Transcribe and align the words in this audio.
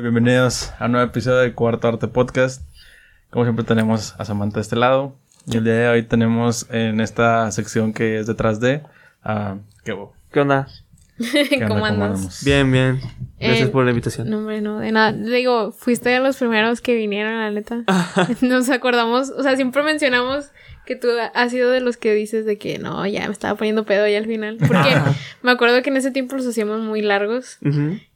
Bienvenidos 0.00 0.72
a 0.78 0.86
un 0.86 0.92
nuevo 0.92 1.06
episodio 1.06 1.38
de 1.38 1.52
Cuarto 1.52 1.88
Arte 1.88 2.08
Podcast. 2.08 2.62
Como 3.30 3.44
siempre 3.44 3.64
tenemos 3.64 4.14
a 4.18 4.24
Samantha 4.24 4.56
de 4.56 4.62
este 4.62 4.76
lado. 4.76 5.14
Y 5.46 5.56
el 5.58 5.64
día 5.64 5.74
de 5.74 5.88
hoy 5.88 6.02
tenemos 6.02 6.66
en 6.70 7.00
esta 7.00 7.50
sección 7.50 7.92
que 7.92 8.18
es 8.18 8.26
detrás 8.26 8.60
de 8.60 8.82
a 9.22 9.56
Kevo. 9.84 10.14
¿Qué 10.32 10.40
onda? 10.40 10.68
¿Qué 11.18 11.54
onda? 11.56 11.68
¿Cómo 11.68 11.84
andas? 11.84 12.10
andamos? 12.10 12.44
Bien, 12.44 12.70
bien. 12.72 13.00
Gracias 13.38 13.68
Eh, 13.68 13.72
por 13.72 13.84
la 13.84 13.90
invitación. 13.90 14.30
No, 14.30 14.38
hombre, 14.38 14.60
no, 14.62 14.78
de 14.78 14.90
nada. 14.92 15.12
Digo, 15.12 15.72
fuiste 15.72 16.08
de 16.08 16.20
los 16.20 16.36
primeros 16.38 16.80
que 16.80 16.94
vinieron, 16.94 17.36
la 17.36 17.50
neta. 17.50 17.84
Nos 18.40 18.70
acordamos, 18.70 19.28
o 19.30 19.42
sea, 19.42 19.56
siempre 19.56 19.82
mencionamos 19.82 20.50
que 20.86 20.96
tú 20.96 21.08
has 21.34 21.50
sido 21.52 21.70
de 21.70 21.80
los 21.80 21.96
que 21.96 22.12
dices 22.14 22.44
de 22.44 22.58
que 22.58 22.78
no, 22.78 23.06
ya 23.06 23.26
me 23.26 23.32
estaba 23.32 23.56
poniendo 23.56 23.84
pedo 23.84 24.08
ya 24.08 24.18
al 24.18 24.26
final. 24.26 24.56
Porque 24.66 24.90
me 25.42 25.50
acuerdo 25.52 25.82
que 25.82 25.90
en 25.90 25.96
ese 25.96 26.10
tiempo 26.10 26.36
los 26.36 26.46
hacíamos 26.46 26.80
muy 26.80 27.00
largos. 27.02 27.58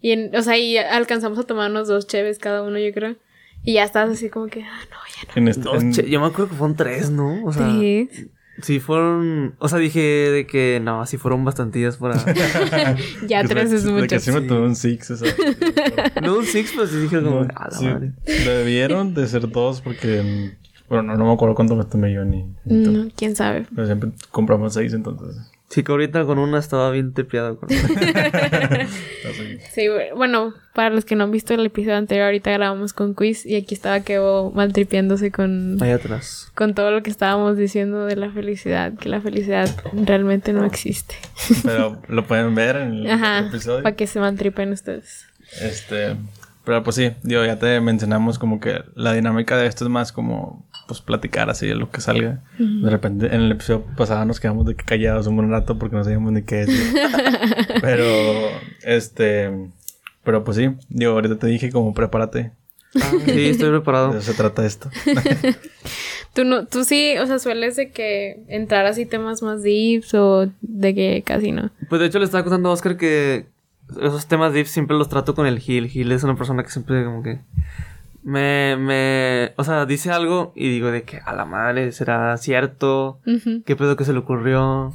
Y, 0.01 0.11
en, 0.13 0.35
o 0.35 0.43
sea, 0.43 0.59
y 0.59 0.77
alcanzamos 0.77 1.39
a 1.39 1.45
tomarnos 1.45 1.89
dos 1.89 2.07
cheves 2.07 2.39
cada 2.39 2.63
uno, 2.63 2.79
yo 2.79 2.93
creo. 2.93 3.17
Y 3.63 3.75
ya 3.75 3.85
estabas 3.85 4.11
así 4.17 4.29
como 4.29 4.47
que, 4.49 4.63
ah, 4.63 4.81
no, 4.91 4.97
ya 5.09 5.33
En 5.41 5.49
este, 5.49 5.63
Dos 5.63 5.83
en- 5.83 5.93
che- 5.93 6.11
yo 6.11 6.21
me 6.21 6.27
acuerdo 6.27 6.49
que 6.51 6.57
fueron 6.57 6.77
tres, 6.77 7.11
¿no? 7.11 7.45
O 7.47 7.53
sea, 7.53 7.67
no. 7.67 7.81
Sí. 7.81 8.11
sí 8.61 8.79
fueron. 8.81 9.55
O 9.59 9.69
sea, 9.69 9.79
dije 9.79 10.01
de 10.01 10.47
que 10.47 10.81
no, 10.83 11.07
sí 11.07 11.17
fueron 11.17 11.45
bastantillas 11.47 11.97
para. 11.97 12.17
Ya 13.27 13.43
tres 13.45 13.73
es 13.73 13.85
de 13.85 13.93
mucho. 13.93 14.07
que 14.09 14.21
sí 14.21 14.33
me 14.33 14.43
tomé 14.43 14.67
un 14.67 14.77
six. 14.77 15.11
o 15.13 15.17
sea, 15.17 15.33
no 16.23 16.39
un 16.39 16.45
six, 16.45 16.73
pero 16.75 16.87
sí 16.87 16.97
dije 16.99 17.23
como. 17.23 17.45
no, 17.45 17.49
A 17.55 17.69
la 17.71 17.79
sí, 17.79 17.85
madre. 17.87 18.13
debieron 18.27 19.15
de 19.15 19.27
ser 19.29 19.49
dos 19.49 19.81
porque... 19.81 20.53
mm, 20.85 20.89
Bueno, 20.89 21.03
no, 21.13 21.17
no 21.19 21.25
me 21.27 21.33
acuerdo 21.33 21.55
cuánto 21.55 21.77
me 21.77 21.85
tomé 21.85 22.13
yo 22.13 22.25
ni... 22.25 22.45
ni 22.65 22.85
tú. 22.85 22.91
No, 22.93 23.09
quién 23.17 23.35
sabe. 23.37 23.67
Pero 23.75 23.87
siempre 23.87 24.11
compramos 24.31 24.75
seis 24.75 24.93
entonces. 24.93 25.37
Sí, 25.71 25.83
que 25.83 25.91
ahorita 25.91 26.25
con 26.25 26.39
una 26.39 26.59
estaba 26.59 26.91
bien 26.91 27.13
tripeado. 27.15 27.59
Con... 27.59 27.69
Sí, 29.73 29.87
bueno, 30.15 30.55
para 30.75 30.91
los 30.91 31.05
que 31.05 31.17
no 31.17 31.25
han 31.25 31.31
visto 31.31 31.55
el 31.55 31.65
episodio 31.67 31.97
anterior, 31.97 32.27
ahorita 32.27 32.51
grabamos 32.53 32.93
con 32.93 33.15
quiz 33.15 33.45
y 33.47 33.57
aquí 33.57 33.75
estaba 33.75 34.01
Kevo 34.01 34.53
maltripeándose 34.53 35.31
con, 35.33 35.83
Ahí 35.83 35.91
atrás. 35.91 36.51
con 36.55 36.75
todo 36.75 36.91
lo 36.91 37.03
que 37.03 37.11
estábamos 37.11 37.57
diciendo 37.57 38.07
de 38.07 38.17
la 38.17 38.31
felicidad, 38.31 38.93
que 38.95 39.09
la 39.09 39.21
felicidad 39.21 39.69
realmente 39.93 40.53
no 40.53 40.65
existe. 40.65 41.15
Pero 41.65 42.01
lo 42.09 42.27
pueden 42.27 42.55
ver 42.55 42.77
en 42.77 42.93
el 42.95 43.11
Ajá, 43.11 43.41
episodio. 43.49 43.83
para 43.83 43.97
que 43.97 44.07
se 44.07 44.21
maltripen 44.21 44.73
ustedes. 44.73 45.27
Este, 45.61 46.17
pero 46.65 46.83
pues 46.85 46.97
sí, 46.97 47.11
digo, 47.23 47.45
ya 47.45 47.59
te 47.59 47.81
mencionamos 47.81 48.39
como 48.39 48.61
que 48.61 48.83
la 48.95 49.13
dinámica 49.13 49.57
de 49.57 49.67
esto 49.67 49.85
es 49.85 49.91
más 49.91 50.13
como, 50.13 50.65
pues 50.87 51.01
platicar 51.01 51.51
así 51.51 51.67
de 51.67 51.75
lo 51.75 51.91
que 51.91 52.01
salga. 52.01 52.43
De 52.59 52.91
repente, 52.91 53.27
en 53.27 53.43
el 53.43 53.53
episodio 53.53 53.85
pasado 53.97 54.25
nos 54.25 54.41
quedamos 54.41 54.67
de 54.67 54.75
que 54.75 54.85
callados 54.85 55.27
un 55.27 55.37
buen 55.37 55.51
rato 55.51 55.79
porque 55.79 55.97
no 55.97 56.05
sabíamos 56.05 56.33
ni 56.33 56.43
qué 56.43 56.57
decir. 56.67 56.95
pero, 57.81 58.05
este, 58.83 59.51
pero 60.23 60.45
pues 60.45 60.57
sí, 60.57 60.71
digo, 60.89 61.13
ahorita 61.13 61.37
te 61.39 61.47
dije 61.47 61.71
como 61.71 61.95
prepárate, 61.95 62.53
Ah, 62.97 63.11
sí, 63.25 63.49
estoy 63.49 63.67
de 63.67 63.73
preparado. 63.73 64.11
eso 64.11 64.21
se 64.21 64.35
trata 64.35 64.65
esto. 64.65 64.89
Tú 66.33 66.45
no, 66.45 66.67
tú 66.67 66.83
sí, 66.83 67.17
o 67.19 67.27
sea, 67.27 67.39
sueles 67.39 67.77
de 67.77 67.91
que 67.93 68.43
entrar 68.49 68.87
así 68.87 69.07
temas 69.07 69.41
más 69.43 69.63
deeps 69.63 70.15
o 70.15 70.51
de 70.63 70.93
que 70.93 71.23
casi 71.25 71.53
no. 71.53 71.71
Pues 71.89 72.01
de 72.01 72.09
hecho 72.09 72.19
le 72.19 72.25
estaba 72.25 72.43
contando 72.43 72.71
a 72.71 72.73
Oscar 72.73 72.97
que 72.97 73.47
esos 74.03 74.27
temas 74.27 74.53
deep 74.53 74.67
siempre 74.67 74.97
los 74.97 75.09
trato 75.09 75.37
con 75.37 75.47
el 75.47 75.61
Gil. 75.61 75.89
Gil 75.89 76.11
es 76.11 76.25
una 76.25 76.35
persona 76.35 76.65
que 76.65 76.71
siempre 76.71 77.05
como 77.05 77.23
que 77.23 77.39
me, 78.25 78.77
me, 78.79 79.53
o 79.57 79.65
sea, 79.65 79.85
dice 79.87 80.11
algo 80.11 80.53
y 80.57 80.69
digo 80.71 80.91
de 80.91 81.03
que 81.03 81.19
a 81.25 81.33
la 81.35 81.45
madre 81.45 81.93
será 81.93 82.37
cierto, 82.39 83.21
qué 83.67 83.77
pedo 83.77 83.97
que 83.97 84.05
se 84.05 84.13
le 84.13 84.19
ocurrió. 84.21 84.93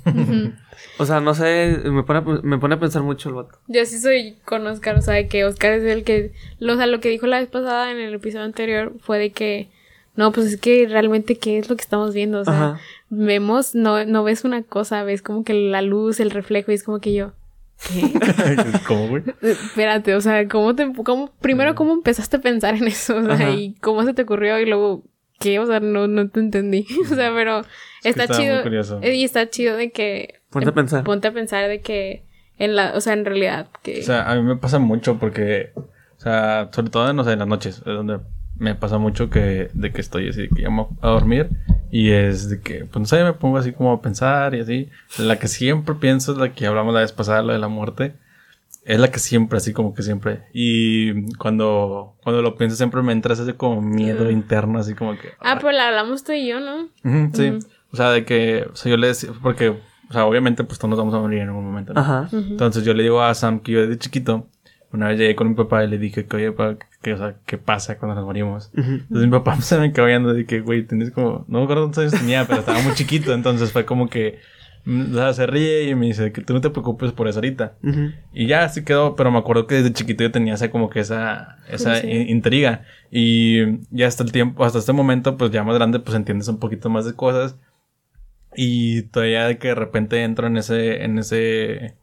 O 0.98 1.06
sea, 1.06 1.20
no 1.22 1.34
sé, 1.34 1.80
me 1.86 2.04
pone, 2.04 2.20
a- 2.20 2.42
me 2.44 2.58
pone 2.58 2.76
a 2.76 2.80
pensar 2.80 3.04
mucho 3.04 3.30
el 3.30 3.36
vato. 3.36 3.58
Yo 3.68 3.86
sí 3.86 4.00
soy 4.00 4.38
con 4.46 4.66
Oscar, 4.68 4.98
o 4.98 5.02
sea, 5.02 5.14
de 5.14 5.28
que 5.28 5.46
Oscar 5.46 5.74
es 5.74 5.84
el 5.84 6.04
que, 6.04 6.32
lo, 6.60 6.74
o 6.74 6.76
sea, 6.78 6.88
lo 6.88 7.00
que 7.00 7.10
dijo 7.10 7.28
la 7.28 7.40
vez 7.40 7.50
pasada 7.50 7.92
en 7.92 7.98
el 8.00 8.14
episodio 8.16 8.46
anterior 8.46 8.94
fue 9.00 9.20
de 9.20 9.32
que, 9.32 9.70
no, 10.16 10.32
pues 10.32 10.48
es 10.48 10.60
que 10.60 10.88
realmente 10.90 11.38
qué 11.38 11.58
es 11.60 11.70
lo 11.70 11.76
que 11.76 11.84
estamos 11.84 12.14
viendo, 12.14 12.40
o 12.42 12.46
sea, 12.46 12.54
Ajá. 12.72 12.80
vemos, 13.10 13.76
no, 13.76 14.04
no 14.06 14.24
ves 14.24 14.44
una 14.44 14.64
cosa, 14.64 15.04
ves 15.04 15.22
como 15.22 15.44
que 15.44 15.54
la 15.54 15.82
luz, 15.82 16.20
el 16.20 16.32
reflejo, 16.32 16.72
y 16.72 16.76
es 16.76 16.84
como 16.84 17.00
que 17.00 17.14
yo, 17.14 17.32
¿qué? 17.88 18.12
¿Cómo, 18.88 19.08
güey? 19.08 19.24
Espérate, 19.42 20.16
o 20.16 20.22
sea, 20.22 20.48
¿cómo 20.48 20.76
te, 20.76 20.92
cómo, 21.04 21.32
primero 21.40 21.76
cómo 21.76 21.94
empezaste 21.94 22.38
a 22.38 22.42
pensar 22.42 22.76
en 22.76 22.88
eso, 22.88 23.18
o 23.18 23.24
sea, 23.24 23.34
Ajá. 23.34 23.52
y 23.52 23.76
cómo 23.76 24.04
se 24.04 24.14
te 24.14 24.24
ocurrió, 24.24 24.60
y 24.60 24.66
luego, 24.66 25.04
¿qué? 25.40 25.60
O 25.60 25.66
sea, 25.66 25.80
no, 25.80 26.08
no 26.08 26.30
te 26.30 26.40
entendí, 26.40 26.86
o 27.12 27.16
sea, 27.16 27.34
pero 27.34 27.64
que 28.02 28.10
está 28.10 28.28
chido, 28.28 28.64
eh, 29.02 29.16
y 29.16 29.24
está 29.24 29.50
chido 29.50 29.78
de 29.78 29.92
que, 29.92 30.42
Ponte 30.50 30.70
a 30.70 30.74
pensar. 30.74 31.04
ponte 31.04 31.28
a 31.28 31.34
pensar 31.34 31.68
de 31.68 31.82
que, 31.82 32.24
en 32.58 32.76
la, 32.76 32.94
o 32.96 33.02
sea, 33.02 33.14
en 33.14 33.26
realidad, 33.26 33.68
que... 33.84 34.00
O 34.00 34.04
sea, 34.04 34.30
a 34.30 34.36
mí 34.36 34.42
me 34.42 34.58
pasa 34.58 34.80
mucho 34.80 35.18
porque, 35.20 35.72
o 35.76 36.20
sea, 36.20 36.70
sobre 36.72 36.90
todo, 36.90 37.14
no 37.14 37.24
sé, 37.24 37.34
en 37.34 37.40
las 37.40 37.48
noches, 37.48 37.78
es 37.78 37.86
donde 37.86 38.20
me 38.58 38.76
pasa 38.76 38.98
mucho 38.98 39.30
que, 39.30 39.70
de 39.74 39.92
que 39.92 40.02
estoy 40.02 40.30
así, 40.30 40.50
que 40.50 40.64
llamo 40.64 40.98
a 41.02 41.10
dormir 41.10 41.50
y 41.92 42.12
es 42.12 42.50
de 42.50 42.62
que, 42.62 42.86
pues 42.86 43.00
no 43.00 43.06
sé, 43.06 43.24
me 43.24 43.34
pongo 43.34 43.58
así 43.58 43.72
como 43.72 43.92
a 43.92 44.02
pensar 44.02 44.54
y 44.56 44.62
así. 44.62 44.90
La 45.18 45.40
que 45.40 45.48
siempre 45.48 45.96
pienso 45.96 46.34
es 46.34 46.38
la 46.38 46.54
que 46.54 46.66
hablamos 46.66 46.94
la 46.94 47.02
vez 47.02 47.12
pasada, 47.12 47.42
la 47.42 47.54
de 47.54 47.60
la 47.60 47.68
muerte. 47.68 48.14
Es 48.86 49.00
la 49.00 49.12
que 49.12 49.20
siempre, 49.20 49.58
así 49.58 49.74
como 49.74 49.94
que 49.94 50.04
siempre. 50.04 50.44
Y 50.54 51.34
cuando, 51.36 52.16
cuando 52.24 52.42
lo 52.42 52.56
pienso 52.56 52.76
siempre 52.76 53.02
me 53.02 53.12
entra 53.12 53.34
ese 53.34 53.54
como 53.56 53.82
miedo 53.82 54.30
interno, 54.32 54.80
así 54.80 54.94
como 54.94 55.14
que... 55.14 55.30
Ah, 55.40 55.54
ay. 55.54 55.58
pues 55.62 55.76
la 55.76 55.88
hablamos 55.88 56.24
tú 56.24 56.32
y 56.32 56.48
yo, 56.48 56.60
¿no? 56.60 56.88
Sí. 57.34 57.50
Ujú. 57.50 57.60
O 57.92 57.96
sea, 57.96 58.12
de 58.12 58.24
que, 58.26 58.68
o 58.72 58.76
sea, 58.76 58.92
yo 58.92 58.98
le 58.98 59.08
decía, 59.08 59.32
porque, 59.42 59.70
o 59.70 60.14
sea, 60.14 60.26
obviamente 60.26 60.64
pues 60.64 60.78
todos 60.80 60.90
nos 60.90 61.00
vamos 61.00 61.14
a 61.14 61.20
morir 61.20 61.40
en 61.40 61.50
algún 61.50 61.66
momento. 61.66 61.94
¿no? 61.94 62.02
Ajá. 62.02 62.30
Entonces 62.32 62.84
yo 62.84 62.94
le 62.94 63.04
digo 63.04 63.22
a 63.22 63.34
Sam 63.34 63.60
que 63.60 63.72
yo 63.74 63.82
desde 63.82 63.98
chiquito, 63.98 64.48
una 64.92 65.08
vez 65.10 65.20
llegué 65.20 65.36
con 65.36 65.50
mi 65.50 65.56
papá 65.56 65.84
y 65.84 65.88
le 65.88 65.98
dije 65.98 66.26
que, 66.26 66.36
oye, 66.38 66.52
papá, 66.52 66.78
que, 67.02 67.14
o 67.14 67.18
sea, 67.18 67.36
¿qué 67.46 67.58
pasa 67.58 67.98
cuando 67.98 68.16
nos 68.16 68.26
morimos? 68.26 68.72
Ujú. 68.78 68.92
Entonces 68.92 69.26
mi 69.28 69.32
papá 69.32 69.56
se 69.62 69.78
me 69.80 69.92
quedó 69.94 70.06
viendo 70.08 70.34
de 70.34 70.46
que, 70.46 70.62
güey, 70.62 70.84
tienes 70.86 71.12
como, 71.12 71.46
no 71.48 71.60
me 71.60 71.64
acuerdo 71.66 71.84
cuántos 71.84 72.04
años 72.04 72.14
tenía, 72.20 72.46
pero 72.46 72.60
estaba 72.62 72.82
muy 72.82 72.94
chiquito, 72.94 73.34
entonces 73.34 73.72
fue 73.72 73.86
como 73.86 74.10
que, 74.10 74.40
mm, 74.86 75.12
o 75.12 75.16
sea, 75.16 75.34
se 75.34 75.46
ríe 75.46 75.90
y 75.90 75.96
me 75.96 76.08
dice 76.08 76.32
que 76.32 76.42
tú 76.42 76.54
no 76.54 76.62
te 76.62 76.70
preocupes 76.72 77.12
por 77.12 77.28
eso 77.28 77.38
ahorita. 77.40 77.78
Ujú. 77.84 78.12
Y 78.34 78.48
ya 78.48 78.64
así 78.64 78.84
quedó, 78.84 79.16
pero 79.16 79.32
me 79.32 79.38
acuerdo 79.38 79.68
que 79.68 79.76
desde 79.76 79.94
chiquito 79.94 80.24
yo 80.24 80.32
tenía 80.32 80.56
esa 80.56 80.72
como 80.72 80.90
que 80.90 81.02
esa, 81.02 81.58
esa 81.70 81.96
Sí. 81.96 82.08
in- 82.08 82.30
intriga. 82.30 82.84
Y 83.12 83.80
ya 83.92 84.08
hasta 84.08 84.24
el 84.24 84.32
tiempo, 84.32 84.64
hasta 84.66 84.80
este 84.80 84.94
momento, 84.94 85.38
pues 85.38 85.52
ya 85.52 85.64
más 85.64 85.76
grande, 85.76 86.00
pues 86.00 86.16
entiendes 86.16 86.48
un 86.48 86.60
poquito 86.60 86.90
más 86.90 87.06
de 87.06 87.14
cosas. 87.14 87.58
Y 88.56 89.04
todavía 89.04 89.46
de 89.46 89.58
que 89.58 89.70
de 89.70 89.76
repente 89.76 90.24
entro 90.24 90.48
en 90.48 90.58
ese, 90.58 91.04
en 91.04 91.20
ese, 91.20 91.96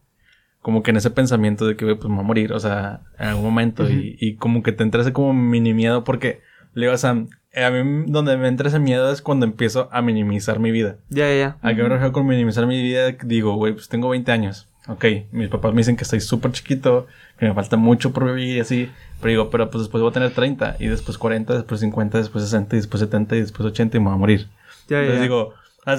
como 0.66 0.82
que 0.82 0.90
en 0.90 0.96
ese 0.96 1.12
pensamiento 1.12 1.64
de 1.64 1.76
que, 1.76 1.84
güey, 1.84 1.96
pues 1.96 2.08
me 2.08 2.16
voy 2.16 2.24
a 2.24 2.26
morir, 2.26 2.52
o 2.52 2.58
sea, 2.58 3.02
en 3.20 3.28
algún 3.28 3.44
momento. 3.44 3.88
y, 3.88 4.16
y 4.18 4.34
como 4.34 4.64
que 4.64 4.72
te 4.72 4.82
entra 4.82 5.00
ese 5.02 5.12
como 5.12 5.32
mini 5.32 5.72
miedo 5.74 6.02
porque, 6.02 6.40
le 6.74 6.86
digo 6.86 6.92
a 6.92 6.98
Sam, 6.98 7.28
eh, 7.52 7.62
a 7.62 7.70
mí 7.70 8.06
donde 8.08 8.36
me 8.36 8.48
entra 8.48 8.66
ese 8.66 8.80
miedo 8.80 9.12
es 9.12 9.22
cuando 9.22 9.46
empiezo 9.46 9.88
a 9.92 10.02
minimizar 10.02 10.58
mi 10.58 10.72
vida. 10.72 10.96
Ya, 11.08 11.28
ya, 11.28 11.36
ya. 11.36 11.56
¿A 11.62 11.72
qué 11.72 11.84
me 11.84 11.88
refiero 11.88 12.10
con 12.10 12.26
minimizar 12.26 12.66
mi 12.66 12.82
vida? 12.82 13.12
Digo, 13.12 13.54
güey, 13.54 13.74
pues 13.74 13.88
tengo 13.88 14.08
20 14.08 14.32
años. 14.32 14.66
Ok, 14.88 15.04
mis 15.30 15.48
papás 15.50 15.72
me 15.72 15.82
dicen 15.82 15.96
que 15.96 16.02
estoy 16.02 16.18
súper 16.20 16.50
chiquito, 16.50 17.06
que 17.38 17.46
me 17.46 17.54
falta 17.54 17.76
mucho 17.76 18.12
por 18.12 18.24
vivir 18.24 18.56
y 18.56 18.58
así. 18.60 18.90
Pero 19.20 19.30
digo, 19.30 19.50
pero 19.50 19.70
pues 19.70 19.84
después 19.84 20.02
voy 20.02 20.10
a 20.10 20.14
tener 20.14 20.32
30, 20.32 20.78
y 20.80 20.88
después 20.88 21.16
40, 21.16 21.54
después 21.54 21.78
50, 21.78 22.18
después 22.18 22.42
60, 22.42 22.74
y 22.74 22.78
después 22.80 23.00
70, 23.02 23.36
y 23.36 23.40
después 23.42 23.68
80, 23.68 23.98
y 23.98 24.00
me 24.00 24.06
voy 24.06 24.14
a 24.14 24.18
morir. 24.18 24.48
Ya, 24.88 24.96
ya, 24.96 24.98
Entonces 25.02 25.18
ya. 25.18 25.22
digo, 25.22 25.54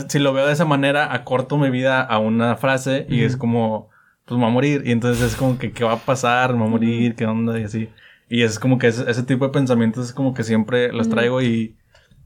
si 0.10 0.20
lo 0.20 0.34
veo 0.34 0.46
de 0.46 0.52
esa 0.52 0.66
manera, 0.66 1.14
acorto 1.14 1.58
mi 1.58 1.70
vida 1.70 2.02
a 2.02 2.20
una 2.20 2.58
frase 2.58 3.06
y 3.10 3.22
es 3.22 3.38
como, 3.38 3.90
pues 4.28 4.38
me 4.38 4.44
voy 4.44 4.52
a 4.52 4.54
morir. 4.54 4.84
Y 4.86 4.92
entonces 4.92 5.24
es 5.24 5.36
como 5.36 5.58
que, 5.58 5.72
¿qué 5.72 5.84
va 5.84 5.94
a 5.94 5.98
pasar? 6.00 6.52
Me 6.54 6.60
voy 6.60 6.68
a 6.68 6.72
morir, 6.72 7.16
¿qué 7.16 7.26
onda? 7.26 7.60
Y 7.60 7.64
así. 7.64 7.90
Y 8.30 8.44
es 8.44 8.60
como 8.60 8.78
que 8.78 8.88
ese, 8.88 9.10
ese 9.10 9.24
tipo 9.24 9.46
de 9.46 9.52
pensamientos 9.54 10.06
es 10.06 10.14
como 10.14 10.34
que 10.34 10.44
siempre 10.44 10.92
los 10.92 11.08
traigo 11.10 11.42
y... 11.42 11.76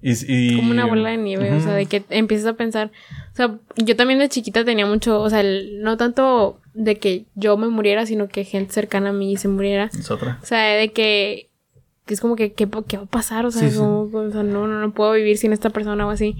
y, 0.01 0.11
y- 0.27 0.55
Como 0.55 0.71
una 0.71 0.85
bola 0.87 1.11
de 1.11 1.17
nieve, 1.17 1.53
o 1.53 1.59
sea, 1.59 1.73
de 1.75 1.85
que 1.85 2.03
empiezas 2.09 2.47
a 2.47 2.53
pensar. 2.53 2.91
O 3.33 3.35
sea, 3.35 3.55
yo 3.77 3.95
también 3.95 4.19
de 4.19 4.27
chiquita 4.27 4.65
tenía 4.65 4.85
mucho, 4.87 5.21
o 5.21 5.29
sea, 5.29 5.41
el- 5.41 5.81
no 5.83 5.95
tanto 5.97 6.59
de 6.73 6.95
que 6.97 7.25
yo 7.35 7.55
me 7.55 7.67
muriera, 7.67 8.05
sino 8.07 8.27
que 8.29 8.43
gente 8.45 8.73
cercana 8.73 9.09
a 9.09 9.13
mí 9.13 9.37
se 9.37 9.47
muriera. 9.47 9.91
Es 9.93 10.09
otra. 10.09 10.39
O 10.41 10.45
sea, 10.45 10.59
de 10.73 10.91
que, 10.91 11.49
que 12.07 12.15
es 12.15 12.19
como 12.21 12.35
que, 12.35 12.53
¿qué, 12.53 12.67
qué 12.87 12.97
va 12.97 13.03
a 13.03 13.05
pasar? 13.05 13.45
O 13.45 13.51
sea, 13.51 13.61
Sí, 13.61 13.69
sí. 13.69 13.77
como- 13.77 14.09
o 14.11 14.31
sea, 14.31 14.41
no, 14.41 14.65
no, 14.67 14.79
no 14.79 14.91
puedo 14.91 15.11
vivir 15.13 15.37
sin 15.37 15.53
esta 15.53 15.69
persona 15.69 16.07
o 16.07 16.09
así. 16.09 16.35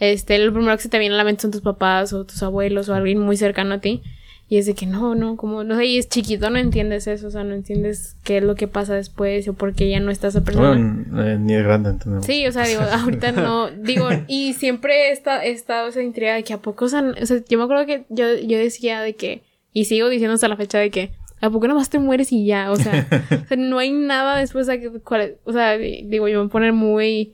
Este, 0.00 0.38
lo 0.38 0.52
primero 0.52 0.74
que 0.76 0.82
se 0.82 0.88
te 0.88 0.98
viene 0.98 1.14
a 1.14 1.18
la 1.18 1.24
mente 1.24 1.42
son 1.42 1.50
tus 1.50 1.60
papás 1.60 2.12
o 2.14 2.24
tus 2.24 2.42
abuelos 2.42 2.88
o 2.88 2.94
alguien 2.94 3.18
muy 3.20 3.36
cercano 3.36 3.74
a 3.74 3.78
ti. 3.80 4.02
Y 4.48 4.58
es 4.58 4.66
de 4.66 4.74
que 4.74 4.84
no, 4.86 5.14
no, 5.14 5.36
como, 5.36 5.64
no 5.64 5.76
sé, 5.76 5.86
y 5.86 5.98
es 5.98 6.08
chiquito, 6.08 6.50
no 6.50 6.58
entiendes 6.58 7.06
eso, 7.06 7.28
o 7.28 7.30
sea, 7.30 7.44
no 7.44 7.54
entiendes 7.54 8.16
qué 8.24 8.36
es 8.38 8.42
lo 8.44 8.54
que 8.54 8.68
pasa 8.68 8.94
después 8.94 9.48
o 9.48 9.54
por 9.54 9.74
qué 9.74 9.88
ya 9.88 10.00
no 10.00 10.10
está 10.10 10.28
esa 10.28 10.44
persona. 10.44 10.68
Bueno, 10.68 11.24
eh, 11.26 11.38
ni 11.38 11.54
de 11.54 11.62
grande, 11.62 11.90
entendemos. 11.90 12.26
Sí, 12.26 12.46
o 12.46 12.52
sea, 12.52 12.66
digo, 12.66 12.82
ahorita 12.92 13.32
no, 13.32 13.70
digo, 13.70 14.08
y 14.28 14.52
siempre 14.52 15.08
he 15.08 15.12
esta- 15.12 15.44
he 15.44 15.50
estado 15.50 15.88
esa 15.88 16.02
intriga 16.02 16.34
de 16.34 16.44
que 16.44 16.52
a 16.52 16.58
poco, 16.58 16.84
o 16.84 16.88
sea, 16.88 17.02
o 17.20 17.26
sea, 17.26 17.38
yo 17.48 17.56
me 17.58 17.64
acuerdo 17.64 17.86
que 17.86 18.04
yo, 18.10 18.26
yo 18.36 18.58
decía 18.58 19.00
de 19.00 19.14
que, 19.14 19.42
y 19.72 19.86
sigo 19.86 20.08
diciendo 20.10 20.34
hasta 20.34 20.46
la 20.48 20.56
fecha 20.58 20.78
de 20.78 20.90
que, 20.90 21.10
¿a 21.40 21.48
poco 21.50 21.66
nomás 21.66 21.88
te 21.88 21.98
mueres 21.98 22.30
y 22.30 22.44
ya? 22.44 22.70
O 22.70 22.76
sea, 22.76 23.08
o 23.44 23.48
sea, 23.48 23.56
no 23.56 23.78
hay 23.78 23.92
nada 23.92 24.36
después 24.38 24.66
de 24.66 24.78
que, 24.78 24.90
cuál- 25.00 25.36
o 25.44 25.52
sea, 25.54 25.78
di- 25.78 26.02
digo, 26.06 26.28
yo 26.28 26.34
me 26.34 26.42
voy 26.42 26.48
a 26.48 26.52
poner 26.52 26.72
muy 26.74 27.32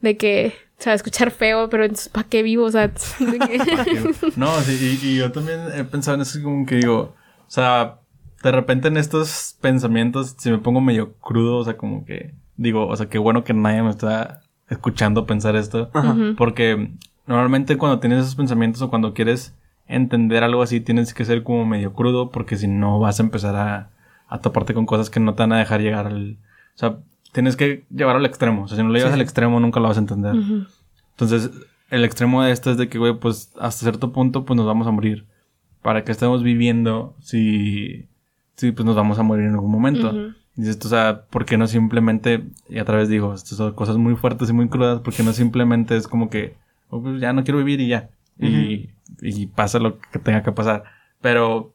de 0.00 0.16
que, 0.16 0.54
o 0.78 0.82
sea, 0.82 0.94
escuchar 0.94 1.30
feo, 1.32 1.68
pero 1.68 1.84
entonces, 1.84 2.08
¿para 2.08 2.28
qué 2.28 2.42
vivo? 2.42 2.64
O 2.64 2.70
sea, 2.70 2.92
No, 4.36 4.60
sí, 4.60 4.98
y, 5.02 5.06
y 5.06 5.16
yo 5.16 5.32
también 5.32 5.60
he 5.74 5.82
pensado 5.84 6.14
en 6.14 6.20
eso 6.22 6.40
como 6.42 6.64
que 6.66 6.76
digo, 6.76 7.14
o 7.46 7.50
sea, 7.50 7.98
de 8.42 8.52
repente 8.52 8.88
en 8.88 8.96
estos 8.96 9.56
pensamientos, 9.60 10.36
si 10.38 10.50
me 10.50 10.58
pongo 10.58 10.80
medio 10.80 11.14
crudo, 11.14 11.56
o 11.56 11.64
sea, 11.64 11.76
como 11.76 12.04
que 12.04 12.34
digo, 12.56 12.86
o 12.86 12.96
sea, 12.96 13.08
qué 13.08 13.18
bueno 13.18 13.42
que 13.42 13.54
nadie 13.54 13.82
me 13.82 13.90
está 13.90 14.42
escuchando 14.68 15.26
pensar 15.26 15.56
esto. 15.56 15.90
Ajá. 15.94 16.14
Porque 16.36 16.92
normalmente 17.26 17.76
cuando 17.76 17.98
tienes 17.98 18.20
esos 18.20 18.36
pensamientos 18.36 18.80
o 18.82 18.90
cuando 18.90 19.14
quieres 19.14 19.54
entender 19.88 20.44
algo 20.44 20.62
así, 20.62 20.80
tienes 20.80 21.12
que 21.12 21.24
ser 21.24 21.42
como 21.42 21.64
medio 21.64 21.92
crudo, 21.92 22.30
porque 22.30 22.56
si 22.56 22.68
no 22.68 23.00
vas 23.00 23.18
a 23.18 23.24
empezar 23.24 23.56
a, 23.56 23.90
a 24.28 24.40
toparte 24.40 24.74
con 24.74 24.86
cosas 24.86 25.10
que 25.10 25.18
no 25.18 25.34
te 25.34 25.42
van 25.42 25.52
a 25.54 25.58
dejar 25.58 25.80
llegar 25.80 26.06
al. 26.06 26.36
O 26.74 26.78
sea, 26.78 26.98
tienes 27.32 27.56
que 27.56 27.84
llevarlo 27.90 28.20
al 28.20 28.26
extremo. 28.26 28.64
O 28.64 28.68
sea, 28.68 28.76
si 28.76 28.82
no 28.82 28.88
lo 28.88 28.94
llevas 28.94 29.12
Sí, 29.12 29.14
al 29.14 29.20
extremo, 29.20 29.60
nunca 29.60 29.80
lo 29.80 29.88
vas 29.88 29.96
a 29.96 30.00
entender. 30.00 30.34
Ujú. 30.34 30.66
Entonces, 31.10 31.50
el 31.90 32.04
extremo 32.04 32.42
de 32.42 32.52
esto 32.52 32.70
es 32.70 32.76
de 32.76 32.88
que, 32.88 32.98
güey, 32.98 33.18
pues 33.18 33.52
hasta 33.58 33.82
cierto 33.82 34.12
punto, 34.12 34.44
pues 34.44 34.56
nos 34.56 34.66
vamos 34.66 34.86
a 34.86 34.90
morir. 34.90 35.26
¿Para 35.82 36.04
que 36.04 36.12
estemos 36.12 36.42
viviendo 36.42 37.14
si, 37.20 38.06
si 38.56 38.72
pues 38.72 38.84
nos 38.84 38.96
vamos 38.96 39.18
a 39.18 39.22
morir 39.22 39.46
en 39.46 39.54
algún 39.54 39.70
momento? 39.70 40.08
Ujú. 40.10 40.34
Dices, 40.56 40.78
tú, 40.78 40.88
o 40.88 40.90
sea, 40.90 41.22
¿por 41.30 41.44
qué 41.44 41.56
no 41.56 41.68
simplemente, 41.68 42.44
y 42.68 42.80
otra 42.80 42.96
vez 42.96 43.08
digo, 43.08 43.32
estas 43.32 43.56
son 43.56 43.72
cosas 43.74 43.96
muy 43.96 44.16
fuertes 44.16 44.50
y 44.50 44.52
muy 44.52 44.68
crudas, 44.68 45.00
porque 45.02 45.22
no 45.22 45.32
simplemente 45.32 45.96
es 45.96 46.08
como 46.08 46.30
que, 46.30 46.56
oh, 46.90 47.00
pues 47.00 47.20
ya 47.20 47.32
no 47.32 47.44
quiero 47.44 47.58
vivir 47.58 47.80
y 47.80 47.86
ya, 47.86 48.10
y, 48.40 48.90
y 49.22 49.46
pasa 49.46 49.78
lo 49.78 49.98
que 49.98 50.18
tenga 50.18 50.42
que 50.42 50.50
pasar. 50.50 50.82
Pero 51.20 51.74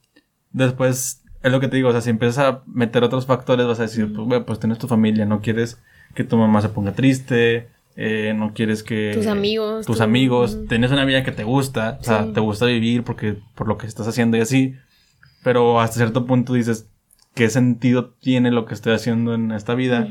después, 0.52 1.23
es 1.44 1.52
lo 1.52 1.60
que 1.60 1.68
te 1.68 1.76
digo, 1.76 1.90
o 1.90 1.92
sea, 1.92 2.02
si 2.02 2.10
empiezas 2.10 2.40
a 2.46 2.62
meter 2.66 3.04
otros 3.04 3.26
factores, 3.26 3.68
vas 3.68 3.80
a 3.80 3.84
decir, 3.84 4.12
pues, 4.14 4.28
güey, 4.28 4.44
pues 4.44 4.60
tienes 4.60 4.80
tu 4.80 4.88
familia, 4.88 5.26
no 5.26 5.42
quieres 5.42 5.80
que 6.16 6.24
tu 6.24 6.38
mamá 6.38 6.62
se 6.62 6.70
ponga 6.70 6.94
triste, 6.94 7.68
eh, 7.96 8.34
no 8.36 8.54
quieres 8.54 8.82
que... 8.84 9.12
Tus 9.14 9.28
amigos, 9.28 9.86
Tus 9.86 9.98
tu- 9.98 10.04
amigos, 10.04 10.56
Ujú. 10.56 10.66
tienes 10.68 10.92
una 10.92 11.06
vida 11.06 11.24
que 11.24 11.32
te 11.32 11.44
gusta, 11.44 11.98
o 12.00 12.04
sea, 12.04 12.24
Sí. 12.26 12.34
te 12.34 12.40
gusta 12.40 12.66
vivir 12.66 13.04
porque, 13.04 13.38
por 13.56 13.68
lo 13.68 13.78
que 13.78 13.86
estás 13.88 14.08
haciendo 14.08 14.38
y 14.38 14.42
así, 14.42 14.76
pero 15.44 15.80
hasta 15.82 15.98
cierto 15.98 16.26
punto 16.26 16.54
dices, 16.54 16.88
¿qué 17.36 17.50
sentido 17.50 18.12
tiene 18.22 18.50
lo 18.52 18.66
que 18.66 18.74
estoy 18.74 18.94
haciendo 18.94 19.34
en 19.34 19.52
esta 19.52 19.76
vida? 19.76 20.08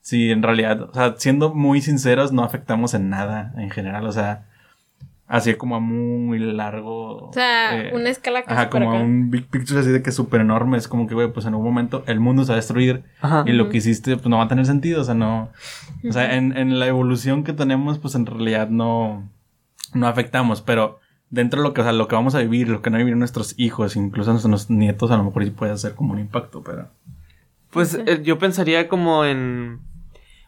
Si 0.00 0.30
en 0.30 0.42
realidad, 0.42 0.82
o 0.82 0.94
sea, 0.94 1.14
siendo 1.18 1.52
muy 1.52 1.80
sinceros, 1.80 2.32
no 2.32 2.44
afectamos 2.44 2.94
en 2.94 3.10
nada 3.10 3.52
en 3.56 3.70
general, 3.70 4.06
o 4.06 4.12
sea, 4.12 4.46
así 5.28 5.54
como 5.54 5.76
a 5.76 5.80
muy 5.80 6.38
largo. 6.38 7.28
O 7.28 7.32
sea, 7.32 7.78
eh, 7.78 7.92
una 7.94 8.10
escala 8.10 8.42
casi 8.42 8.54
Ajá, 8.54 8.70
como 8.70 8.90
a 8.92 8.94
acá. 8.94 9.04
un 9.04 9.30
big 9.30 9.46
picture 9.48 9.80
así 9.80 9.90
de 9.90 10.02
que 10.02 10.10
es 10.10 10.16
súper 10.16 10.40
enorme. 10.40 10.76
Es 10.78 10.88
como 10.88 11.06
que, 11.06 11.14
güey, 11.14 11.32
pues 11.32 11.46
en 11.46 11.52
algún 11.54 11.66
momento 11.66 12.04
el 12.06 12.20
mundo 12.20 12.44
se 12.44 12.48
va 12.48 12.54
a 12.54 12.56
destruir 12.56 13.04
Ajá. 13.20 13.44
y 13.46 13.52
lo 13.52 13.68
que 13.68 13.78
hiciste, 13.78 14.16
pues 14.16 14.26
no 14.28 14.38
va 14.38 14.44
a 14.44 14.48
tener 14.48 14.66
sentido. 14.66 15.00
O 15.00 15.04
sea, 15.04 15.14
no. 15.14 15.50
O 16.08 16.12
sea, 16.12 16.36
en, 16.36 16.56
en 16.56 16.78
la 16.78 16.86
evolución 16.86 17.44
que 17.44 17.52
tenemos, 17.52 17.98
pues 17.98 18.14
en 18.14 18.26
realidad 18.26 18.68
no. 18.68 19.28
No 19.94 20.06
afectamos, 20.08 20.62
pero 20.62 20.98
dentro 21.30 21.60
de 21.62 21.68
lo 21.68 21.74
que, 21.74 21.80
o 21.80 21.84
sea, 21.84 21.92
lo 21.92 22.06
que 22.08 22.14
vamos 22.14 22.34
a 22.34 22.40
vivir, 22.40 22.68
lo 22.68 22.82
que 22.82 22.90
no 22.90 22.98
vivir 22.98 23.16
nuestros 23.16 23.54
hijos, 23.58 23.96
incluso 23.96 24.30
nuestros 24.32 24.68
nietos, 24.70 25.10
a 25.10 25.16
lo 25.16 25.24
mejor 25.24 25.44
sí 25.44 25.50
puede 25.50 25.72
hacer 25.72 25.94
como 25.94 26.12
un 26.12 26.18
impacto, 26.20 26.62
pero. 26.62 26.88
Pues 27.70 27.94
eh, 27.94 28.20
yo 28.22 28.38
pensaría 28.38 28.88
como 28.88 29.24
en, 29.24 29.80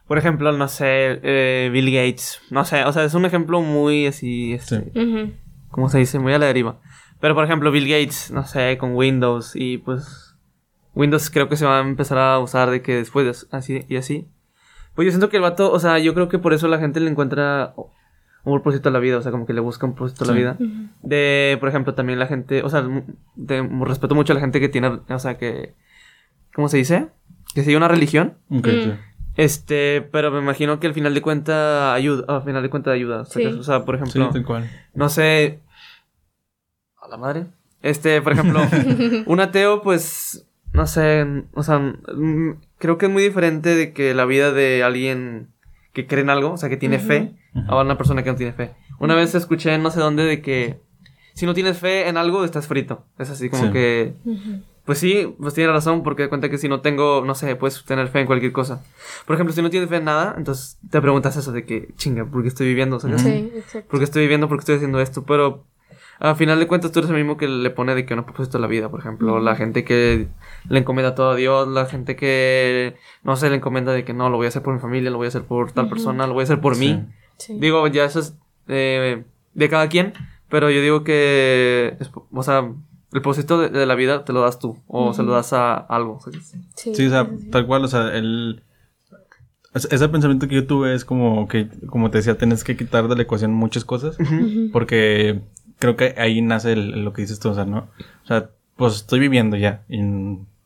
por 0.08 0.18
ejemplo, 0.18 0.50
no 0.52 0.66
sé, 0.68 1.20
eh, 1.22 1.70
Bill 1.72 1.92
Gates. 1.92 2.40
No 2.50 2.64
sé, 2.64 2.82
o 2.84 2.92
sea, 2.92 3.04
es 3.04 3.14
un 3.14 3.24
ejemplo 3.26 3.60
muy 3.60 4.06
así, 4.06 4.54
este, 4.54 4.90
Sí. 4.92 5.34
¿cómo 5.70 5.88
se 5.88 5.98
dice? 5.98 6.18
Muy 6.18 6.32
a 6.32 6.38
la 6.38 6.46
deriva. 6.46 6.80
Pero 7.20 7.34
por 7.34 7.44
ejemplo, 7.44 7.70
Bill 7.70 7.88
Gates, 7.88 8.30
no 8.32 8.44
sé, 8.46 8.76
con 8.78 8.94
Windows 8.96 9.52
y 9.54 9.78
pues 9.78 10.34
Windows 10.94 11.30
creo 11.30 11.48
que 11.48 11.56
se 11.56 11.66
va 11.66 11.78
a 11.78 11.82
empezar 11.82 12.18
a 12.18 12.38
usar 12.40 12.70
de 12.70 12.82
que 12.82 12.96
después 12.96 13.24
de 13.26 13.56
así 13.56 13.84
y 13.88 13.96
así. 13.96 14.28
Pues 14.94 15.06
yo 15.06 15.12
siento 15.12 15.28
que 15.28 15.36
el 15.36 15.42
vato, 15.42 15.70
o 15.70 15.78
sea, 15.78 15.98
yo 15.98 16.12
creo 16.14 16.28
que 16.28 16.38
por 16.38 16.52
eso 16.54 16.66
la 16.68 16.78
gente 16.78 16.98
le 17.00 17.08
encuentra 17.10 17.74
un 18.44 18.54
propósito 18.54 18.88
a 18.88 18.92
la 18.92 18.98
vida, 18.98 19.18
o 19.18 19.22
sea, 19.22 19.30
como 19.30 19.46
que 19.46 19.52
le 19.52 19.60
busca 19.60 19.84
un 19.86 19.94
propósito 19.94 20.24
a 20.24 20.26
la 20.28 20.32
vida. 20.32 20.56
De, 21.02 21.56
por 21.60 21.68
ejemplo, 21.68 21.94
también 21.94 22.18
la 22.18 22.26
gente, 22.26 22.62
o 22.62 22.70
sea, 22.70 22.82
de- 23.36 23.68
respeto 23.84 24.14
mucho 24.14 24.32
a 24.32 24.34
la 24.34 24.40
gente 24.40 24.58
que 24.58 24.68
tiene, 24.68 24.88
o 25.08 25.18
sea, 25.18 25.36
que, 25.38 25.74
¿cómo 26.54 26.68
se 26.68 26.78
dice? 26.78 27.08
Que 27.54 27.62
sigue 27.62 27.76
una 27.76 27.88
religión. 27.88 28.38
Ok, 28.50 28.66
Mm. 28.66 28.90
Sí. 29.38 29.42
Este, 29.44 30.02
pero 30.12 30.30
me 30.30 30.38
imagino 30.40 30.80
que 30.80 30.86
al 30.88 30.94
final 30.94 31.14
de 31.14 31.22
cuenta 31.22 31.94
ayuda, 31.94 32.24
al 32.36 32.42
final 32.42 32.62
de 32.62 32.70
cuenta 32.70 32.90
ayuda. 32.90 33.24
Sí. 33.24 33.44
O 33.46 33.62
sea, 33.62 33.84
por 33.84 33.96
Sí, 33.96 34.02
ejemplo, 34.02 34.30
tal 34.32 34.44
cual. 34.44 34.70
no 34.94 35.08
sé, 35.08 35.60
a 37.00 37.08
la 37.08 37.16
madre. 37.16 37.46
Este, 37.82 38.20
por 38.22 38.32
ejemplo, 38.32 38.60
un 39.26 39.40
ateo, 39.40 39.82
pues, 39.82 40.46
no 40.72 40.86
sé, 40.86 41.24
o 41.54 41.62
sea, 41.62 41.78
mm, 41.78 42.60
creo 42.78 42.98
que 42.98 43.06
es 43.06 43.12
muy 43.12 43.22
diferente 43.22 43.74
de 43.74 43.92
que 43.92 44.14
la 44.14 44.24
vida 44.24 44.52
de 44.52 44.82
alguien 44.82 45.48
que 45.92 46.06
cree 46.06 46.22
en 46.22 46.30
algo, 46.30 46.52
o 46.52 46.56
sea, 46.56 46.68
que 46.68 46.76
tiene 46.76 46.98
fe, 46.98 47.34
a 47.68 47.80
una 47.80 47.96
persona 47.96 48.22
que 48.22 48.30
no 48.30 48.36
tiene 48.36 48.52
fe. 48.52 48.72
Una 49.00 49.14
vez 49.14 49.34
escuché 49.34 49.72
en 49.74 49.82
no 49.82 49.90
sé 49.90 50.00
dónde 50.00 50.24
de 50.24 50.42
que 50.42 50.80
si 51.34 51.46
no 51.46 51.54
tienes 51.54 51.78
fe 51.78 52.08
en 52.08 52.16
algo, 52.16 52.44
estás 52.44 52.66
frito. 52.66 53.04
Es 53.18 53.30
así 53.30 53.48
como 53.48 53.66
Sí. 53.66 53.72
que. 53.72 54.14
Pues 54.88 55.00
sí, 55.00 55.34
pues 55.38 55.52
tiene 55.52 55.70
razón, 55.70 56.02
porque 56.02 56.22
de 56.22 56.28
cuenta 56.30 56.48
que 56.48 56.56
si 56.56 56.66
no 56.66 56.80
tengo, 56.80 57.22
no 57.22 57.34
sé, 57.34 57.54
puedes 57.56 57.84
tener 57.84 58.08
fe 58.08 58.20
en 58.20 58.26
cualquier 58.26 58.52
cosa. 58.52 58.82
Por 59.26 59.34
ejemplo, 59.34 59.54
si 59.54 59.60
no 59.60 59.68
tienes 59.68 59.90
fe 59.90 59.96
en 59.96 60.04
nada, 60.04 60.34
entonces 60.38 60.78
te 60.90 60.98
preguntas 61.02 61.36
eso 61.36 61.52
de 61.52 61.66
que, 61.66 61.92
chinga, 61.96 62.24
¿por 62.24 62.40
qué 62.40 62.48
estoy 62.48 62.68
viviendo? 62.68 62.98
¿Sabes? 62.98 63.20
Sí, 63.20 63.52
exacto. 63.54 63.90
¿Por 63.90 63.98
qué 64.00 64.04
estoy 64.04 64.22
viviendo? 64.22 64.48
¿Por 64.48 64.56
qué 64.56 64.60
estoy 64.60 64.76
haciendo 64.76 64.98
esto? 64.98 65.24
Pero 65.24 65.66
al 66.20 66.36
final 66.36 66.58
de 66.58 66.66
cuentas 66.66 66.90
tú 66.90 67.00
eres 67.00 67.10
el 67.10 67.18
mismo 67.18 67.36
que 67.36 67.46
le 67.46 67.68
pone 67.68 67.94
de 67.94 68.06
que 68.06 68.16
no 68.16 68.24
propósito 68.24 68.56
a 68.56 68.62
la 68.62 68.66
vida, 68.66 68.88
por 68.88 69.00
ejemplo. 69.00 69.34
Ujú. 69.34 69.42
La 69.44 69.56
gente 69.56 69.84
que 69.84 70.28
le 70.70 70.78
encomienda 70.78 71.14
todo 71.14 71.32
a 71.32 71.36
Dios, 71.36 71.68
la 71.68 71.84
gente 71.84 72.16
que, 72.16 72.96
no 73.24 73.36
sé, 73.36 73.50
le 73.50 73.56
encomienda 73.56 73.92
de 73.92 74.06
que 74.06 74.14
no, 74.14 74.30
lo 74.30 74.38
voy 74.38 74.46
a 74.46 74.48
hacer 74.48 74.62
por 74.62 74.72
mi 74.72 74.80
familia, 74.80 75.10
lo 75.10 75.18
voy 75.18 75.26
a 75.26 75.28
hacer 75.28 75.42
por 75.42 75.70
tal 75.72 75.84
Ujú. 75.84 75.96
persona, 75.96 76.26
lo 76.26 76.32
voy 76.32 76.40
a 76.40 76.44
hacer 76.44 76.62
por 76.62 76.78
mí. 76.78 77.04
Sí. 77.36 77.58
Digo, 77.60 77.86
ya 77.88 78.06
eso 78.06 78.20
es 78.20 78.34
eh, 78.68 79.22
de 79.52 79.68
cada 79.68 79.90
quien, 79.90 80.14
pero 80.48 80.70
yo 80.70 80.80
digo 80.80 81.04
que, 81.04 81.98
o 82.32 82.42
sea, 82.42 82.70
el 83.12 83.22
propósito 83.22 83.58
de, 83.58 83.68
de 83.70 83.86
la 83.86 83.94
vida 83.94 84.24
te 84.24 84.32
lo 84.32 84.40
das 84.42 84.58
tú, 84.58 84.78
o 84.86 85.12
se 85.14 85.22
lo 85.22 85.32
das 85.32 85.52
a 85.52 85.74
algo. 85.76 86.20
¿sabes? 86.20 86.54
Sí, 86.74 86.94
Sí, 86.94 87.06
o 87.06 87.10
sea, 87.10 87.28
tal 87.50 87.66
cual, 87.66 87.84
o 87.84 87.88
sea, 87.88 88.14
el... 88.14 88.62
es- 89.74 89.88
Ese 89.90 90.08
pensamiento 90.08 90.48
que 90.48 90.54
yo 90.56 90.66
tuve 90.66 90.94
es 90.94 91.04
como 91.04 91.48
que, 91.48 91.68
como 91.86 92.10
te 92.10 92.18
decía, 92.18 92.36
tienes 92.38 92.64
que 92.64 92.76
quitar 92.76 93.08
de 93.08 93.16
la 93.16 93.22
ecuación 93.22 93.52
muchas 93.52 93.84
cosas. 93.84 94.18
Ujú. 94.20 94.70
Porque 94.72 95.40
creo 95.78 95.96
que 95.96 96.14
ahí 96.18 96.42
nace 96.42 96.72
el- 96.72 97.04
lo 97.04 97.12
que 97.12 97.22
dices 97.22 97.40
tú, 97.40 97.50
o 97.50 97.54
sea, 97.54 97.64
¿no? 97.64 97.88
O 98.24 98.26
sea, 98.26 98.50
pues 98.76 98.94
estoy 98.96 99.20
viviendo 99.20 99.56
ya. 99.56 99.84
Y 99.88 100.00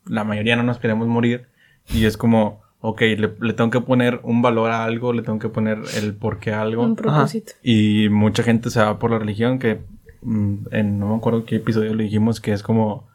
la 0.05 0.23
mayoría 0.23 0.55
no 0.55 0.63
nos 0.63 0.77
queremos 0.79 1.07
morir. 1.07 1.47
Y 1.93 2.05
es 2.05 2.17
como, 2.17 2.61
ok, 2.81 3.01
le, 3.01 3.33
le 3.39 3.53
tengo 3.53 3.69
que 3.69 3.81
poner 3.81 4.19
un 4.23 4.41
valor 4.41 4.71
a 4.71 4.83
algo, 4.83 5.13
le 5.13 5.21
tengo 5.21 5.39
que 5.39 5.49
poner 5.49 5.79
el 5.97 6.13
porqué 6.13 6.53
a 6.53 6.61
algo. 6.61 6.83
Un 6.83 6.95
propósito. 6.95 7.53
Y 7.63 8.09
mucha 8.09 8.43
gente 8.43 8.69
se 8.69 8.81
va 8.81 8.99
por 8.99 9.11
la 9.11 9.19
religión, 9.19 9.59
que 9.59 9.81
en 10.25 10.99
no 10.99 11.09
me 11.09 11.15
acuerdo 11.15 11.45
qué 11.45 11.57
episodio 11.57 11.93
le 11.95 12.05
dijimos, 12.05 12.39
que 12.39 12.53
es 12.53 12.63
como, 12.63 13.07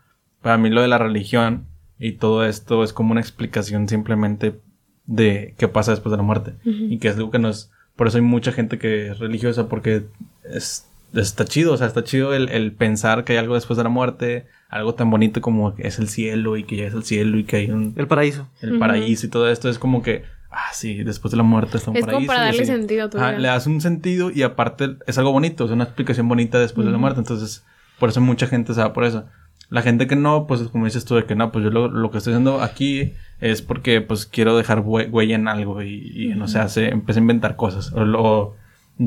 para 0.43 0.59
mí 0.59 0.71
lo 0.71 0.83
de 0.83 0.89
la 0.89 0.99
religión 0.99 1.67
y 1.99 2.13
todo 2.13 2.45
esto 2.45 2.85
es 2.85 2.93
como 2.93 3.13
una 3.13 3.21
explicación 3.21 3.89
simplemente 3.89 4.61
de 5.07 5.55
qué 5.59 5.69
pasa 5.69 5.91
después 5.91 6.11
de 6.11 6.19
la 6.19 6.23
muerte. 6.23 6.55
Y 6.65 6.99
que 6.99 7.09
es 7.09 7.17
algo 7.17 7.31
que 7.31 7.39
nos... 7.39 7.71
Por 7.97 8.07
eso 8.07 8.19
hay 8.19 8.23
mucha 8.23 8.53
gente 8.53 8.79
que 8.79 9.09
es 9.09 9.19
religiosa, 9.19 9.69
porque 9.69 10.05
es, 10.45 10.89
está 11.15 11.45
chido, 11.45 11.73
o 11.73 11.77
sea, 11.77 11.89
está 11.89 12.05
chido 12.05 12.35
el, 12.35 12.49
el 12.51 12.73
pensar 12.73 13.25
que 13.25 13.33
hay 13.33 13.39
algo 13.39 13.55
después 13.55 13.77
de 13.77 13.83
la 13.83 13.89
muerte, 13.89 14.47
algo 14.69 14.95
tan 14.95 15.11
bonito 15.11 15.41
como 15.41 15.75
que 15.75 15.89
es 15.89 15.99
el 15.99 16.09
cielo 16.09 16.57
y 16.57 16.65
que 16.65 16.77
ya 16.77 16.87
es 16.87 16.95
el 16.95 17.03
cielo 17.03 17.39
y 17.39 17.45
que 17.45 17.57
hay 17.57 17.71
un, 17.71 17.95
El 17.97 18.07
paraíso. 18.07 18.49
el 18.61 18.79
paraíso 18.79 19.27
y 19.27 19.31
todo 19.31 19.51
esto 19.51 19.69
es 19.69 19.79
como 19.79 20.03
que, 20.03 20.23
ah, 20.51 20.69
sí, 20.73 21.03
después 21.05 21.31
de 21.31 21.37
la 21.37 21.43
muerte 21.43 21.77
está 21.79 21.91
un 21.91 21.97
Es 21.97 22.05
como 22.05 22.13
paraíso. 22.13 22.27
para 22.29 22.43
y 22.43 22.47
darle 22.47 22.65
sentido 22.67 23.07
a 23.07 23.11
tu 23.11 23.19
Ajá, 23.19 23.29
vida. 23.31 23.39
le 23.41 23.49
das 23.49 23.67
un 23.67 23.81
sentido 23.81 24.31
y 24.31 24.43
aparte 24.43 24.97
es 25.07 25.19
algo 25.19 25.33
bonito, 25.33 25.65
es 25.65 25.71
una 25.71 25.85
explicación 25.85 26.29
bonita 26.29 26.59
después 26.59 26.87
de 26.87 26.93
la 26.93 26.99
muerte. 26.99 27.21
Entonces, 27.21 27.65
por 27.99 28.09
eso 28.09 28.21
mucha 28.21 28.47
gente 28.47 28.75
se 28.75 28.81
va 28.81 28.93
por 28.93 29.05
eso. 29.05 29.25
La 29.71 29.83
gente 29.83 30.07
que 30.07 30.17
no, 30.17 30.47
pues 30.47 30.63
como 30.63 30.87
dices 30.87 31.05
tú, 31.05 31.15
de 31.17 31.25
que 31.25 31.35
no, 31.35 31.53
pues 31.53 31.63
yo 31.65 31.71
lo, 31.71 31.89
lo 31.89 32.11
que 32.11 32.19
estoy 32.19 32.33
haciendo 32.33 32.63
aquí 32.63 33.13
es 33.41 33.61
porque 33.61 34.01
pues 34.01 34.25
quiero 34.25 34.57
dejar 34.57 34.83
hue- 34.83 35.11
huella 35.11 35.35
en 35.35 35.47
algo 35.47 35.83
y, 35.83 36.11
y, 36.15 36.29
no 36.35 36.49
sé, 36.49 36.59
hace, 36.59 36.89
empecé 36.89 37.19
a 37.19 37.23
inventar 37.23 37.57
cosas. 37.57 37.93
O, 37.93 38.05
lo- 38.05 38.57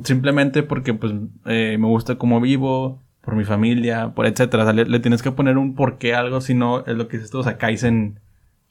simplemente 0.04 0.64
porque 0.64 0.94
pues 0.94 1.14
eh, 1.46 1.78
me 1.80 1.88
gusta 1.88 2.16
cómo 2.16 2.40
vivo, 2.40 3.02
por 3.22 3.36
mi 3.36 3.44
familia, 3.44 4.10
por 4.16 4.26
etcétera. 4.26 4.64
O 4.64 4.66
sea, 4.66 4.74
le, 4.74 4.86
le 4.86 5.00
tienes 5.00 5.22
que 5.22 5.32
poner 5.32 5.58
un 5.58 5.76
porqué 5.76 6.14
a 6.16 6.20
algo, 6.20 6.42
si 6.42 6.54
no 6.54 6.86
es 6.86 6.96
lo 6.96 7.08
que 7.08 7.18
dices 7.18 7.32
tú, 7.32 7.40
o 7.40 7.44
sea, 7.44 7.58
caes 7.58 7.84
en 7.84 8.20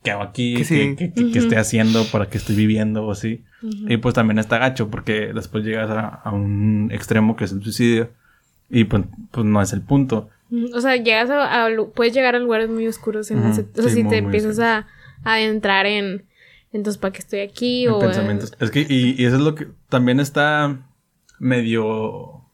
qué 0.03 0.11
hago 0.13 0.23
aquí, 0.23 0.55
Que 0.55 0.59
qué, 0.61 0.65
sí. 0.65 0.75
qué- 0.75 0.97
qué- 0.97 1.13
qué 1.15 1.23
Ujú. 1.25 1.39
estoy 1.39 1.57
haciendo, 1.59 2.05
para 2.07 2.29
qué 2.29 2.39
estoy 2.39 2.57
viviendo 2.57 3.05
o 3.07 3.13
así. 3.13 3.45
Y 3.63 3.99
pues 3.99 4.15
también 4.15 4.39
está 4.39 4.57
gacho 4.59 4.89
porque 4.91 5.33
después 5.35 5.65
llegas 5.65 5.91
a, 5.91 6.09
a 6.09 6.33
un 6.33 6.89
extremo 6.93 7.37
que 7.37 7.45
es 7.45 7.53
el 7.53 7.63
suicidio 7.63 8.11
y 8.71 8.85
pues, 8.85 9.05
pues 9.31 9.45
no 9.47 9.61
es 9.61 9.73
el 9.75 9.83
punto. 9.83 10.31
O 10.75 10.81
sea, 10.81 10.97
llegas 10.97 11.29
a, 11.31 11.69
puedes 11.95 12.15
llegar 12.15 12.35
a 12.35 12.39
lugares 12.39 12.69
muy 12.71 12.87
oscuros 12.87 13.31
en 13.31 13.45
ese- 13.47 13.67
o 13.77 13.83
sea, 13.83 13.91
Sí, 13.91 13.97
si 13.97 14.03
muy, 14.05 14.11
te 14.11 14.23
muy 14.23 14.27
empiezas 14.27 14.59
a, 14.61 14.87
a 15.25 15.41
entrar 15.41 15.87
en 15.87 16.25
entonces 16.73 16.99
para 16.99 17.13
qué 17.13 17.19
estoy 17.19 17.41
aquí 17.41 17.85
En 17.87 17.93
o 17.93 17.99
pensamientos. 18.01 18.53
Es 18.61 18.71
que, 18.71 18.81
y, 18.89 19.15
y 19.21 19.27
eso 19.27 19.37
es 19.37 19.43
lo 19.43 19.55
que 19.55 19.69
también 19.89 20.21
está 20.21 20.79
medio 21.39 22.45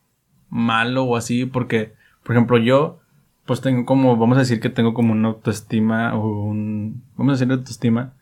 malo 0.49 1.05
o 1.05 1.17
así, 1.17 1.45
porque, 1.47 1.93
por 2.25 2.35
ejemplo, 2.35 2.59
yo, 2.59 3.01
pues 3.47 3.61
tengo 3.61 3.85
como, 3.87 4.17
vamos 4.17 4.37
a 4.37 4.41
decir 4.41 4.61
que 4.61 4.69
tengo 4.69 4.93
como 4.93 5.13
una 5.13 5.29
autoestima 5.29 6.15
o 6.15 6.45
un, 6.45 7.03
vamos 7.17 7.33
a 7.33 7.35
decir 7.39 7.53
autoestima 7.53 8.13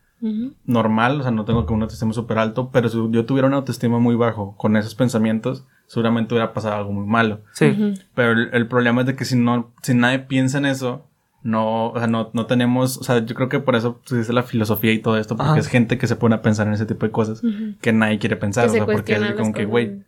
normal, 0.65 1.21
o 1.21 1.23
sea, 1.23 1.33
no 1.33 1.45
tengo 1.45 1.67
como 1.67 1.77
una 1.77 1.85
autoestima 1.85 2.15
súper 2.15 2.39
alto, 2.39 2.71
pero 2.73 2.89
si 2.89 2.97
yo 3.11 3.27
tuviera 3.27 3.47
una 3.47 3.59
autoestima 3.59 3.99
muy 3.99 4.15
bajo 4.15 4.57
con 4.57 4.77
esos 4.77 4.95
pensamientos, 4.95 5.67
seguramente 5.87 6.33
hubiera 6.33 6.55
pasado 6.55 6.77
algo 6.77 6.93
muy 6.93 7.07
malo. 7.07 7.41
Sí. 7.53 7.95
Pero 8.15 8.33
el, 8.33 8.49
el 8.53 8.67
problema 8.67 9.03
es 9.03 9.07
de 9.07 9.17
que 9.17 9.27
si 9.27 9.37
no, 9.37 9.71
si 9.83 9.93
nadie 9.95 10.21
piensa 10.21 10.57
en 10.57 10.65
eso, 10.65 11.05
no, 11.43 11.91
o 11.91 11.99
sea, 11.99 12.07
no, 12.07 12.31
no 12.33 12.47
tenemos, 12.47 12.97
o 12.97 13.05
sea, 13.05 13.19
yo 13.25 13.35
creo 13.35 13.51
que 13.51 13.61
por 13.61 13.77
eso 13.77 14.01
se 14.07 14.17
dice 14.17 14.33
la 14.33 14.45
filosofía 14.45 14.93
y 14.93 14.99
todo 15.01 15.19
esto, 15.19 15.37
porque 15.37 15.51
Ajá. 15.51 15.61
es 15.61 15.69
gente 15.69 15.99
que 15.99 16.07
se 16.07 16.17
pone 16.17 16.35
a 16.37 16.41
pensar 16.43 16.67
en 16.67 16.73
ese 16.73 16.87
tipo 16.87 17.05
de 17.05 17.13
cosas 17.13 17.43
que 17.83 17.93
nadie 17.93 18.19
quiere 18.19 18.37
pensar, 18.37 18.65
Que 18.65 18.69
o 18.69 18.73
se 18.73 18.79
sea, 18.79 18.87
porque 18.87 19.13
es 19.15 19.33
como 19.35 19.53
que, 19.53 19.67
güey, 19.67 20.05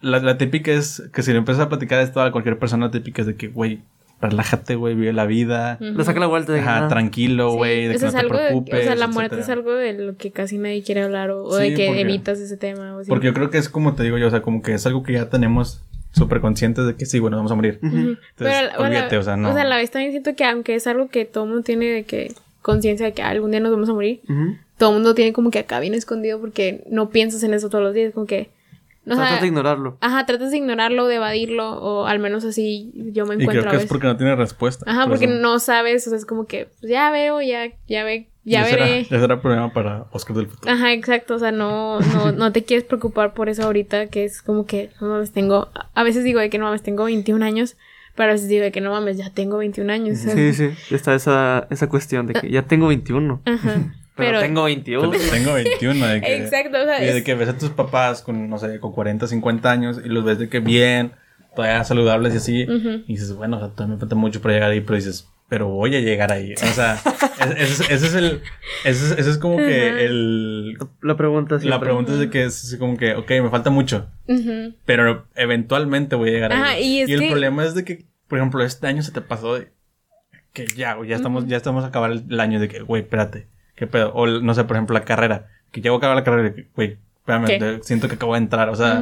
la, 0.00 0.20
la 0.20 0.38
típica 0.38 0.72
es 0.72 1.02
que 1.12 1.22
si 1.22 1.32
le 1.32 1.38
empiezas 1.38 1.66
a 1.66 1.68
platicar 1.68 2.00
esto 2.00 2.22
a 2.22 2.32
cualquier 2.32 2.58
persona, 2.58 2.86
la 2.86 2.92
típica 2.92 3.20
es 3.20 3.26
de 3.26 3.36
que, 3.36 3.48
güey, 3.48 3.82
relájate, 4.30 4.74
güey, 4.76 4.94
vive 4.94 5.12
la 5.12 5.26
vida, 5.26 5.78
Ujú. 5.80 5.98
Le 5.98 6.04
saca 6.04 6.20
la 6.20 6.26
vuelta 6.26 6.52
de 6.52 6.60
ajá, 6.60 6.88
tranquilo, 6.88 7.50
Sí, 7.52 7.56
güey, 7.56 7.86
de 7.88 7.94
que 7.96 8.04
no 8.04 8.10
te 8.12 8.16
de- 8.22 8.28
preocupes. 8.28 8.80
o 8.80 8.82
sea, 8.84 8.94
la 8.96 9.06
muerte 9.06 9.36
etcétera. 9.36 9.42
es 9.42 9.58
algo 9.58 9.74
de 9.74 9.92
lo 9.92 10.16
que 10.16 10.30
casi 10.32 10.58
nadie 10.58 10.82
quiere 10.82 11.02
hablar 11.02 11.30
o, 11.30 11.44
o 11.44 11.58
Sí, 11.58 11.70
de 11.70 11.74
que 11.74 11.86
porque- 11.86 12.00
evitas 12.00 12.38
ese 12.40 12.56
tema. 12.56 12.96
O. 12.96 13.02
Porque 13.06 13.26
yo 13.26 13.34
creo 13.34 13.50
que 13.50 13.58
es 13.58 13.68
como 13.68 13.94
te 13.94 14.02
digo 14.02 14.18
yo, 14.18 14.26
o 14.26 14.30
sea, 14.30 14.42
como 14.42 14.62
que 14.62 14.74
es 14.74 14.86
algo 14.86 15.02
que 15.02 15.12
ya 15.14 15.28
tenemos 15.30 15.80
súper 16.12 16.40
conscientes 16.40 16.86
de 16.86 16.94
que 16.94 17.06
sí, 17.06 17.18
bueno, 17.18 17.36
vamos 17.36 17.50
a 17.52 17.54
morir. 17.56 17.78
Entonces, 17.82 18.18
la- 18.38 18.78
olvídate, 18.78 19.16
o 19.18 19.22
sea, 19.22 19.36
no. 19.36 19.50
O 19.50 19.52
sea, 19.52 19.62
a 19.62 19.66
la 19.66 19.76
vez 19.76 19.90
también 19.90 20.12
siento 20.12 20.34
que 20.36 20.44
aunque 20.44 20.74
es 20.74 20.86
algo 20.86 21.08
que 21.08 21.24
todo 21.24 21.44
el 21.44 21.50
mundo 21.50 21.64
tiene 21.64 21.86
de 21.86 22.04
que 22.04 22.32
conciencia 22.62 23.04
de 23.06 23.12
que 23.12 23.22
algún 23.22 23.50
día 23.50 23.60
nos 23.60 23.72
vamos 23.72 23.88
a 23.88 23.92
morir, 23.94 24.20
Ujú. 24.28 24.56
todo 24.78 24.90
el 24.90 24.94
mundo 24.96 25.14
tiene 25.14 25.32
como 25.32 25.50
que 25.50 25.58
acá 25.58 25.80
bien 25.80 25.92
escondido 25.94 26.40
porque 26.40 26.84
no 26.88 27.10
piensas 27.10 27.42
en 27.42 27.52
eso 27.52 27.68
todos 27.68 27.84
los 27.84 27.94
días, 27.94 28.12
como 28.14 28.26
que... 28.26 28.48
No, 29.04 29.14
o 29.14 29.16
sea, 29.16 29.26
Tratas 29.26 29.42
de 29.42 29.46
ignorarlo. 29.48 29.98
Ajá, 30.00 30.24
tratas 30.24 30.50
de 30.50 30.56
ignorarlo, 30.56 31.06
de 31.06 31.16
evadirlo, 31.16 31.72
o 31.72 32.06
al 32.06 32.18
menos 32.20 32.44
así 32.44 32.90
yo 32.94 33.26
me 33.26 33.34
y 33.34 33.42
encuentro 33.42 33.62
creo 33.62 33.74
a 33.74 33.76
que 33.76 33.82
es 33.82 33.86
porque 33.88 34.06
no 34.06 34.16
tiene 34.16 34.34
respuesta. 34.34 34.84
Ajá, 34.88 35.02
por 35.02 35.10
porque 35.10 35.26
eso. 35.26 35.34
no 35.34 35.58
sabes, 35.58 36.06
o 36.06 36.10
sea, 36.10 36.18
es 36.18 36.24
como 36.24 36.46
que 36.46 36.68
pues, 36.80 36.90
ya 36.90 37.10
veo, 37.10 37.42
ya, 37.42 37.66
ya 37.86 38.04
ve, 38.04 38.28
ya 38.44 38.64
veré. 38.64 39.04
ya 39.04 39.20
será 39.20 39.40
problema 39.42 39.72
para 39.72 40.06
Oscar 40.12 40.36
del 40.36 40.46
futuro. 40.46 40.72
Ajá, 40.72 40.92
exacto, 40.92 41.34
o 41.34 41.38
sea, 41.38 41.52
no, 41.52 42.00
no, 42.00 42.32
no 42.32 42.52
te 42.52 42.64
quieres 42.64 42.86
preocupar 42.86 43.34
por 43.34 43.48
eso 43.48 43.64
ahorita, 43.64 44.06
que 44.06 44.24
es 44.24 44.40
como 44.40 44.64
que, 44.64 44.90
no 45.00 45.08
mames, 45.08 45.32
tengo, 45.32 45.68
a 45.94 46.02
veces 46.02 46.24
digo 46.24 46.40
de 46.40 46.48
que 46.48 46.58
no 46.58 46.64
mames, 46.64 46.82
tengo 46.82 47.04
21 47.04 47.44
años, 47.44 47.76
pero 48.14 48.30
a 48.30 48.32
veces 48.34 48.48
digo 48.48 48.62
de 48.62 48.72
que 48.72 48.80
no 48.80 48.90
mames, 48.90 49.18
ya 49.18 49.30
tengo 49.30 49.58
21 49.58 49.92
años. 49.92 50.18
Sí, 50.18 50.54
sí. 50.54 50.70
Está 50.94 51.14
esa, 51.14 51.66
esa 51.70 51.88
cuestión 51.88 52.26
de 52.26 52.34
que 52.34 52.50
ya 52.50 52.62
tengo 52.62 52.86
21. 52.88 53.42
Ajá, 53.44 53.94
Pero, 54.16 54.30
pero... 54.30 54.40
tengo 54.40 54.62
21. 54.64 55.10
Tengo 55.30 55.54
21. 55.54 56.06
De 56.06 56.20
que, 56.20 56.36
Exacto, 56.36 56.78
o 56.80 56.84
sea, 56.84 57.02
y 57.02 57.12
de 57.12 57.24
que 57.24 57.34
ves 57.34 57.48
a 57.48 57.58
tus 57.58 57.70
papás 57.70 58.22
con, 58.22 58.48
no 58.48 58.58
sé, 58.58 58.78
con 58.80 58.92
40, 58.92 59.26
50 59.26 59.70
años 59.70 60.00
y 60.04 60.08
los 60.08 60.24
ves 60.24 60.38
de 60.38 60.48
que 60.48 60.60
bien, 60.60 61.12
todavía 61.56 61.82
saludables 61.84 62.34
y 62.34 62.36
así. 62.36 62.60
Y 63.06 63.12
dices, 63.14 63.32
bueno, 63.34 63.56
o 63.56 63.60
sea, 63.60 63.68
todavía 63.70 63.94
me 63.96 64.00
falta 64.00 64.14
mucho 64.14 64.40
para 64.40 64.54
llegar 64.54 64.70
ahí, 64.70 64.80
pero 64.80 64.96
dices, 64.96 65.28
pero 65.48 65.68
voy 65.68 65.94
a 65.96 66.00
llegar 66.00 66.32
ahí. 66.32 66.54
O 66.54 66.56
sea, 66.74 67.00
ese, 67.58 67.62
ese 67.62 67.62
es- 67.62 67.90
ese 67.90 68.06
es 68.06 68.14
el. 68.14 68.40
Ese 68.84 69.04
es, 69.06 69.18
ese 69.18 69.30
es 69.30 69.38
como 69.38 69.56
que 69.56 70.04
el. 70.04 70.78
La 71.02 71.16
pregunta 71.16 71.58
La 71.62 71.80
pregunta 71.80 72.12
es 72.12 72.18
de 72.18 72.30
que 72.30 72.44
es 72.44 72.76
como 72.78 72.96
que, 72.96 73.14
ok, 73.14 73.28
me 73.42 73.50
falta 73.50 73.70
mucho, 73.70 74.08
pero 74.84 75.26
eventualmente 75.34 76.16
voy 76.16 76.30
a 76.30 76.32
llegar 76.32 76.52
Ajá, 76.52 76.70
ahí. 76.70 76.98
y 76.98 77.02
es 77.02 77.10
el 77.10 77.20
que- 77.20 77.28
problema 77.30 77.64
es 77.64 77.74
de 77.74 77.84
que, 77.84 78.04
por 78.28 78.38
ejemplo, 78.38 78.64
este 78.64 78.86
año 78.86 79.02
se 79.02 79.12
te 79.12 79.20
pasó 79.20 79.56
de 79.56 79.68
que 80.52 80.66
ya, 80.76 80.96
ya 81.06 81.16
estamos, 81.16 81.46
ya 81.46 81.56
estamos 81.56 81.82
a 81.84 81.88
acabar 81.88 82.12
el, 82.12 82.24
el 82.30 82.38
año 82.40 82.60
de 82.60 82.68
que, 82.68 82.80
güey, 82.80 83.02
espérate, 83.02 83.46
qué 83.74 83.86
pedo. 83.86 84.12
O 84.14 84.26
no 84.26 84.54
sé, 84.54 84.64
por 84.64 84.76
ejemplo, 84.76 84.94
la 84.94 85.04
carrera, 85.04 85.48
que 85.70 85.80
llego 85.80 85.96
a 85.96 85.98
acabar 85.98 86.16
la 86.16 86.24
carrera 86.24 86.54
que, 86.54 86.68
güey, 86.74 86.98
espérame, 87.18 87.80
siento 87.82 88.08
que 88.08 88.14
acabo 88.14 88.34
de 88.34 88.38
entrar. 88.38 88.68
O 88.68 88.76
sea, 88.76 89.00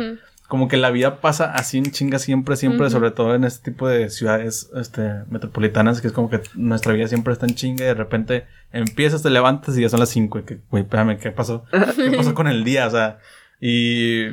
como 0.48 0.68
que 0.68 0.76
la 0.76 0.90
vida 0.90 1.20
pasa 1.20 1.52
así 1.52 1.78
en 1.78 1.90
chinga 1.92 2.18
siempre, 2.18 2.56
siempre, 2.56 2.90
sobre 2.90 3.10
todo 3.10 3.34
en 3.34 3.44
este 3.44 3.70
tipo 3.70 3.88
de 3.88 4.10
ciudades 4.10 4.70
este, 4.74 5.24
metropolitanas, 5.30 6.00
que 6.00 6.08
es 6.08 6.12
como 6.12 6.28
que 6.28 6.40
nuestra 6.54 6.92
vida 6.92 7.08
siempre 7.08 7.32
está 7.32 7.46
en 7.46 7.54
chinga 7.54 7.84
y 7.84 7.88
de 7.88 7.94
repente 7.94 8.44
empiezas, 8.70 9.22
te 9.22 9.30
levantas 9.30 9.76
y 9.78 9.80
ya 9.80 9.88
son 9.88 10.00
las 10.00 10.10
5. 10.10 10.38
y 10.38 10.42
Que, 10.42 10.58
güey, 10.70 10.82
espérame, 10.82 11.18
¿qué 11.18 11.30
pasó? 11.30 11.64
¿Qué 11.96 12.10
pasó 12.16 12.34
con 12.34 12.48
el 12.48 12.64
día? 12.64 12.86
O 12.86 12.90
sea, 12.90 13.18
y. 13.60 14.26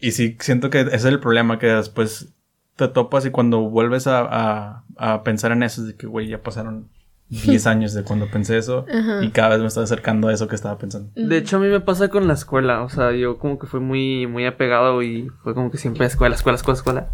Y 0.00 0.12
sí, 0.12 0.36
siento 0.40 0.70
que 0.70 0.80
ese 0.80 0.94
es 0.94 1.04
el 1.04 1.18
problema, 1.18 1.58
que 1.58 1.66
después 1.66 2.28
te 2.76 2.86
topas 2.86 3.26
y 3.26 3.30
cuando 3.30 3.62
vuelves 3.68 4.06
a, 4.06 4.20
a, 4.20 4.84
a 4.96 5.24
pensar 5.24 5.50
en 5.50 5.64
eso, 5.64 5.82
es 5.82 5.88
de 5.88 5.96
que, 5.96 6.06
güey, 6.06 6.28
ya 6.28 6.40
pasaron 6.40 6.88
10 7.28 7.66
años 7.66 7.94
de 7.94 8.04
cuando 8.04 8.28
pensé 8.30 8.58
eso 8.58 8.86
Ajá. 8.92 9.22
y 9.22 9.30
cada 9.30 9.50
vez 9.50 9.60
me 9.60 9.66
estoy 9.66 9.84
acercando 9.84 10.28
a 10.28 10.32
eso 10.32 10.48
que 10.48 10.54
estaba 10.54 10.78
pensando. 10.78 11.10
De 11.14 11.36
hecho, 11.36 11.56
a 11.56 11.60
mí 11.60 11.68
me 11.68 11.80
pasa 11.80 12.08
con 12.08 12.26
la 12.26 12.34
escuela. 12.34 12.82
O 12.82 12.88
sea, 12.88 13.12
yo 13.12 13.38
como 13.38 13.58
que 13.58 13.66
fui 13.66 13.80
muy, 13.80 14.26
muy 14.26 14.46
apegado 14.46 15.02
y 15.02 15.30
fue 15.42 15.54
como 15.54 15.70
que 15.70 15.78
siempre 15.78 16.06
escuela, 16.06 16.34
escuela, 16.34 16.56
escuela, 16.56 16.76
escuela. 16.76 17.08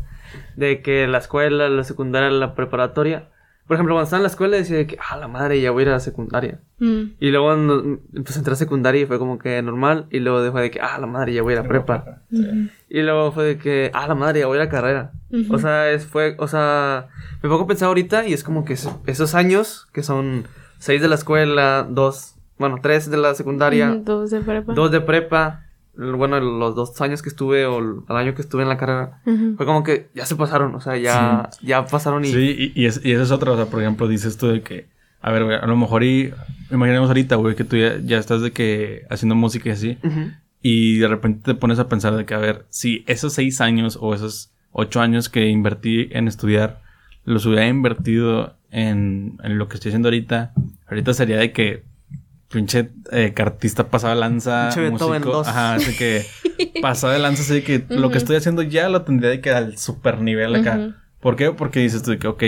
De 0.57 0.83
que 0.83 1.07
la 1.07 1.19
escuela, 1.19 1.69
la 1.69 1.85
secundaria, 1.85 2.31
la 2.31 2.55
preparatoria. 2.55 3.29
Por 3.67 3.77
ejemplo, 3.77 3.95
cuando 3.95 4.05
estaba 4.05 4.19
en 4.19 4.25
la 4.25 4.29
escuela 4.29 4.57
decía 4.59 4.77
de 4.77 4.87
que, 4.87 4.99
ah, 5.11 5.17
la 5.17 5.27
madre, 5.27 5.59
ya 5.59 5.71
voy 5.71 5.83
a 5.83 5.83
ir 5.85 5.89
a 5.89 5.93
la 5.93 6.01
secundaria. 6.01 6.61
Mm. 6.81 7.03
Y 7.19 7.31
luego 7.31 7.47
cuando, 7.47 8.01
pues 8.13 8.37
entré 8.37 8.53
a 8.53 8.57
secundaria 8.57 9.03
y 9.03 9.07
fue 9.07 9.19
como 9.19 9.39
que 9.39 9.63
normal. 9.63 10.07
Y 10.11 10.19
luego 10.21 10.53
fue 10.53 10.63
de 10.63 10.71
que, 10.71 10.81
ah, 10.81 10.99
la 10.99 11.07
madre, 11.07 11.33
ya 11.33 11.43
voy 11.43 11.55
a 11.55 11.57
ir 11.57 11.65
a 11.65 11.69
prepa. 11.69 12.23
Y 12.31 13.03
luego 13.03 13.33
fue 13.33 13.45
de 13.45 13.59
que, 13.59 13.91
ah, 13.95 14.07
la 14.07 14.15
madre, 14.15 14.41
ya 14.41 14.47
voy 14.47 14.59
a 14.59 14.65
la 14.65 14.69
carrera. 14.69 15.13
O 15.51 15.59
sea, 15.59 15.91
es, 15.91 16.07
fue, 16.07 16.37
o 16.39 16.49
sea, 16.49 17.09
me 17.43 17.49
pongo 17.49 17.65
a 17.65 17.67
pensar 17.67 17.89
ahorita 17.89 18.27
y 18.27 18.33
es 18.33 18.45
como 18.45 18.65
que 18.65 18.75
es- 18.75 18.89
esos 19.07 19.35
años, 19.35 19.87
que 19.93 20.03
son 20.03 20.47
seis 20.79 21.01
de 21.03 21.09
la 21.09 21.15
escuela, 21.15 21.87
dos, 21.89 22.35
bueno, 22.59 22.79
tres 22.83 23.11
de 23.11 23.17
la 23.17 23.35
secundaria, 23.35 23.89
Mm, 23.91 24.05
Dos 24.05 24.31
de 24.31 24.41
prepa. 24.41 24.75
dos 24.75 24.91
de 24.91 25.01
prepa, 25.01 25.63
bueno, 25.97 26.41
los 26.41 26.75
dos 26.75 27.01
años 27.01 27.23
que 27.23 27.29
estuve 27.29 27.67
o 27.67 27.79
el 27.79 28.17
año 28.17 28.35
que 28.35 28.43
estuve 28.43 28.63
en 28.63 28.69
la 28.69 28.77
carrera, 28.77 29.21
fue 29.57 29.65
como 29.67 29.83
que 29.85 30.09
ya 30.15 30.27
se 30.27 30.37
pasaron, 30.37 30.75
o 30.75 30.81
sea, 30.81 30.97
ya, 30.97 31.51
ya 31.63 31.87
pasaron 31.87 32.25
y... 32.25 32.29
Sí, 32.29 32.73
y, 32.75 32.81
y, 32.83 32.87
es, 32.87 33.01
y 33.05 33.13
eso 33.13 33.23
es 33.23 33.31
otra, 33.31 33.53
o 33.53 33.57
sea, 33.57 33.67
por 33.67 33.81
ejemplo, 33.81 34.09
dices 34.09 34.37
tú 34.37 34.49
de 34.49 34.63
que, 34.63 34.89
a 35.21 35.31
ver, 35.33 35.45
güey, 35.45 35.57
a 35.57 35.67
lo 35.67 35.77
mejor 35.77 36.03
y, 36.05 36.33
imaginemos 36.71 37.09
ahorita, 37.09 37.37
güey, 37.37 37.55
que 37.57 37.65
tú 37.65 37.77
ya, 37.77 37.99
ya 38.03 38.19
estás 38.19 38.41
de 38.43 38.53
que 38.53 39.03
haciendo 39.11 39.35
música 39.37 39.69
y 39.69 39.73
así, 39.73 39.99
Ujú. 40.03 40.31
y 40.63 40.99
de 40.99 41.09
repente 41.09 41.41
te 41.45 41.55
pones 41.55 41.79
a 41.79 41.89
pensar 41.89 42.15
de 42.17 42.25
que, 42.27 42.35
a 42.35 42.39
ver, 42.39 42.67
si 42.71 43.05
esos 43.07 43.33
seis 43.33 43.61
años 43.61 43.97
o 44.01 44.15
esos 44.15 44.51
ocho 44.75 45.01
años 45.01 45.29
que 45.31 45.49
invertí 45.49 46.09
en 46.11 46.29
estudiar, 46.29 46.83
los 47.25 47.47
hubiera 47.47 47.67
invertido 47.67 48.57
en, 48.71 49.39
en 49.43 49.57
lo 49.57 49.69
que 49.69 49.77
estoy 49.77 49.91
haciendo 49.91 50.09
ahorita, 50.09 50.53
ahorita 50.89 51.15
sería 51.15 51.39
de 51.39 51.53
que 51.53 51.85
pinche 52.51 52.91
eh, 53.11 53.33
cartista 53.35 53.89
pasaba 53.89 54.15
lanza, 54.15 54.69
Pinche 54.69 54.91
Beethoven 54.91 55.21
músico, 55.23 55.37
dos. 55.39 55.49
ajá, 55.49 55.75
así 55.75 55.97
que 55.97 56.25
pasaba 56.83 57.13
de 57.15 57.19
lanza, 57.21 57.43
así 57.43 57.63
que 57.63 57.85
lo 57.89 58.11
que 58.11 58.19
estoy 58.19 58.37
haciendo 58.37 58.63
ya 58.63 58.89
lo 58.89 59.03
tendría 59.03 59.31
de 59.31 59.41
que 59.41 59.51
al 59.51 59.79
super 59.79 60.21
nivel 60.21 60.55
acá. 60.57 60.77
Ujú. 60.79 60.95
¿Por 61.21 61.37
qué? 61.37 61.51
Porque 61.53 61.81
dices 61.81 62.03
tú 62.03 62.11
de 62.11 62.19
que, 62.19 62.27
ok, 62.29 62.43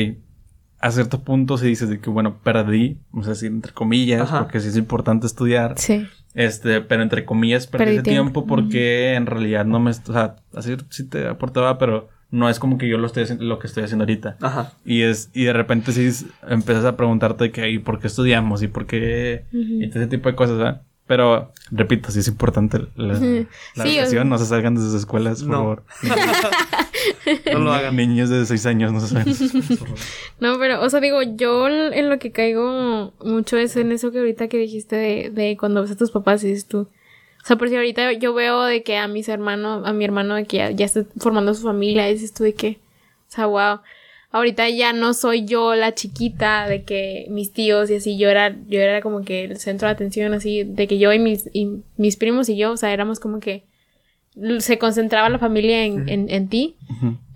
a 0.80 0.90
cierto 0.90 1.22
punto 1.24 1.56
si 1.58 1.66
dices 1.68 1.88
de 1.88 1.98
que, 2.00 2.10
bueno, 2.10 2.38
perdí, 2.42 2.98
vamos 3.10 3.26
a 3.26 3.30
decir, 3.30 3.50
entre 3.50 3.72
comillas, 3.72 4.22
Ajá. 4.22 4.40
porque 4.42 4.60
sí 4.60 4.68
es 4.68 4.76
importante 4.76 5.26
estudiar. 5.26 5.74
Sí. 5.78 6.06
Este, 6.34 6.82
pero 6.82 7.02
entre 7.02 7.24
comillas 7.24 7.66
perdí, 7.66 7.84
Perdí 7.84 7.94
ese 7.96 8.02
tiempo, 8.02 8.40
tiempo. 8.42 8.46
porque 8.46 9.14
en 9.14 9.24
realidad 9.26 9.64
no 9.64 9.80
me, 9.80 9.90
o 9.90 9.94
sea, 9.94 10.36
así 10.54 10.76
sí 10.90 11.08
te 11.08 11.26
aportaba, 11.26 11.78
pero 11.78 12.10
no 12.30 12.48
es 12.48 12.58
como 12.58 12.76
que 12.78 12.88
yo 12.88 12.98
lo 12.98 13.06
estoy 13.06 13.22
haciendo, 13.24 13.44
lo 13.44 13.58
que 13.58 13.66
estoy 13.66 13.84
haciendo 13.84 14.02
ahorita. 14.04 14.36
Ajá. 14.40 14.72
Y 14.84 15.02
es, 15.02 15.30
y 15.32 15.44
de 15.44 15.52
repente 15.52 15.92
sí 15.92 16.26
empiezas 16.48 16.84
a 16.84 16.96
preguntarte 16.96 17.50
que, 17.52 17.70
¿y 17.70 17.78
por 17.78 18.00
qué 18.00 18.08
estudiamos? 18.08 18.62
¿Y 18.62 18.68
por 18.68 18.86
qué? 18.86 19.44
Ujú. 19.52 19.82
Y 19.82 19.88
todo 19.90 20.00
ese 20.02 20.10
tipo 20.10 20.28
de 20.28 20.34
cosas, 20.34 20.58
¿verdad? 20.58 20.82
Pero, 21.06 21.52
repito, 21.70 22.10
sí 22.10 22.18
es 22.18 22.26
importante 22.26 22.80
la, 22.96 23.14
la 23.14 23.16
Sí, 23.16 23.46
o 23.76 23.82
educación, 23.84 24.28
no 24.28 24.38
se 24.38 24.46
salgan 24.46 24.74
de 24.74 24.80
sus 24.80 24.92
escuelas, 24.94 25.42
por 25.44 25.50
No. 25.50 25.56
favor. 25.58 25.82
No 27.52 27.60
lo 27.60 27.72
hagan. 27.72 27.94
Niños 27.96 28.28
de 28.28 28.44
6 28.44 28.66
años 28.66 28.92
no 28.92 29.00
se 29.00 29.08
salgan 29.08 29.24
de 29.26 29.34
sus 29.34 29.54
escuelas, 29.54 29.78
por 29.78 29.88
favor. 29.88 29.98
No, 30.40 30.58
pero, 30.58 30.82
o 30.82 30.90
sea, 30.90 31.00
digo, 31.00 31.22
yo 31.22 31.68
en 31.68 32.10
lo 32.10 32.18
que 32.18 32.32
caigo 32.32 33.12
mucho 33.24 33.56
es 33.56 33.76
en 33.76 33.92
eso 33.92 34.10
que 34.12 34.18
ahorita 34.18 34.48
que 34.48 34.58
dijiste 34.58 34.96
de, 34.96 35.30
de 35.30 35.56
cuando 35.56 35.82
ves 35.82 35.92
a 35.92 35.96
tus 35.96 36.10
papás 36.10 36.42
y 36.44 36.48
dices 36.48 36.66
tú. 36.66 36.88
O 37.46 37.48
sea, 37.48 37.54
por 37.54 37.68
si 37.68 37.76
ahorita 37.76 38.12
yo 38.14 38.34
veo 38.34 38.64
de 38.64 38.82
que 38.82 38.96
a 38.96 39.06
mis 39.06 39.28
hermanos, 39.28 39.86
a 39.86 39.92
mi 39.92 40.04
hermano 40.04 40.34
de 40.34 40.46
que 40.46 40.56
ya, 40.56 40.72
ya 40.72 40.84
está 40.84 41.04
formando 41.16 41.54
su 41.54 41.62
familia, 41.62 42.06
dices 42.06 42.34
tú 42.34 42.42
de 42.42 42.54
que, 42.54 42.80
o 43.28 43.30
sea, 43.30 43.46
wow. 43.46 43.82
Ahorita 44.32 44.68
ya 44.68 44.92
no 44.92 45.14
soy 45.14 45.44
yo 45.44 45.76
la 45.76 45.94
chiquita 45.94 46.66
de 46.66 46.82
que 46.82 47.26
mis 47.30 47.52
tíos 47.52 47.88
y 47.88 47.94
así, 47.94 48.18
yo 48.18 48.30
era, 48.30 48.56
yo 48.66 48.80
era 48.80 49.00
como 49.00 49.22
que 49.22 49.44
el 49.44 49.58
centro 49.58 49.86
de 49.86 49.92
atención, 49.92 50.34
así, 50.34 50.64
de 50.64 50.88
que 50.88 50.98
yo 50.98 51.12
y 51.12 51.20
mis, 51.20 51.48
y 51.52 51.84
mis 51.96 52.16
primos 52.16 52.48
y 52.48 52.56
yo, 52.56 52.72
o 52.72 52.76
sea, 52.76 52.92
éramos 52.92 53.20
como 53.20 53.38
que 53.38 53.62
se 54.58 54.78
concentraba 54.78 55.28
la 55.28 55.38
familia 55.38 55.84
en, 55.84 56.08
en, 56.08 56.28
en 56.28 56.48
ti. 56.48 56.74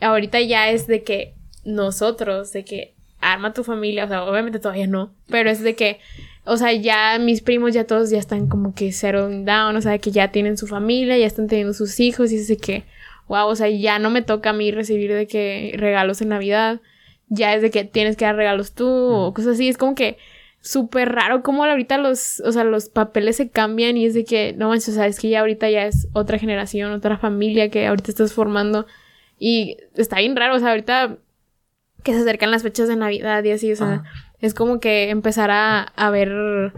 Ahorita 0.00 0.40
ya 0.40 0.71
es 0.71 0.88
de 0.88 1.05
que 1.05 1.35
nosotros, 1.64 2.52
de 2.52 2.64
que 2.64 2.95
arma 3.21 3.52
tu 3.52 3.62
familia, 3.62 4.07
o 4.07 4.09
sea, 4.09 4.25
obviamente 4.25 4.59
todavía 4.59 4.88
no, 4.88 5.12
pero 5.29 5.50
es 5.50 5.62
de 5.62 5.76
que, 5.76 6.00
o 6.44 6.56
sea, 6.56 6.73
ya 6.73 7.18
mis 7.18 7.42
primos 7.42 7.75
ya 7.75 7.85
todos 7.85 8.11
ya 8.11 8.18
están 8.18 8.49
como 8.49 8.75
que 8.75 8.92
settling 8.92 9.44
down, 9.44 9.76
o 9.76 9.80
sea, 9.80 9.99
que 9.99 10.11
ya 10.11 10.32
tienen 10.32 10.56
su 10.56 10.66
familia, 10.66 11.18
ya 11.18 11.26
están 11.26 11.49
teniendo 11.49 11.75
sus 11.75 12.00
hijos 12.00 12.32
y 12.32 12.37
es 12.37 12.49
de 12.49 12.56
que, 12.56 12.85
wow, 13.28 13.47
o 13.47 13.56
sea, 13.56 13.68
ya 13.68 13.99
no 13.99 14.11
me 14.11 14.23
toca 14.23 14.50
a 14.50 14.52
mí 14.52 14.73
recibir 14.73 15.12
de 15.12 15.26
que 15.26 15.75
regalos 15.76 16.20
en 16.23 16.30
Navidad, 16.30 16.80
ya 17.28 17.54
es 17.54 17.62
de 17.62 17.70
que 17.70 17.85
tienes 17.85 18.16
que 18.16 18.25
dar 18.25 18.37
regalos 18.37 18.73
tú 18.73 18.88
o 18.88 19.35
cosas 19.35 19.54
así, 19.54 19.68
es 19.68 19.78
como 19.78 19.94
que 19.94 20.18
súper 20.62 21.12
raro 21.12 21.42
cómo 21.42 21.64
ahorita 21.64 21.99
los, 21.99 22.40
o 22.40 22.52
sea, 22.52 22.64
los 22.64 22.88
papeles 22.88 23.37
se 23.37 23.50
cambian 23.50 23.97
y 23.97 24.06
es 24.06 24.14
de 24.14 24.25
que, 24.25 24.54
no 24.54 24.68
manches, 24.68 24.90
o 24.90 24.92
sea, 24.92 25.06
es 25.06 25.20
que 25.20 25.28
ya 25.28 25.40
ahorita 25.40 25.70
ya 25.70 25.87
es 25.87 26.09
otra 26.12 26.38
generación, 26.38 26.92
otra 26.92 27.18
familia 27.18 27.70
que 27.70 27.87
ahorita 27.87 28.11
estás 28.11 28.32
formando 28.32 28.87
y 29.38 29.76
está 29.94 30.18
bien 30.18 30.37
raro, 30.37 30.56
o 30.56 30.59
sea, 30.59 30.70
ahorita 30.70 31.16
que 32.02 32.12
se 32.12 32.20
acercan 32.20 32.50
las 32.50 32.62
fechas 32.62 32.88
de 32.88 32.97
Navidad 32.97 33.44
y 33.44 33.52
así, 33.52 33.73
o 33.73 33.76
sea, 33.76 33.92
Ajá. 33.92 34.29
Es 34.40 34.54
como 34.54 34.80
que 34.80 35.11
empezar 35.11 35.50
a, 35.50 35.80
a 35.82 36.11
ver, 36.11 36.73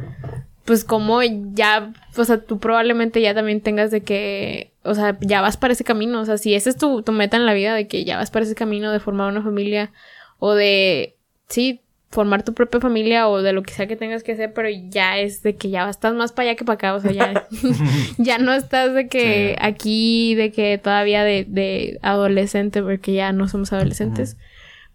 pues 0.64 0.84
como 0.84 1.20
ya, 1.22 1.92
o 2.16 2.24
sea, 2.24 2.38
tú 2.38 2.58
probablemente 2.58 3.20
ya 3.20 3.34
también 3.34 3.60
tengas 3.60 3.90
de 3.90 4.02
que, 4.02 4.70
o 4.82 4.94
sea, 4.94 5.16
ya 5.20 5.40
vas 5.40 5.56
para 5.56 5.72
ese 5.72 5.84
camino, 5.84 6.20
o 6.20 6.24
sea, 6.24 6.38
si 6.38 6.54
esa 6.54 6.70
es 6.70 6.76
tu, 6.76 7.02
tu 7.02 7.12
meta 7.12 7.36
en 7.36 7.46
la 7.46 7.54
vida, 7.54 7.74
de 7.74 7.86
que 7.88 8.04
ya 8.04 8.16
vas 8.16 8.30
para 8.30 8.44
ese 8.44 8.54
camino 8.54 8.90
de 8.92 9.00
formar 9.00 9.30
una 9.30 9.42
familia 9.42 9.90
o 10.38 10.54
de, 10.54 11.16
sí, 11.48 11.80
formar 12.10 12.42
tu 12.42 12.52
propia 12.52 12.78
familia 12.78 13.26
o 13.28 13.40
de 13.40 13.54
lo 13.54 13.62
que 13.62 13.72
sea 13.72 13.86
que 13.86 13.96
tengas 13.96 14.22
que 14.22 14.32
hacer, 14.32 14.52
pero 14.52 14.68
ya 14.68 15.18
es 15.18 15.42
de 15.42 15.56
que 15.56 15.70
ya 15.70 15.88
estás 15.88 16.12
más 16.14 16.30
para 16.30 16.50
allá 16.50 16.56
que 16.58 16.64
para 16.64 16.74
acá, 16.74 16.94
o 16.94 17.00
sea, 17.00 17.10
ya, 17.12 17.46
ya 18.18 18.38
no 18.38 18.52
estás 18.52 18.92
de 18.92 19.08
que 19.08 19.54
Sí. 19.56 19.64
aquí, 19.64 20.34
de 20.34 20.52
que 20.52 20.76
todavía 20.78 21.24
de, 21.24 21.46
de 21.48 21.98
adolescente, 22.02 22.82
porque 22.82 23.14
ya 23.14 23.32
no 23.32 23.48
somos 23.48 23.72
adolescentes. 23.72 24.36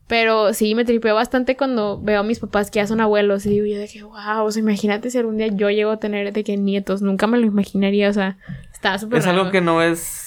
Pero 0.08 0.54
sí, 0.54 0.74
me 0.74 0.86
tripeo 0.86 1.16
bastante 1.16 1.58
cuando 1.58 2.00
veo 2.02 2.22
a 2.22 2.24
mis 2.24 2.40
papás 2.40 2.72
que 2.72 2.78
ya 2.78 2.88
son 2.88 3.02
abuelos 3.02 3.46
y 3.46 3.50
digo 3.50 3.66
yo 3.66 3.78
de 3.78 3.90
que, 3.90 4.04
wow, 4.04 4.46
o 4.46 4.52
sea, 4.52 4.62
imagínate 4.62 5.10
si 5.10 5.18
algún 5.18 5.38
día 5.38 5.48
yo 5.48 5.70
llego 5.70 5.92
a 5.92 5.98
tener 5.98 6.32
de 6.32 6.44
que 6.46 6.56
nietos, 6.56 7.02
nunca 7.02 7.28
me 7.28 7.38
lo 7.38 7.46
imaginaría, 7.46 8.10
o 8.10 8.14
sea, 8.14 8.38
está 8.72 8.98
súper 8.98 9.20
Es 9.20 9.28
algo 9.28 9.52
que 9.52 9.62
no 9.62 9.82
es. 9.82 10.24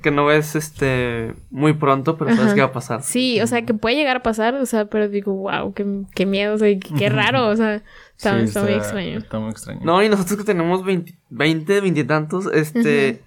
Que 0.00 0.10
no 0.10 0.32
es 0.32 0.56
este. 0.56 1.34
Muy 1.50 1.74
pronto, 1.74 2.16
pero 2.16 2.30
sabes 2.30 2.46
Ajá. 2.46 2.54
que 2.56 2.60
va 2.62 2.66
a 2.68 2.72
pasar. 2.72 3.02
Sí, 3.04 3.40
o 3.40 3.46
sea, 3.46 3.62
que 3.62 3.74
puede 3.74 3.94
llegar 3.94 4.16
a 4.16 4.22
pasar, 4.22 4.54
o 4.54 4.66
sea, 4.66 4.86
pero 4.86 5.08
digo, 5.08 5.32
wow, 5.34 5.72
qué, 5.74 5.86
qué 6.16 6.26
miedo, 6.26 6.54
o 6.54 6.58
sea, 6.58 6.68
qué, 6.68 6.94
qué 6.98 7.08
raro, 7.08 7.46
o 7.46 7.54
sea, 7.54 7.82
está, 8.16 8.38
Sí, 8.38 8.44
está 8.44 8.62
muy 8.62 8.72
extraño. 8.72 9.18
Está 9.18 9.38
muy 9.38 9.50
extraño. 9.50 9.80
No, 9.84 10.02
y 10.02 10.08
nosotros 10.08 10.38
que 10.38 10.44
tenemos 10.44 10.84
20, 10.84 11.14
20 11.30 11.80
veintitantos, 11.80 12.46
este. 12.52 13.22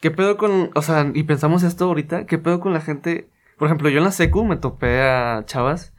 ¿Qué 0.00 0.10
pedo 0.10 0.36
con. 0.36 0.70
O 0.74 0.82
sea, 0.82 1.10
y 1.14 1.22
pensamos 1.24 1.62
esto 1.62 1.84
ahorita, 1.84 2.26
¿qué 2.26 2.38
pedo 2.38 2.58
con 2.58 2.72
la 2.72 2.80
gente? 2.80 3.28
Por 3.58 3.66
ejemplo, 3.66 3.88
yo 3.88 3.98
en 3.98 4.04
la 4.04 4.12
secu 4.12 4.44
me 4.44 4.56
topé 4.56 5.02
a 5.02 5.42
chavas 5.44 5.92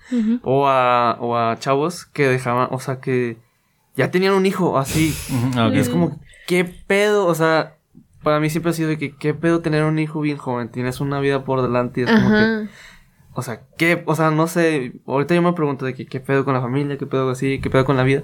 o 0.43 0.67
a, 0.67 1.17
o 1.19 1.37
a 1.37 1.59
chavos 1.59 2.05
que 2.05 2.27
dejaban, 2.27 2.69
o 2.71 2.79
sea, 2.79 2.99
que 2.99 3.37
ya 3.95 4.11
tenían 4.11 4.33
un 4.33 4.45
hijo 4.45 4.77
así. 4.77 5.13
Y 5.73 5.77
es 5.77 5.89
como, 5.89 6.19
¿qué 6.47 6.63
pedo? 6.63 7.25
O 7.25 7.35
sea, 7.35 7.75
para 8.23 8.39
mí 8.39 8.49
siempre 8.49 8.71
ha 8.71 8.73
sido 8.73 8.89
de 8.89 8.97
que, 8.97 9.15
¿qué 9.15 9.33
pedo 9.33 9.59
tener 9.61 9.83
un 9.83 9.99
hijo 9.99 10.21
bien 10.21 10.37
joven? 10.37 10.69
Tienes 10.69 11.01
una 11.01 11.19
vida 11.19 11.43
por 11.43 11.61
delante 11.61 12.01
y 12.01 12.03
es 12.05 12.11
como 12.11 12.29
que, 12.29 12.69
o 13.33 13.41
sea, 13.41 13.61
¿qué? 13.77 14.03
O 14.05 14.15
sea, 14.15 14.31
no 14.31 14.47
sé, 14.47 14.93
ahorita 15.05 15.35
yo 15.35 15.41
me 15.41 15.53
pregunto 15.53 15.85
de 15.85 15.93
que, 15.93 16.05
¿qué 16.05 16.19
pedo 16.19 16.45
con 16.45 16.53
la 16.53 16.61
familia? 16.61 16.97
¿Qué 16.97 17.05
pedo 17.05 17.29
así? 17.29 17.59
¿Qué 17.59 17.69
pedo 17.69 17.85
con 17.85 17.97
la 17.97 18.03
vida? 18.03 18.23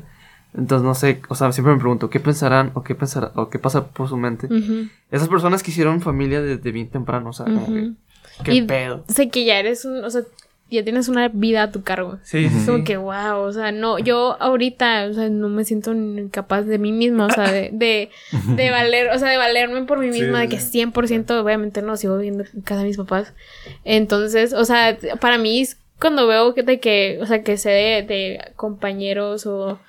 Entonces, 0.54 0.86
no 0.86 0.96
sé, 0.96 1.22
o 1.28 1.36
sea, 1.36 1.52
siempre 1.52 1.74
me 1.74 1.80
pregunto, 1.80 2.10
¿qué 2.10 2.22
pensarán 2.22 2.72
o 2.76 2.84
qué 2.84 2.96
pensará 2.96 3.32
o 3.36 3.50
qué 3.50 3.60
pasa 3.60 3.88
por 3.90 4.08
su 4.08 4.16
mente? 4.16 4.48
Esas 5.12 5.28
personas 5.28 5.62
que 5.62 5.72
hicieron 5.72 6.00
familia 6.00 6.42
desde 6.42 6.72
bien 6.72 6.90
temprano, 6.90 7.30
o 7.32 7.34
sea, 7.34 7.46
como 7.46 7.68
que. 7.68 7.92
¿Qué 8.44 8.54
Y- 8.56 8.62
pedo? 8.64 9.04
O 9.08 9.14
sea, 9.14 9.30
que 9.30 9.46
ya 9.46 9.60
eres 9.60 9.86
un, 9.86 10.04
o 10.04 10.10
sea, 10.10 10.22
ya 10.72 10.84
tienes 10.84 11.08
una 11.10 11.28
vida 11.30 11.62
a 11.64 11.72
tu 11.72 11.84
cargo. 11.84 12.18
Sí, 12.24 12.50
sí, 12.50 12.58
Es 12.58 12.66
como 12.66 12.84
que, 12.84 12.98
wow, 12.98 13.38
o 13.42 13.54
sea, 13.54 13.72
no, 13.72 14.00
yo 14.00 14.36
ahorita, 14.42 15.08
o 15.10 15.14
sea, 15.14 15.30
no 15.30 15.48
me 15.48 15.64
siento 15.64 15.94
ni 15.94 16.28
capaz 16.30 16.64
de 16.64 16.80
mí 16.80 16.92
misma, 16.92 17.28
o 17.28 17.30
sea, 17.30 17.52
de, 17.52 17.70
de, 17.72 18.10
de 18.56 18.70
valer, 18.72 19.10
o 19.12 19.20
sea, 19.20 19.30
de 19.30 19.38
valerme 19.38 19.84
por 19.84 20.00
mí 20.00 20.12
Sí, 20.12 20.22
misma, 20.22 20.40
de 20.42 20.50
que 20.50 20.58
100%, 20.58 21.40
obviamente 21.40 21.82
no, 21.84 21.96
sigo 21.98 22.16
viviendo 22.18 22.44
en 22.52 22.62
casa 22.62 22.82
de 22.82 22.88
mis 22.88 22.98
papás. 22.98 23.34
Entonces, 23.84 24.54
o 24.54 24.66
sea, 24.66 24.98
para 25.22 25.38
mí, 25.38 25.62
es 25.62 25.78
cuando 26.00 26.28
veo 26.28 26.54
que, 26.56 26.64
de 26.64 26.80
que, 26.80 27.20
o 27.22 27.26
sea, 27.28 27.44
que 27.44 27.58
sé 27.58 27.70
de, 27.70 28.02
de 28.04 28.52
compañeros 28.56 29.46
o 29.46 29.80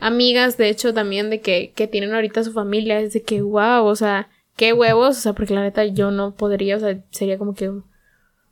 amigas, 0.00 0.56
de 0.58 0.68
hecho, 0.68 0.92
también 0.92 1.30
de 1.30 1.40
que, 1.40 1.72
que 1.74 1.86
tienen 1.88 2.14
ahorita 2.14 2.44
su 2.44 2.52
familia, 2.52 3.00
es 3.00 3.14
de 3.14 3.22
que, 3.22 3.40
wow, 3.42 3.84
o 3.84 3.96
sea, 3.96 4.28
qué 4.56 4.72
huevos, 4.74 5.16
o 5.16 5.20
sea, 5.20 5.32
porque 5.32 5.54
la 5.54 5.62
neta 5.62 5.84
yo 5.84 6.10
no 6.10 6.34
podría, 6.34 6.76
o 6.76 6.80
sea, 6.80 6.98
sería 7.10 7.38
como 7.38 7.54
que, 7.54 7.70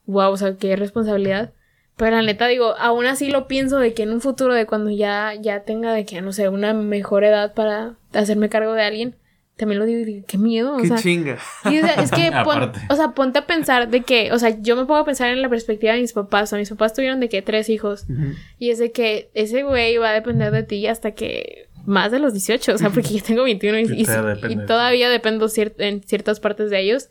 wow, 0.06 0.30
o 0.32 0.36
sea, 0.36 0.56
qué 0.56 0.76
responsabilidad. 0.76 1.52
Pero 1.96 2.16
la 2.16 2.22
neta 2.22 2.48
digo, 2.48 2.74
aún 2.78 3.06
así 3.06 3.30
lo 3.30 3.46
pienso 3.46 3.78
de 3.78 3.94
que 3.94 4.02
en 4.02 4.10
un 4.12 4.20
futuro 4.20 4.52
de 4.52 4.66
cuando 4.66 4.90
ya, 4.90 5.32
ya 5.40 5.60
tenga 5.60 5.92
de 5.92 6.04
que, 6.04 6.20
no 6.22 6.32
sé, 6.32 6.48
una 6.48 6.74
mejor 6.74 7.22
edad 7.24 7.54
para 7.54 7.94
hacerme 8.12 8.48
cargo 8.48 8.72
de 8.72 8.82
alguien, 8.82 9.14
también 9.56 9.78
lo 9.78 9.84
digo 9.86 10.00
y 10.00 10.04
digo, 10.04 10.24
qué 10.26 10.36
miedo, 10.36 10.74
o 10.74 10.78
Qué 10.78 10.88
sea, 10.88 10.96
chinga. 10.98 11.38
y, 11.70 11.78
o 11.78 11.82
sea, 11.86 11.94
es 11.94 12.10
que, 12.10 12.30
pon- 12.44 12.56
Aparte. 12.64 12.80
o 12.90 12.96
sea, 12.96 13.10
ponte 13.12 13.38
a 13.38 13.46
pensar 13.46 13.88
de 13.88 14.00
que, 14.00 14.32
o 14.32 14.38
sea, 14.40 14.60
yo 14.60 14.74
me 14.74 14.82
pongo 14.86 14.96
a 14.96 15.04
pensar 15.04 15.30
en 15.30 15.40
la 15.40 15.48
perspectiva 15.48 15.92
de 15.92 16.00
mis 16.00 16.12
papás, 16.12 16.42
o 16.42 16.46
sea, 16.48 16.58
mis 16.58 16.70
papás 16.70 16.94
tuvieron 16.94 17.20
de 17.20 17.28
que 17.28 17.40
tres 17.42 17.68
hijos, 17.68 18.06
Ujú. 18.10 18.32
y 18.58 18.70
es 18.70 18.80
de 18.80 18.90
que 18.90 19.30
ese 19.34 19.62
güey 19.62 19.96
va 19.96 20.10
a 20.10 20.14
depender 20.14 20.50
de 20.50 20.64
ti 20.64 20.88
hasta 20.88 21.12
que 21.12 21.68
más 21.86 22.10
de 22.10 22.18
los 22.18 22.32
18, 22.32 22.72
o 22.74 22.78
sea, 22.78 22.90
porque 22.90 23.10
yo 23.18 23.22
tengo 23.22 23.44
21 23.44 23.78
y, 23.78 23.82
Y 23.92 24.02
y- 24.02 24.66
todavía 24.66 25.08
dependo 25.08 25.46
cier- 25.46 25.74
en 25.78 26.02
ciertas 26.02 26.40
partes 26.40 26.70
de 26.70 26.80
ellos. 26.80 27.08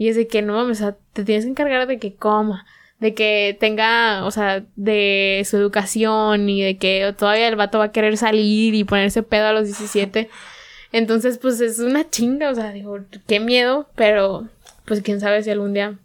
Y 0.00 0.08
es 0.08 0.16
de 0.16 0.26
que 0.26 0.40
no 0.40 0.54
mames, 0.54 0.78
o 0.78 0.84
sea, 0.84 0.96
te 1.12 1.24
tienes 1.24 1.44
que 1.44 1.50
encargar 1.50 1.86
de 1.86 1.98
que 1.98 2.14
coma, 2.14 2.64
de 3.00 3.12
que 3.12 3.54
tenga, 3.60 4.24
o 4.24 4.30
sea, 4.30 4.64
de 4.74 5.42
su 5.44 5.58
educación 5.58 6.48
y 6.48 6.62
de 6.62 6.78
que 6.78 7.14
todavía 7.18 7.48
el 7.48 7.56
vato 7.56 7.78
va 7.78 7.84
a 7.84 7.92
querer 7.92 8.16
salir 8.16 8.72
y 8.74 8.84
ponerse 8.84 9.22
pedo 9.22 9.48
a 9.48 9.52
los 9.52 9.66
17. 9.66 10.30
Entonces, 10.92 11.36
pues 11.36 11.60
es 11.60 11.80
una 11.80 12.08
chinga, 12.08 12.48
o 12.48 12.54
sea, 12.54 12.72
digo, 12.72 12.96
qué 13.26 13.40
miedo, 13.40 13.90
pero 13.94 14.48
pues 14.86 15.02
quién 15.02 15.20
sabe 15.20 15.42
si 15.42 15.50
algún 15.50 15.74
día. 15.74 15.98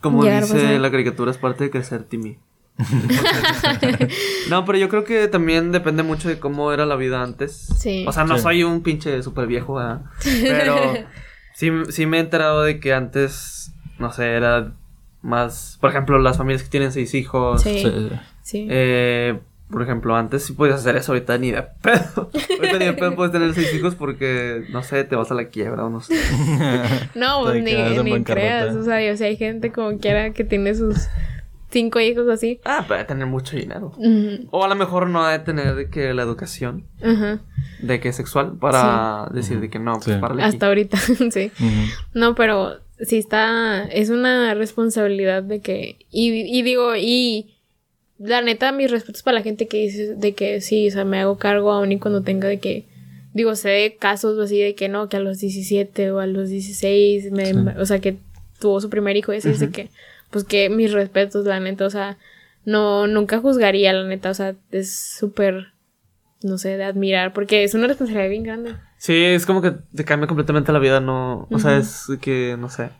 Como 0.00 0.24
dice 0.24 0.78
la 0.78 0.90
caricatura, 0.90 1.30
es 1.30 1.36
parte 1.36 1.64
de 1.64 1.70
crecer, 1.70 2.04
Timmy. 2.04 2.38
no, 4.48 4.64
pero 4.64 4.78
yo 4.78 4.88
creo 4.88 5.04
que 5.04 5.28
también 5.28 5.70
depende 5.70 6.02
mucho 6.02 6.28
de 6.28 6.38
cómo 6.38 6.72
era 6.72 6.86
la 6.86 6.96
vida 6.96 7.22
antes. 7.22 7.68
Sí. 7.78 8.04
O 8.08 8.12
sea, 8.12 8.24
no 8.24 8.36
Sí. 8.36 8.42
soy 8.42 8.64
un 8.64 8.82
pinche 8.82 9.22
súper 9.22 9.46
viejo, 9.46 9.74
¿verdad? 9.74 10.00
Pero 10.42 10.76
sí, 11.54 11.70
sí 11.88 12.04
me 12.06 12.18
he 12.18 12.20
enterado 12.20 12.62
de 12.62 12.78
que 12.80 12.92
antes, 12.92 13.72
no 13.98 14.12
sé, 14.12 14.32
era 14.34 14.72
más... 15.22 15.78
Por 15.80 15.88
ejemplo, 15.90 16.18
las 16.18 16.36
familias 16.36 16.62
que 16.62 16.68
tienen 16.68 16.92
seis 16.92 17.14
hijos. 17.14 17.62
Sí, 17.62 17.78
Sí. 17.80 18.10
sí. 18.42 18.66
Eh, 18.70 19.38
por 19.70 19.82
ejemplo, 19.82 20.14
antes 20.14 20.44
sí 20.44 20.52
podías 20.52 20.80
hacer 20.80 20.94
eso, 20.96 21.12
ahorita 21.12 21.38
ni 21.38 21.50
de 21.50 21.62
pedo. 21.62 22.30
Ahorita 22.58 22.78
ni 22.78 22.84
de 22.84 22.92
pedo 22.92 23.16
puedes 23.16 23.32
tener 23.32 23.54
seis 23.54 23.74
hijos 23.74 23.94
porque, 23.94 24.64
no 24.70 24.82
sé, 24.82 25.02
te 25.04 25.16
vas 25.16 25.30
a 25.30 25.34
la 25.34 25.46
quiebra 25.48 25.86
o 25.86 25.90
no 25.90 26.00
sé. 26.02 26.14
No, 27.14 27.42
pues 27.42 27.62
ni, 27.64 27.74
ni 27.74 28.22
creas. 28.22 28.76
O 28.76 28.84
sea, 28.84 29.02
yo 29.04 29.16
sé, 29.16 29.24
hay 29.24 29.36
gente 29.36 29.72
como 29.72 29.98
quiera 29.98 30.32
que 30.32 30.44
tiene 30.44 30.74
sus 30.74 31.08
cinco 31.74 32.00
hijos 32.00 32.26
así. 32.30 32.60
Ah, 32.64 32.84
puede 32.88 33.04
tener 33.04 33.26
mucho 33.26 33.56
dinero. 33.56 33.92
O 34.50 34.64
a 34.64 34.68
lo 34.68 34.74
mejor 34.74 35.08
no 35.08 35.22
ha 35.24 35.32
de 35.32 35.40
tener 35.40 35.74
de 35.74 35.90
que 35.90 36.14
la 36.14 36.22
educación 36.22 36.84
de 37.80 38.00
que 38.00 38.08
es 38.08 38.16
sexual 38.16 38.56
para 38.58 39.28
decir 39.34 39.60
de 39.60 39.68
que 39.68 39.78
no, 39.78 40.00
pues 40.00 40.16
Sí. 40.16 40.40
Hasta 40.40 40.66
ahorita, 40.68 40.96
sí. 41.30 41.50
No, 42.14 42.34
pero 42.34 42.78
sí 43.00 43.18
está. 43.18 43.84
Es 43.84 44.08
una 44.08 44.54
responsabilidad 44.54 45.42
de 45.42 45.60
que. 45.60 45.98
Y, 46.10 46.30
y 46.58 46.62
digo, 46.62 46.96
y. 46.96 47.50
La 48.18 48.40
neta, 48.40 48.70
mis 48.70 48.90
respetos 48.92 49.22
para 49.24 49.38
la 49.38 49.42
gente 49.42 49.66
que 49.66 49.78
dice 49.78 50.14
de 50.14 50.34
que 50.34 50.60
sí, 50.60 50.86
o 50.88 50.90
sea, 50.92 51.04
me 51.04 51.18
hago 51.18 51.36
cargo 51.36 51.72
aún 51.72 51.90
y 51.92 51.98
cuando 51.98 52.22
tenga 52.22 52.48
de 52.48 52.58
que. 52.60 52.86
Digo, 53.34 53.56
sé 53.56 53.68
de 53.70 53.96
casos 53.96 54.38
así 54.38 54.60
de 54.60 54.76
que 54.76 54.88
no, 54.88 55.08
que 55.08 55.16
a 55.16 55.20
los 55.20 55.40
17 55.40 56.12
o 56.12 56.20
a 56.20 56.26
los 56.26 56.48
16, 56.48 57.32
me, 57.32 57.46
Sí. 57.46 57.56
o 57.80 57.84
sea, 57.84 57.98
que 57.98 58.16
tuvo 58.60 58.80
su 58.80 58.88
primer 58.88 59.16
hijo 59.16 59.32
y 59.34 59.38
así, 59.38 59.48
dice 59.48 59.70
que, 59.70 59.90
pues 60.34 60.42
que 60.44 60.68
mis 60.68 60.92
respetos, 60.92 61.46
la 61.46 61.60
neta, 61.60 61.86
o 61.86 61.90
sea, 61.90 62.18
no, 62.64 63.06
nunca 63.06 63.38
juzgaría, 63.38 63.92
la 63.92 64.02
neta, 64.02 64.30
o 64.30 64.34
sea, 64.34 64.56
es 64.72 64.92
súper, 64.92 65.74
no 66.42 66.58
sé, 66.58 66.76
de 66.76 66.82
admirar, 66.82 67.32
porque 67.32 67.62
es 67.62 67.72
una 67.74 67.86
responsabilidad 67.86 68.30
bien 68.30 68.42
grande. 68.42 68.74
Sí, 68.98 69.14
es 69.14 69.46
como 69.46 69.62
que 69.62 69.76
te 69.94 70.04
cambia 70.04 70.26
completamente 70.26 70.72
la 70.72 70.80
vida, 70.80 70.98
no, 70.98 71.46
o 71.52 71.58
sea, 71.60 71.76
es 71.76 72.08
que, 72.20 72.56
no 72.58 72.68
sé. 72.68 72.90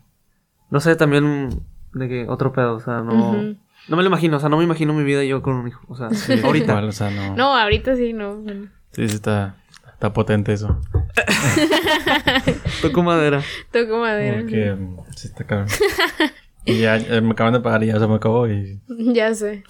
No 0.70 0.78
sé, 0.78 0.94
también 0.94 1.60
de 1.92 2.08
que 2.08 2.26
otro 2.28 2.52
pedo, 2.52 2.76
o 2.76 2.80
sea, 2.80 3.00
no... 3.00 3.56
No 3.86 3.96
me 3.96 4.02
lo 4.04 4.08
imagino, 4.08 4.36
o 4.36 4.40
sea, 4.40 4.48
no 4.48 4.58
me 4.58 4.64
imagino 4.64 4.94
mi 4.94 5.02
vida 5.02 5.24
yo 5.24 5.42
con 5.42 5.56
un 5.56 5.66
hijo, 5.66 5.84
o 5.88 5.96
sea, 5.96 6.06
ahorita. 6.44 6.72
Igual, 6.72 6.88
o 6.88 6.92
sea, 6.92 7.10
no. 7.10 7.34
No, 7.34 7.56
ahorita 7.56 7.96
sí, 7.96 8.12
no. 8.12 8.36
bueno. 8.36 8.68
Sí, 8.92 9.08
sí 9.08 9.16
está, 9.16 9.56
está 9.92 10.12
potente 10.12 10.52
eso. 10.52 10.80
Toco 12.80 13.02
madera. 13.02 13.42
Toco 13.72 13.98
madera. 13.98 14.40
Porque 14.40 14.72
mm, 14.72 14.96
sí 15.16 15.26
está 15.26 15.44
cabrón. 15.44 15.68
Y 16.64 16.78
ya 16.78 16.96
eh, 16.96 17.20
me 17.20 17.32
acaban 17.32 17.52
de 17.52 17.60
pagar 17.60 17.82
y 17.82 17.88
ya 17.88 17.98
se 17.98 18.06
me 18.06 18.14
acabó 18.14 18.48
y... 18.48 18.80
Ya 18.88 19.34
sé. 19.34 19.64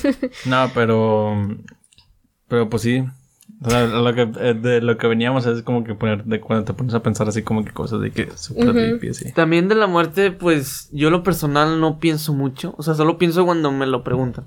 No, 0.46 0.70
pero... 0.74 1.36
Pero 2.48 2.68
pues 2.68 2.82
sí. 2.82 3.04
O 3.62 3.70
sea, 3.70 3.86
lo 3.86 4.14
que, 4.14 4.22
eh, 4.40 4.54
de 4.54 4.80
lo 4.80 4.96
que 4.96 5.06
veníamos 5.06 5.46
es 5.46 5.62
como 5.62 5.84
que 5.84 5.94
poner... 5.94 6.24
De 6.24 6.40
cuando 6.40 6.64
te 6.64 6.72
pones 6.72 6.94
a 6.94 7.02
pensar 7.02 7.28
así 7.28 7.42
como 7.42 7.64
que 7.64 7.72
cosas 7.72 8.00
de 8.00 8.10
que... 8.10 8.26
Deep 8.26 9.04
y 9.04 9.08
así. 9.08 9.32
También 9.32 9.68
de 9.68 9.74
la 9.74 9.86
muerte, 9.86 10.32
pues, 10.32 10.88
yo 10.92 11.10
lo 11.10 11.22
personal 11.22 11.80
no 11.80 11.98
pienso 11.98 12.32
mucho, 12.32 12.74
o 12.78 12.82
sea, 12.82 12.94
solo 12.94 13.18
pienso 13.18 13.44
cuando 13.44 13.70
me 13.70 13.86
lo 13.86 14.02
preguntan. 14.02 14.46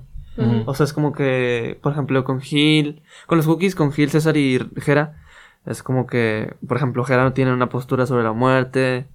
O 0.66 0.74
sea, 0.74 0.82
es 0.82 0.92
como 0.92 1.12
que, 1.12 1.78
por 1.80 1.92
ejemplo, 1.92 2.24
con 2.24 2.40
Gil, 2.40 3.02
con 3.26 3.38
los 3.38 3.46
cookies, 3.46 3.76
con 3.76 3.92
Gil, 3.92 4.10
César 4.10 4.36
y 4.36 4.58
Jera, 4.78 5.22
es 5.64 5.82
como 5.82 6.06
que, 6.06 6.54
por 6.66 6.76
ejemplo, 6.76 7.04
Jera 7.04 7.32
tiene 7.32 7.52
una 7.52 7.68
postura 7.68 8.04
sobre 8.06 8.24
la 8.24 8.32
muerte, 8.32 9.06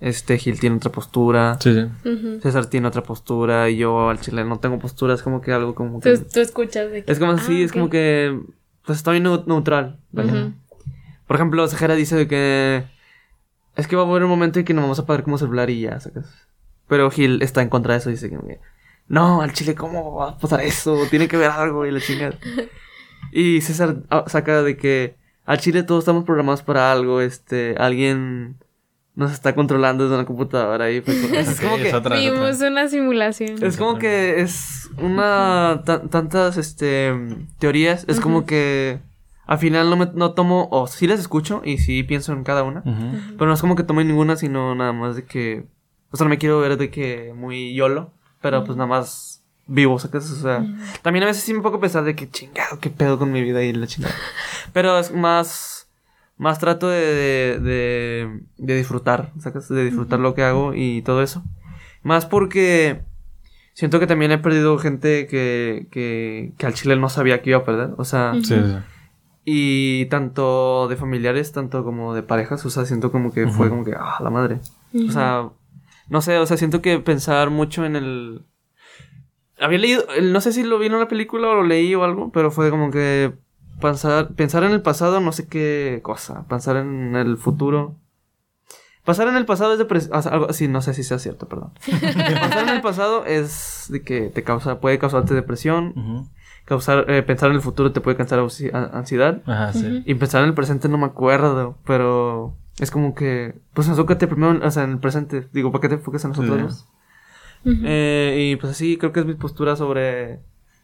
este 0.00 0.38
Gil 0.38 0.58
tiene 0.58 0.76
otra 0.76 0.90
postura, 0.92 1.58
Sí, 1.60 1.74
sí. 2.02 2.38
César 2.42 2.66
tiene 2.66 2.88
otra 2.88 3.02
postura 3.02 3.68
y 3.70 3.76
yo 3.76 4.08
al 4.08 4.20
chile 4.20 4.44
no 4.44 4.58
tengo 4.58 4.78
postura, 4.78 5.14
es 5.14 5.22
como 5.22 5.40
que 5.40 5.52
algo 5.52 5.74
como 5.74 6.00
que... 6.00 6.16
Tú, 6.16 6.24
tú 6.32 6.40
escuchas 6.40 6.90
de 6.90 7.04
que... 7.04 7.12
Es 7.12 7.18
como 7.18 7.32
así, 7.32 7.62
Ah, 7.62 7.64
es 7.66 7.72
como 7.72 7.90
que, 7.90 8.38
pues 8.84 8.98
estoy 8.98 9.20
neu- 9.20 9.44
neutral. 9.46 9.98
Ujú. 10.12 10.52
Por 11.26 11.36
ejemplo, 11.36 11.68
Jera 11.68 11.94
dice 11.94 12.16
de 12.16 12.26
que 12.26 12.84
es 13.76 13.86
que 13.86 13.96
va 13.96 14.02
a 14.02 14.06
haber 14.06 14.24
un 14.24 14.30
momento 14.30 14.58
en 14.58 14.64
que 14.64 14.74
no 14.74 14.82
vamos 14.82 14.98
a 14.98 15.06
poder 15.06 15.22
como 15.22 15.38
celular 15.38 15.70
y 15.70 15.80
ya, 15.82 16.00
sacas. 16.00 16.26
Pero 16.88 17.10
Gil 17.10 17.40
está 17.42 17.62
en 17.62 17.68
contra 17.68 17.94
de 17.94 18.00
eso, 18.00 18.10
dice 18.10 18.28
que 18.30 18.58
no, 19.08 19.42
al 19.42 19.52
chile, 19.52 19.74
¿cómo 19.74 20.14
va 20.14 20.30
a 20.30 20.38
pasar 20.38 20.60
eso? 20.62 20.96
Tiene 21.10 21.28
que 21.28 21.36
ver 21.36 21.50
algo 21.50 21.84
y 21.86 21.90
la 21.90 22.00
chingada. 22.00 22.36
Y 23.32 23.60
César 23.60 23.96
ah, 24.10 24.24
saca 24.26 24.62
de 24.62 24.76
que 24.76 25.14
al 25.44 25.58
chile 25.58 25.82
todos 25.84 26.02
estamos 26.04 26.24
programados 26.24 26.62
para 26.62 26.90
algo, 26.90 27.20
este, 27.20 27.76
alguien, 27.78 28.56
nos 29.20 29.32
está 29.32 29.54
controlando 29.54 30.02
desde 30.04 30.16
una 30.16 30.24
computadora 30.26 30.90
y 30.90 31.00
pues, 31.00 31.16
es 31.32 31.60
como 31.60 31.76
que 31.76 31.82
otra, 31.82 31.88
es 31.88 31.94
otra. 31.94 32.16
Vimos 32.18 32.60
una 32.60 32.88
simulación. 32.88 33.62
es 33.62 33.76
como 33.76 33.98
que 33.98 34.40
es 34.40 34.90
una 34.98 35.82
ta- 35.84 36.02
tantas 36.02 36.56
este 36.56 37.14
teorías, 37.58 38.04
es 38.08 38.18
como 38.20 38.44
que 38.46 39.00
al 39.46 39.58
final 39.58 39.90
no 39.90 39.96
me 39.96 40.08
no 40.14 40.32
tomo 40.32 40.68
o 40.70 40.86
sí 40.86 41.06
las 41.06 41.20
escucho 41.20 41.60
y 41.64 41.78
sí 41.78 42.02
pienso 42.02 42.32
en 42.32 42.44
cada 42.44 42.62
una, 42.62 42.82
pero 43.36 43.46
no 43.46 43.52
es 43.54 43.60
como 43.60 43.76
que 43.76 43.82
tome 43.84 44.04
ninguna, 44.04 44.36
sino 44.36 44.74
nada 44.74 44.92
más 44.92 45.16
de 45.16 45.24
que 45.24 45.66
o 46.10 46.16
sea, 46.16 46.24
no 46.24 46.30
me 46.30 46.38
quiero 46.38 46.58
ver 46.58 46.76
de 46.76 46.90
que 46.90 47.32
muy 47.36 47.72
yolo, 47.74 48.12
pero 48.42 48.64
pues 48.64 48.76
nada 48.76 48.88
más 48.88 49.44
vivo, 49.66 49.98
¿sacas? 50.00 50.28
O 50.30 50.36
sea, 50.36 50.64
también 51.02 51.22
a 51.22 51.26
veces 51.26 51.44
sí 51.44 51.54
me 51.54 51.60
pongo 51.60 51.76
a 51.76 51.80
pensar 51.80 52.02
de 52.02 52.16
que 52.16 52.28
chingado, 52.28 52.80
qué 52.80 52.90
pedo 52.90 53.18
con 53.18 53.30
mi 53.30 53.42
vida 53.42 53.62
y 53.62 53.72
la 53.72 53.86
chingada. 53.86 54.14
Pero 54.72 54.98
es 54.98 55.12
más 55.12 55.79
más 56.40 56.58
trato 56.58 56.88
de, 56.88 56.98
de, 56.98 57.60
de, 57.60 58.40
de 58.56 58.76
disfrutar, 58.76 59.32
¿sacas? 59.38 59.68
De 59.68 59.84
disfrutar 59.84 60.18
lo 60.20 60.34
que 60.34 60.42
hago 60.42 60.72
y 60.74 61.02
todo 61.02 61.22
eso. 61.22 61.44
Más 62.02 62.24
porque 62.24 63.02
siento 63.74 64.00
que 64.00 64.06
también 64.06 64.32
he 64.32 64.38
perdido 64.38 64.78
gente 64.78 65.26
que, 65.26 65.86
que, 65.90 66.52
que 66.56 66.66
al 66.66 66.72
chile 66.72 66.96
no 66.96 67.10
sabía 67.10 67.42
que 67.42 67.50
iba 67.50 67.58
a 67.58 67.64
perder. 67.64 67.90
O 67.98 68.04
sea, 68.04 68.32
Sí, 68.36 68.54
sí. 68.54 68.76
y 69.44 70.06
tanto 70.06 70.88
de 70.88 70.96
familiares, 70.96 71.52
tanto 71.52 71.84
como 71.84 72.14
de 72.14 72.22
parejas, 72.22 72.64
o 72.64 72.70
sea, 72.70 72.86
siento 72.86 73.12
como 73.12 73.32
que 73.34 73.46
fue 73.46 73.68
como 73.68 73.84
que, 73.84 73.92
ah, 73.94 74.16
la 74.20 74.30
madre. 74.30 74.60
O 75.08 75.12
sea, 75.12 75.50
no 76.08 76.22
sé, 76.22 76.38
o 76.38 76.46
sea, 76.46 76.56
siento 76.56 76.80
que 76.80 76.98
pensar 77.00 77.50
mucho 77.50 77.84
en 77.84 77.96
el... 77.96 78.46
Había 79.60 79.78
leído, 79.78 80.04
no 80.22 80.40
sé 80.40 80.54
si 80.54 80.62
lo 80.62 80.78
vi 80.78 80.86
en 80.86 80.94
una 80.94 81.06
película 81.06 81.48
o 81.48 81.54
lo 81.56 81.64
leí 81.64 81.94
o 81.94 82.02
algo, 82.02 82.32
pero 82.32 82.50
fue 82.50 82.70
como 82.70 82.90
que 82.90 83.34
pensar, 83.80 84.28
pensar 84.34 84.62
en 84.64 84.72
el 84.72 84.82
pasado, 84.82 85.20
no 85.20 85.32
sé 85.32 85.46
qué 85.48 86.00
cosa, 86.02 86.46
pensar 86.48 86.76
en 86.76 87.16
el 87.16 87.36
futuro. 87.36 87.96
Pasar 89.04 89.28
en 89.28 89.36
el 89.36 89.46
pasado 89.46 89.72
es 89.72 89.78
depresión, 89.78 90.12
algo 90.30 90.48
así, 90.50 90.68
no 90.68 90.82
sé 90.82 90.92
si 90.94 91.02
sea 91.02 91.18
cierto, 91.18 91.48
perdón. 91.48 91.72
Pasar 92.40 92.64
en 92.64 92.68
el 92.68 92.80
pasado 92.82 93.24
es 93.24 93.86
de 93.88 94.02
que 94.02 94.28
te 94.28 94.42
causa, 94.44 94.78
puede 94.80 94.98
causarte 94.98 95.32
depresión, 95.34 96.28
causar, 96.66 97.10
eh, 97.10 97.22
pensar 97.22 97.48
en 97.50 97.56
el 97.56 97.62
futuro 97.62 97.92
te 97.92 98.00
puede 98.02 98.16
causar 98.18 98.38
ansiedad. 98.38 99.42
Ajá, 99.46 99.72
sí. 99.72 100.02
Y 100.04 100.14
pensar 100.14 100.42
en 100.42 100.48
el 100.48 100.54
presente 100.54 100.88
no 100.88 100.98
me 100.98 101.06
acuerdo, 101.06 101.76
pero 101.86 102.54
es 102.78 102.90
como 102.90 103.14
que, 103.14 103.54
pues 103.72 103.88
enfócate 103.88 104.26
primero, 104.28 104.52
en- 104.52 104.62
o 104.62 104.70
sea, 104.70 104.84
en 104.84 104.90
el 104.92 104.98
presente. 104.98 105.48
Digo, 105.52 105.72
¿para 105.72 105.80
qué 105.82 105.88
te 105.88 105.94
enfocas 105.94 106.22
en 106.24 106.30
nosotros? 106.30 106.86
Eh, 107.64 108.50
y 108.52 108.56
pues 108.56 108.72
así, 108.72 108.96
creo 108.98 109.12
que 109.12 109.20
es 109.20 109.26
mi 109.26 109.34
postura 109.34 109.76
sobre 109.76 110.40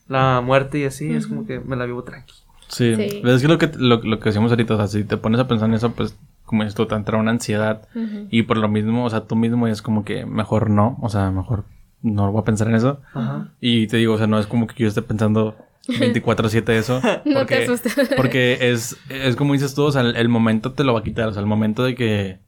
la 0.08 0.40
muerte 0.40 0.78
y 0.78 0.84
así, 0.84 1.12
es 1.14 1.26
como 1.26 1.46
que 1.46 1.60
me 1.60 1.76
la 1.76 1.84
vivo 1.84 2.02
tranqui. 2.02 2.34
Sí. 2.68 2.94
Sí. 2.96 3.22
Es 3.24 3.42
que 3.42 3.48
lo 3.48 3.58
que, 3.58 3.70
lo, 3.76 3.96
lo 4.02 4.18
que 4.18 4.24
decíamos 4.30 4.50
ahorita, 4.52 4.74
o 4.74 4.76
sea, 4.76 4.88
si 4.88 5.04
te 5.04 5.16
pones 5.16 5.40
a 5.40 5.48
pensar 5.48 5.68
en 5.68 5.74
eso, 5.74 5.92
pues, 5.92 6.16
como 6.44 6.62
esto 6.62 6.86
te 6.86 6.94
entra 6.94 7.18
una 7.18 7.30
ansiedad. 7.32 7.88
Y 8.30 8.42
por 8.42 8.56
lo 8.58 8.68
mismo, 8.68 9.04
o 9.04 9.10
sea, 9.10 9.22
tú 9.22 9.36
mismo 9.36 9.66
es 9.68 9.82
como 9.82 10.04
que 10.04 10.26
mejor 10.26 10.70
no, 10.70 10.98
o 11.02 11.08
sea, 11.08 11.30
mejor 11.30 11.64
no 12.02 12.30
voy 12.30 12.40
a 12.40 12.44
pensar 12.44 12.68
en 12.68 12.74
eso. 12.76 13.00
Ajá. 13.14 13.48
Y 13.60 13.86
te 13.88 13.96
digo, 13.96 14.14
o 14.14 14.18
sea, 14.18 14.26
no 14.26 14.38
es 14.38 14.46
como 14.46 14.66
que 14.66 14.74
yo 14.82 14.88
esté 14.88 15.02
pensando 15.02 15.56
24-7 15.88 16.68
eso. 16.70 17.00
No 17.24 17.34
Porque, 17.40 17.56
te 17.56 17.64
asustes. 17.64 18.10
porque 18.16 18.58
es, 18.60 18.96
es 19.08 19.36
como 19.36 19.52
dices 19.54 19.74
tú, 19.74 19.84
o 19.84 19.92
sea, 19.92 20.02
el, 20.02 20.16
el 20.16 20.28
momento 20.28 20.72
te 20.72 20.84
lo 20.84 20.92
va 20.94 21.00
a 21.00 21.02
quitar. 21.02 21.28
O 21.28 21.32
sea, 21.32 21.40
el 21.40 21.46
momento 21.48 21.82
de 21.84 21.94
que 21.94 22.38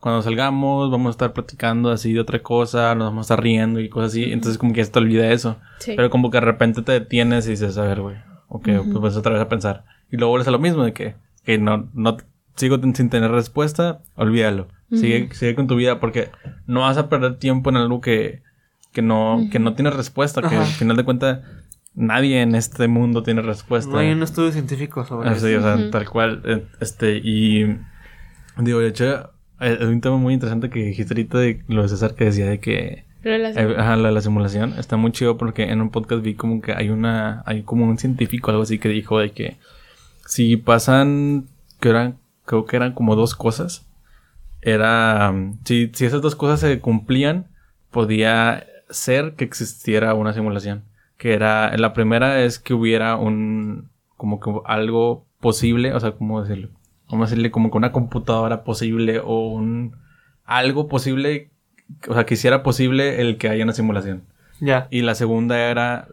cuando 0.00 0.22
salgamos 0.22 0.90
vamos 0.90 1.08
a 1.08 1.10
estar 1.10 1.32
platicando 1.32 1.90
así 1.90 2.12
de 2.12 2.20
otra 2.20 2.38
cosa, 2.40 2.94
nos 2.94 3.08
vamos 3.08 3.24
a 3.24 3.34
estar 3.34 3.42
riendo 3.42 3.80
y 3.80 3.88
cosas 3.88 4.12
así. 4.12 4.24
Entonces 4.24 4.58
como 4.58 4.72
que 4.72 4.78
ya 4.78 4.84
se 4.84 4.92
te 4.92 4.98
olvida 4.98 5.30
eso. 5.32 5.56
Sí. 5.78 5.94
Pero 5.96 6.10
como 6.10 6.30
que 6.30 6.36
de 6.36 6.42
repente 6.42 6.82
te 6.82 6.92
detienes 6.92 7.46
y 7.46 7.50
dices, 7.50 7.76
a 7.78 7.82
ver, 7.82 8.00
güey, 8.00 8.16
ok, 8.48 8.68
pues 8.84 9.00
vas 9.00 9.16
otra 9.16 9.32
vez 9.32 9.42
a 9.42 9.48
pensar. 9.48 9.84
Y 10.10 10.16
luego 10.16 10.30
vuelves 10.30 10.48
a 10.48 10.52
lo 10.52 10.58
mismo 10.58 10.84
de 10.84 10.92
que, 10.92 11.16
que 11.44 11.58
no, 11.58 11.88
no 11.94 12.16
sigo 12.56 12.78
sin 12.94 13.10
tener 13.10 13.30
respuesta, 13.30 14.00
olvídalo. 14.16 14.68
Sigue, 14.90 15.28
sigue 15.32 15.54
con 15.54 15.66
tu 15.66 15.76
vida 15.76 16.00
porque 16.00 16.30
no 16.66 16.80
vas 16.80 16.96
a 16.96 17.10
perder 17.10 17.36
tiempo 17.36 17.68
en 17.68 17.76
algo 17.76 18.00
que, 18.00 18.42
que 18.92 19.02
no, 19.02 19.48
que 19.52 19.58
no 19.58 19.74
tiene 19.74 19.90
respuesta, 19.90 20.40
que 20.40 20.56
al 20.56 20.64
final 20.64 20.96
de 20.96 21.04
cuentas 21.04 21.40
nadie 21.94 22.40
en 22.40 22.54
este 22.54 22.88
mundo 22.88 23.22
tiene 23.22 23.42
respuesta. 23.42 23.92
No 23.92 23.98
hay 23.98 24.12
un 24.12 24.22
estudio 24.22 24.50
científico 24.50 25.04
sobre 25.04 25.28
Así, 25.28 25.48
eso. 25.48 25.58
o 25.58 25.62
sea, 25.62 25.90
tal 25.90 26.08
cual, 26.08 26.42
eh, 26.46 26.64
este, 26.80 27.20
y 27.22 27.76
digo, 28.56 28.78
de 28.78 28.88
hecho, 28.88 29.30
eh, 29.60 29.76
es 29.80 29.86
un 29.86 30.00
tema 30.00 30.16
muy 30.16 30.34
interesante 30.34 30.70
que 30.70 30.84
dijiste 30.84 31.12
ahorita 31.12 31.38
de 31.38 31.62
lo 31.68 31.82
de 31.82 31.88
César 31.88 32.14
que 32.14 32.24
decía 32.24 32.46
de 32.46 32.60
que. 32.60 33.04
Eh, 33.24 33.74
ajá, 33.76 33.96
la, 33.96 34.10
la 34.10 34.20
simulación 34.20 34.74
está 34.78 34.96
muy 34.96 35.12
chido 35.12 35.36
porque 35.36 35.64
en 35.64 35.80
un 35.80 35.90
podcast 35.90 36.22
vi 36.22 36.34
como 36.34 36.60
que 36.60 36.72
hay 36.72 36.90
una, 36.90 37.42
hay 37.46 37.62
como 37.62 37.84
un 37.84 37.98
científico 37.98 38.50
algo 38.50 38.62
así 38.62 38.78
que 38.78 38.88
dijo 38.88 39.18
de 39.18 39.32
que 39.32 39.56
si 40.26 40.56
pasan, 40.56 41.46
que 41.80 41.88
eran, 41.88 42.18
creo 42.44 42.66
que 42.66 42.76
eran 42.76 42.92
como 42.92 43.16
dos 43.16 43.34
cosas, 43.34 43.86
era, 44.60 45.30
um, 45.30 45.58
si, 45.64 45.90
si 45.94 46.04
esas 46.04 46.20
dos 46.20 46.36
cosas 46.36 46.60
se 46.60 46.80
cumplían, 46.80 47.46
podía 47.90 48.66
ser 48.90 49.34
que 49.34 49.44
existiera 49.44 50.14
una 50.14 50.32
simulación. 50.32 50.84
Que 51.16 51.32
era, 51.32 51.76
la 51.76 51.94
primera 51.94 52.42
es 52.42 52.58
que 52.58 52.74
hubiera 52.74 53.16
un, 53.16 53.88
como 54.16 54.38
que 54.38 54.50
algo 54.66 55.26
posible, 55.40 55.94
o 55.94 56.00
sea, 56.00 56.12
¿cómo 56.12 56.42
decirlo? 56.42 56.68
Vamos 57.10 57.26
a 57.26 57.30
decirle 57.30 57.50
como 57.50 57.70
que 57.70 57.78
una 57.78 57.92
computadora 57.92 58.64
posible 58.64 59.20
o 59.24 59.48
un, 59.48 59.96
algo 60.44 60.88
posible, 60.88 61.50
o 62.08 62.14
sea, 62.14 62.26
que 62.26 62.34
hiciera 62.34 62.62
posible 62.62 63.20
el 63.20 63.38
que 63.38 63.48
haya 63.48 63.64
una 63.64 63.72
simulación. 63.72 64.22
Ya. 64.60 64.88
Y 64.90 65.02
la 65.02 65.14
segunda 65.14 65.58
era 65.58 66.08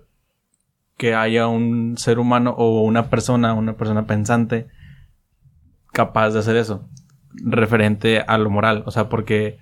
que 0.97 1.13
haya 1.15 1.47
un 1.47 1.97
ser 1.97 2.19
humano 2.19 2.51
o 2.57 2.81
una 2.81 3.09
persona, 3.09 3.53
una 3.53 3.73
persona 3.73 4.05
pensante 4.07 4.67
capaz 5.91 6.31
de 6.31 6.39
hacer 6.39 6.55
eso. 6.55 6.87
Referente 7.33 8.21
a 8.25 8.37
lo 8.37 8.49
moral. 8.49 8.83
O 8.85 8.91
sea, 8.91 9.09
porque 9.09 9.57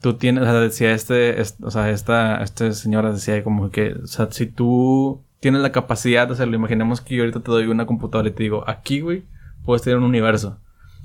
tú 0.00 0.14
tienes, 0.14 0.42
o 0.42 0.46
sea, 0.46 0.54
decía 0.60 0.92
este, 0.92 1.40
es- 1.40 1.56
o 1.62 1.70
sea, 1.70 1.90
esta, 1.90 2.42
esta 2.42 2.72
señora 2.72 3.12
decía 3.12 3.42
como 3.42 3.70
que, 3.70 3.94
o 3.94 4.06
sea, 4.06 4.28
si 4.30 4.46
tú 4.46 5.22
tienes 5.40 5.62
la 5.62 5.72
capacidad 5.72 6.26
de 6.26 6.34
hacerlo, 6.34 6.56
imaginemos 6.56 7.00
que 7.00 7.14
yo 7.16 7.22
ahorita 7.22 7.40
te 7.40 7.50
doy 7.50 7.66
una 7.68 7.86
computadora 7.86 8.28
y 8.28 8.32
te 8.32 8.42
digo, 8.42 8.64
aquí, 8.68 9.00
güey, 9.00 9.24
puedes 9.64 9.82
tener 9.82 9.98
un 9.98 10.04
universo. 10.04 10.58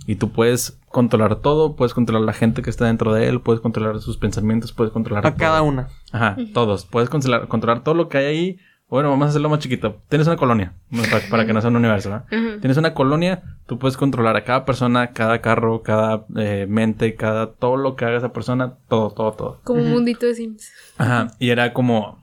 Y 0.07 0.15
tú 0.15 0.31
puedes 0.31 0.79
controlar 0.91 1.37
todo, 1.37 1.75
puedes 1.75 1.93
controlar 1.93 2.25
la 2.25 2.33
gente 2.33 2.61
que 2.61 2.69
está 2.69 2.85
dentro 2.85 3.13
de 3.13 3.27
él, 3.27 3.41
puedes 3.41 3.61
controlar 3.61 3.99
sus 3.99 4.17
pensamientos, 4.17 4.73
puedes 4.73 4.93
controlar 4.93 5.25
A 5.25 5.35
cada 5.35 5.61
una. 5.61 5.87
Ajá, 6.11 6.37
todos. 6.53 6.85
Puedes 6.85 7.09
controlar, 7.09 7.47
controlar 7.47 7.83
todo 7.83 7.95
lo 7.95 8.09
que 8.09 8.17
hay 8.17 8.25
ahí. 8.25 8.59
Bueno, 8.89 9.09
vamos 9.09 9.27
a 9.27 9.29
hacerlo 9.29 9.47
más 9.47 9.59
chiquito. 9.59 10.01
Tienes 10.09 10.27
una 10.27 10.35
colonia, 10.35 10.73
para, 11.09 11.23
para 11.29 11.45
que 11.45 11.53
no 11.53 11.61
sea 11.61 11.69
un 11.69 11.77
universo, 11.77 12.09
¿no? 12.09 12.25
Ujú. 12.25 12.59
Tienes 12.59 12.75
una 12.75 12.93
colonia, 12.93 13.41
tú 13.65 13.79
puedes 13.79 13.95
controlar 13.95 14.35
a 14.35 14.43
cada 14.43 14.65
persona, 14.65 15.13
cada 15.13 15.39
carro, 15.39 15.81
cada 15.81 16.25
eh, 16.35 16.65
mente, 16.67 17.15
cada 17.15 17.53
todo 17.53 17.77
lo 17.77 17.95
que 17.95 18.03
haga 18.03 18.17
esa 18.17 18.33
persona, 18.33 18.75
todo, 18.89 19.11
todo, 19.11 19.31
todo. 19.31 19.61
Como 19.63 19.81
un 19.81 19.91
mundito 19.91 20.25
de 20.25 20.35
Sims. 20.35 20.71
Ajá, 20.97 21.31
y 21.39 21.51
era 21.51 21.71
como 21.71 22.21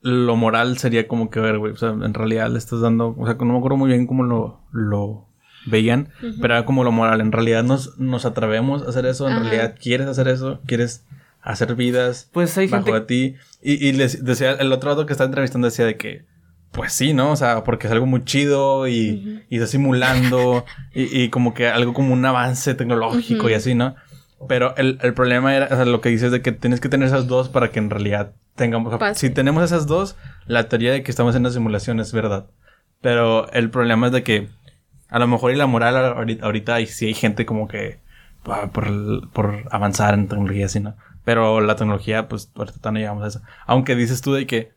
lo 0.00 0.34
moral 0.34 0.78
sería 0.78 1.06
como 1.06 1.30
que 1.30 1.38
ver, 1.38 1.58
güey, 1.58 1.72
o 1.72 1.76
sea, 1.76 1.90
en 1.90 2.12
realidad 2.12 2.50
le 2.50 2.58
estás 2.58 2.80
dando, 2.80 3.14
o 3.16 3.24
sea, 3.24 3.34
no 3.34 3.44
me 3.44 3.58
acuerdo 3.58 3.76
muy 3.76 3.88
bien 3.88 4.08
cómo 4.08 4.24
lo, 4.24 4.60
lo 4.72 5.28
veían, 5.66 6.08
pero 6.40 6.54
era 6.54 6.64
como 6.64 6.84
lo 6.84 6.92
moral, 6.92 7.20
en 7.20 7.32
realidad 7.32 7.62
nos, 7.62 7.98
nos 7.98 8.24
atrevemos 8.24 8.82
a 8.82 8.88
hacer 8.90 9.06
eso, 9.06 9.26
en 9.28 9.34
Ajá. 9.34 9.42
realidad 9.42 9.74
quieres 9.80 10.06
hacer 10.08 10.28
eso, 10.28 10.60
quieres 10.66 11.04
hacer 11.40 11.74
vidas 11.74 12.28
Pues 12.32 12.56
hay 12.58 12.68
bajo 12.68 12.84
gente... 12.84 13.00
de 13.00 13.06
ti. 13.06 13.36
Y, 13.62 13.86
y 13.88 13.92
les 13.92 14.24
decía, 14.24 14.52
el 14.52 14.72
otro 14.72 14.90
lado 14.90 15.06
que 15.06 15.12
estaba 15.12 15.26
entrevistando 15.28 15.66
decía 15.66 15.84
de 15.86 15.96
que, 15.96 16.24
pues 16.72 16.92
sí, 16.92 17.12
¿no? 17.14 17.32
O 17.32 17.36
sea, 17.36 17.64
porque 17.64 17.86
es 17.86 17.92
algo 17.92 18.06
muy 18.06 18.24
chido 18.24 18.88
y, 18.88 19.44
y 19.50 19.56
está 19.56 19.66
simulando 19.66 20.64
y, 20.94 21.22
y 21.22 21.28
como 21.28 21.52
que 21.54 21.68
algo 21.68 21.92
como 21.92 22.12
un 22.12 22.24
avance 22.24 22.74
tecnológico 22.74 23.50
y 23.50 23.54
así, 23.54 23.74
¿no? 23.74 23.94
Pero 24.48 24.74
el, 24.76 24.98
el 25.02 25.14
problema 25.14 25.54
era, 25.54 25.66
o 25.66 25.76
sea, 25.76 25.84
lo 25.84 26.00
que 26.00 26.08
dices 26.08 26.32
de 26.32 26.42
que 26.42 26.50
tienes 26.50 26.80
que 26.80 26.88
tener 26.88 27.06
esas 27.06 27.28
dos 27.28 27.48
para 27.48 27.70
que 27.70 27.78
en 27.78 27.90
realidad 27.90 28.32
tengamos... 28.56 28.96
Pase. 28.98 29.28
si 29.28 29.30
tenemos 29.32 29.62
esas 29.62 29.86
dos, 29.86 30.16
la 30.46 30.68
teoría 30.68 30.90
de 30.92 31.02
que 31.04 31.10
estamos 31.12 31.36
en 31.36 31.42
una 31.42 31.50
simulación 31.50 32.00
es 32.00 32.12
verdad. 32.12 32.46
Pero 33.00 33.50
el 33.52 33.70
problema 33.70 34.06
es 34.06 34.12
de 34.12 34.22
que 34.22 34.48
a 35.12 35.18
lo 35.18 35.26
mejor 35.28 35.52
y 35.52 35.56
la 35.56 35.66
moral 35.66 35.96
ahorita, 35.96 36.44
ahorita 36.44 36.74
hay- 36.74 36.86
sí 36.86 37.06
hay 37.06 37.14
gente 37.14 37.46
como 37.46 37.68
que 37.68 37.98
ah, 38.46 38.70
por, 38.72 39.28
por 39.30 39.64
avanzar 39.70 40.14
en 40.14 40.26
tecnología 40.28 40.66
así, 40.66 40.80
¿no? 40.80 40.94
Pero 41.24 41.60
la 41.60 41.76
tecnología, 41.76 42.28
pues 42.28 42.50
ahorita 42.56 42.90
no 42.90 42.98
llegamos 42.98 43.22
a 43.24 43.28
eso. 43.28 43.40
Aunque 43.66 43.94
dices 43.94 44.22
tú 44.22 44.32
de 44.32 44.46
que, 44.46 44.72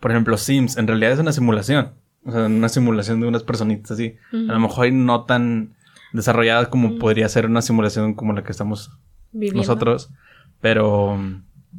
por 0.00 0.10
ejemplo, 0.10 0.36
Sims 0.36 0.76
en 0.76 0.88
realidad 0.88 1.12
es 1.12 1.18
una 1.20 1.32
simulación. 1.32 1.92
O 2.26 2.32
sea, 2.32 2.46
una 2.46 2.68
simulación 2.68 3.20
de 3.20 3.28
unas 3.28 3.44
personitas 3.44 3.92
así. 3.92 4.16
A 4.32 4.36
lo 4.52 4.58
mejor 4.58 4.86
y 4.88 4.92
no 4.92 5.24
tan 5.24 5.74
desarrolladas 6.12 6.68
como 6.68 6.98
podría 6.98 7.28
ser 7.28 7.46
una 7.46 7.62
simulación 7.62 8.14
como 8.14 8.32
la 8.32 8.42
que 8.42 8.50
estamos 8.50 8.90
Viviendo. 9.32 9.58
nosotros. 9.58 10.10
Pero... 10.60 11.18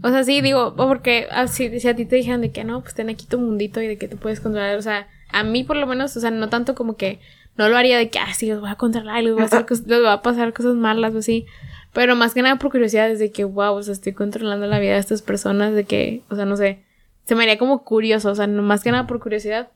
O 0.04 0.10
sea, 0.10 0.24
sí, 0.24 0.42
digo, 0.42 0.76
porque 0.76 1.28
así, 1.32 1.80
si 1.80 1.88
a 1.88 1.96
ti 1.96 2.06
te 2.06 2.18
dijeran 2.18 2.42
de 2.42 2.52
que 2.52 2.64
no, 2.64 2.82
pues 2.82 2.94
ten 2.94 3.10
aquí 3.10 3.26
tu 3.26 3.40
mundito 3.40 3.82
y 3.82 3.88
de 3.88 3.98
que 3.98 4.08
te 4.08 4.16
puedes 4.18 4.40
controlar. 4.42 4.78
O 4.78 4.82
sea, 4.82 5.08
a 5.32 5.44
mí 5.44 5.64
por 5.64 5.78
lo 5.78 5.88
menos, 5.88 6.16
o 6.16 6.20
sea, 6.20 6.32
no 6.32 6.50
tanto 6.50 6.76
como 6.76 6.96
que 6.98 7.20
no 7.58 7.70
lo 7.70 7.78
haría 7.78 7.98
de 7.98 8.10
que, 8.10 8.20
ah, 8.20 8.34
sí, 8.34 8.50
los 8.50 8.62
voy 8.62 8.70
a 8.70 8.76
controlar 8.76 9.22
y 9.22 9.26
les 9.26 9.34
voy 9.34 9.44
a, 9.44 9.46
hacer 9.46 9.66
les 9.70 9.86
voy 9.86 10.08
a 10.08 10.22
pasar 10.22 10.54
cosas 10.54 10.76
malas 10.76 11.14
o 11.16 11.20
así. 11.20 11.46
Pero 11.94 12.16
más 12.16 12.34
que 12.34 12.42
nada 12.42 12.58
por 12.58 12.72
curiosidad, 12.72 13.10
es 13.10 13.20
de 13.20 13.32
que, 13.32 13.46
wow, 13.46 13.74
o 13.74 13.82
sea, 13.82 13.94
estoy 13.94 14.12
controlando 14.14 14.68
la 14.68 14.80
vida 14.80 14.94
de 14.94 15.00
estas 15.00 15.22
personas, 15.22 15.74
de 15.74 15.86
que, 15.86 16.24
o 16.30 16.36
sea, 16.36 16.44
no 16.44 16.58
sé, 16.58 16.84
se 17.24 17.36
me 17.36 17.44
haría 17.44 17.58
como 17.58 17.84
curioso, 17.84 18.32
o 18.32 18.36
sea, 18.36 18.48
no, 18.48 18.62
más 18.62 18.84
que 18.84 18.92
nada 18.92 19.08
por 19.08 19.20
curiosidad. 19.20 19.70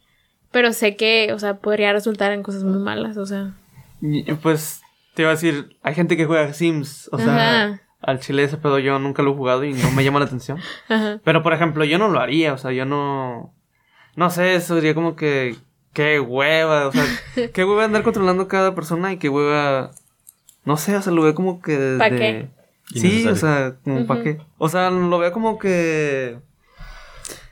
Pero 0.51 0.73
sé 0.73 0.95
que, 0.95 1.31
o 1.33 1.39
sea, 1.39 1.57
podría 1.57 1.93
resultar 1.93 2.31
en 2.31 2.43
cosas 2.43 2.63
muy 2.63 2.79
malas, 2.79 3.17
o 3.17 3.25
sea. 3.25 3.53
Pues 4.41 4.81
Te 5.13 5.21
iba 5.21 5.31
a 5.31 5.35
decir, 5.35 5.77
hay 5.81 5.93
gente 5.93 6.17
que 6.17 6.25
juega 6.25 6.53
Sims, 6.53 7.09
o 7.11 7.19
sea, 7.19 7.81
al 8.01 8.19
chile 8.19 8.43
ese 8.43 8.57
pedo 8.57 8.79
yo 8.79 8.97
nunca 8.99 9.21
lo 9.23 9.31
he 9.31 9.35
jugado 9.35 9.63
y 9.63 9.73
no 9.73 9.91
me 9.91 10.03
llama 10.03 10.19
la 10.19 10.25
atención. 10.25 10.59
Ajá. 10.89 11.19
Pero 11.23 11.43
por 11.43 11.53
ejemplo, 11.53 11.83
yo 11.83 11.97
no 11.97 12.07
lo 12.09 12.19
haría, 12.19 12.53
o 12.53 12.57
sea, 12.57 12.71
yo 12.71 12.85
no. 12.85 13.53
No 14.15 14.29
sé, 14.29 14.55
eso 14.55 14.75
sería 14.75 14.95
como 14.95 15.15
que. 15.15 15.55
Qué 15.93 16.19
hueva, 16.19 16.87
o 16.87 16.91
sea, 16.91 17.05
qué 17.53 17.63
hueva 17.65 17.85
andar 17.85 18.03
controlando 18.03 18.47
cada 18.47 18.75
persona 18.75 19.11
y 19.11 19.17
qué 19.17 19.29
hueva. 19.29 19.91
No 20.65 20.77
sé, 20.77 20.95
o 20.95 21.01
sea, 21.01 21.13
lo 21.13 21.23
veo 21.23 21.35
como 21.35 21.61
que 21.61 21.77
desde. 21.77 21.97
¿Pa 21.97 22.09
qué? 22.09 22.49
Sí, 22.93 23.27
o 23.27 23.35
sea, 23.35 23.75
como 23.83 24.07
para 24.07 24.23
qué. 24.23 24.41
O 24.57 24.69
sea, 24.69 24.89
lo 24.89 25.17
veo 25.19 25.31
como 25.31 25.59
que. 25.59 26.39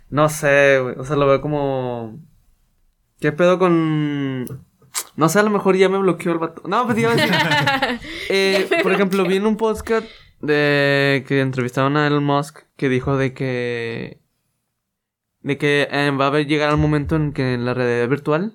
No 0.10 0.30
sé, 0.30 0.80
güey. 0.82 0.96
O 0.98 1.04
sea, 1.04 1.16
lo 1.16 1.28
veo 1.28 1.42
como. 1.42 2.20
¿Qué 3.20 3.32
pedo 3.32 3.60
con.? 3.60 4.66
No 5.16 5.30
sé, 5.30 5.40
a 5.40 5.44
lo 5.44 5.50
mejor 5.50 5.76
ya 5.76 5.90
me 5.90 5.98
bloqueó 5.98 6.32
el 6.32 6.40
vato. 6.40 6.64
No, 6.68 6.86
pues 6.86 6.98
iba 7.00 7.12
a 7.12 7.16
decir. 7.16 7.34
Eh, 8.30 8.70
por 8.84 8.92
ejemplo, 8.92 9.26
vi 9.26 9.38
en 9.38 9.48
un 9.48 9.58
podcast 9.58 10.08
de 10.42 11.26
que 11.28 11.42
entrevistaron 11.42 11.98
a 11.98 12.08
Elon 12.08 12.24
Musk 12.24 12.60
que 12.76 12.90
dijo 12.90 13.18
de 13.18 13.34
que. 13.34 14.20
De 15.48 15.58
que 15.58 15.88
eh, 15.92 16.12
va 16.12 16.26
a 16.26 16.28
haber 16.28 16.46
llegar 16.48 16.70
al 16.70 16.78
momento 16.78 17.16
en 17.16 17.32
que 17.34 17.54
en 17.54 17.66
la 17.66 17.74
realidad 17.74 18.08
virtual 18.10 18.54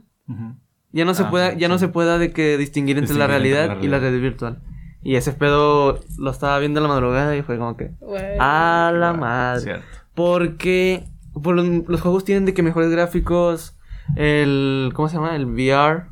ya 0.93 1.05
no 1.05 1.15
se 1.15 1.23
Ah, 1.25 1.31
pueda, 1.31 1.55
ya 1.55 1.69
no 1.69 1.79
se 1.79 1.89
pueda 1.89 2.19
de 2.19 2.33
que 2.33 2.59
distinguir 2.59 2.99
entre 2.99 3.17
la 3.17 3.27
realidad 3.27 3.79
y 3.81 3.89
la 3.89 3.99
realidad. 3.99 4.21
virtual. 4.23 4.63
Y 5.03 5.17
ese 5.17 5.33
pedo 5.33 6.01
lo 6.19 6.31
estaba 6.31 6.59
viendo 6.59 6.79
en 6.81 6.83
la 6.85 6.89
madrugada 6.89 7.37
y 7.37 7.43
fue 7.43 7.59
como 7.59 7.77
que. 7.77 7.93
A 8.39 8.93
la 8.95 9.13
madre. 9.15 9.61
Cierto. 9.63 9.85
Porque 10.15 11.05
por 11.43 11.55
los, 11.55 11.67
los 11.89 12.01
juegos 12.01 12.25
tienen 12.25 12.45
de 12.45 12.55
que 12.55 12.63
mejores 12.63 12.91
gráficos, 12.91 13.75
el 14.17 14.91
¿cómo 14.95 15.09
se 15.09 15.17
llama? 15.17 15.35
El 15.35 15.47
VR, 15.47 16.05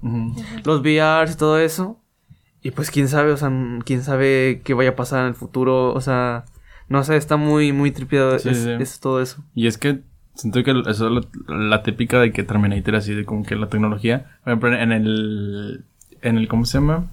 los 0.64 0.80
VRs 0.82 1.34
y 1.34 1.36
todo 1.36 1.58
eso. 1.58 2.00
Y 2.62 2.70
pues 2.72 2.90
quién 2.90 3.08
sabe, 3.08 3.32
o 3.32 3.36
sea, 3.36 3.50
quién 3.84 4.02
sabe 4.02 4.60
qué 4.64 4.74
vaya 4.74 4.90
a 4.90 4.96
pasar 4.96 5.20
en 5.22 5.26
el 5.28 5.34
futuro, 5.34 5.92
o 5.94 6.00
sea, 6.00 6.44
no 6.88 7.02
sé, 7.04 7.16
está 7.16 7.36
muy 7.36 7.72
muy 7.72 7.90
tripiado 7.90 8.38
Sí, 8.38 8.48
es, 8.50 8.58
sí. 8.64 8.70
es 8.80 9.00
todo 9.00 9.22
eso. 9.22 9.44
Y 9.54 9.66
es 9.66 9.78
que 9.78 10.02
siento 10.40 10.62
que 10.62 10.70
eso 10.90 11.08
es 11.18 11.26
la, 11.48 11.54
la 11.56 11.82
típica 11.82 12.20
de 12.20 12.32
que 12.32 12.42
Terminator 12.42 12.96
así 12.96 13.14
de 13.14 13.24
como 13.24 13.44
que 13.44 13.56
la 13.56 13.68
tecnología. 13.68 14.26
Por 14.44 14.52
ejemplo, 14.52 14.74
en 14.74 14.92
el. 14.92 15.84
En 16.22 16.38
el. 16.38 16.48
¿Cómo 16.48 16.64
se 16.66 16.78
llama? 16.78 17.06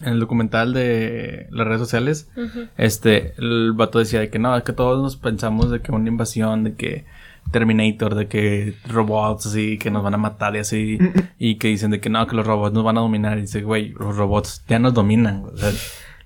En 0.00 0.14
el 0.14 0.20
documental 0.20 0.72
de 0.72 1.46
las 1.50 1.66
redes 1.66 1.80
sociales. 1.80 2.30
Este, 2.78 3.34
el 3.38 3.72
vato 3.72 3.98
decía 3.98 4.20
de 4.20 4.30
que 4.30 4.38
no, 4.38 4.56
es 4.56 4.62
que 4.62 4.72
todos 4.72 5.02
nos 5.02 5.16
pensamos 5.16 5.70
de 5.70 5.80
que 5.80 5.92
una 5.92 6.08
invasión, 6.08 6.64
de 6.64 6.74
que 6.74 7.04
Terminator, 7.50 8.14
de 8.14 8.26
que 8.26 8.74
robots 8.88 9.46
así, 9.46 9.76
que 9.78 9.90
nos 9.90 10.02
van 10.02 10.14
a 10.14 10.18
matar 10.18 10.56
y 10.56 10.60
así, 10.60 10.98
y 11.38 11.56
que 11.56 11.68
dicen 11.68 11.90
de 11.90 12.00
que 12.00 12.08
no, 12.08 12.26
que 12.26 12.36
los 12.36 12.46
robots 12.46 12.72
nos 12.72 12.84
van 12.84 12.96
a 12.96 13.00
dominar. 13.00 13.36
Y 13.38 13.42
dice, 13.42 13.62
güey, 13.62 13.90
los 13.90 14.16
robots 14.16 14.64
ya 14.68 14.78
nos 14.78 14.94
dominan. 14.94 15.44
O 15.52 15.56
sea, 15.56 15.70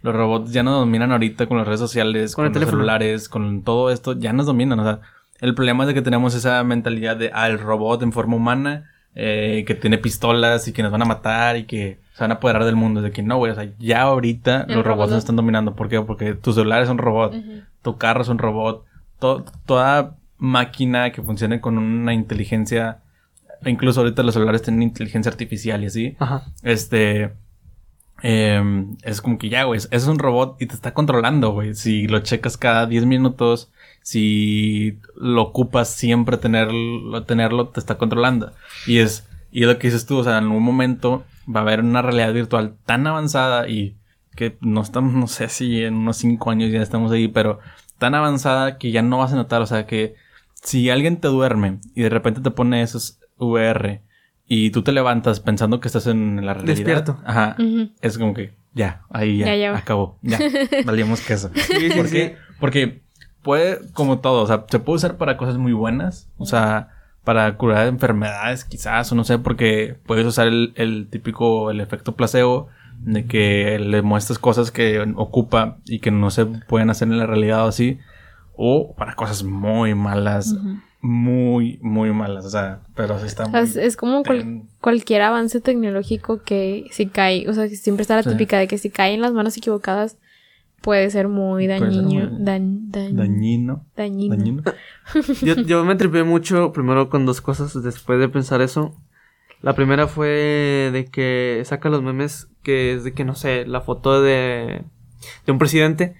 los 0.03 0.14
robots 0.14 0.53
ya 0.53 0.62
nos 0.62 0.75
dominan 0.81 1.11
ahorita 1.11 1.47
con 1.47 1.57
las 1.59 1.66
redes 1.66 1.81
sociales, 1.81 2.35
Con 2.37 2.44
los 2.44 2.53
teléfono. 2.53 2.77
celulares, 2.77 3.29
con 3.29 3.62
todo 3.62 3.90
esto, 3.90 4.12
ya 4.12 4.33
nos 4.33 4.47
dominan. 4.47 4.79
O 4.79 4.85
sea, 4.85 5.01
el 5.44 5.54
problema 5.54 5.85
es 5.85 5.88
de 5.88 5.94
que 5.94 6.02
tenemos 6.02 6.35
esa 6.35 6.62
mentalidad 6.64 7.16
de, 7.16 7.30
ah, 7.35 7.48
el 7.48 7.59
robot 7.59 8.02
en 8.02 8.12
forma 8.12 8.37
humana, 8.37 8.90
eh, 9.14 9.64
que 9.66 9.74
tiene 9.74 9.98
pistolas 9.98 10.66
y 10.66 10.72
que 10.72 10.83
nos 10.83 10.90
van 10.90 11.02
a 11.02 11.04
matar 11.04 11.57
y 11.57 11.64
que 11.64 11.98
se 12.14 12.24
van 12.24 12.33
a 12.33 12.35
apoderar 12.35 12.64
del 12.64 12.76
mundo. 12.76 13.00
De 13.02 13.11
que 13.12 13.22
no, 13.22 13.37
güey, 13.37 13.52
o 13.52 13.54
sea, 13.54 13.68
ya 13.78 14.02
ahorita 14.02 14.62
El 14.68 14.74
los 14.76 14.85
robots 14.85 14.87
robot. 14.87 15.11
nos 15.11 15.18
están 15.18 15.37
dominando. 15.37 15.74
¿Por 15.76 15.88
qué? 15.88 16.00
Porque 16.00 16.35
tus 16.35 16.54
celulares 16.57 16.88
son 16.88 16.98
robot, 16.98 17.35
Ujú. 17.35 17.61
tu 17.83 17.96
carro 17.98 18.22
es 18.22 18.28
un 18.28 18.38
robot, 18.38 18.85
to- 19.20 19.44
toda 19.66 20.16
máquina 20.38 21.12
que 21.12 21.22
funcione 21.22 21.61
con 21.61 21.78
una 21.78 22.12
inteligencia, 22.14 22.98
incluso 23.64 24.00
ahorita 24.00 24.22
los 24.24 24.35
celulares 24.35 24.62
tienen 24.62 24.83
inteligencia 24.83 25.30
artificial 25.30 25.83
y 25.83 25.87
así, 25.87 26.16
Ajá. 26.18 26.42
este, 26.62 27.33
em, 28.22 28.96
es 29.02 29.20
como 29.20 29.38
que 29.38 29.48
ya, 29.48 29.64
güey, 29.64 29.80
es 29.90 30.07
un 30.07 30.18
robot 30.18 30.57
y 30.61 30.66
te 30.66 30.74
está 30.74 30.94
controlando, 30.94 31.52
güey. 31.52 31.74
Si 31.74 32.07
lo 32.09 32.20
checas 32.20 32.57
cada 32.57 32.87
10 32.87 33.04
minutos, 33.07 33.70
si 34.04 35.00
lo 35.16 35.40
ocupas 35.42 35.88
siempre 35.88 36.36
tenerlo, 36.36 37.22
tenerlo, 37.24 37.68
te 37.68 37.80
está 37.80 37.96
controlando. 37.96 38.52
Y 38.86 38.98
es, 38.98 39.26
y 39.50 39.62
es 39.62 39.66
lo 39.66 39.78
que 39.78 39.86
dices 39.88 40.04
tú, 40.04 40.18
o 40.18 40.24
sea, 40.24 40.36
en 40.38 40.48
un 40.48 40.62
momento 40.62 41.24
va 41.52 41.60
a 41.60 41.62
haber 41.62 41.80
una 41.80 42.02
realidad 42.02 42.32
virtual 42.34 42.76
tan 42.84 43.06
avanzada 43.06 43.66
y 43.66 43.96
que 44.36 44.58
no 44.60 44.82
estamos, 44.82 45.14
no 45.14 45.26
sé 45.26 45.48
si 45.48 45.82
en 45.82 45.94
unos 45.94 46.18
5 46.18 46.50
años 46.50 46.70
ya 46.70 46.82
estamos 46.82 47.10
ahí, 47.12 47.28
pero 47.28 47.60
tan 47.98 48.14
avanzada 48.14 48.76
que 48.76 48.90
ya 48.90 49.00
no 49.00 49.18
vas 49.18 49.32
a 49.32 49.36
notar, 49.36 49.62
o 49.62 49.66
sea, 49.66 49.86
que 49.86 50.16
si 50.62 50.90
alguien 50.90 51.16
te 51.18 51.28
duerme 51.28 51.78
y 51.94 52.02
de 52.02 52.10
repente 52.10 52.42
te 52.42 52.50
pone 52.50 52.82
esos 52.82 53.20
VR 53.38 54.02
y 54.46 54.68
tú 54.70 54.82
te 54.82 54.92
levantas 54.92 55.40
pensando 55.40 55.80
que 55.80 55.88
estás 55.88 56.06
en 56.08 56.44
la 56.44 56.52
realidad. 56.52 56.74
Despierto. 56.76 57.20
Ajá. 57.24 57.56
Es 58.02 58.18
como 58.18 58.34
que 58.34 58.52
ya, 58.74 59.02
ahí 59.08 59.38
ya, 59.38 59.46
Ya, 59.46 59.56
ya 59.56 59.72
va. 59.72 59.78
acabó. 59.78 60.18
Ya, 60.20 60.38
valimos 60.84 61.22
queso. 61.22 61.50
sí, 61.54 61.88
¿Por 61.96 62.08
sí. 62.08 62.12
qué? 62.12 62.36
Porque 62.60 63.03
puede, 63.44 63.78
como 63.92 64.18
todo, 64.18 64.42
o 64.42 64.46
sea, 64.48 64.64
se 64.68 64.80
puede 64.80 64.96
usar 64.96 65.16
para 65.16 65.37
cosas 65.37 65.57
muy 65.59 65.72
buenas. 65.72 66.28
O 66.38 66.46
sea, 66.46 66.88
para 67.22 67.57
curar 67.57 67.87
enfermedades 67.87 68.64
quizás, 68.64 69.11
o 69.12 69.14
no 69.14 69.22
sé, 69.22 69.38
porque 69.38 69.96
puedes 70.07 70.26
usar 70.26 70.48
el, 70.48 70.72
el 70.74 71.07
típico, 71.09 71.70
el 71.70 71.80
efecto 71.80 72.16
placebo 72.16 72.66
de 72.98 73.24
que 73.26 73.78
le 73.78 74.02
muestras 74.02 74.38
cosas 74.38 74.70
que 74.70 75.00
ocupa 75.16 75.76
y 75.85 76.00
que 76.00 76.11
no 76.11 76.30
se 76.30 76.46
pueden 76.46 76.90
hacer 76.90 77.09
en 77.09 77.18
la 77.18 77.26
realidad 77.26 77.64
o 77.64 77.68
así. 77.68 77.98
O 78.57 78.94
para 78.96 79.14
cosas 79.14 79.42
muy 79.42 79.94
malas, 79.94 80.54
muy, 81.00 81.78
muy 81.83 82.12
malas. 82.12 82.44
O 82.46 82.50
sea, 82.50 82.80
pero 82.94 83.18
sí 83.18 83.26
está 83.26 83.46
muy... 83.46 83.61
Es, 83.61 83.76
es 83.76 83.96
como 83.96 84.22
cual- 84.22 84.62
cualquier 84.80 85.22
avance 85.22 85.61
tecnológico 85.61 86.42
que 86.42 86.87
si 86.92 87.07
cae, 87.07 87.48
o 87.48 87.52
sea, 87.52 87.68
que 87.68 87.76
siempre 87.76 88.02
está 88.02 88.16
la 88.16 88.22
Sí. 88.22 88.30
típica 88.30 88.59
de 88.59 88.68
que 88.68 88.78
si 88.78 88.90
cae 88.90 89.12
en 89.14 89.20
las 89.22 89.33
manos 89.33 89.57
equivocadas 89.57 90.16
puede 90.85 91.11
ser 91.11 91.29
muy 91.29 91.66
ser 91.66 91.81
dañino. 91.81 92.03
muy 92.31 92.44
Dañino. 92.44 92.87
dañino. 93.16 93.87
Dañino. 93.97 94.62
Yo, 95.42 95.55
yo 95.57 95.85
me 95.85 95.97
tripé 95.97 96.23
mucho 96.23 96.73
primero 96.73 97.09
con 97.09 97.27
dos 97.27 97.40
cosas 97.40 97.83
después 97.83 98.18
de 98.20 98.29
pensar 98.29 98.61
eso. 98.62 98.94
La 99.62 99.75
primera 99.75 100.07
fue 100.07 100.90
de 100.92 101.07
que 101.11 101.62
saca 101.64 101.88
los 101.88 102.03
memes 102.03 102.49
que 102.62 102.92
es 102.94 103.05
de 103.05 103.12
que 103.14 103.25
no 103.25 103.35
sé, 103.35 103.66
la 103.66 103.81
foto 103.81 104.23
de 104.23 104.85
de 105.47 105.53
un 105.53 105.59
presidente 105.59 106.14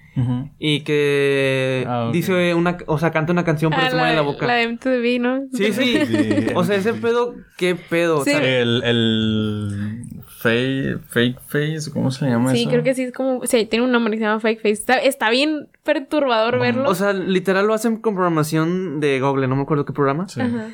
y 0.57 0.79
que 0.81 1.85
Ah, 1.87 2.09
dice 2.11 2.55
una, 2.55 2.77
o 2.87 2.97
sea, 2.97 3.11
canta 3.11 3.31
una 3.33 3.43
canción 3.43 3.71
pero 3.71 3.83
Ah, 3.85 3.89
se 3.91 3.95
la, 3.95 4.01
mueve 4.01 4.15
la 4.15 4.21
de- 4.21 4.27
boca. 4.27 4.47
la 4.47 4.53
de 4.55 4.63
MTV, 4.67 5.19
¿no? 5.19 5.41
Sí, 5.53 5.71
sí. 5.73 6.05
Sí, 6.07 6.47
O 6.55 6.63
sea, 6.63 6.75
ese 6.77 6.93
pedo, 6.95 7.35
qué 7.57 7.75
pedo. 7.75 8.23
Sí. 8.23 8.31
O 8.31 8.33
sea, 8.33 8.61
El, 8.61 8.81
el 8.83 10.01
fake, 10.49 10.99
fake 11.07 11.39
face, 11.47 11.91
¿cómo 11.91 12.11
se 12.11 12.25
llama 12.27 12.51
Sí, 12.51 12.61
eso? 12.61 12.69
creo 12.69 12.83
que 12.83 12.93
sí, 12.93 13.03
es 13.03 13.11
como, 13.13 13.45
sí, 13.45 13.65
tiene 13.65 13.85
un 13.85 13.91
nombre 13.91 14.11
que 14.13 14.17
se 14.19 14.23
llama 14.23 14.39
Fake 14.39 14.57
Face. 14.59 14.71
Está, 14.71 14.97
está 14.97 15.29
bien 15.29 15.67
perturbador 15.83 16.59
verlo. 16.59 16.89
o 16.89 16.95
sea, 16.95 17.13
literal 17.13 17.67
lo 17.67 17.73
hacen 17.73 17.97
con 17.97 18.13
programación 18.15 18.99
de 18.99 19.19
Google, 19.19 19.47
no 19.47 19.55
me 19.55 19.63
acuerdo 19.63 19.85
qué 19.85 19.93
programa. 19.93 20.27
Sí. 20.27 20.41
Ajá. 20.41 20.69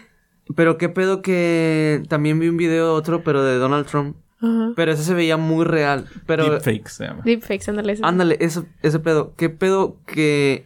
Pero 0.56 0.78
qué 0.78 0.90
pedo 0.90 1.22
que 1.22 2.04
también 2.10 2.40
vi 2.40 2.50
un 2.50 2.58
video 2.58 2.94
otro, 2.94 3.24
pero 3.24 3.44
de 3.44 3.56
Donald 3.58 3.86
Trump. 3.86 4.18
Ajá. 4.42 4.74
Pero 4.76 4.92
ese 4.92 5.04
se 5.04 5.14
veía 5.14 5.38
muy 5.38 5.66
real. 5.66 6.06
Pero 6.26 6.50
Deepfake 6.60 6.88
se 6.90 7.06
llama. 7.06 7.22
Deepfakes, 7.24 7.70
ándale. 7.70 7.94
ese. 7.94 8.04
ándale, 8.06 8.38
eso, 8.42 8.66
ese 8.82 9.00
pedo. 9.00 9.34
Qué 9.38 9.50
pedo 9.50 9.98
que 10.06 10.66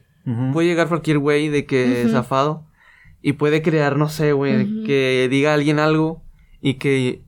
puede 0.54 0.68
llegar 0.68 0.88
cualquier 0.88 1.20
güey 1.20 1.50
de 1.50 1.66
que 1.66 2.04
Ujú. 2.06 2.14
zafado 2.14 2.66
y 3.22 3.34
puede 3.34 3.62
crear, 3.62 3.98
no 3.98 4.08
sé, 4.10 4.32
güey, 4.32 4.84
que 4.86 5.28
diga 5.30 5.52
a 5.52 5.54
alguien 5.56 5.78
algo 5.78 6.24
y 6.62 6.76
que 6.76 7.22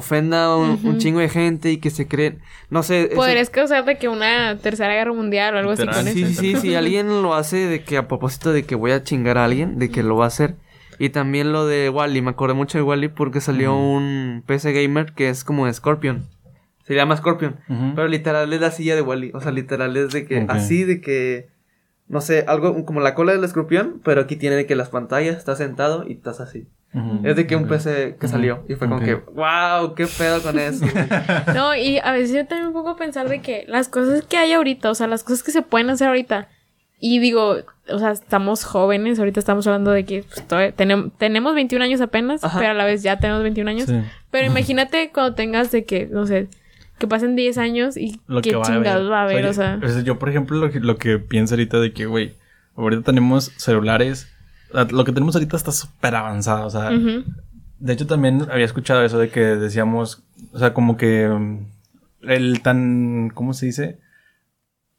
ofenda 0.00 0.46
a 0.46 0.56
un, 0.56 0.98
chingo 0.98 1.20
de 1.20 1.28
gente 1.28 1.70
y 1.70 1.76
que 1.78 1.90
se 1.90 2.08
cree, 2.08 2.38
no 2.68 2.82
sé. 2.82 3.04
ese- 3.04 3.14
Podrías 3.14 3.48
causar 3.50 3.84
de 3.84 3.96
que 3.98 4.08
una 4.08 4.58
tercera 4.58 4.92
guerra 4.94 5.12
mundial 5.12 5.54
o 5.54 5.58
algo 5.58 5.70
así 5.72 5.86
con 5.86 5.94
Sí, 6.06 6.22
eso. 6.22 6.28
sí, 6.40 6.54
sí, 6.54 6.56
si 6.56 6.74
alguien 6.74 7.22
lo 7.22 7.34
hace 7.34 7.56
de 7.68 7.82
que 7.84 7.96
a 7.96 8.08
propósito 8.08 8.52
de 8.52 8.64
que 8.64 8.74
voy 8.74 8.90
a 8.92 9.02
chingar 9.04 9.38
a 9.38 9.44
alguien, 9.44 9.78
de 9.78 9.90
que 9.90 10.02
lo 10.02 10.16
va 10.16 10.24
a 10.24 10.28
hacer. 10.28 10.56
Y 10.98 11.08
también 11.10 11.52
lo 11.52 11.66
de 11.66 11.88
Wally, 11.88 12.20
me 12.20 12.30
acordé 12.30 12.52
mucho 12.54 12.76
de 12.76 12.82
Wally 12.82 13.08
porque 13.08 13.40
salió 13.40 13.74
un 13.76 14.42
PC 14.46 14.72
gamer 14.72 15.12
que 15.14 15.30
es 15.30 15.44
como 15.44 15.72
Scorpion. 15.72 16.26
Se 16.84 16.94
llama 16.94 17.16
Scorpion. 17.16 17.56
Pero 17.94 18.06
literal 18.08 18.52
es 18.52 18.60
la 18.60 18.70
silla 18.70 18.94
de 18.96 19.02
Wally. 19.02 19.30
O 19.32 19.40
sea, 19.40 19.50
literal 19.52 19.96
es 19.96 20.10
de 20.10 20.26
que 20.26 20.44
así 20.48 20.84
de 20.84 21.00
que. 21.00 21.48
No 22.08 22.20
sé, 22.20 22.44
algo 22.48 22.84
como 22.84 23.00
la 23.00 23.14
cola 23.14 23.30
del 23.32 23.44
escorpión, 23.44 24.00
pero 24.04 24.20
aquí 24.22 24.34
tiene 24.34 24.56
de 24.56 24.66
que 24.66 24.74
las 24.74 24.88
pantallas, 24.88 25.36
estás 25.36 25.58
sentado 25.58 26.04
y 26.08 26.14
estás 26.14 26.40
así. 26.40 26.66
Es 27.22 27.36
de 27.36 27.46
que 27.46 27.54
un. 27.54 27.68
PC 27.68 28.16
que 28.20 28.26
salió. 28.26 28.64
Y 28.68 28.74
fue 28.74 28.88
como 28.88 29.00
que, 29.00 29.14
wow, 29.14 29.94
qué 29.94 30.06
pedo 30.06 30.42
con 30.42 30.58
eso. 30.58 30.84
güey". 30.84 31.04
No, 31.54 31.76
y 31.76 31.98
a 31.98 32.10
veces 32.12 32.34
yo 32.34 32.46
también 32.46 32.72
pongo 32.72 32.90
a 32.90 32.96
pensar 32.96 33.28
de 33.28 33.40
que 33.40 33.64
las 33.68 33.88
cosas 33.88 34.24
que 34.24 34.36
hay 34.36 34.52
ahorita, 34.52 34.90
o 34.90 34.94
sea, 34.94 35.06
las 35.06 35.22
cosas 35.22 35.42
que 35.44 35.52
se 35.52 35.62
pueden 35.62 35.88
hacer 35.90 36.08
ahorita. 36.08 36.48
Y 37.02 37.18
digo, 37.18 37.56
o 37.88 37.98
sea, 37.98 38.10
estamos 38.10 38.64
jóvenes, 38.64 39.18
ahorita 39.18 39.40
estamos 39.40 39.66
hablando 39.66 39.90
de 39.90 40.04
que 40.04 40.22
pues, 40.24 40.46
todavía 40.46 40.74
tenem- 40.76 41.12
tenemos 41.16 41.54
21 41.54 41.82
años 41.84 42.00
apenas, 42.02 42.44
Ajá. 42.44 42.58
pero 42.58 42.72
a 42.72 42.74
la 42.74 42.84
vez 42.84 43.02
ya 43.02 43.18
tenemos 43.18 43.42
21 43.42 43.70
años. 43.70 43.86
Sí. 43.88 44.00
Pero 44.30 44.48
imagínate 44.48 45.10
cuando 45.14 45.34
tengas 45.34 45.70
de 45.70 45.84
que, 45.84 46.06
no 46.06 46.26
sé, 46.26 46.48
que 46.98 47.06
pasen 47.06 47.36
10 47.36 47.56
años 47.56 47.96
y 47.96 48.20
Lo 48.26 48.42
qué 48.42 48.50
que 48.50 48.56
va 48.56 48.62
a 48.62 48.66
chingados 48.66 49.10
va 49.10 49.20
a 49.20 49.22
haber, 49.24 49.46
o 49.46 49.54
sea. 49.54 49.80
yo, 50.04 50.18
por 50.18 50.28
ejemplo, 50.28 50.58
lo 50.58 50.70
que, 50.70 50.80
lo 50.80 50.96
que 50.98 51.18
pienso 51.18 51.54
ahorita 51.54 51.80
de 51.80 51.92
que, 51.94 52.04
güey, 52.04 52.34
ahorita 52.76 53.02
tenemos 53.02 53.50
celulares. 53.56 54.28
Lo 54.72 55.04
que 55.04 55.12
tenemos 55.12 55.34
ahorita 55.34 55.56
está 55.56 55.72
súper 55.72 56.14
avanzado, 56.14 56.66
o 56.66 56.70
sea. 56.70 56.90
De 57.78 57.92
hecho, 57.94 58.06
también 58.06 58.46
había 58.50 58.64
escuchado 58.66 59.02
eso 59.04 59.18
de 59.18 59.30
que 59.30 59.40
decíamos, 59.40 60.22
o 60.52 60.58
sea, 60.58 60.74
como 60.74 60.96
que 60.98 61.28
mm, 61.28 61.66
el 62.28 62.60
tan, 62.62 63.30
¿cómo 63.34 63.54
se 63.54 63.66
dice? 63.66 63.98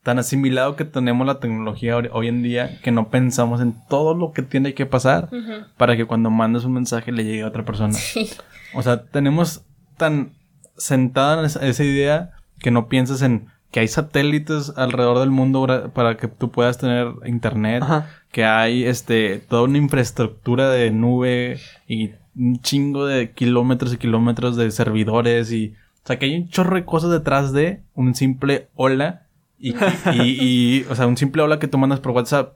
Tan 0.03 0.17
asimilado 0.17 0.75
que 0.75 0.83
tenemos 0.83 1.27
la 1.27 1.39
tecnología 1.39 1.95
hoy- 1.95 2.27
en 2.27 2.41
día 2.41 2.79
que 2.81 2.91
no 2.91 3.09
pensamos 3.09 3.61
en 3.61 3.75
todo 3.87 4.15
lo 4.15 4.31
que 4.31 4.41
tiene 4.41 4.73
que 4.73 4.87
pasar 4.87 5.29
para 5.77 5.95
que 5.95 6.05
cuando 6.05 6.31
mandes 6.31 6.63
un 6.65 6.73
mensaje 6.73 7.11
le 7.11 7.23
llegue 7.23 7.43
a 7.43 7.47
otra 7.47 7.63
persona. 7.65 7.93
Sí. 7.93 8.27
O 8.73 8.81
sea, 8.81 9.03
tenemos 9.03 9.63
tan 9.97 10.31
sentada 10.75 11.39
en 11.39 11.45
esa, 11.45 11.63
esa 11.67 11.83
idea 11.83 12.31
que 12.59 12.71
no 12.71 12.87
piensas 12.87 13.21
en 13.21 13.47
que 13.71 13.79
hay 13.79 13.87
satélites 13.87 14.73
alrededor 14.75 15.19
del 15.19 15.31
mundo 15.31 15.65
para 15.93 16.17
que 16.17 16.27
tú 16.27 16.51
puedas 16.51 16.77
tener 16.77 17.07
internet, 17.25 17.83
Ajá. 17.83 18.09
que 18.31 18.43
hay 18.43 18.83
este 18.83 19.39
toda 19.39 19.63
una 19.63 19.77
infraestructura 19.77 20.69
de 20.69 20.91
nube 20.91 21.57
y 21.87 22.11
un 22.35 22.61
chingo 22.61 23.05
de 23.05 23.31
kilómetros 23.31 23.93
y 23.93 23.97
kilómetros 23.97 24.57
de 24.57 24.69
servidores 24.71 25.51
y 25.51 25.73
o 26.03 26.07
sea 26.07 26.19
que 26.19 26.25
hay 26.25 26.35
un 26.35 26.49
chorro 26.49 26.75
de 26.75 26.85
cosas 26.85 27.11
detrás 27.11 27.53
de 27.53 27.81
un 27.95 28.13
simple 28.13 28.67
hola 28.75 29.23
y, 29.57 29.73
y, 30.13 30.21
y, 30.21 30.85
o 30.89 30.95
sea 30.95 31.07
un 31.07 31.17
simple 31.17 31.41
hola 31.41 31.59
que 31.59 31.67
tú 31.67 31.77
mandas 31.77 32.01
por 32.01 32.11
WhatsApp 32.11 32.55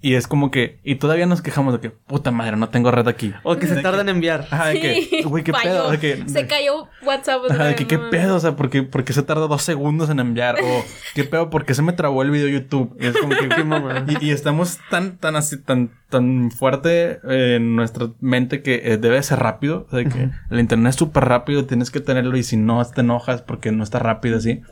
y 0.00 0.14
es 0.14 0.28
como 0.28 0.52
que 0.52 0.78
y 0.84 0.94
todavía 0.96 1.26
nos 1.26 1.42
quejamos 1.42 1.74
de 1.74 1.80
que 1.80 1.90
puta 1.90 2.30
madre 2.30 2.56
no 2.56 2.68
tengo 2.68 2.92
red 2.92 3.08
aquí 3.08 3.34
O 3.42 3.56
que 3.56 3.66
se 3.66 3.74
De 3.74 3.82
tarda 3.82 4.02
en 4.02 4.08
enviar. 4.08 4.46
Ajá, 4.50 4.68
de 4.68 4.80
que, 4.80 5.22
güey, 5.24 5.42
qué 5.42 5.52
Falló. 5.52 5.64
pedo, 5.64 5.90
de 5.90 5.98
que, 5.98 6.28
Se 6.28 6.46
cayó 6.46 6.88
WhatsApp. 7.04 7.50
Ajá, 7.50 7.64
de 7.64 7.74
que 7.74 7.86
qué 7.86 7.98
pedo, 7.98 8.36
o 8.36 8.40
sea, 8.40 8.54
¿por 8.54 8.70
qué, 8.70 8.84
por 8.84 9.04
qué 9.04 9.12
se 9.12 9.22
tarda 9.24 9.48
dos 9.48 9.62
segundos 9.62 10.08
en 10.10 10.20
enviar? 10.20 10.56
O 10.62 10.84
qué 11.14 11.24
pedo, 11.24 11.50
¿por 11.50 11.64
qué 11.64 11.74
se 11.74 11.82
me 11.82 11.92
trabó 11.92 12.22
el 12.22 12.30
video 12.30 12.48
YouTube? 12.48 12.96
Y 13.00 13.06
es 13.06 13.16
como 13.16 13.34
que, 13.36 13.48
y, 14.20 14.26
y 14.26 14.30
estamos 14.30 14.78
tan, 14.90 15.18
tan 15.18 15.34
así, 15.34 15.60
tan, 15.60 15.90
tan 16.10 16.50
fuerte 16.52 17.20
eh, 17.28 17.56
en 17.56 17.74
nuestra 17.74 18.10
mente 18.20 18.62
que 18.62 18.80
eh, 18.84 18.98
debe 18.98 19.22
ser 19.22 19.40
rápido. 19.40 19.86
O 19.88 19.96
sea, 19.96 20.04
que 20.04 20.30
el 20.50 20.60
internet 20.60 20.90
es 20.90 20.96
súper 20.96 21.24
rápido, 21.24 21.66
tienes 21.66 21.90
que 21.90 22.00
tenerlo 22.00 22.36
y 22.36 22.42
si 22.44 22.56
no 22.56 22.84
te 22.84 23.00
enojas 23.00 23.42
porque 23.42 23.72
no 23.72 23.82
está 23.82 23.98
rápido 23.98 24.38
así. 24.38 24.62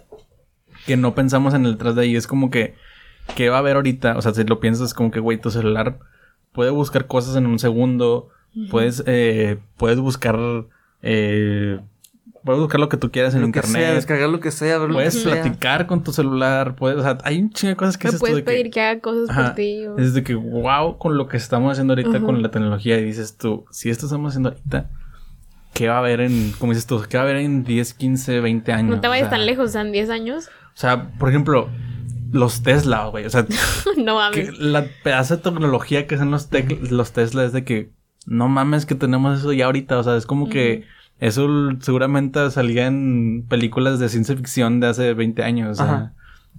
Que 0.87 0.97
no 0.97 1.15
pensamos 1.17 1.53
en 1.55 1.67
el 1.67 1.73
detrás 1.73 1.97
de 1.97 2.03
ahí. 2.03 2.15
Es 2.17 2.29
como 2.29 2.49
que, 2.51 2.75
¿qué 3.35 3.49
va 3.49 3.57
a 3.57 3.59
haber 3.61 3.77
ahorita? 3.77 4.17
O 4.17 4.23
sea, 4.23 4.33
si 4.35 4.45
lo 4.45 4.61
piensas, 4.61 4.89
es 4.89 4.95
como 4.95 5.11
que, 5.11 5.21
güey, 5.21 5.39
tu 5.41 5.51
celular 5.51 5.99
puede 6.53 6.71
buscar 6.71 7.07
cosas 7.07 7.37
en 7.37 7.47
un 7.47 7.59
segundo. 7.59 8.29
Puedes, 8.71 9.03
eh, 9.07 9.59
puedes 9.77 9.99
buscar, 9.99 10.39
eh, 11.03 11.79
puedes 12.45 12.61
buscar 12.61 12.81
lo 12.81 12.89
que 12.89 12.97
tú 12.97 13.11
quieras 13.11 13.35
en 13.35 13.43
lo 13.43 13.47
que 13.53 13.59
internet. 13.59 13.83
sea, 13.83 13.95
descargar 13.95 14.29
lo 14.31 14.41
que 14.41 14.51
sea, 14.51 14.79
ver 14.79 14.89
lo 14.89 14.95
Puedes 14.95 15.15
que 15.17 15.21
sea. 15.23 15.43
platicar 15.43 15.87
con 15.87 16.03
tu 16.03 16.12
celular, 16.12 16.75
puedes, 16.75 16.99
o 16.99 17.03
sea, 17.03 17.19
hay 17.25 17.39
un 17.41 17.51
chingo 17.51 17.71
de 17.71 17.77
cosas 17.77 17.99
que 17.99 18.09
Me 18.09 18.12
tú 18.15 18.19
puedes 18.19 18.37
de 18.37 18.43
que- 18.45 18.51
pedir 18.51 18.71
que 18.71 18.81
haga 18.81 19.01
cosas 19.01 19.29
Ajá. 19.29 19.45
por 19.47 19.55
ti. 19.57 19.87
o- 19.87 19.99
Es 19.99 20.15
de 20.15 20.23
que, 20.23 20.35
wow, 20.35 20.97
con 20.97 21.19
lo 21.19 21.29
que 21.29 21.37
estamos 21.37 21.71
haciendo 21.73 21.93
ahorita 21.93 22.21
con 22.21 22.41
la 22.43 22.51
tecnología. 22.51 22.99
Y 22.99 23.05
dices 23.05 23.37
tú, 23.37 23.67
si 23.71 23.91
esto 23.91 24.07
estamos 24.07 24.31
haciendo 24.31 24.49
ahorita, 24.51 24.89
¿qué 25.75 25.89
va 25.89 25.97
a 25.97 25.99
haber 25.99 26.23
en, 26.23 26.53
como 26.59 26.73
dices 26.73 26.87
tú, 26.87 27.03
qué 27.09 27.19
va 27.19 27.25
a 27.25 27.27
haber 27.27 27.37
en 27.37 27.62
10, 27.62 27.93
15, 27.93 28.41
20 28.41 28.73
años? 28.73 28.95
No 28.97 29.01
te 29.03 29.09
vayas 29.09 29.27
O 29.27 29.29
sea, 29.31 29.37
tan 29.39 29.45
lejos, 29.47 29.75
en 29.75 29.93
10 29.93 30.09
años. 30.09 30.49
O 30.49 30.79
sea, 30.79 31.11
por 31.19 31.29
ejemplo, 31.29 31.69
los 32.33 32.62
Tesla, 32.62 33.07
güey. 33.07 33.25
O 33.27 33.31
sea, 33.31 33.47
no 33.97 34.19
que 34.33 34.45
mames. 34.45 34.59
la 34.59 34.87
pedazo 35.03 35.37
de 35.37 35.43
tecnología 35.43 36.07
que 36.07 36.17
son 36.19 36.31
los, 36.31 36.51
tec- 36.51 36.89
los 36.91 37.12
Tesla 37.12 37.45
es 37.45 37.53
de 37.53 37.65
que 37.65 37.91
no 38.27 38.49
mames 38.49 38.87
que 38.87 38.95
tenemos 38.95 39.39
eso 39.41 39.53
ya 39.53 39.67
ahorita. 39.67 39.99
O 39.99 40.03
sea, 40.03 40.17
es 40.17 40.27
como 40.27 40.49
que 40.49 40.85
eso 41.21 41.49
seguramente 41.81 42.51
salía 42.51 42.87
en 42.87 43.45
películas 43.49 43.99
de 43.99 44.09
ciencia 44.09 44.37
ficción 44.37 44.81
de 44.81 44.89
hace 44.89 45.15
20 45.15 45.43
años. 45.43 45.71
O 45.71 45.75
sea, 45.75 45.85
Ajá. 45.95 46.12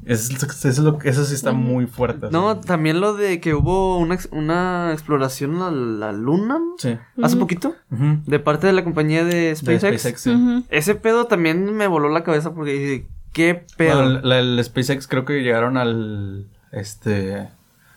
es- 0.06 0.30
eso, 0.32 0.68
es 0.70 0.80
lo, 0.80 1.00
eso 1.04 1.26
sí 1.26 1.34
está 1.36 1.52
muy 1.52 1.86
fuerte. 1.88 2.28
No, 2.32 2.60
también 2.60 3.02
lo 3.02 3.14
de 3.16 3.40
que 3.42 3.54
hubo 3.54 3.98
una, 3.98 4.16
ex- 4.16 4.30
una 4.32 4.92
exploración 4.94 5.62
a 5.62 5.72
la 5.72 6.12
luna 6.14 6.60
Sí. 6.78 6.98
hace 7.22 7.36
poquito 7.38 7.76
de 7.90 8.40
parte 8.40 8.68
de 8.68 8.74
la 8.74 8.84
compañía 8.84 9.26
de 9.26 9.36
De 9.36 9.56
SpaceX. 9.56 10.02
SpaceX, 10.02 10.22
sí. 10.22 10.66
Ese 10.70 10.96
pedo 10.96 11.26
también 11.26 11.76
me 11.76 11.88
voló 11.88 12.10
la 12.10 12.24
cabeza 12.24 12.54
porque 12.54 12.72
dije, 12.74 13.08
¿qué 13.34 13.66
pedo? 13.78 14.02
Bueno, 14.04 14.20
la- 14.24 14.40
el 14.40 14.64
SpaceX 14.64 15.08
creo 15.08 15.26
que 15.26 15.42
llegaron 15.44 15.78
al 15.78 16.48
este 16.72 17.48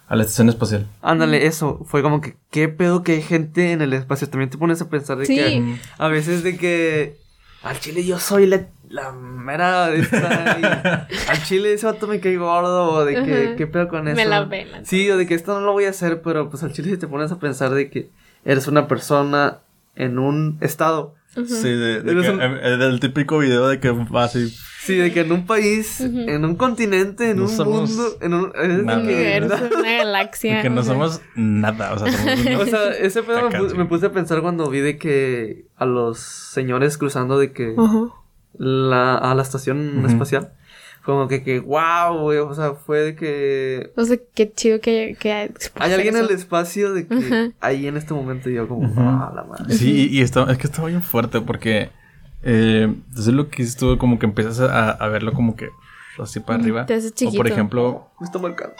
a 0.09 0.17
la 0.17 0.23
estación 0.25 0.49
espacial. 0.49 0.87
Ándale, 1.03 1.47
eso. 1.47 1.85
Fue 1.87 2.03
como 2.03 2.21
que, 2.21 2.37
¿qué 2.51 2.69
pedo 2.69 3.05
que 3.05 3.13
hay 3.13 3.23
gente 3.23 3.71
en 3.73 3.81
el 3.81 3.93
espacio? 3.93 4.29
También 4.29 4.51
te 4.51 4.59
pones 4.59 4.81
a 4.83 4.89
pensar 4.89 5.17
de 5.19 5.27
Sí. 5.27 5.37
que 5.37 5.77
a 5.99 6.09
veces 6.09 6.43
de 6.43 6.57
que 6.57 7.17
al 7.63 7.79
chile 7.79 8.05
yo 8.05 8.19
soy 8.19 8.47
la, 8.47 8.67
la 8.89 9.13
mera 9.13 9.87
de 9.89 10.01
esta. 10.01 10.59
y 11.13 11.15
al 11.31 11.43
chile 11.45 11.73
ese 11.75 11.87
vato 11.87 12.09
me 12.09 12.19
cae 12.19 12.37
gordo. 12.39 12.91
O 12.93 13.05
de 13.05 13.23
que. 13.25 13.55
¿qué 13.57 13.67
pedo 13.69 13.87
con 13.89 14.09
eso? 14.09 14.17
Me 14.17 14.25
la 14.27 14.49
pelan. 14.49 14.85
Sí, 14.85 15.09
o 15.11 15.17
de 15.17 15.27
que 15.29 15.35
esto 15.35 15.55
no 15.61 15.65
lo 15.65 15.73
voy 15.73 15.85
a 15.85 15.91
hacer, 15.91 16.23
pero 16.23 16.51
pues 16.51 16.65
al 16.65 16.73
chile 16.73 16.97
te 16.97 17.07
pones 17.07 17.31
a 17.31 17.39
pensar 17.39 17.71
de 17.71 17.89
que 17.89 18.11
eres 18.45 18.67
una 18.67 18.89
persona 18.89 19.59
en 19.95 20.19
un 20.19 20.59
estado. 20.61 21.15
Sí, 21.35 21.69
de, 21.69 22.03
que- 22.05 22.31
un- 22.31 22.41
eh, 22.43 22.77
del 22.77 22.99
típico 23.01 23.39
video 23.39 23.69
de 23.69 23.79
que 23.81 23.91
va 23.91 24.25
así. 24.25 24.53
Sí, 24.81 24.97
de 24.97 25.13
que 25.13 25.21
en 25.21 25.31
un 25.33 25.47
país, 25.47 26.01
en 26.01 26.45
un 26.45 26.57
continente, 26.57 27.31
en 27.31 27.37
No 27.37 27.45
un 27.45 27.57
mundo, 27.69 28.17
en 28.23 28.35
un... 28.35 28.53
nada. 28.87 29.61
Una 29.79 29.93
galaxia. 29.99 30.57
de 30.57 30.63
que 30.63 30.71
no 30.71 30.83
somos 30.83 31.21
nada. 31.37 31.93
O 31.93 31.99
sea, 31.99 32.11
somos 32.11 32.47
O 32.63 32.67
sea, 32.67 32.91
ese 32.93 33.23
pedo 33.23 33.43
me, 33.43 33.51
Caca, 33.51 33.61
pu- 33.63 33.71
sí. 33.71 33.77
me 33.77 33.85
puse 33.85 34.07
a 34.07 34.13
pensar 34.13 34.41
cuando 34.41 34.69
vi 34.71 34.81
de 34.81 34.97
que 34.97 35.67
a 35.77 35.85
los 35.87 36.19
señores 36.19 36.97
cruzando 36.99 37.39
de 37.39 37.53
que 37.53 37.75
la, 38.59 39.17
a 39.17 39.35
la 39.35 39.43
estación 39.43 40.05
espacial. 40.07 40.53
Como 41.05 41.29
que, 41.29 41.43
que 41.43 41.61
wow, 41.61 42.19
güey. 42.21 42.39
O 42.39 42.55
sea, 42.55 42.75
fue 42.75 42.99
de 43.01 43.17
que 43.17 43.93
O 43.97 44.05
sea, 44.05 44.19
qué 44.35 44.53
chido 44.53 44.81
que, 44.81 45.17
que 45.19 45.33
hay 45.33 45.93
alguien 45.93 46.15
en 46.17 46.21
el 46.25 46.31
eso. 46.31 46.35
espacio 46.35 46.93
de 46.93 47.07
que 47.07 47.53
ahí 47.61 47.87
en 47.87 47.97
este 47.97 48.13
momento 48.15 48.51
yo 48.51 48.69
como, 48.69 48.87
ah, 49.01 49.33
la 49.35 49.45
madre. 49.45 49.75
Sí, 49.75 50.09
y 50.11 50.21
está, 50.21 50.51
es 50.51 50.59
que 50.59 50.67
está 50.67 50.85
bien 50.85 51.03
fuerte 51.03 51.41
porque 51.41 51.91
eh, 52.43 52.83
entonces 53.09 53.33
lo 53.35 53.49
que 53.49 53.63
estuvo 53.63 53.97
como 53.99 54.19
que 54.19 54.27
empiezas 54.27 54.61
a, 54.61 54.91
a 54.91 55.09
verlo 55.09 55.33
como 55.33 55.57
que 55.57 55.71
así 56.19 56.39
para 56.41 56.59
arriba. 56.59 56.85
te 56.87 56.95
hace 56.95 57.09
O 57.09 57.11
por 57.11 57.17
chiquito. 57.19 57.45
ejemplo, 57.47 58.11
Me 58.21 58.27
está 58.27 58.39
marcando. 58.39 58.77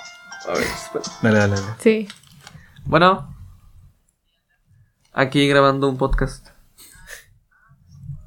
A 0.47 0.53
ver, 0.53 0.63
espera. 0.63 1.05
dale, 1.23 1.39
dale, 1.39 1.55
dale. 1.55 1.75
Sí. 1.79 2.09
Bueno. 2.85 3.35
Aquí 5.13 5.49
grabando 5.49 5.89
un 5.89 5.97
podcast. 5.97 6.49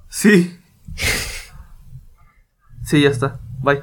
Sí. 0.10 0.60
Sí, 2.86 3.02
ya 3.02 3.10
está. 3.10 3.40
Bye. 3.64 3.82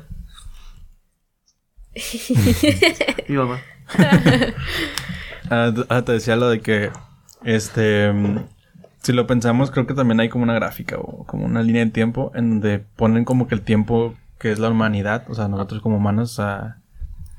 Mi 3.28 3.36
mamá. 3.36 3.58
Ah, 5.52 5.74
ah, 5.88 6.02
te 6.02 6.12
decía 6.12 6.36
lo 6.36 6.48
de 6.48 6.60
que, 6.60 6.92
este, 7.42 8.12
mm, 8.12 8.38
si 9.02 9.12
lo 9.12 9.26
pensamos, 9.26 9.72
creo 9.72 9.84
que 9.84 9.94
también 9.94 10.20
hay 10.20 10.28
como 10.28 10.44
una 10.44 10.54
gráfica 10.54 10.96
o 10.96 11.24
como 11.24 11.44
una 11.44 11.60
línea 11.64 11.84
de 11.84 11.90
tiempo 11.90 12.30
en 12.36 12.50
donde 12.50 12.78
ponen 12.78 13.24
como 13.24 13.48
que 13.48 13.56
el 13.56 13.62
tiempo 13.62 14.14
que 14.38 14.52
es 14.52 14.60
la 14.60 14.68
humanidad, 14.68 15.24
o 15.28 15.34
sea, 15.34 15.48
nosotros 15.48 15.82
como 15.82 15.96
humanos, 15.96 16.38
o 16.38 16.42
sea, 16.42 16.76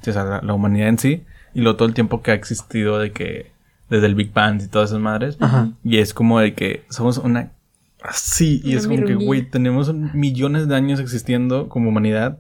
sí, 0.01 0.09
o 0.09 0.13
sea, 0.13 0.25
la, 0.25 0.41
la 0.41 0.53
humanidad 0.53 0.89
en 0.89 0.99
sí, 0.99 1.23
y 1.53 1.61
luego 1.61 1.77
todo 1.77 1.87
el 1.87 1.93
tiempo 1.93 2.21
que 2.21 2.31
ha 2.31 2.33
existido 2.33 2.99
de 2.99 3.13
que, 3.13 3.53
desde 3.89 4.07
el 4.07 4.15
Big 4.15 4.33
Bang 4.33 4.61
y 4.61 4.67
todas 4.67 4.89
esas 4.89 4.99
madres, 4.99 5.37
y 5.81 5.99
es 5.99 6.13
como 6.13 6.41
de 6.41 6.53
que 6.53 6.83
somos 6.89 7.17
una, 7.17 7.53
así, 8.03 8.61
y 8.63 8.71
Una 8.71 8.79
es 8.79 8.87
como 8.87 9.05
que, 9.05 9.15
güey, 9.15 9.49
tenemos 9.49 9.93
millones 9.93 10.67
de 10.67 10.75
años 10.75 10.99
existiendo 10.99 11.69
como 11.69 11.89
humanidad. 11.89 12.39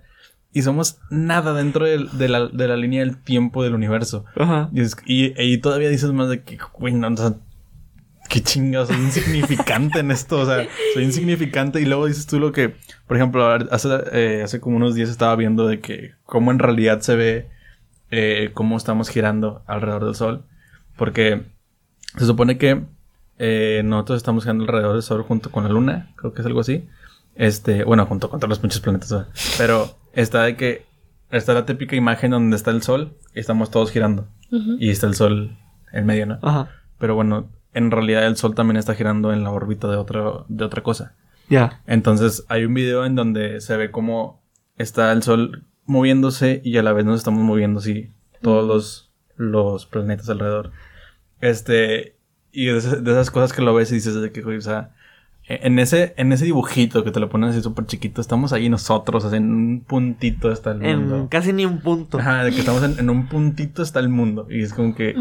Y 0.53 0.63
somos 0.63 0.99
nada 1.09 1.53
dentro 1.53 1.85
de, 1.85 2.27
la, 2.27 2.47
de 2.47 2.67
la 2.67 2.75
línea 2.75 2.99
del 2.99 3.15
tiempo 3.17 3.63
del 3.63 3.73
universo. 3.73 4.25
Ajá. 4.35 4.69
Y, 4.73 4.81
es- 4.81 4.97
y, 5.05 5.33
y 5.41 5.57
todavía 5.59 5.87
dices 5.87 6.11
más 6.11 6.27
de 6.27 6.43
que, 6.43 6.57
güey, 6.73 6.93
no, 6.93 7.07
o 7.07 7.15
sea, 7.15 7.35
qué 8.27 8.41
chingados, 8.41 8.89
soy 8.89 8.97
insignificante 8.97 9.99
en 9.99 10.11
esto, 10.11 10.39
o 10.41 10.45
sea, 10.45 10.67
soy 10.93 11.03
insignificante. 11.05 11.79
Y 11.79 11.85
luego 11.85 12.05
dices 12.05 12.25
tú 12.27 12.37
lo 12.39 12.51
que, 12.51 12.75
por 13.07 13.15
ejemplo, 13.15 13.45
hace, 13.49 13.87
eh, 14.11 14.41
hace 14.43 14.59
como 14.59 14.75
unos 14.75 14.93
días 14.93 15.09
estaba 15.09 15.33
viendo 15.37 15.67
de 15.67 15.79
que 15.79 16.11
cómo 16.23 16.51
en 16.51 16.59
realidad 16.59 16.99
se 16.99 17.15
ve 17.15 17.47
eh, 18.09 18.49
cómo 18.53 18.75
estamos 18.75 19.07
girando 19.07 19.63
alrededor 19.67 20.03
del 20.03 20.15
Sol. 20.15 20.43
Porque 20.97 21.43
se 22.17 22.25
supone 22.25 22.57
que 22.57 22.83
eh, 23.43 23.81
nosotros 23.83 24.17
estamos 24.17 24.43
girando 24.43 24.65
alrededor 24.65 24.93
del 24.93 25.01
Sol 25.01 25.23
junto 25.23 25.49
con 25.49 25.63
la 25.63 25.71
Luna, 25.71 26.13
creo 26.15 26.31
que 26.31 26.41
es 26.41 26.45
algo 26.45 26.59
así. 26.59 26.87
Este, 27.33 27.83
bueno, 27.83 28.05
junto 28.05 28.29
con 28.29 28.39
todos 28.39 28.49
los 28.49 28.61
muchos 28.61 28.81
planetas, 28.81 29.09
¿verdad? 29.09 29.27
pero 29.57 29.97
está 30.13 30.43
de 30.43 30.55
que 30.55 30.85
está 31.31 31.55
la 31.55 31.65
típica 31.65 31.95
imagen 31.95 32.29
donde 32.29 32.55
está 32.55 32.69
el 32.69 32.83
Sol 32.83 33.17
y 33.33 33.39
estamos 33.39 33.71
todos 33.71 33.89
girando. 33.89 34.27
Y 34.77 34.91
está 34.91 35.07
el 35.07 35.15
Sol 35.15 35.57
en 35.91 36.05
medio, 36.05 36.27
¿no? 36.27 36.37
Ajá. 36.43 36.69
Pero 36.99 37.15
bueno, 37.15 37.49
en 37.73 37.89
realidad 37.89 38.27
el 38.27 38.37
Sol 38.37 38.53
también 38.53 38.77
está 38.77 38.93
girando 38.93 39.33
en 39.33 39.43
la 39.43 39.49
órbita 39.49 39.87
de, 39.89 39.95
otro, 39.95 40.45
de 40.47 40.63
otra 40.63 40.83
cosa. 40.83 41.15
Ya. 41.49 41.81
Entonces 41.87 42.45
hay 42.47 42.65
un 42.65 42.75
video 42.75 43.05
en 43.05 43.15
donde 43.15 43.59
se 43.59 43.75
ve 43.75 43.89
cómo 43.89 44.43
está 44.77 45.11
el 45.11 45.23
Sol 45.23 45.65
moviéndose 45.85 46.61
y 46.63 46.77
a 46.77 46.83
la 46.83 46.93
vez 46.93 47.05
nos 47.05 47.17
estamos 47.17 47.41
moviendo 47.41 47.79
así 47.79 48.11
todos 48.43 48.67
los, 48.67 49.11
los 49.35 49.87
planetas 49.87 50.29
alrededor. 50.29 50.73
Este, 51.39 52.20
y 52.53 52.65
de 52.65 52.77
esas, 52.77 53.03
de 53.03 53.11
esas 53.11 53.31
cosas 53.31 53.53
que 53.53 53.61
lo 53.61 53.73
ves 53.73 53.91
y 53.91 53.95
dices 53.95 54.15
de 54.21 54.31
que, 54.31 54.41
güey, 54.41 54.57
o 54.57 54.61
sea, 54.61 54.91
en 55.47 55.79
ese, 55.79 56.13
en 56.17 56.31
ese 56.31 56.45
dibujito 56.45 57.03
que 57.03 57.11
te 57.11 57.19
lo 57.19 57.27
ponen 57.29 57.49
así 57.49 57.61
súper 57.61 57.85
chiquito, 57.85 58.21
estamos 58.21 58.53
ahí 58.53 58.69
nosotros, 58.69 59.25
así 59.25 59.35
en 59.35 59.51
un 59.51 59.81
puntito 59.85 60.49
está 60.51 60.71
el 60.71 60.85
En 60.85 60.99
mundo. 60.99 61.27
casi 61.29 61.51
ni 61.51 61.65
un 61.65 61.81
punto. 61.81 62.19
Ajá, 62.19 62.45
de 62.45 62.51
que 62.51 62.59
estamos 62.59 62.83
en, 62.83 62.97
en 62.99 63.09
un 63.09 63.27
puntito 63.27 63.81
está 63.83 63.99
el 63.99 64.07
mundo. 64.07 64.47
Y 64.49 64.61
es 64.61 64.71
como 64.73 64.95
que 64.95 65.15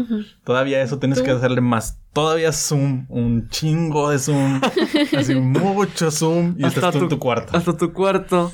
todavía 0.45 0.81
eso 0.81 0.99
tienes 0.99 1.21
que 1.21 1.31
hacerle 1.31 1.59
más. 1.59 1.97
Todavía 2.13 2.51
zoom, 2.53 3.07
un 3.09 3.49
chingo 3.49 4.09
de 4.09 4.19
zoom. 4.19 4.61
así 5.17 5.35
mucho 5.35 6.11
zoom. 6.11 6.55
Y 6.57 6.65
estás 6.65 6.93
tú 6.93 6.99
en 6.99 7.09
tu 7.09 7.19
cuarto. 7.19 7.57
Hasta 7.57 7.75
tu 7.75 7.91
cuarto. 7.91 8.51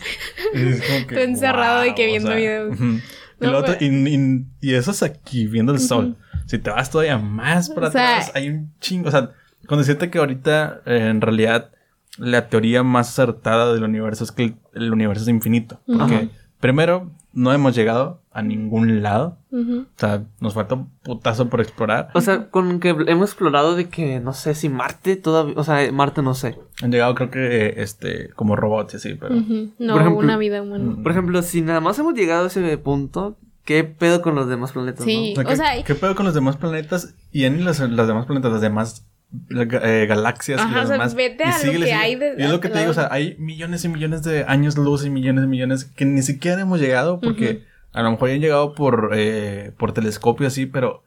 Y 0.56 0.62
es 0.70 0.82
como 0.82 1.06
que, 1.06 1.16
Tú 1.16 1.22
encerrado 1.22 1.82
de 1.82 1.94
que 1.94 2.06
viendo 2.08 2.30
o 2.30 2.32
sea, 2.32 2.38
videos. 2.40 2.74
ujú. 2.80 3.00
No, 3.40 3.52
lo 3.52 3.58
otro- 3.60 3.76
pues- 3.78 3.82
y- 3.92 4.16
y- 4.16 4.46
y 4.62 4.74
eso 4.74 4.92
es 4.92 5.04
aquí, 5.04 5.48
viendo 5.48 5.72
el 5.74 5.80
sol. 5.80 6.16
Si 6.46 6.58
te 6.58 6.70
vas 6.70 6.90
todavía 6.90 7.18
más 7.18 7.70
para 7.70 7.90
O 7.90 7.92
sea- 7.92 8.18
atrás, 8.18 8.32
hay 8.36 8.50
un 8.50 8.72
chingo. 8.80 9.10
O 9.10 9.12
sea, 9.12 9.32
con 9.68 9.78
decirte 9.80 10.10
que 10.10 10.18
ahorita, 10.20 10.82
eh, 10.86 11.08
en 11.10 11.22
realidad, 11.22 11.72
la 12.18 12.50
teoría 12.50 12.82
más 12.84 13.10
acertada 13.10 13.74
del 13.74 13.84
universo 13.84 14.24
es 14.24 14.32
que 14.32 14.44
el, 14.44 14.56
el 14.74 14.92
universo 14.94 15.24
es 15.24 15.30
infinito. 15.30 15.82
Porque, 15.86 16.30
primero, 16.60 17.12
no 17.38 17.54
hemos 17.54 17.76
llegado 17.76 18.24
a 18.32 18.42
ningún 18.42 19.04
lado. 19.04 19.38
O 19.52 19.86
sea, 19.96 20.24
nos 20.40 20.56
falta 20.56 20.74
un 20.76 20.90
putazo 21.04 21.50
por 21.50 21.62
explorar. 21.62 22.10
O 22.16 22.22
sea, 22.22 22.50
con 22.50 22.80
que 22.80 22.90
hemos 22.90 23.30
explorado 23.30 23.76
de 23.76 23.90
que 23.90 24.20
no 24.20 24.34
sé 24.34 24.56
si 24.56 24.70
Marte 24.70 25.16
todavía. 25.18 25.54
O 25.56 25.64
sea, 25.64 25.92
Marte 25.92 26.24
no 26.24 26.34
sé. 26.34 26.58
Han 26.82 26.92
llegado, 26.92 27.14
creo 27.14 27.30
que, 27.30 27.76
este, 27.78 28.30
como 28.32 28.56
robots 28.56 28.96
y 28.96 28.98
así, 28.98 29.14
pero. 29.14 29.36
No, 29.36 29.94
Por 29.94 30.02
ejemplo- 30.02 30.18
una 30.24 30.38
vida 30.38 30.62
humana. 30.64 30.98
Por 31.04 31.12
ejemplo, 31.12 31.42
si 31.44 31.62
nada 31.62 31.80
más 31.80 31.98
hemos 32.00 32.16
llegado 32.16 32.46
a 32.46 32.48
ese 32.48 32.78
punto, 32.80 33.38
¿qué 33.66 33.84
pedo 33.84 34.22
con 34.24 34.34
los 34.36 34.48
demás 34.50 34.72
planetas? 34.72 35.06
Sí. 35.06 35.34
O 35.34 35.36
sea, 35.36 35.44
O 35.44 35.48
¿qué, 35.48 35.56
sea, 35.56 35.84
qué 35.84 35.96
pedo 35.96 36.16
con 36.16 36.26
los 36.26 36.34
demás 36.34 36.58
planetas? 36.58 37.14
Y 37.32 37.44
en 37.46 37.64
los, 37.66 37.80
los 37.80 38.08
demás 38.08 38.26
planetas, 38.26 38.52
las 38.52 38.62
demás 38.62 39.07
eh, 39.50 40.06
galaxias 40.08 40.60
y 40.60 40.64
Ajá, 40.64 40.76
los 40.76 40.84
o 40.86 40.88
sea, 40.88 40.94
demás. 40.94 41.16
vete 41.16 41.44
y 41.64 41.78
lo 41.78 41.86
que 41.86 41.94
hay 41.94 42.16
de- 42.16 42.36
Y 42.38 42.44
es 42.44 42.50
lo 42.50 42.60
que 42.60 42.70
te 42.70 42.80
digo, 42.80 42.92
o 42.92 42.94
sea, 42.94 43.10
hay 43.12 43.36
millones 43.40 43.84
y 43.86 43.90
millones 43.90 44.24
de 44.24 44.46
años 44.48 44.78
luz 44.78 45.06
y 45.06 45.10
millones 45.10 45.44
y 45.44 45.48
millones 45.48 45.86
que 45.86 46.06
ni 46.06 46.22
siquiera 46.22 46.62
hemos 46.62 46.80
llegado 46.80 47.20
porque 47.20 47.64
a 47.94 48.02
lo 48.04 48.12
mejor 48.12 48.30
han 48.30 48.40
llegado 48.40 48.74
por, 48.76 49.12
eh, 49.16 49.72
por 49.78 49.92
telescopio 49.94 50.48
así, 50.48 50.66
pero 50.66 51.04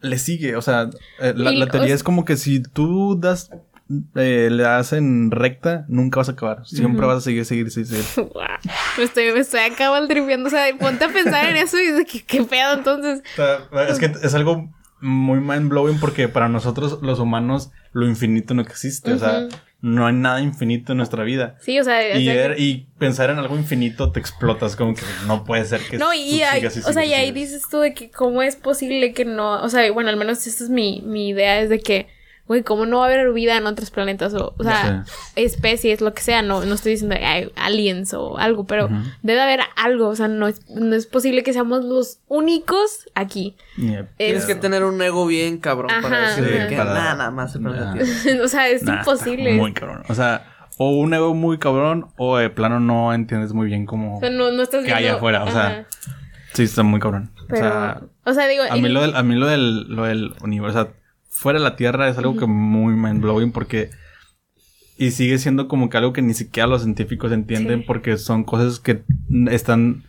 le 0.00 0.18
sigue, 0.18 0.56
o 0.56 0.62
sea, 0.62 0.90
eh, 1.20 1.32
la, 1.36 1.52
Y, 1.52 1.56
la 1.56 1.64
o 1.64 1.68
teoría 1.68 1.88
sea- 1.88 1.96
es 1.96 2.02
como 2.02 2.24
que 2.24 2.36
si 2.36 2.62
tú 2.62 3.18
das, 3.18 3.50
eh, 4.14 4.48
le 4.52 4.62
das 4.62 4.92
en 4.92 5.30
recta, 5.30 5.84
nunca 5.88 6.20
vas 6.20 6.28
a 6.28 6.32
acabar. 6.32 6.66
Siempre 6.66 7.06
vas 7.06 7.18
a 7.18 7.20
seguir, 7.22 7.44
seguir, 7.44 7.70
seguir, 7.70 7.86
seguir. 8.02 8.30
Me 8.98 9.04
estoy, 9.04 9.32
me 9.32 9.40
estoy 9.40 9.60
maltripeando. 9.78 10.46
O 10.46 10.50
sea, 10.50 10.64
ponte 10.78 11.04
a 11.04 11.08
pensar 11.08 11.46
en 11.50 11.56
eso 11.56 11.78
y 11.78 11.90
de 11.90 12.04
que 12.04 12.22
qué 12.24 12.42
pedo 12.44 12.74
entonces. 12.74 13.22
O 13.32 13.36
sea, 13.36 13.88
es 13.88 13.98
que 13.98 14.06
es 14.06 14.34
algo 14.34 14.70
muy 15.04 15.38
mind 15.40 15.68
blowing 15.68 15.98
porque 16.00 16.28
para 16.28 16.48
nosotros 16.48 16.98
los 17.02 17.18
humanos 17.20 17.70
lo 17.92 18.06
infinito 18.08 18.54
no 18.54 18.62
existe. 18.62 19.12
O 19.12 19.18
sea, 19.18 19.48
no 19.80 20.06
hay 20.06 20.14
nada 20.14 20.40
infinito 20.40 20.92
en 20.92 20.98
nuestra 20.98 21.24
vida. 21.24 21.56
Sí, 21.60 21.78
o 21.78 21.84
sea, 21.84 22.00
o 22.14 22.18
Y, 22.18 22.24
sea, 22.24 22.34
ver- 22.34 22.58
y 22.58 22.86
pensar 22.98 23.28
en 23.30 23.38
algo 23.38 23.54
infinito 23.56 24.10
te 24.12 24.18
explotas 24.18 24.76
como 24.76 24.94
que 24.94 25.02
no 25.26 25.44
puede 25.44 25.64
ser 25.66 25.80
que 25.82 25.98
No, 25.98 26.14
y, 26.14 26.40
ahí- 26.42 26.60
sigas 26.60 26.76
y 26.78 26.80
o 26.80 26.92
sea, 26.92 27.04
y 27.04 27.12
ahí 27.12 27.32
dices 27.32 27.64
tú 27.70 27.80
de 27.80 27.92
que 27.92 28.10
cómo 28.10 28.42
es 28.42 28.56
posible 28.56 29.12
que 29.12 29.24
no, 29.26 29.62
o 29.62 29.68
sea, 29.68 29.92
bueno, 29.92 30.08
al 30.08 30.16
menos 30.16 30.46
esta 30.46 30.64
es 30.64 30.70
mi, 30.70 31.02
mi 31.04 31.28
idea, 31.28 31.60
es 31.60 31.68
de 31.68 31.80
que, 31.80 32.06
güey, 32.46 32.62
cómo 32.62 32.84
no 32.86 32.98
va 32.98 33.04
a 33.04 33.08
haber 33.08 33.32
vida 33.32 33.56
en 33.56 33.66
otros 33.66 33.90
planetas 33.90 34.34
o, 34.34 34.54
o 34.58 34.62
sea, 34.62 35.04
especies, 35.34 36.00
lo 36.00 36.12
que 36.14 36.22
sea, 36.22 36.42
no, 36.42 36.64
no 36.64 36.74
estoy 36.74 36.92
diciendo 36.92 37.16
ay, 37.20 37.50
aliens 37.56 38.12
o 38.14 38.36
algo, 38.38 38.64
pero 38.64 38.88
debe 39.22 39.40
haber 39.40 39.60
algo, 39.76 40.08
o 40.08 40.16
sea, 40.16 40.28
no 40.28 40.46
es, 40.48 40.68
no 40.68 40.94
es 40.94 41.06
posible 41.06 41.42
que 41.42 41.52
seamos 41.52 41.84
los 41.84 42.18
únicos 42.28 43.06
aquí. 43.14 43.56
Tienes 43.76 44.06
Es- 44.18 44.44
que 44.46 44.54
tener 44.54 44.84
un 44.84 45.00
ego 45.00 45.26
bien 45.26 45.58
cabrón 45.58 45.90
para 46.02 46.28
decir 46.30 46.44
Sí, 46.44 46.68
que 46.68 46.76
para- 46.76 46.92
nada, 46.94 47.14
nada 47.14 47.30
más 47.30 47.52
se 47.52 47.60
Nah. 47.60 47.70
planeta. 47.92 48.04
o 48.44 48.48
sea, 48.48 48.68
es 48.68 48.82
Nah, 48.82 48.98
imposible. 48.98 49.54
Muy 49.54 49.72
cabrón. 49.72 50.02
O 50.08 50.14
sea, 50.14 50.50
o 50.76 50.90
un 50.90 51.14
ego 51.14 51.34
muy 51.34 51.58
cabrón 51.58 52.08
o 52.16 52.36
de 52.36 52.50
plano 52.50 52.78
no 52.80 53.14
entiendes 53.14 53.52
muy 53.52 53.68
bien 53.68 53.86
cómo... 53.86 54.18
O 54.18 54.20
sea, 54.20 54.30
no, 54.30 54.50
no 54.50 54.62
estás 54.62 54.84
que 54.84 54.92
hay 54.92 55.04
viendo- 55.04 55.16
afuera, 55.18 55.44
o 55.44 55.50
sea, 55.50 55.66
Ajá. 55.66 55.84
Sí, 56.52 56.62
está 56.64 56.82
muy 56.84 57.00
cabrón. 57.00 57.30
Pero, 57.48 57.66
o 57.66 57.70
sea, 57.70 58.00
o 58.24 58.32
sea, 58.32 58.46
digo, 58.48 58.62
A 58.70 58.76
mí, 58.76 58.88
y- 58.88 58.92
lo 58.92 59.00
del, 59.02 59.16
a 59.16 59.22
mí 59.22 59.34
lo 59.34 59.46
del, 59.46 59.88
lo 59.88 60.04
del 60.04 60.34
universo, 60.42 60.78
o 60.80 60.82
sea, 60.84 60.92
fuera 61.34 61.58
de 61.58 61.64
la 61.64 61.74
Tierra 61.76 62.08
es 62.08 62.16
algo 62.16 62.36
que 62.36 62.46
muy 62.46 62.94
mind 62.94 63.20
blowing 63.20 63.50
porque... 63.52 63.90
Y 64.96 65.10
sigue 65.10 65.38
siendo 65.38 65.66
como 65.66 65.90
que 65.90 65.96
algo 65.96 66.12
que 66.12 66.22
ni 66.22 66.34
siquiera 66.34 66.68
los 66.68 66.82
científicos 66.82 67.32
entienden 67.32 67.80
Sí. 67.80 67.84
porque 67.86 68.16
son 68.16 68.44
cosas 68.44 68.78
que 68.78 69.02
están 69.50 70.04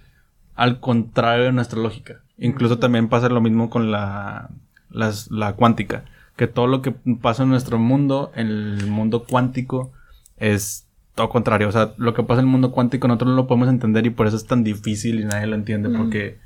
al 0.53 0.79
contrario 0.79 1.45
de 1.45 1.51
nuestra 1.53 1.79
lógica. 1.81 2.21
Incluso 2.37 2.77
también 2.77 3.07
pasa 3.09 3.27
lo 3.29 3.41
mismo 3.41 3.71
con 3.71 3.89
la, 3.91 4.49
las- 4.91 5.31
la 5.31 5.53
cuántica. 5.53 6.05
Que 6.37 6.45
todo 6.47 6.67
lo 6.67 6.83
que 6.83 6.91
pasa 7.19 7.43
en 7.43 7.49
nuestro 7.49 7.79
mundo, 7.79 8.31
en 8.35 8.47
el 8.47 8.85
mundo 8.87 9.23
cuántico, 9.23 9.91
es 10.37 10.85
todo 11.15 11.29
contrario. 11.29 11.67
O 11.67 11.71
sea, 11.71 11.93
lo 11.97 12.13
que 12.13 12.21
pasa 12.21 12.41
en 12.41 12.45
el 12.47 12.51
mundo 12.51 12.71
cuántico 12.71 13.07
nosotros 13.07 13.29
no 13.31 13.35
lo 13.35 13.47
podemos 13.47 13.69
entender 13.69 14.05
y 14.05 14.11
por 14.11 14.27
eso 14.27 14.37
es 14.37 14.45
tan 14.45 14.63
difícil 14.63 15.19
y 15.19 15.25
nadie 15.25 15.47
lo 15.47 15.55
entiende. 15.55 15.89
Porque 15.89 16.37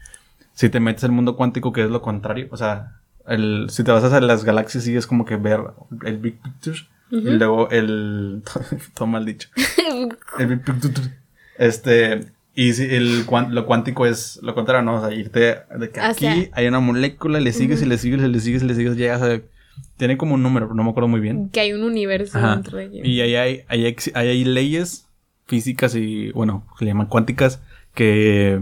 si 0.53 0.69
te 0.69 0.79
metes 0.79 1.03
en 1.03 1.09
el 1.11 1.15
mundo 1.17 1.35
cuántico, 1.35 1.73
que 1.73 1.83
es 1.83 1.89
lo 1.89 2.01
contrario, 2.01 2.47
o 2.51 2.55
sea, 2.57 3.01
el, 3.29 3.67
si 3.69 3.83
te 3.83 3.91
vas 3.91 4.03
a 4.03 4.21
las 4.21 4.43
galaxias, 4.43 4.83
sí 4.83 4.95
es 4.95 5.07
como 5.07 5.25
que 5.25 5.35
ver 5.37 5.61
el 6.05 6.17
Big 6.17 6.41
Picture 6.41 6.79
y 7.11 7.21
luego 7.31 7.69
el. 7.69 8.43
todo 8.93 9.07
mal 9.07 9.25
dicho. 9.25 9.49
El 10.39 10.47
Big 10.47 10.63
Picture. 10.63 11.09
Este. 11.57 12.27
Y 12.55 12.73
si 12.73 12.83
el 12.83 13.25
lo 13.51 13.65
cuántico 13.65 14.05
es 14.05 14.39
lo 14.43 14.53
contrario, 14.53 14.83
¿no? 14.83 14.95
O 14.95 15.07
sea, 15.07 15.15
irte 15.17 15.39
de 15.77 15.89
que 15.93 15.99
aquí 16.01 16.25
Hacia- 16.25 16.49
hay 16.51 16.67
una 16.67 16.79
molécula, 16.81 17.39
le 17.39 17.53
sigues 17.53 17.81
y 17.81 17.85
le 17.85 17.97
sigues 17.97 18.21
y 18.21 18.27
le 18.27 18.39
sigues 18.39 18.63
y 18.63 18.65
le 18.67 18.75
sigues, 18.75 18.97
llegas 18.97 19.21
a. 19.21 19.39
Tiene 19.95 20.17
como 20.17 20.35
un 20.35 20.43
número, 20.43 20.65
pero 20.67 20.75
no 20.75 20.83
me 20.83 20.89
acuerdo 20.89 21.07
muy 21.07 21.21
bien. 21.21 21.49
que 21.49 21.61
hay 21.61 21.71
un 21.73 21.83
universo 21.83 22.37
Ajá. 22.37 22.55
dentro 22.55 22.77
de 22.77 22.85
aquí. 22.87 23.01
Y 23.01 23.21
ahí 23.21 23.35
hay, 23.35 23.61
ahí 23.69 23.85
ahí 24.13 24.27
hay 24.27 24.43
leyes 24.43 25.07
físicas 25.47 25.95
y, 25.95 26.31
bueno, 26.31 26.65
se 26.77 26.85
le 26.85 26.91
llaman 26.91 27.07
cuánticas, 27.07 27.61
que, 27.93 28.59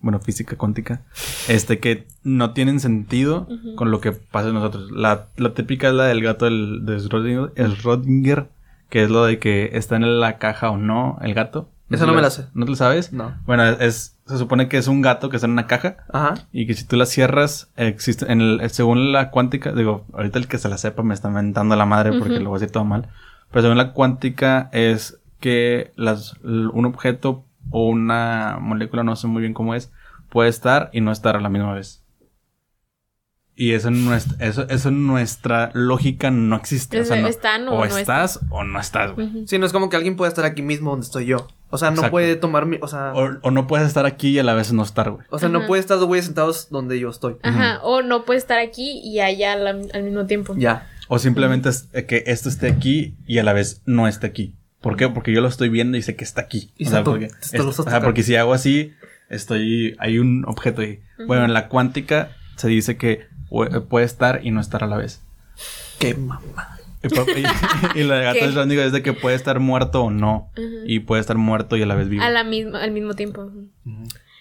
bueno, 0.00 0.20
física 0.20 0.56
cuántica, 0.56 1.02
este, 1.48 1.78
que 1.80 2.06
no 2.22 2.52
tienen 2.52 2.78
sentido 2.80 3.48
con 3.76 3.90
lo 3.90 4.00
que 4.00 4.12
pasa 4.12 4.48
en 4.48 4.54
nosotros. 4.54 4.90
La, 4.92 5.26
la 5.36 5.54
típica 5.54 5.88
es 5.88 5.94
la 5.94 6.04
del 6.04 6.22
gato 6.22 6.44
del, 6.44 6.84
de 6.86 6.98
Schrödinger, 6.98 7.52
el 7.56 7.76
Schrödinger, 7.76 8.46
que 8.90 9.02
es 9.02 9.10
lo 9.10 9.24
de 9.24 9.38
que 9.38 9.70
está 9.74 9.96
en 9.96 10.20
la 10.20 10.38
caja 10.38 10.70
o 10.70 10.76
no 10.76 11.18
el 11.22 11.34
gato. 11.34 11.68
Esa 11.90 12.00
sé 12.00 12.06
no 12.06 12.12
me 12.12 12.16
lo- 12.18 12.22
la 12.22 12.30
sé. 12.30 12.46
¿No 12.54 12.64
te 12.66 12.70
lo 12.72 12.76
sabes? 12.76 13.12
No. 13.14 13.34
Bueno, 13.46 13.64
es, 13.64 14.14
se 14.26 14.36
supone 14.38 14.68
que 14.68 14.76
es 14.76 14.88
un 14.88 15.00
gato 15.00 15.30
que 15.30 15.36
está 15.36 15.46
en 15.46 15.52
una 15.52 15.66
caja 15.66 15.96
Ajá. 16.12 16.34
y 16.52 16.66
que 16.66 16.74
si 16.74 16.84
tú 16.84 16.96
la 16.96 17.06
cierras, 17.06 17.70
existe, 17.76 18.30
en 18.30 18.40
el, 18.42 18.70
según 18.70 19.10
la 19.10 19.30
cuántica, 19.30 19.72
digo, 19.72 20.04
ahorita 20.12 20.38
el 20.38 20.48
que 20.48 20.58
se 20.58 20.68
la 20.68 20.76
sepa 20.78 21.02
me 21.02 21.14
está 21.14 21.30
mentando 21.30 21.76
la 21.76 21.86
madre 21.86 22.18
porque 22.18 22.38
lo 22.40 22.50
voy 22.50 22.58
a 22.58 22.60
decir 22.60 22.72
todo 22.72 22.84
mal. 22.84 23.08
Pero 23.50 23.62
según 23.62 23.78
la 23.78 23.92
cuántica 23.94 24.68
es 24.72 25.18
que 25.40 25.92
las, 25.96 26.34
un 26.42 26.84
objeto 26.84 27.44
o 27.70 27.88
una 27.88 28.58
molécula, 28.60 29.02
no 29.02 29.16
sé 29.16 29.26
muy 29.26 29.40
bien 29.42 29.54
cómo 29.54 29.74
es, 29.74 29.90
puede 30.30 30.48
estar 30.50 30.90
y 30.92 31.00
no 31.00 31.12
estar 31.12 31.36
a 31.36 31.40
la 31.40 31.48
misma 31.48 31.74
vez. 31.74 32.02
Y 33.60 33.72
eso 33.72 33.88
en 33.88 34.04
nuestra, 34.04 34.46
eso, 34.46 34.68
eso 34.68 34.88
en 34.88 35.04
nuestra 35.08 35.70
lógica 35.74 36.30
no 36.30 36.54
existe. 36.54 37.00
O, 37.00 37.04
sea, 37.04 37.16
Es- 37.16 37.22
no- 37.22 37.28
están 37.28 37.66
o 37.66 37.72
o 37.72 37.78
no 37.78 37.84
estás 37.98 38.38
o 38.50 38.62
no 38.62 38.78
estás, 38.78 39.12
güey. 39.16 39.48
Sí, 39.48 39.58
no 39.58 39.66
es 39.66 39.72
como 39.72 39.88
que 39.88 39.96
alguien 39.96 40.14
pueda 40.14 40.28
estar 40.28 40.44
aquí 40.44 40.62
mismo 40.62 40.90
donde 40.90 41.06
estoy 41.06 41.26
yo. 41.26 41.48
O 41.70 41.76
sea, 41.76 41.88
no 41.90 41.96
Exacto. 41.96 42.12
puede 42.12 42.36
tomar 42.36 42.66
mi. 42.66 42.78
O 42.80 42.86
sea, 42.86 43.12
O, 43.16 43.28
o 43.42 43.50
no 43.50 43.66
puedes 43.66 43.88
estar 43.88 44.06
aquí 44.06 44.28
y 44.30 44.38
a 44.38 44.44
la 44.44 44.54
vez 44.54 44.72
no 44.72 44.84
estar, 44.84 45.10
güey. 45.10 45.26
o 45.28 45.38
sea 45.40 45.48
no 45.48 45.66
puede 45.66 45.80
estar 45.80 45.98
dos 45.98 46.06
güeyes 46.06 46.26
sentados 46.26 46.68
donde 46.70 47.00
yo 47.00 47.10
estoy. 47.10 47.36
Ajá, 47.42 47.80
o 47.82 48.00
no 48.02 48.24
puede 48.24 48.38
estar 48.38 48.58
aquí 48.60 49.00
y 49.02 49.18
allá 49.18 49.54
al, 49.54 49.66
al 49.92 50.02
mismo 50.04 50.26
tiempo. 50.26 50.54
Ya. 50.56 50.86
O 51.08 51.18
simplemente 51.18 51.68
es 51.70 51.88
que 52.06 52.22
esto 52.26 52.48
esté 52.48 52.68
aquí 52.68 53.16
y 53.26 53.38
a 53.38 53.42
la 53.42 53.54
vez 53.54 53.82
no 53.86 54.06
esté 54.06 54.28
aquí. 54.28 54.54
¿Por 54.80 54.96
qué? 54.96 55.08
Porque 55.08 55.32
yo 55.32 55.40
lo 55.40 55.48
estoy 55.48 55.68
viendo 55.68 55.96
y 55.98 56.02
sé 56.02 56.14
que 56.16 56.24
está 56.24 56.42
aquí. 56.42 56.70
Y 56.78 56.86
o 56.86 56.90
sea, 56.90 57.02
porque, 57.04 57.26
lo 57.26 57.68
o 57.70 57.72
sea, 57.72 58.22
si 58.22 58.36
hago 58.36 58.54
así, 58.54 58.92
estoy. 59.28 59.96
Hay 59.98 60.18
un 60.18 60.44
objeto 60.46 60.82
ahí. 60.82 61.00
Bueno, 61.26 61.44
en 61.44 61.52
la 61.52 61.68
cuántica 61.68 62.30
se 62.56 62.68
dice 62.68 62.96
que 62.96 63.26
pu- 63.50 63.86
puede 63.88 64.06
estar 64.06 64.40
y 64.44 64.50
no 64.50 64.60
estar 64.60 64.84
a 64.84 64.86
la 64.86 64.96
vez. 64.96 65.22
Qué 65.98 66.14
mamá. 66.14 66.76
Y, 67.02 67.06
y- 67.08 68.00
y 68.00 68.04
la 68.04 68.16
de 68.16 68.24
gato 68.24 68.38
¿Qué? 68.40 68.84
es 68.86 68.92
de 68.92 69.02
que 69.02 69.12
puede 69.12 69.36
estar 69.36 69.60
muerto 69.60 70.02
o 70.04 70.10
no. 70.10 70.50
Y 70.84 71.00
puede 71.00 71.20
estar 71.20 71.36
muerto 71.38 71.76
y 71.76 71.82
a 71.82 71.86
la 71.86 71.94
vez 71.94 72.08
vivo. 72.08 72.22
A 72.22 72.30
la 72.30 72.44
misma, 72.44 72.82
al 72.82 72.90
mismo 72.92 73.14
tiempo. 73.14 73.50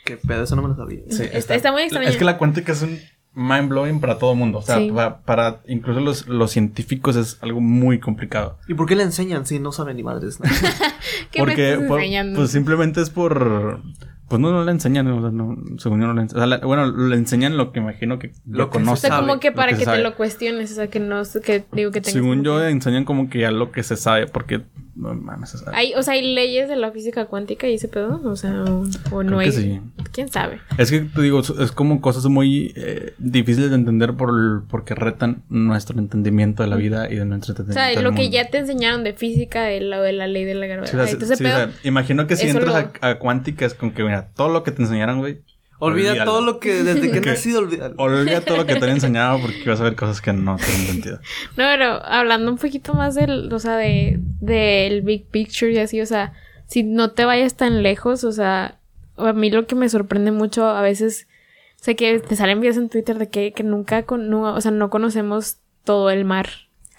Qué 0.05 0.17
pedo, 0.17 0.43
eso 0.43 0.55
no 0.55 0.61
me 0.63 0.69
lo 0.69 0.75
sabía. 0.75 1.01
Sí, 1.09 1.23
Está- 1.31 1.55
está 1.55 1.71
muy 1.71 1.83
extraño. 1.83 2.07
Es 2.07 2.17
que 2.17 2.23
la 2.25 2.37
cuántica 2.37 2.71
es 2.71 2.81
un 2.81 2.99
mind 3.37 3.69
blowing 3.69 3.99
para 4.01 4.17
todo 4.17 4.31
el 4.33 4.37
mundo. 4.39 4.57
O 4.57 4.61
sea, 4.63 4.77
Sí. 4.79 4.91
pa- 4.91 5.19
para, 5.21 5.61
incluso 5.67 5.99
los, 6.01 6.27
los 6.27 6.51
científicos 6.51 7.15
es 7.15 7.37
algo 7.41 7.61
muy 7.61 7.99
complicado. 7.99 8.57
¿Y 8.67 8.73
por 8.73 8.87
qué 8.87 8.95
le 8.95 9.03
enseñan 9.03 9.45
si 9.45 9.59
no 9.59 9.71
saben 9.71 9.95
ni 9.97 10.03
madres? 10.03 10.39
no? 10.39 10.45
¿Qué 11.31 11.39
Porque 11.39 11.77
me 11.77 11.83
estás 11.83 11.91
enseñando? 11.97 12.39
pues 12.39 12.51
simplemente 12.51 13.01
es 13.01 13.09
por 13.11 13.81
pues 14.27 14.41
no, 14.41 14.51
no 14.51 14.65
le 14.65 14.71
enseñan, 14.71 15.07
o 15.07 15.21
sea, 15.21 15.31
no, 15.31 15.55
según 15.77 16.01
yo 16.01 16.07
no 16.07 16.13
le 16.13 16.23
enseñan. 16.23 16.43
O 16.43 16.47
sea, 16.47 16.57
la- 16.57 16.65
bueno, 16.65 16.85
le 16.91 17.15
enseñan 17.15 17.55
lo 17.55 17.71
que 17.71 17.79
imagino 17.79 18.19
que 18.19 18.33
Lo 18.45 18.57
lo 18.65 18.69
que 18.71 18.83
se 18.83 18.89
o 18.91 18.95
sea, 18.97 19.19
como 19.21 19.39
que 19.39 19.51
para 19.53 19.77
que 19.77 19.85
te 19.85 19.99
lo 20.01 20.15
cuestiones, 20.15 20.71
o 20.71 20.75
sea, 20.75 20.87
que 20.89 20.99
no, 20.99 21.21
que 21.45 21.63
digo 21.71 21.91
que 21.91 22.01
tengas 22.01 22.13
Según 22.13 22.43
yo 22.43 22.57
que- 22.59 22.69
enseñan 22.69 23.05
como 23.05 23.29
que 23.29 23.39
ya 23.39 23.51
lo 23.51 23.71
que 23.71 23.83
se 23.83 23.95
sabe, 23.95 24.27
porque 24.27 24.63
No 24.97 25.13
mames, 25.13 25.53
o 25.53 25.57
sea, 25.59 25.71
Hay, 25.75 25.93
o 25.93 26.01
sea, 26.01 26.15
hay 26.15 26.33
leyes 26.33 26.67
de 26.67 26.75
la 26.75 26.91
física 26.91 27.25
cuántica 27.25 27.67
y 27.67 27.75
ese 27.75 27.87
pedo, 27.87 28.19
o 28.23 28.35
sea, 28.35 28.63
o, 28.63 28.83
o 29.11 29.23
no 29.23 29.37
hay. 29.39 29.51
sí. 29.51 29.79
¿Quién 30.11 30.27
sabe? 30.29 30.59
Es 30.79 30.89
que 30.89 31.01
te 31.01 31.21
digo, 31.21 31.39
es 31.39 31.71
como 31.71 32.01
cosas 32.01 32.25
muy 32.25 32.73
eh, 32.75 33.13
difíciles 33.19 33.69
de 33.69 33.75
entender 33.75 34.15
por 34.15 34.29
el- 34.31 34.61
porque 34.67 34.95
retan 34.95 35.43
nuestro 35.49 35.99
entendimiento 35.99 36.63
de 36.63 36.69
la 36.69 36.75
vida 36.77 37.11
y 37.11 37.15
de 37.17 37.25
nuestro 37.25 37.53
O 37.53 37.57
sea, 37.57 37.65
entendimiento. 37.91 38.01
lo 38.01 38.15
que 38.15 38.29
ya 38.31 38.49
te 38.49 38.57
enseñaron 38.57 39.03
de 39.03 39.13
física, 39.13 39.63
de 39.65 39.81
lo 39.81 40.01
de 40.01 40.13
la 40.13 40.25
ley 40.25 40.45
de 40.45 40.55
la 40.55 40.65
gravedad. 40.65 41.05
Sí, 41.07 41.15
o 41.15 41.25
sea, 41.35 41.67
sí, 41.67 41.87
imagino 41.87 42.25
que 42.25 42.35
si 42.35 42.47
entras 42.47 42.67
lo- 42.67 43.07
a, 43.07 43.09
a 43.11 43.19
cuántica 43.19 43.65
es 43.67 43.75
con 43.75 43.91
que, 43.91 44.03
mira, 44.03 44.29
todo 44.35 44.49
lo 44.49 44.63
que 44.63 44.71
te 44.71 44.81
enseñaron, 44.81 45.19
güey. 45.19 45.41
Olvida 45.79 46.09
olvídalo. 46.11 46.31
todo 46.31 46.41
lo 46.41 46.59
que 46.59 46.83
desde 46.83 47.11
que 47.11 47.17
he 47.19 47.21
Que- 47.21 47.29
nacido, 47.31 47.59
olvídalo. 47.59 47.95
Olvida 47.97 48.41
todo 48.41 48.57
lo 48.57 48.65
que 48.65 48.75
te 48.75 48.85
han 48.85 48.91
enseñado 48.91 49.39
porque 49.41 49.63
vas 49.69 49.79
a 49.79 49.83
ver 49.83 49.95
cosas 49.95 50.21
que 50.21 50.33
no 50.33 50.55
tienen 50.57 50.87
sentido. 50.87 51.19
No, 51.57 51.63
pero 51.65 52.03
hablando 52.05 52.51
un 52.51 52.57
poquito 52.57 52.93
más 52.93 53.15
del, 53.15 53.51
o 53.53 53.59
sea, 53.59 53.77
de, 53.77 54.19
del 54.41 55.01
big 55.03 55.27
picture 55.27 55.71
y 55.71 55.77
así, 55.77 56.01
o 56.01 56.05
sea, 56.05 56.33
si 56.65 56.83
no 56.83 57.11
te 57.11 57.25
vayas 57.25 57.55
tan 57.55 57.83
lejos, 57.83 58.23
o 58.23 58.31
sea, 58.31 58.79
a 59.17 59.33
mí 59.33 59.49
lo 59.51 59.67
que 59.67 59.75
me 59.75 59.87
sorprende 59.89 60.31
mucho 60.31 60.67
a 60.67 60.81
veces, 60.81 61.27
sé 61.75 61.95
que 61.95 62.19
te 62.19 62.35
salen 62.35 62.59
videos 62.59 62.77
en 62.77 62.89
Twitter 62.89 63.17
de 63.17 63.29
que, 63.29 63.53
que 63.53 63.63
nunca, 63.63 64.03
con, 64.03 64.29
no, 64.29 64.53
o 64.53 64.61
sea, 64.61 64.71
no 64.71 64.89
conocemos 64.89 65.57
todo 65.83 66.09
el 66.09 66.25
mar. 66.25 66.49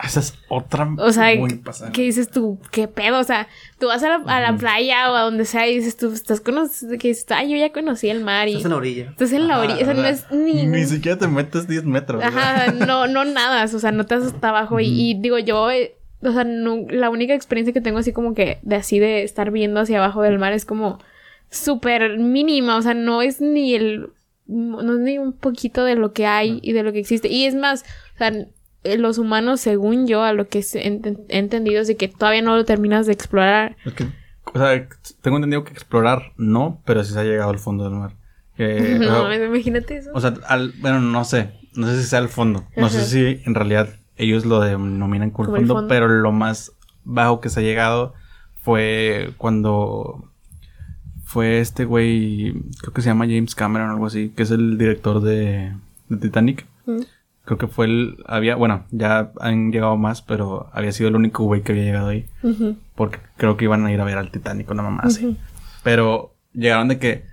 Esa 0.03 0.21
es 0.21 0.35
otra 0.49 0.89
O 0.99 1.11
sea, 1.13 1.35
muy 1.37 1.57
pasada. 1.57 1.91
¿qué 1.93 2.03
dices 2.03 2.31
tú? 2.31 2.59
¿Qué 2.71 2.87
pedo? 2.87 3.19
O 3.19 3.25
sea, 3.25 3.49
tú 3.81 3.89
vas 3.89 4.03
a 4.05 4.09
la, 4.09 4.15
a 4.27 4.41
la 4.41 4.57
playa 4.57 5.11
o 5.11 5.15
a 5.17 5.23
donde 5.23 5.45
sea 5.45 5.67
y 5.67 5.75
dices 5.79 5.97
tú, 5.97 6.13
estás 6.13 6.41
conociendo, 6.41 6.97
que 6.99 7.09
dices, 7.09 7.27
ay, 7.31 7.51
yo 7.51 7.57
ya 7.57 7.73
conocí 7.73 8.09
el 8.09 8.23
mar 8.23 8.47
y 8.49 8.53
Estás 8.53 8.67
en 8.67 8.71
la 8.71 8.77
orilla. 8.77 9.11
estás 9.11 9.33
en 9.33 9.49
la 9.49 9.59
orilla, 9.59 9.75
o 9.83 9.85
sea, 9.85 9.95
no 9.95 10.05
es 10.07 10.31
ni... 10.31 10.67
Ni 10.67 10.85
siquiera 10.85 11.19
te 11.19 11.27
metes 11.27 11.67
10 11.67 11.85
metros. 11.85 12.23
Ajá, 12.23 12.71
no, 12.87 13.09
no 13.09 13.25
nadas, 13.25 13.75
o 13.75 13.81
sea, 13.81 13.91
no 13.91 14.05
te 14.07 14.15
hasta 14.15 14.51
abajo. 14.51 14.79
y, 14.79 14.87
y 15.11 15.21
digo, 15.21 15.39
yo, 15.41 15.69
eh, 15.71 15.97
o 16.23 16.33
sea, 16.33 16.45
no- 16.45 16.87
la 16.89 17.11
única 17.11 17.35
experiencia 17.35 17.73
que 17.73 17.81
tengo 17.81 17.99
así 17.99 18.13
como 18.13 18.35
que 18.35 18.59
de 18.63 18.77
así 18.77 19.01
de 19.01 19.25
estar 19.25 19.51
viendo 19.51 19.81
hacia 19.81 19.99
abajo 19.99 20.23
del 20.23 20.39
mar 20.39 20.53
es 20.53 20.65
como 20.65 21.01
súper 21.51 22.19
mínima, 22.19 22.77
o 22.77 22.83
sea, 22.83 22.95
no 22.95 23.23
es 23.23 23.41
ni 23.41 23.75
el, 23.75 24.11
no 24.47 24.93
es 24.95 24.99
ni 25.01 25.19
un 25.19 25.33
poquito 25.33 25.85
de 25.85 25.95
lo 25.97 26.13
que 26.13 26.27
hay 26.27 26.61
y 26.63 26.73
de 26.73 26.83
lo 26.83 26.93
que 26.93 26.99
existe. 27.01 27.29
Y 27.29 27.47
es 27.47 27.55
más, 27.55 27.85
o 28.15 28.19
sea, 28.19 28.33
los 28.97 29.18
humanos, 29.18 29.61
según 29.61 30.07
yo, 30.07 30.22
a 30.22 30.32
lo 30.32 30.49
que 30.49 30.64
he 30.74 31.01
entendido 31.36 31.82
es 31.82 31.89
de 31.89 31.97
que 31.97 32.09
todavía 32.09 32.43
no 32.43 32.57
lo 32.57 32.64
terminas 32.64 33.07
de 33.07 33.12
explorar. 33.12 33.76
Es 33.84 33.93
que, 33.93 34.05
o 34.45 34.59
sea, 34.59 34.89
tengo 35.20 35.36
entendido 35.36 35.64
que 35.64 35.72
explorar 35.72 36.32
no, 36.36 36.80
pero 36.84 37.05
sí 37.05 37.12
se 37.12 37.20
ha 37.20 37.24
llegado 37.24 37.51
al 37.51 37.59
fondo 37.59 37.84
del 37.84 37.95
mar. 37.99 38.12
No, 38.59 39.24
o 39.24 39.28
sea, 39.28 39.45
imagínate 39.45 39.99
eso. 39.99 40.11
O 40.14 40.20
sea, 40.20 40.34
al, 40.49 40.72
bueno, 40.80 41.01
no 41.01 41.24
sé. 41.24 41.51
No 41.74 41.86
sé 41.86 42.01
si 42.01 42.09
sea 42.09 42.18
el 42.18 42.28
fondo. 42.28 42.64
No 42.76 42.89
sé 42.89 43.05
si 43.05 43.43
en 43.45 43.55
realidad 43.55 43.89
ellos 44.16 44.45
lo 44.45 44.61
denominan 44.61 45.30
como 45.30 45.45
el 45.45 45.47
Como 45.47 45.57
el 45.59 45.66
fondo, 45.66 45.74
fondo. 45.74 45.89
pero 45.89 46.09
lo 46.09 46.32
más 46.32 46.72
bajo 47.05 47.41
que 47.41 47.51
se 47.51 47.61
ha 47.61 47.62
llegado 47.62 48.14
fue 48.57 49.30
cuando 49.36 50.24
fue 51.24 51.61
este 51.61 51.84
güey, 51.84 52.55
creo 52.80 52.93
que 52.93 53.03
se 53.03 53.11
llama 53.11 53.26
James 53.26 53.55
Cameron 53.55 53.91
o 53.91 53.93
algo 53.93 54.07
así, 54.07 54.30
que 54.30 54.43
es 54.43 54.51
el 54.51 54.76
director 54.78 55.20
de, 55.20 55.72
de 56.09 56.16
Titanic. 56.16 56.66
Mm. 56.86 57.03
Creo 57.49 57.57
que 57.57 57.67
fue 57.67 57.87
el, 57.87 58.23
había, 58.27 58.57
bueno, 58.57 58.85
ya 58.91 59.33
han 59.41 59.73
llegado 59.73 59.97
más, 59.97 60.21
pero 60.21 60.69
había 60.75 60.93
sido 60.93 61.09
el 61.09 61.17
único 61.17 61.45
güey 61.45 61.63
que 61.63 61.73
había 61.73 61.85
llegado 61.85 62.09
ahí. 62.09 62.27
Porque 62.95 63.21
creo 63.39 63.57
que 63.57 63.65
iban 63.65 63.87
a 63.87 63.91
ir 63.91 63.99
a 64.03 64.05
ver 64.05 64.19
al 64.19 64.31
Titanic, 64.31 64.71
una 64.71 64.83
mamá 64.83 65.05
así. 65.05 65.39
Pero 65.83 66.37
llegaron 66.53 66.89
de 66.89 66.99
que 66.99 67.25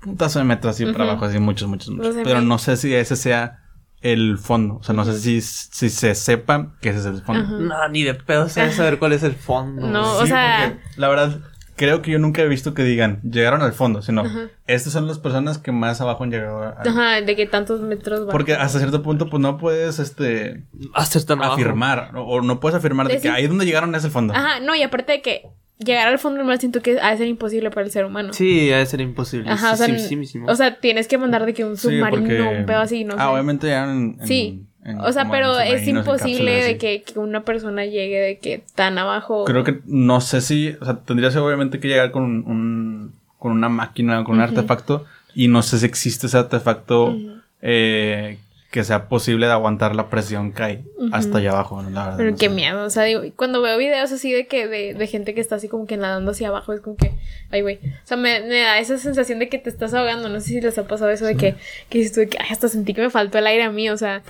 putazo 0.00 0.40
de 0.40 0.46
metro 0.46 0.68
así 0.68 0.84
para 0.86 1.04
abajo, 1.04 1.26
así 1.26 1.38
muchos, 1.38 1.68
muchos, 1.68 1.90
muchos. 1.94 2.16
Pero 2.24 2.40
no 2.40 2.58
sé 2.58 2.76
si 2.76 2.92
ese 2.92 3.14
sea 3.14 3.60
el 4.00 4.36
fondo. 4.36 4.78
O 4.78 4.82
sea, 4.82 4.96
no 4.96 5.04
sé 5.04 5.16
si, 5.20 5.40
si 5.40 5.90
se 5.90 6.16
sepa 6.16 6.72
que 6.80 6.88
ese 6.88 6.98
es 6.98 7.06
el 7.06 7.22
fondo. 7.22 7.60
No, 7.60 7.88
ni 7.88 8.02
de 8.02 8.14
pedo 8.14 8.48
sabes 8.48 8.74
saber 8.74 8.98
cuál 8.98 9.12
es 9.12 9.22
el 9.22 9.34
fondo. 9.36 9.86
No, 9.86 10.16
Sí, 10.16 10.22
o 10.24 10.26
sea, 10.26 10.76
la 10.96 11.08
verdad, 11.08 11.40
creo 11.76 12.02
que 12.02 12.10
yo 12.10 12.18
nunca 12.18 12.42
he 12.42 12.48
visto 12.48 12.74
que 12.74 12.84
digan, 12.84 13.20
llegaron 13.22 13.62
al 13.62 13.72
fondo, 13.72 14.02
sino, 14.02 14.24
estas 14.66 14.92
son 14.92 15.06
las 15.06 15.18
personas 15.18 15.58
que 15.58 15.72
más 15.72 16.00
abajo 16.00 16.24
han 16.24 16.30
llegado. 16.30 16.62
a- 16.62 16.80
ajá, 16.84 17.20
de 17.20 17.36
que 17.36 17.46
tantos 17.46 17.80
metros 17.80 18.26
va. 18.28 18.32
Porque 18.32 18.54
hasta 18.54 18.78
cierto 18.78 19.02
punto, 19.02 19.28
pues 19.30 19.40
no 19.40 19.58
puedes, 19.58 19.98
este, 19.98 20.64
Hacer 20.94 21.24
tan 21.24 21.38
abajo. 21.38 21.54
afirmar, 21.54 22.12
o, 22.16 22.22
o 22.22 22.42
no 22.42 22.60
puedes 22.60 22.76
afirmar 22.76 23.08
de 23.08 23.18
que 23.20 23.28
im- 23.28 23.32
ahí 23.34 23.46
donde 23.46 23.64
llegaron 23.64 23.94
es 23.94 24.04
el 24.04 24.10
fondo. 24.10 24.34
Ajá, 24.34 24.60
no, 24.60 24.74
y 24.74 24.82
aparte 24.82 25.12
de 25.12 25.22
que 25.22 25.42
llegar 25.78 26.06
al 26.08 26.18
fondo 26.18 26.38
del 26.38 26.46
mar 26.46 26.58
siento 26.58 26.80
que 26.80 27.00
ha 27.00 27.10
de 27.10 27.16
ser 27.16 27.26
imposible 27.26 27.70
para 27.70 27.84
el 27.84 27.90
ser 27.90 28.04
humano. 28.04 28.32
Sí, 28.32 28.70
ha 28.72 28.78
de 28.78 28.86
ser 28.86 29.00
imposible. 29.00 29.50
Ajá, 29.50 29.72
o 29.72 29.76
sea, 29.76 29.86
Sí, 29.86 29.98
sí, 29.98 30.08
sí, 30.08 30.16
sí, 30.16 30.26
sí. 30.26 30.38
o 30.46 30.54
sea, 30.54 30.78
tienes 30.78 31.08
que 31.08 31.18
mandar 31.18 31.44
de 31.44 31.54
que 31.54 31.64
un 31.64 31.76
Sí, 31.76 31.88
submarino, 31.88 32.22
porque- 32.22 32.40
un 32.60 32.66
pedo 32.66 32.78
así, 32.80 33.04
no 33.04 33.14
Ah, 33.18 33.24
sé. 33.24 33.32
obviamente 33.32 33.66
ya 33.68 33.84
en, 33.90 34.16
en- 34.20 34.26
Sí. 34.26 34.66
En- 34.84 35.00
o 35.00 35.12
sea, 35.12 35.24
pero 35.30 35.52
es 35.74 35.82
imposible 36.00 36.50
de 36.64 36.78
que 36.78 37.04
una 37.16 37.42
persona 37.44 37.84
llegue 37.84 38.18
de 38.18 38.38
que 38.38 38.62
tan 38.74 38.98
abajo. 38.98 39.44
Creo 39.44 39.64
que 39.64 39.80
no 39.86 40.20
sé 40.20 40.40
si, 40.40 40.76
o 40.80 40.84
sea, 40.84 40.96
tendrías 40.98 41.34
obviamente 41.36 41.78
que 41.80 41.88
llegar 41.88 42.10
con 42.10 42.22
un, 42.24 43.12
con 43.38 43.52
una 43.52 43.68
máquina, 43.68 44.22
con 44.24 44.36
un 44.36 44.42
artefacto, 44.42 45.04
y 45.34 45.48
no 45.48 45.62
sé 45.62 45.78
si 45.78 45.86
existe 45.86 46.26
ese 46.26 46.38
artefacto 46.38 47.16
eh, 47.62 48.38
que 48.72 48.82
sea 48.84 49.06
posible 49.08 49.46
de 49.46 49.52
aguantar 49.52 49.94
la 49.94 50.08
presión 50.08 50.52
que 50.52 50.62
hay 50.62 50.84
hasta 51.12 51.38
allá 51.38 51.50
abajo, 51.50 51.82
¿no? 51.82 51.90
la 51.90 52.04
verdad. 52.04 52.16
Pero 52.16 52.30
no 52.30 52.36
qué 52.38 52.48
sé. 52.48 52.54
miedo, 52.54 52.84
o 52.84 52.90
sea, 52.90 53.02
digo, 53.04 53.20
cuando 53.36 53.60
veo 53.60 53.76
videos 53.76 54.10
así 54.10 54.32
de 54.32 54.46
que 54.46 54.66
de, 54.66 54.94
de 54.94 55.06
gente 55.06 55.34
que 55.34 55.40
está 55.42 55.56
así 55.56 55.68
como 55.68 55.86
que 55.86 55.96
nadando 55.98 56.30
hacia 56.30 56.48
abajo, 56.48 56.72
es 56.72 56.80
como 56.80 56.96
que, 56.96 57.12
ay, 57.50 57.60
güey, 57.60 57.76
o 57.84 58.06
sea, 58.06 58.16
me, 58.16 58.40
me 58.40 58.60
da 58.60 58.78
esa 58.78 58.96
sensación 58.96 59.38
de 59.40 59.48
que 59.50 59.58
te 59.58 59.68
estás 59.68 59.92
ahogando, 59.92 60.28
no 60.30 60.40
sé 60.40 60.46
si 60.48 60.60
les 60.62 60.78
ha 60.78 60.88
pasado 60.88 61.10
eso 61.10 61.26
de 61.26 61.36
que, 61.36 61.54
que 61.90 61.98
dices 61.98 62.14
tú 62.14 62.20
de 62.20 62.28
que, 62.28 62.38
ay, 62.40 62.46
hasta 62.50 62.66
sentí 62.68 62.94
que 62.94 63.02
me 63.02 63.10
faltó 63.10 63.36
el 63.38 63.46
aire 63.46 63.62
a 63.64 63.70
mí, 63.70 63.90
o 63.90 63.96
sea, 63.98 64.22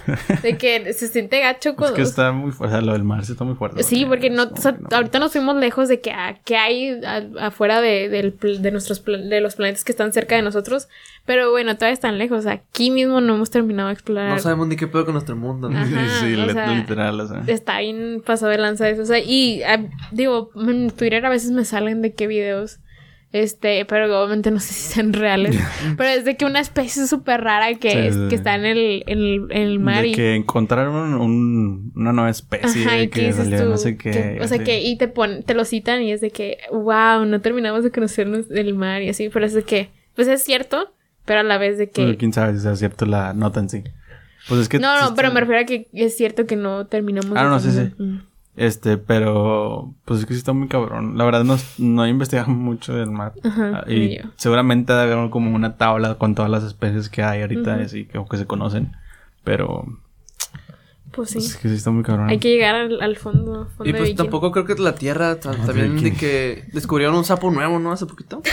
de 0.42 0.58
que 0.58 0.92
se 0.94 1.06
siente 1.06 1.38
gacho 1.40 1.70
Es 1.70 1.76
con... 1.76 1.94
que 1.94 2.02
está 2.02 2.32
muy 2.32 2.50
fuerte, 2.50 2.74
o 2.74 2.78
sea, 2.78 2.84
lo 2.84 2.94
del 2.94 3.04
mar 3.04 3.24
sí 3.24 3.32
está 3.32 3.44
muy 3.44 3.54
fuerte. 3.54 3.84
Sí, 3.84 4.04
porque 4.06 4.28
no, 4.28 4.42
es 4.42 4.50
o 4.52 4.56
sea, 4.56 4.72
que 4.76 4.92
ahorita 4.94 5.20
nos 5.20 5.30
fuimos 5.30 5.54
lejos 5.56 5.88
de 5.88 6.00
que, 6.00 6.10
ah, 6.10 6.36
que 6.44 6.56
hay 6.56 7.00
a- 7.04 7.46
afuera 7.46 7.80
de, 7.80 8.08
del 8.08 8.36
de 8.60 8.70
nuestros 8.72 9.04
de 9.04 9.40
los 9.40 9.54
planetas 9.54 9.84
que 9.84 9.92
están 9.92 10.12
cerca 10.12 10.34
de 10.34 10.42
nosotros, 10.42 10.88
pero 11.24 11.50
bueno, 11.50 11.74
todavía 11.76 11.94
están 11.94 12.18
lejos, 12.18 12.46
aquí 12.46 12.90
mismo 12.90 13.20
no 13.20 13.34
hemos 13.36 13.50
terminado 13.50 13.88
de 13.88 13.94
explorar. 13.94 14.30
No 14.30 14.38
sabemos 14.38 14.66
ni 14.68 14.76
qué 14.76 14.86
pedo 14.88 15.04
con 15.04 15.14
nuestro 15.14 15.36
mundo. 15.36 15.68
Ajá, 15.68 15.84
sí, 16.20 16.34
o 16.34 16.50
sea, 16.52 16.66
literal, 16.74 17.20
o 17.20 17.26
sea. 17.28 17.42
Está 17.46 17.78
bien 17.80 18.22
pasado 18.24 18.50
de 18.50 18.58
lanza 18.58 18.88
eso, 18.88 19.02
o 19.02 19.06
sea, 19.06 19.18
y 19.18 19.62
ah, 19.62 19.84
digo, 20.10 20.50
en 20.56 20.90
Twitter 20.90 21.24
a 21.24 21.30
veces 21.30 21.50
me 21.52 21.64
salen 21.64 22.02
de 22.02 22.12
qué 22.14 22.26
videos, 22.26 22.80
este, 23.30 23.86
pero 23.86 24.04
obviamente 24.20 24.50
no 24.50 24.60
sé 24.60 24.74
si 24.74 24.92
sean 24.92 25.12
reales, 25.14 25.56
pero 25.96 26.10
es 26.10 26.24
de 26.26 26.36
que 26.36 26.44
una 26.44 26.60
especie 26.60 27.06
súper 27.06 27.40
rara 27.40 27.72
que, 27.76 27.90
Sí, 27.90 27.98
es- 27.98 28.14
sí, 28.14 28.26
que 28.28 28.34
está 28.34 28.54
en 28.56 28.66
el, 28.66 29.04
en 29.06 29.18
el, 29.18 29.46
en 29.50 29.62
el 29.62 29.78
mar 29.78 30.02
De 30.02 30.08
y... 30.08 30.12
que 30.14 30.34
encontraron 30.34 31.14
un- 31.14 31.92
una 31.94 32.12
nueva 32.12 32.30
especie 32.30 32.84
Ajá, 32.84 33.00
y 33.00 33.08
que 33.08 33.32
salió 33.32 33.62
tú, 33.62 33.68
no 33.70 33.78
sé 33.78 33.96
qué. 33.96 34.10
que- 34.10 34.38
o 34.42 34.46
sea, 34.48 34.56
así. 34.56 34.64
que 34.64 34.82
y 34.82 34.98
te 34.98 35.08
pon, 35.08 35.44
te 35.44 35.54
lo 35.54 35.64
citan 35.64 36.02
y 36.02 36.12
es 36.12 36.20
de 36.20 36.30
que, 36.30 36.58
wow, 36.72 37.24
no 37.26 37.40
terminamos 37.40 37.84
de 37.84 37.90
conocernos 37.90 38.48
del 38.48 38.74
mar 38.74 39.00
y 39.02 39.08
así, 39.08 39.28
pero 39.30 39.46
es 39.46 39.54
de 39.54 39.62
que, 39.62 39.90
pues 40.14 40.28
es 40.28 40.42
cierto, 40.42 40.92
pero 41.24 41.40
a 41.40 41.42
la 41.42 41.58
vez 41.58 41.78
de 41.78 41.90
que... 41.90 42.02
Bueno, 42.02 42.18
quién 42.18 42.32
sabe 42.32 42.54
si 42.54 42.60
sea 42.60 42.76
cierto 42.76 43.06
la 43.06 43.32
nota 43.34 43.60
en 43.60 43.68
sí. 43.68 43.82
Pues 44.48 44.60
es 44.62 44.68
que. 44.68 44.78
no, 44.80 44.92
no, 45.00 45.14
pero 45.14 45.28
está- 45.28 45.34
me 45.34 45.40
refiero 45.40 45.60
a 45.62 45.64
que 45.64 45.88
es 45.92 46.16
cierto 46.16 46.46
que 46.46 46.56
no 46.56 46.86
terminamos 46.86 47.32
Ah, 47.36 47.44
no, 47.44 47.60
sí, 47.60 47.70
sí. 47.70 47.92
Mm. 48.02 48.18
Este, 48.56 48.98
pero. 48.98 49.94
Pues 50.04 50.20
es 50.20 50.26
que 50.26 50.34
sí 50.34 50.38
está 50.38 50.52
muy 50.52 50.66
cabrón. 50.68 51.16
La 51.16 51.24
verdad, 51.24 51.44
no, 51.44 51.56
no 51.78 52.04
he 52.04 52.08
investigado 52.08 52.48
mucho 52.52 52.92
del 52.94 53.10
mar. 53.10 53.32
Ajá, 53.44 53.82
Ah, 53.86 53.90
y 53.90 54.18
yo. 54.18 54.24
seguramente 54.36 54.92
debe 54.92 55.12
haber 55.12 55.30
como 55.30 55.54
una 55.54 55.76
tabla 55.76 56.16
con 56.16 56.34
todas 56.34 56.50
las 56.50 56.64
especies 56.64 57.08
que 57.08 57.22
hay 57.22 57.40
ahorita, 57.42 57.74
así 57.76 58.04
que, 58.06 58.18
o 58.18 58.26
que 58.26 58.36
se 58.36 58.46
conocen. 58.46 58.92
Pero. 59.44 59.86
Pues 61.12 61.30
sí. 61.30 61.34
pues 61.36 61.46
es 61.50 61.56
que 61.56 61.68
sí 61.68 61.74
está 61.74 61.90
muy 61.90 62.02
cabrón. 62.02 62.28
Hay 62.30 62.38
que 62.38 62.48
llegar 62.48 62.74
al, 62.74 63.00
al 63.02 63.16
fondo, 63.16 63.68
fondo 63.76 63.90
Y 63.90 63.92
pues 63.92 64.14
tampoco 64.14 64.50
creo 64.50 64.64
que 64.64 64.74
la 64.76 64.94
Tierra 64.94 65.32
Ah, 65.32 65.36
también 65.40 66.02
de 66.02 66.14
que 66.14 66.64
descubrieron 66.72 67.14
un 67.14 67.24
sapo 67.24 67.50
nuevo, 67.50 67.78
¿no? 67.78 67.92
Hace 67.92 68.06
poquito. 68.06 68.42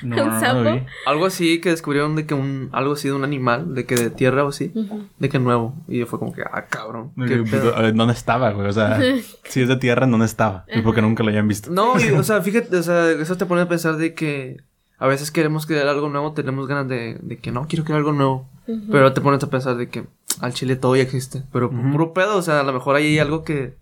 No, 0.00 0.14
¿Un 0.22 0.28
no, 0.28 0.34
no 0.34 0.40
sapo? 0.40 0.62
vi. 0.62 0.86
Algo 1.06 1.26
así 1.26 1.60
que 1.60 1.70
descubrieron 1.70 2.14
de 2.14 2.24
que 2.24 2.34
un 2.34 2.68
algo 2.72 2.92
así 2.92 3.08
de 3.08 3.14
un 3.14 3.24
animal, 3.24 3.74
de 3.74 3.84
que 3.84 3.96
de 3.96 4.10
tierra 4.10 4.44
o 4.44 4.48
así, 4.50 4.70
de 5.18 5.28
que 5.28 5.40
nuevo. 5.40 5.74
Y 5.88 6.04
fue 6.04 6.20
como 6.20 6.32
que, 6.32 6.42
ah, 6.42 6.66
cabrón. 6.70 7.10
qué 7.26 7.38
pedo. 7.38 7.74
ver, 7.74 7.94
¿Dónde 7.94 8.14
estaba, 8.14 8.52
güey? 8.52 8.68
O 8.68 8.72
sea, 8.72 9.00
si 9.44 9.62
es 9.62 9.68
de 9.68 9.76
tierra, 9.76 10.04
¿en 10.04 10.12
¿dónde 10.12 10.26
estaba? 10.26 10.64
Y 10.72 10.82
porque 10.82 11.02
nunca 11.02 11.22
lo 11.24 11.30
hayan 11.30 11.48
visto. 11.48 11.70
No, 11.70 11.98
y, 11.98 12.10
o 12.12 12.22
sea, 12.22 12.40
fíjate, 12.42 12.76
o 12.76 12.82
sea, 12.84 13.10
eso 13.10 13.36
te 13.36 13.46
pone 13.46 13.62
a 13.62 13.68
pensar 13.68 13.96
de 13.96 14.14
que 14.14 14.58
a 14.98 15.08
veces 15.08 15.32
queremos 15.32 15.66
crear 15.66 15.88
algo 15.88 16.08
nuevo, 16.08 16.32
tenemos 16.32 16.68
ganas 16.68 16.86
de, 16.88 17.18
de 17.20 17.38
que 17.38 17.50
no, 17.50 17.66
quiero 17.66 17.84
crear 17.84 17.98
algo 17.98 18.12
nuevo. 18.12 18.48
Pero 18.92 19.12
te 19.14 19.20
pones 19.20 19.42
a 19.42 19.50
pensar 19.50 19.76
de 19.76 19.88
que 19.88 20.04
al 20.40 20.52
chile 20.54 20.76
todo 20.76 20.96
ya 20.96 21.02
existe. 21.02 21.42
Pero 21.52 21.70
por 21.70 21.78
Ujú. 21.80 21.92
puro 21.92 22.12
pedo, 22.12 22.36
o 22.36 22.42
sea, 22.42 22.60
a 22.60 22.62
lo 22.62 22.72
mejor 22.72 22.96
ahí 22.96 23.06
hay 23.06 23.18
algo 23.18 23.44
que 23.44 23.74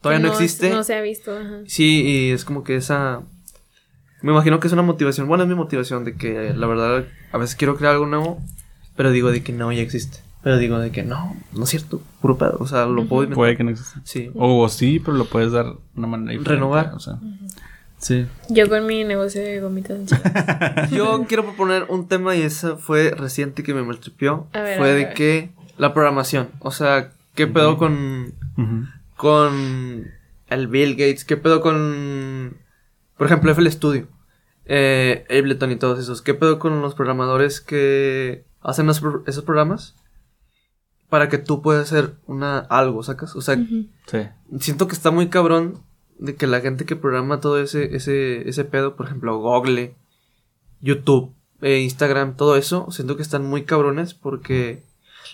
todavía 0.00 0.24
no, 0.26 0.32
existe. 0.32 0.70
No 0.70 0.84
se 0.84 0.94
ha 0.94 1.00
visto, 1.00 1.36
ajá. 1.36 1.60
Sí, 1.66 2.02
y 2.04 2.30
es 2.30 2.44
como 2.44 2.64
que 2.64 2.76
esa... 2.76 3.22
Me 4.20 4.30
imagino 4.30 4.60
que 4.60 4.68
es 4.68 4.72
una 4.72 4.82
motivación, 4.82 5.26
bueno, 5.26 5.42
es 5.44 5.48
mi 5.48 5.56
motivación 5.56 6.04
de 6.04 6.14
que 6.14 6.52
la 6.54 6.66
verdad 6.68 7.06
a 7.32 7.38
veces 7.38 7.56
quiero 7.56 7.76
crear 7.76 7.94
algo 7.94 8.06
nuevo, 8.06 8.40
pero 8.94 9.10
digo 9.10 9.32
de 9.32 9.42
que 9.42 9.52
no, 9.52 9.72
ya 9.72 9.82
existe. 9.82 10.18
Pero 10.44 10.58
digo 10.58 10.78
de 10.78 10.90
que 10.92 11.02
no, 11.02 11.36
no 11.52 11.64
es 11.64 11.70
cierto, 11.70 12.00
puro 12.20 12.36
pedo, 12.38 12.56
o 12.60 12.66
sea, 12.66 12.86
lo 12.86 13.04
puedo 13.06 13.22
inventar. 13.24 13.34
Puede 13.36 13.56
que 13.56 13.64
no 13.64 13.70
exista. 13.70 14.00
Sí. 14.04 14.30
O 14.34 14.68
sí, 14.68 15.00
pero 15.00 15.16
lo 15.16 15.24
puedes 15.24 15.50
dar 15.52 15.66
de 15.66 15.72
una 15.96 16.06
manera 16.08 16.32
diferente, 16.32 16.54
Renovar. 16.54 16.92
O 16.94 17.00
sea, 17.00 17.18
sí. 17.98 18.26
Yo 18.48 18.68
con 18.68 18.86
mi 18.86 19.02
negocio 19.04 19.40
de 19.40 19.60
gomitas. 19.60 20.00
Yo 20.92 21.24
quiero 21.28 21.44
proponer 21.44 21.86
un 21.88 22.06
tema 22.08 22.34
y 22.36 22.42
ese 22.42 22.76
fue 22.76 23.10
reciente 23.10 23.62
que 23.62 23.72
me 23.74 23.82
maltripió. 23.82 24.46
A 24.52 24.60
ver, 24.62 24.78
Fue 24.78 24.90
a 24.90 24.94
de 24.94 25.04
ver. 25.04 25.14
que 25.14 25.50
la 25.78 25.94
programación, 25.94 26.50
o 26.60 26.70
sea, 26.70 27.12
¿qué 27.34 27.46
pedo 27.46 27.78
con 27.78 28.34
con 29.16 30.10
el 30.48 30.66
Bill 30.66 30.92
Gates, 30.96 31.24
¿qué 31.24 31.36
pedo 31.36 31.60
con, 31.60 32.56
por 33.16 33.28
ejemplo, 33.28 33.52
FL 33.52 33.70
Studio? 33.70 34.08
Eh, 34.64 35.24
Ableton 35.30 35.70
y 35.70 35.76
todos 35.76 35.98
esos. 35.98 36.22
¿Qué 36.22 36.34
pedo 36.34 36.58
con 36.58 36.82
los 36.82 36.94
programadores 36.94 37.60
que 37.60 38.44
hacen 38.60 38.86
los 38.86 39.00
esos 39.26 39.44
programas? 39.44 39.96
Para 41.08 41.28
que 41.28 41.38
tú 41.38 41.62
puedas 41.62 41.84
hacer 41.92 42.14
una, 42.26 42.58
algo, 42.58 43.02
¿sacas? 43.02 43.36
O 43.36 43.40
sea. 43.40 43.56
Sí. 44.06 44.28
siento 44.58 44.88
que 44.88 44.94
está 44.94 45.10
muy 45.10 45.28
cabrón 45.28 45.82
de 46.18 46.34
que 46.34 46.46
la 46.46 46.60
gente 46.60 46.84
que 46.84 46.96
programa 46.96 47.40
todo 47.40 47.60
ese, 47.60 47.94
ese, 47.94 48.48
ese 48.48 48.64
pedo, 48.64 48.96
por 48.96 49.06
ejemplo, 49.06 49.38
Google, 49.38 49.94
YouTube, 50.80 51.32
eh, 51.60 51.80
Instagram, 51.80 52.36
todo 52.36 52.56
eso, 52.56 52.88
siento 52.90 53.16
que 53.16 53.22
están 53.22 53.44
muy 53.44 53.64
cabrones 53.64 54.14
porque 54.14 54.82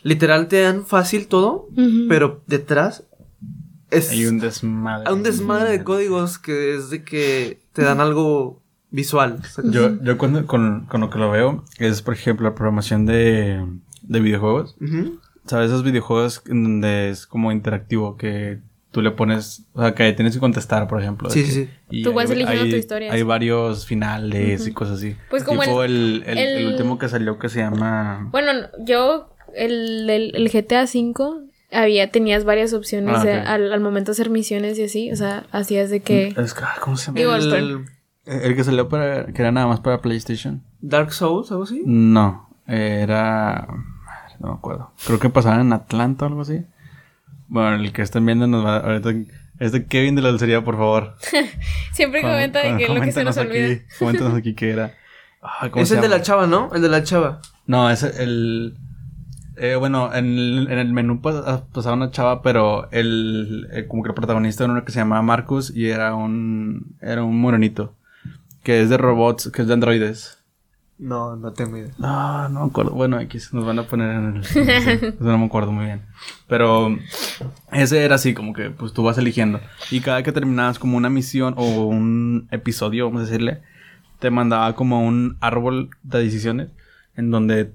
literal 0.02 0.48
te 0.48 0.60
dan 0.62 0.84
fácil 0.86 1.26
todo, 1.28 1.68
pero 2.08 2.42
detrás 2.46 3.04
es 3.90 4.10
Hay 4.10 4.26
un 4.26 4.38
desmadre. 4.38 5.04
hay 5.08 5.14
un 5.14 5.22
desmadre 5.22 5.70
de 5.70 5.84
códigos 5.84 6.38
que 6.38 6.74
es 6.76 6.90
de 6.90 7.02
que 7.04 7.60
te 7.72 7.82
dan 7.82 8.00
algo 8.00 8.62
visual. 8.90 9.40
Yo, 9.64 10.02
yo 10.02 10.18
cuando, 10.18 10.46
con, 10.46 10.86
con 10.86 11.00
lo 11.00 11.10
que 11.10 11.18
lo 11.18 11.30
veo 11.30 11.64
es, 11.78 12.02
por 12.02 12.14
ejemplo, 12.14 12.48
la 12.48 12.54
programación 12.54 13.06
de, 13.06 13.64
de 14.02 14.20
videojuegos. 14.20 14.76
¿Sabes? 15.46 15.68
Esos 15.70 15.82
videojuegos 15.82 16.42
en 16.46 16.62
donde 16.62 17.08
es 17.08 17.26
como 17.26 17.50
interactivo, 17.52 18.18
que 18.18 18.58
tú 18.90 19.00
le 19.00 19.10
pones, 19.12 19.64
o 19.72 19.80
sea, 19.80 19.94
que 19.94 20.12
tienes 20.12 20.34
que 20.34 20.40
contestar, 20.40 20.86
por 20.88 21.00
ejemplo. 21.00 21.30
Sí, 21.30 21.42
que- 21.42 21.50
sí, 21.50 21.64
sí. 21.64 21.70
y 21.90 22.02
Tú 22.02 22.12
vas 22.12 22.28
hay- 22.30 22.36
eligiendo 22.36 22.64
hay- 22.64 22.70
tu 22.70 22.76
historia, 22.76 23.12
Hay 23.12 23.22
varios 23.22 23.86
finales 23.86 24.66
y 24.66 24.72
cosas 24.72 24.98
así. 24.98 25.16
Pues 25.30 25.44
como 25.44 25.62
Tipo 25.62 25.82
el- 25.84 26.22
el, 26.26 26.36
el, 26.36 26.48
el 26.48 26.58
el- 26.58 26.66
último 26.72 26.98
que 26.98 27.08
salió 27.08 27.38
que 27.38 27.48
se 27.48 27.60
llama... 27.60 28.28
Bueno, 28.30 28.52
yo, 28.84 29.34
el, 29.54 30.08
el, 30.10 30.34
el 30.36 30.48
GTA 30.50 30.84
V, 30.84 31.48
había, 31.70 32.10
tenías 32.10 32.44
varias 32.44 32.72
opciones 32.72 33.16
Ah, 33.18 33.24
de- 33.24 33.32
al, 33.32 33.72
al 33.72 33.80
momento 33.80 34.10
de 34.10 34.14
hacer 34.14 34.30
misiones 34.30 34.78
y 34.78 34.84
así. 34.84 35.12
O 35.12 35.16
sea, 35.16 35.44
hacías 35.52 35.90
de 35.90 36.00
que. 36.00 36.34
Es 36.36 36.54
que- 36.54 36.64
ah, 36.64 36.76
¿Cómo 36.80 36.96
se 36.96 37.06
llama? 37.06 37.18
Digo, 37.18 37.34
El 38.26 38.56
que 38.56 38.64
salió 38.64 38.88
para... 38.88 39.26
que 39.26 39.40
era 39.42 39.52
nada 39.52 39.66
más 39.66 39.80
para 39.80 40.00
PlayStation. 40.00 40.62
Dark 40.80 41.12
Souls, 41.12 41.50
algo 41.50 41.64
así. 41.64 41.82
No, 41.84 42.48
era... 42.66 43.66
No 44.40 44.48
me 44.48 44.54
acuerdo. 44.54 44.92
Creo 45.06 45.18
que 45.18 45.30
pasaba 45.30 45.60
en 45.60 45.72
Atlanta 45.72 46.26
o 46.26 46.28
algo 46.28 46.42
así. 46.42 46.62
Bueno, 47.48 47.74
el 47.76 47.92
que 47.92 48.02
estén 48.02 48.24
viendo 48.26 48.46
nos 48.46 48.64
va... 48.64 48.78
Ahorita... 48.78 49.10
Este 49.58 49.86
Kevin 49.86 50.14
de 50.14 50.22
la 50.22 50.28
dulcería, 50.28 50.62
por 50.62 50.76
favor. 50.76 51.16
Siempre 51.92 52.20
Com- 52.20 52.30
comenta 52.30 52.60
de 52.62 52.76
que 52.76 52.84
es 52.84 52.90
lo 52.90 53.00
que 53.00 53.10
se 53.10 53.24
nos 53.24 53.36
aquí, 53.38 53.48
olvida. 53.48 53.80
Coméntanos 53.98 54.34
aquí 54.34 54.54
qué 54.54 54.70
era. 54.70 54.94
Ah, 55.40 55.68
¿cómo 55.70 55.82
Es 55.84 55.88
se 55.90 55.94
el 55.94 56.00
de 56.00 56.08
la 56.08 56.20
chava, 56.20 56.48
¿no? 56.48 56.68
El 56.74 56.82
de 56.82 56.88
la 56.88 57.04
chava. 57.04 57.40
No, 57.66 57.88
es 57.90 58.02
el... 58.02 58.76
eh, 59.60 59.76
bueno, 59.76 60.12
en 60.14 60.26
el, 60.38 60.68
en 60.70 60.78
el 60.78 60.92
menú 60.92 61.20
pas- 61.20 61.62
pasaba 61.72 61.96
una 61.96 62.10
chava, 62.10 62.42
pero 62.42 62.90
el, 62.90 63.68
el- 63.72 63.86
como 63.88 64.02
que 64.02 64.08
el 64.10 64.14
protagonista 64.14 64.64
era 64.64 64.72
uno 64.72 64.84
que 64.84 64.92
se 64.92 64.98
llamaba 65.00 65.22
Marcus 65.22 65.74
y 65.74 65.88
era 65.88 66.14
un... 66.14 66.96
Era 67.00 67.22
un 67.24 67.40
morenito. 67.40 67.94
Que 68.62 68.82
es 68.82 68.90
de 68.90 68.96
robots, 68.98 69.50
que 69.52 69.62
es 69.62 69.68
de 69.68 69.74
androides. 69.74 70.34
No, 70.98 71.36
no 71.36 71.52
tengo 71.52 71.76
idea. 71.76 71.92
Ah, 72.02 72.48
no 72.50 72.60
me 72.64 72.66
acuerdo. 72.70 72.90
Bueno, 72.90 73.18
aquí 73.18 73.38
nos 73.52 73.64
van 73.64 73.78
a 73.78 73.84
poner 73.84 74.10
en 74.16 74.36
el... 74.36 75.14
No 75.20 75.38
me 75.38 75.46
acuerdo 75.46 75.70
muy 75.70 75.84
bien. 75.86 76.02
Pero 76.48 76.96
ese 77.70 78.04
era 78.04 78.16
así, 78.16 78.34
como 78.34 78.52
que 78.52 78.70
pues 78.70 78.92
tú 78.92 79.04
vas 79.04 79.16
eligiendo. 79.16 79.60
Y 79.92 80.00
cada 80.00 80.22
que 80.24 80.32
terminabas 80.32 80.78
como 80.80 80.96
una 80.96 81.08
misión 81.08 81.54
o 81.56 81.86
un 81.86 82.48
episodio, 82.50 83.04
vamos 83.06 83.22
a 83.22 83.24
decirle, 83.26 83.60
te 84.18 84.30
mandaba 84.30 84.74
como 84.74 85.06
un 85.06 85.36
árbol 85.40 85.90
de 86.02 86.18
decisiones 86.24 86.68
en 87.14 87.30
donde 87.30 87.72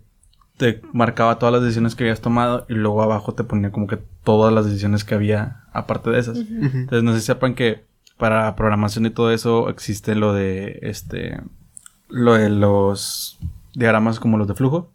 te 0.58 0.82
marcaba 0.94 1.40
todas 1.40 1.54
las 1.54 1.64
decisiones 1.64 1.96
que 1.96 2.04
habías 2.04 2.22
tomado 2.22 2.66
y 2.70 2.74
luego 2.74 3.02
abajo 3.02 3.34
te 3.34 3.44
ponía 3.44 3.72
como 3.72 3.88
que 3.88 3.98
todas 4.24 4.54
las 4.54 4.66
decisiones 4.66 5.04
que 5.04 5.16
había 5.16 5.64
aparte 5.74 6.10
de 6.10 6.20
esas. 6.20 6.38
Entonces 6.38 7.04
no 7.04 7.14
sé 7.14 7.20
si 7.20 7.26
sepan 7.26 7.56
que 7.56 7.84
para 8.18 8.56
programación 8.56 9.06
y 9.06 9.10
todo 9.10 9.32
eso 9.32 9.70
existe 9.70 10.16
lo 10.16 10.34
de 10.34 10.80
este 10.84 11.42
lo 12.10 12.36
de 12.36 12.50
los 12.50 13.40
diagramas 13.74 14.20
como 14.20 14.38
los 14.38 14.48
de 14.48 14.54
flujo, 14.54 14.92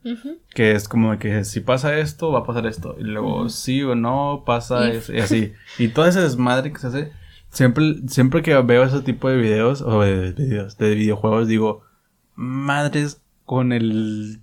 que 0.51 0.73
es 0.73 0.89
como 0.89 1.19
que 1.19 1.45
si 1.45 1.61
pasa 1.61 1.99
esto, 1.99 2.31
va 2.31 2.41
a 2.41 2.45
pasar 2.45 2.67
esto. 2.67 2.97
Y 2.99 3.03
luego 3.03 3.49
sí 3.49 3.83
o 3.83 3.95
no, 3.95 4.45
pasa 4.47 4.89
If. 4.89 5.11
eso, 5.11 5.13
y 5.15 5.19
así. 5.21 5.53
Y 5.79 5.89
todo 5.89 6.07
ese 6.07 6.21
desmadre 6.21 6.73
que 6.73 6.79
se 6.79 6.87
hace, 6.87 7.13
siempre, 7.51 7.97
siempre 8.07 8.43
que 8.43 8.55
veo 8.63 8.85
ese 8.85 9.01
tipo 9.01 9.29
de 9.29 9.37
videos, 9.37 9.83
o 9.83 10.01
de 10.01 10.33
videos, 10.33 10.79
de 10.79 10.95
videojuegos, 10.95 11.49
digo, 11.49 11.83
madres 12.37 13.21
con 13.45 13.73
el, 13.73 14.41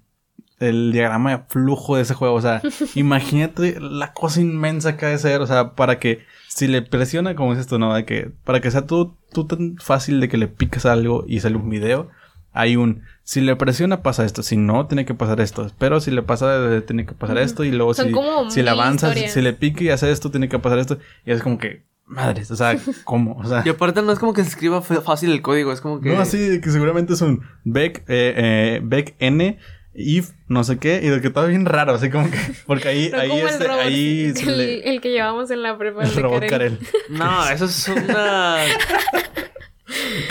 el 0.60 0.92
diagrama 0.92 1.32
de 1.32 1.44
flujo 1.48 1.96
de 1.96 2.04
ese 2.04 2.14
juego. 2.14 2.36
O 2.36 2.42
sea, 2.42 2.62
imagínate 2.96 3.80
la 3.80 4.14
cosa 4.14 4.42
inmensa 4.42 4.98
que 4.98 5.06
ha 5.06 5.10
de 5.10 5.18
ser, 5.18 5.42
o 5.42 5.48
sea, 5.48 5.74
para 5.76 6.00
que 6.00 6.24
si 6.48 6.68
le 6.68 6.82
presiona, 6.82 7.36
como 7.36 7.52
dices 7.52 7.68
tú, 7.68 7.80
¿no? 7.80 7.94
De 7.94 8.06
que, 8.06 8.32
para 8.44 8.62
que 8.62 8.72
sea 8.72 8.86
tú, 8.86 9.18
tú 9.34 9.46
tan 9.46 9.78
fácil 9.78 10.20
de 10.20 10.30
que 10.30 10.38
le 10.38 10.48
picas 10.48 10.86
algo 10.86 11.26
y 11.28 11.42
sale 11.42 11.58
un 11.58 11.70
video, 11.70 12.10
hay 12.56 12.78
un, 12.78 13.04
si 13.24 13.42
le 13.42 13.56
presiona 13.58 14.02
pasa 14.02 14.24
esto, 14.24 14.42
si 14.42 14.56
no, 14.56 14.88
tiene 14.88 15.04
que 15.06 15.14
pasar 15.14 15.42
esto, 15.42 15.70
pero 15.78 16.00
si 16.00 16.10
le 16.10 16.22
pasa, 16.22 16.82
tiene 16.88 17.06
que 17.06 17.14
pasar 17.14 17.38
esto, 17.38 17.66
y 17.66 17.72
luego 17.72 17.94
Son 17.94 18.08
si, 18.08 18.12
como 18.14 18.50
si 18.50 18.64
le 18.64 18.72
historias. 18.72 19.34
si 19.34 19.42
le 19.42 19.52
pica 19.52 19.84
y 19.84 19.90
hace 19.90 20.10
esto, 20.10 20.32
tiene 20.32 20.48
que 20.48 20.58
pasar 20.58 20.80
esto, 20.80 20.98
y 21.26 21.32
es 21.32 21.42
como 21.42 21.58
que, 21.58 21.84
madres, 22.06 22.50
o 22.52 22.56
sea, 22.56 22.78
¿cómo? 23.04 23.36
O 23.36 23.44
sea, 23.44 23.64
Y 23.66 23.70
aparte 23.70 24.02
no 24.02 24.14
es 24.14 24.20
como 24.20 24.32
que 24.32 24.44
se 24.44 24.50
escriba 24.50 24.82
fácil 24.82 25.34
el 25.34 25.42
código, 25.42 25.74
es 25.74 25.82
como 25.82 26.00
que... 26.00 26.14
no, 26.14 26.22
así 26.22 26.62
que 26.62 26.70
seguramente 26.70 27.14
es 27.14 27.22
un 27.22 27.42
Beck, 27.66 28.06
eh, 28.08 28.34
eh, 28.38 28.82
Beck 28.82 29.16
N, 29.20 29.60
if, 29.96 30.32
no 30.48 30.64
sé 30.64 30.78
qué, 30.78 31.00
y 31.04 31.08
de 31.10 31.22
que 31.22 31.30
todo 31.30 31.48
bien 31.48 31.66
raro, 31.66 31.94
así 31.94 32.10
como 32.10 32.30
que, 32.30 32.38
porque 32.68 32.88
ahí, 32.90 33.10
No 33.14 33.20
ahí, 33.20 33.30
como 33.30 33.48
este, 33.48 33.64
el 33.64 33.70
robot, 33.70 33.82
ahí 33.86 34.34
se 34.36 34.44
el, 34.50 34.58
le- 34.58 34.90
el 34.90 35.02
que 35.02 35.10
llevamos 35.12 35.50
en 35.52 35.62
la 35.64 35.78
prepa. 35.78 36.02
el 36.04 36.10
el 36.10 36.16
de 36.16 36.22
robot 36.22 36.46
Karel. 36.48 36.78
Karel. 36.80 36.88
No, 37.10 37.50
eso 37.50 37.66
es 37.66 37.88
una... 37.88 38.58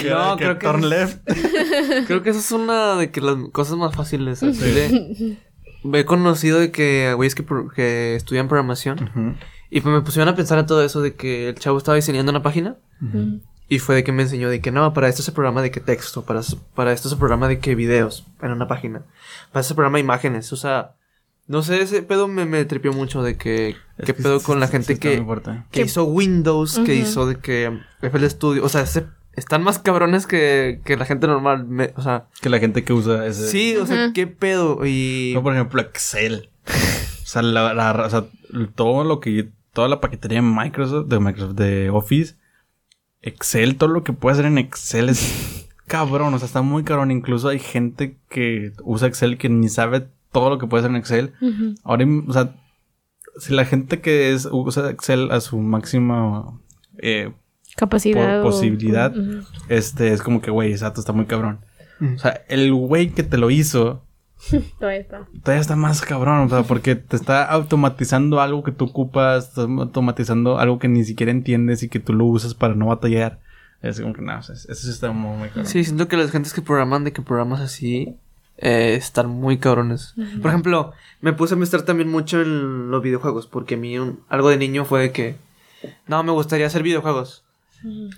Que 0.00 0.10
No, 0.10 0.36
que 0.36 0.44
creo 0.44 0.58
que- 0.58 0.66
turn 0.66 0.88
left. 0.88 1.18
Creo 2.06 2.22
que 2.22 2.30
eso 2.30 2.40
es 2.40 2.50
una 2.52 2.96
de 2.96 3.10
que 3.10 3.20
las 3.20 3.36
cosas 3.52 3.76
más 3.76 3.94
fáciles. 3.94 4.42
así 4.42 4.58
de- 4.70 5.36
He 5.92 6.04
conocido 6.04 6.58
de 6.60 6.70
que 6.70 7.12
güeyes 7.14 7.34
que, 7.34 7.42
pro- 7.44 7.68
que 7.68 8.14
estudian 8.16 8.48
programación 8.48 9.38
y 9.70 9.80
pues 9.80 9.94
me 9.94 10.00
pusieron 10.02 10.28
a 10.28 10.36
pensar 10.36 10.58
en 10.58 10.66
todo 10.66 10.84
eso 10.84 11.00
de 11.02 11.14
que 11.14 11.48
el 11.50 11.54
chavo 11.56 11.78
estaba 11.78 11.96
diseñando 11.96 12.30
una 12.30 12.42
página 12.42 12.76
Ujú. 13.02 13.40
Y 13.68 13.78
fue 13.78 13.94
de 13.94 14.04
que 14.04 14.12
me 14.12 14.22
enseñó 14.24 14.50
de 14.50 14.60
que 14.60 14.70
no, 14.70 14.92
para 14.92 15.08
esto 15.08 15.22
se 15.22 15.32
programa 15.32 15.62
de 15.62 15.70
que 15.70 15.80
texto, 15.80 16.22
para, 16.24 16.40
para 16.74 16.92
esto 16.92 17.08
se 17.08 17.16
programa 17.16 17.48
de 17.48 17.58
que 17.58 17.74
videos 17.74 18.26
en 18.42 18.50
una 18.52 18.68
página, 18.68 19.02
para 19.52 19.60
esto 19.62 19.70
se 19.70 19.74
programa 19.74 19.98
imágenes, 19.98 20.52
o 20.52 20.56
sea, 20.56 20.92
no 21.46 21.62
sé, 21.62 21.80
ese 21.82 22.02
pedo 22.02 22.26
me, 22.28 22.44
me 22.46 22.64
tripió 22.64 22.92
mucho 22.92 23.22
de 23.22 23.36
que, 23.36 23.70
Es 23.70 23.76
qué 23.98 24.04
que 24.06 24.14
pedo 24.14 24.38
sí, 24.40 24.46
con 24.46 24.60
la 24.60 24.68
gente 24.68 24.98
que, 24.98 25.22
que 25.22 25.62
Que- 25.70 25.82
hizo 25.82 26.04
Windows, 26.04 26.74
que 26.84 26.92
Ujú. 26.94 27.02
hizo 27.02 27.26
de 27.26 27.36
que 27.36 27.78
FL 28.02 28.28
Studio, 28.30 28.64
o 28.64 28.68
sea, 28.68 28.86
se- 28.86 29.06
están 29.34 29.62
más 29.62 29.78
cabrones 29.78 30.26
que, 30.26 30.80
que 30.84 30.96
la 30.96 31.04
gente 31.06 31.26
normal, 31.26 31.66
me- 31.66 31.92
o 31.96 32.02
sea, 32.02 32.26
Que 32.40 32.48
la 32.50 32.58
gente 32.60 32.84
que 32.84 32.92
usa 32.92 33.26
ese. 33.26 33.48
sí, 33.48 33.76
o 33.76 33.84
sea, 33.86 34.04
Ujú. 34.06 34.12
qué 34.14 34.26
pedo 34.26 34.86
y... 34.86 35.32
No, 35.34 35.42
por 35.42 35.52
ejemplo, 35.54 35.80
Excel. 35.82 36.50
O 36.66 37.26
sea, 37.26 37.42
la, 37.42 37.74
la- 37.74 38.04
o 38.06 38.10
sea, 38.10 38.24
todo 38.74 39.02
lo 39.04 39.18
que. 39.20 39.50
Toda 39.72 39.88
la 39.88 40.00
paquetería 40.00 40.40
de 40.40 40.46
Microsoft, 40.46 41.08
de 41.08 41.18
Microsoft, 41.18 41.54
de 41.56 41.90
Office. 41.90 42.36
Excel, 43.26 43.76
todo 43.76 43.90
lo 43.90 44.04
que 44.04 44.12
puede 44.12 44.34
hacer 44.34 44.46
en 44.46 44.58
Excel 44.58 45.08
es 45.08 45.66
cabrón. 45.86 46.34
O 46.34 46.38
sea, 46.38 46.46
está 46.46 46.62
muy 46.62 46.84
cabrón. 46.84 47.10
Incluso 47.10 47.48
hay 47.48 47.58
gente 47.58 48.16
que 48.28 48.72
usa 48.82 49.08
Excel 49.08 49.38
que 49.38 49.48
ni 49.48 49.68
sabe 49.68 50.06
todo 50.32 50.50
lo 50.50 50.58
que 50.58 50.66
puede 50.66 50.82
hacer 50.82 50.90
en 50.90 50.96
Excel. 50.96 51.32
Ahora, 51.84 52.06
o 52.26 52.32
sea, 52.32 52.54
si 53.38 53.52
la 53.54 53.64
gente 53.64 54.00
que 54.00 54.32
es, 54.32 54.48
usa 54.50 54.90
Excel 54.90 55.30
a 55.30 55.40
su 55.40 55.58
máxima 55.58 56.58
eh, 56.98 57.32
Capacidad. 57.76 58.40
Por 58.42 58.46
o- 58.48 58.50
posibilidad. 58.50 59.12
Este, 59.68 60.12
es 60.12 60.22
como 60.22 60.40
que, 60.40 60.50
güey, 60.50 60.70
exacto, 60.72 61.00
está 61.00 61.12
muy 61.12 61.26
cabrón. 61.26 61.60
Mm. 62.00 62.14
O 62.14 62.18
sea, 62.18 62.42
el 62.48 62.72
güey 62.72 63.10
que 63.10 63.22
te 63.22 63.36
lo 63.38 63.50
hizo 63.50 64.04
Todavía 64.78 65.00
está. 65.00 65.26
todavía 65.42 65.60
está 65.60 65.76
más 65.76 66.00
cabrón, 66.02 66.46
o 66.46 66.48
sea, 66.48 66.62
porque 66.62 66.94
te 66.96 67.16
está 67.16 67.44
automatizando 67.44 68.40
algo 68.40 68.62
que 68.62 68.72
tú 68.72 68.84
ocupas, 68.86 69.48
estás 69.48 69.66
automatizando 69.68 70.58
algo 70.58 70.78
que 70.78 70.88
ni 70.88 71.04
siquiera 71.04 71.32
entiendes 71.32 71.82
y 71.82 71.88
que 71.88 72.00
tú 72.00 72.12
lo 72.12 72.24
usas 72.26 72.54
para 72.54 72.74
no 72.74 72.86
batallar. 72.86 73.38
Es 73.82 74.00
como 74.00 74.14
que 74.14 74.22
no, 74.22 74.38
o 74.38 74.42
sea, 74.42 74.54
eso 74.54 74.74
sí 74.74 74.90
está 74.90 75.10
muy, 75.12 75.36
muy 75.36 75.48
cabrón. 75.48 75.66
Sí, 75.66 75.84
siento 75.84 76.08
que 76.08 76.16
las 76.16 76.30
gentes 76.30 76.52
que 76.54 76.62
programan 76.62 77.04
de 77.04 77.12
que 77.12 77.20
programas 77.22 77.60
así 77.60 78.16
eh, 78.58 78.94
están 78.94 79.28
muy 79.28 79.58
cabrones. 79.58 80.14
Por 80.40 80.50
ejemplo, 80.50 80.92
me 81.20 81.32
puse 81.34 81.54
a 81.54 81.56
investigar 81.56 81.84
también 81.84 82.10
mucho 82.10 82.40
en 82.40 82.90
los 82.90 83.02
videojuegos, 83.02 83.46
porque 83.46 83.74
a 83.74 83.78
mí 83.78 83.98
un- 83.98 84.20
algo 84.28 84.48
de 84.48 84.56
niño 84.56 84.84
fue 84.84 85.02
de 85.02 85.12
que 85.12 85.36
no 86.06 86.22
me 86.22 86.32
gustaría 86.32 86.66
hacer 86.66 86.82
videojuegos. 86.82 87.42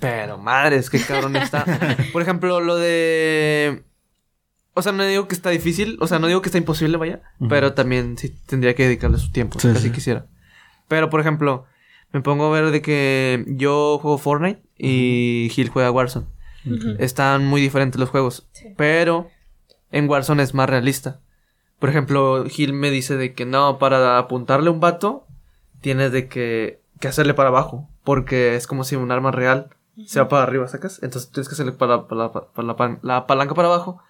Pero 0.01 0.39
madres, 0.39 0.89
qué 0.91 1.01
cabrón 1.01 1.35
está. 1.35 1.65
Por 2.13 2.23
ejemplo, 2.23 2.61
lo 2.61 2.77
de 2.77 3.83
o 4.77 4.83
sea, 4.83 4.93
no 4.93 5.05
digo 5.05 5.27
que 5.27 5.35
está 5.35 5.51
difícil, 5.51 5.97
o 6.01 6.07
sea, 6.07 6.19
no 6.19 6.27
digo 6.29 6.43
que 6.43 6.49
está 6.49 6.59
imposible, 6.59 6.97
vaya, 6.99 7.23
pero 7.49 7.73
también 7.73 8.17
sí 8.19 8.33
tendría 8.47 8.75
que 8.75 8.85
dedicarle 8.85 9.19
su 9.19 9.33
tiempo, 9.33 9.59
Sí, 9.59 9.69
si 9.71 9.77
así 9.77 9.89
sí. 9.89 9.93
quisiera. 9.93 10.27
Pero 10.87 11.11
por 11.11 11.21
ejemplo, 11.21 11.65
me 12.13 12.21
pongo 12.21 12.47
a 12.47 12.51
ver 12.51 12.71
de 12.71 12.83
que 12.83 13.45
yo 13.49 13.99
juego 14.01 14.19
Fortnite 14.19 14.63
y 14.79 15.49
Gil 15.51 15.71
juega 15.71 15.91
Warzone. 15.91 16.27
Están 16.99 17.45
muy 17.47 17.61
diferentes 17.61 17.99
los 18.01 18.11
juegos. 18.11 18.47
Sí. 18.53 18.75
Pero 18.77 19.29
en 19.93 20.09
Warzone 20.09 20.43
es 20.43 20.53
más 20.55 20.69
realista. 20.69 21.21
Por 21.79 21.89
ejemplo, 21.91 22.45
Gil 22.49 22.73
me 22.73 22.91
dice 22.91 23.17
de 23.17 23.35
que 23.35 23.47
no, 23.47 23.79
para 23.79 24.19
apuntarle 24.19 24.69
a 24.69 24.73
un 24.73 24.81
vato, 24.81 25.27
tienes 25.81 26.13
de 26.13 26.29
que 26.29 26.81
que 27.01 27.09
hacerle 27.09 27.35
para 27.35 27.51
abajo, 27.51 27.89
porque 28.05 28.57
es 28.57 28.67
como 28.67 28.83
si 28.85 28.97
un 28.97 29.13
arma 29.13 29.31
real 29.31 29.69
se 30.07 30.19
va 30.19 30.29
para 30.29 30.43
arriba, 30.45 30.67
¿sacas? 30.67 31.03
Entonces 31.03 31.31
tienes 31.31 31.47
que 31.49 31.53
hacerle 31.55 31.73
para, 31.73 32.09
para, 32.09 32.33
para 32.33 32.67
la, 32.69 32.99
la 33.03 33.27
palanca 33.27 33.55
para 33.55 33.69
abajo 33.69 34.03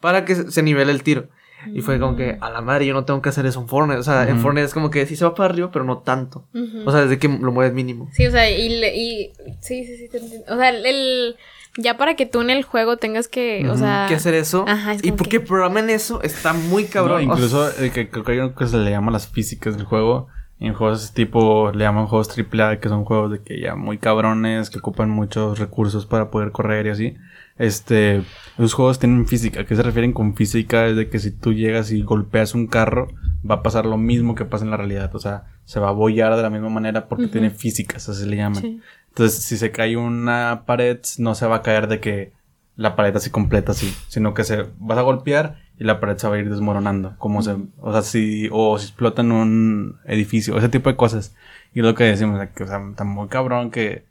para 0.00 0.24
que 0.24 0.34
se 0.34 0.62
nivele 0.62 0.92
el 0.92 1.02
tiro. 1.02 1.28
Y 1.74 1.82
fue 1.82 2.00
como 2.00 2.16
que, 2.16 2.38
a 2.40 2.48
la 2.48 2.62
madre, 2.62 2.86
yo 2.86 2.94
no 2.94 3.04
tengo 3.04 3.20
que 3.20 3.28
hacer 3.28 3.44
eso 3.44 3.60
en 3.60 3.68
Fortnite. 3.68 3.98
O 4.00 4.02
sea, 4.02 4.26
en. 4.26 4.38
Fortnite 4.40 4.64
es 4.64 4.72
como 4.72 4.88
que 4.90 5.04
sí 5.04 5.14
se 5.14 5.26
va 5.26 5.34
para 5.34 5.52
arriba, 5.52 5.70
pero 5.70 5.84
no 5.84 5.98
tanto. 5.98 6.46
O 6.86 6.90
sea, 6.90 7.02
desde 7.02 7.18
que 7.18 7.28
lo 7.28 7.52
mueves 7.52 7.74
mínimo. 7.74 8.08
Sí, 8.12 8.26
o 8.26 8.30
sea, 8.30 8.50
y, 8.50 8.80
le- 8.80 8.96
y 8.96 9.32
sí, 9.60 9.84
sí, 9.84 9.96
sí, 9.98 10.08
te 10.08 10.16
entiendo. 10.18 10.46
O 10.54 10.56
sea, 10.56 10.70
el, 10.70 10.86
el- 10.86 11.36
ya 11.76 11.98
para 11.98 12.16
que 12.16 12.24
tú 12.24 12.40
en 12.40 12.48
el 12.48 12.62
juego 12.64 12.96
tengas 12.96 13.28
que, 13.28 13.68
o 13.68 13.76
sea, 13.76 14.06
que 14.08 14.14
hacer 14.14 14.32
eso. 14.34 14.64
Ajá, 14.66 14.94
es 14.94 15.04
y 15.04 15.12
porque 15.12 15.38
que- 15.38 15.40
programen 15.40 15.90
eso 15.90 16.22
está 16.22 16.54
muy 16.54 16.84
cabrón. 16.86 17.26
No, 17.26 17.34
O 17.34 17.36
sea, 17.36 17.44
incluso 17.46 17.82
eh, 17.84 17.90
que 17.90 18.08
creo 18.08 18.24
que 18.24 18.32
hay 18.32 18.38
algo 18.38 18.54
que 18.54 18.66
se 18.66 18.78
le 18.78 18.90
llama 18.90 19.12
las 19.12 19.28
físicas 19.28 19.76
del 19.76 19.84
juego. 19.84 20.28
En 20.60 20.72
juegos 20.74 21.12
tipo, 21.12 21.72
le 21.72 21.84
llaman 21.84 22.06
juegos 22.06 22.28
AAA, 22.36 22.80
que 22.80 22.88
son 22.88 23.04
juegos 23.04 23.32
de 23.32 23.42
que 23.42 23.60
ya 23.60 23.76
muy 23.76 23.96
cabrones, 23.98 24.68
que 24.70 24.78
ocupan 24.78 25.08
muchos 25.10 25.58
recursos 25.58 26.04
para 26.06 26.30
poder 26.30 26.52
correr 26.52 26.86
y 26.86 26.90
así. 26.90 27.16
Este, 27.60 28.22
los 28.56 28.72
juegos 28.72 28.98
tienen 28.98 29.26
física. 29.26 29.60
¿A 29.60 29.64
qué 29.66 29.76
se 29.76 29.82
refieren 29.82 30.14
con 30.14 30.34
física? 30.34 30.86
Es 30.86 30.96
de 30.96 31.10
que 31.10 31.18
si 31.18 31.30
tú 31.30 31.52
llegas 31.52 31.92
y 31.92 32.00
golpeas 32.00 32.54
un 32.54 32.66
carro, 32.66 33.08
va 33.48 33.56
a 33.56 33.62
pasar 33.62 33.84
lo 33.84 33.98
mismo 33.98 34.34
que 34.34 34.46
pasa 34.46 34.64
en 34.64 34.70
la 34.70 34.78
realidad. 34.78 35.14
O 35.14 35.18
sea, 35.18 35.44
se 35.66 35.78
va 35.78 35.90
a 35.90 35.92
bollar 35.92 36.34
de 36.36 36.42
la 36.42 36.48
misma 36.48 36.70
manera 36.70 37.06
porque 37.06 37.24
Ujú. 37.24 37.32
tiene 37.32 37.50
físicas, 37.50 38.08
así 38.08 38.24
le 38.26 38.36
llaman. 38.36 38.62
sí. 38.62 38.80
Entonces, 39.08 39.42
si 39.42 39.58
se 39.58 39.72
cae 39.72 39.96
una 39.98 40.62
pared, 40.64 41.00
no 41.18 41.34
se 41.34 41.46
va 41.46 41.56
a 41.56 41.62
caer 41.62 41.86
de 41.86 42.00
que 42.00 42.32
la 42.76 42.96
pared 42.96 43.14
así 43.14 43.28
completa 43.28 43.72
así, 43.72 43.94
sino 44.08 44.32
que 44.32 44.44
se 44.44 44.64
vas 44.78 44.96
a 44.96 45.02
golpear 45.02 45.58
y 45.78 45.84
la 45.84 46.00
pared 46.00 46.16
se 46.16 46.28
va 46.28 46.36
a 46.36 46.38
ir 46.38 46.48
desmoronando, 46.48 47.14
como 47.18 47.42
se, 47.42 47.56
o 47.80 47.92
sea, 47.92 48.00
si 48.02 48.48
o 48.52 48.78
si 48.78 48.86
explotan 48.86 49.32
un 49.32 49.96
edificio, 50.06 50.56
ese 50.56 50.70
tipo 50.70 50.88
de 50.88 50.96
cosas. 50.96 51.34
Y 51.74 51.82
lo 51.82 51.94
que 51.94 52.04
decimos, 52.04 52.36
o 52.36 52.38
sea, 52.38 52.52
que 52.52 52.62
o 52.62 52.66
sea, 52.66 52.80
está 52.90 53.04
muy 53.04 53.28
cabrón 53.28 53.70
que 53.70 54.04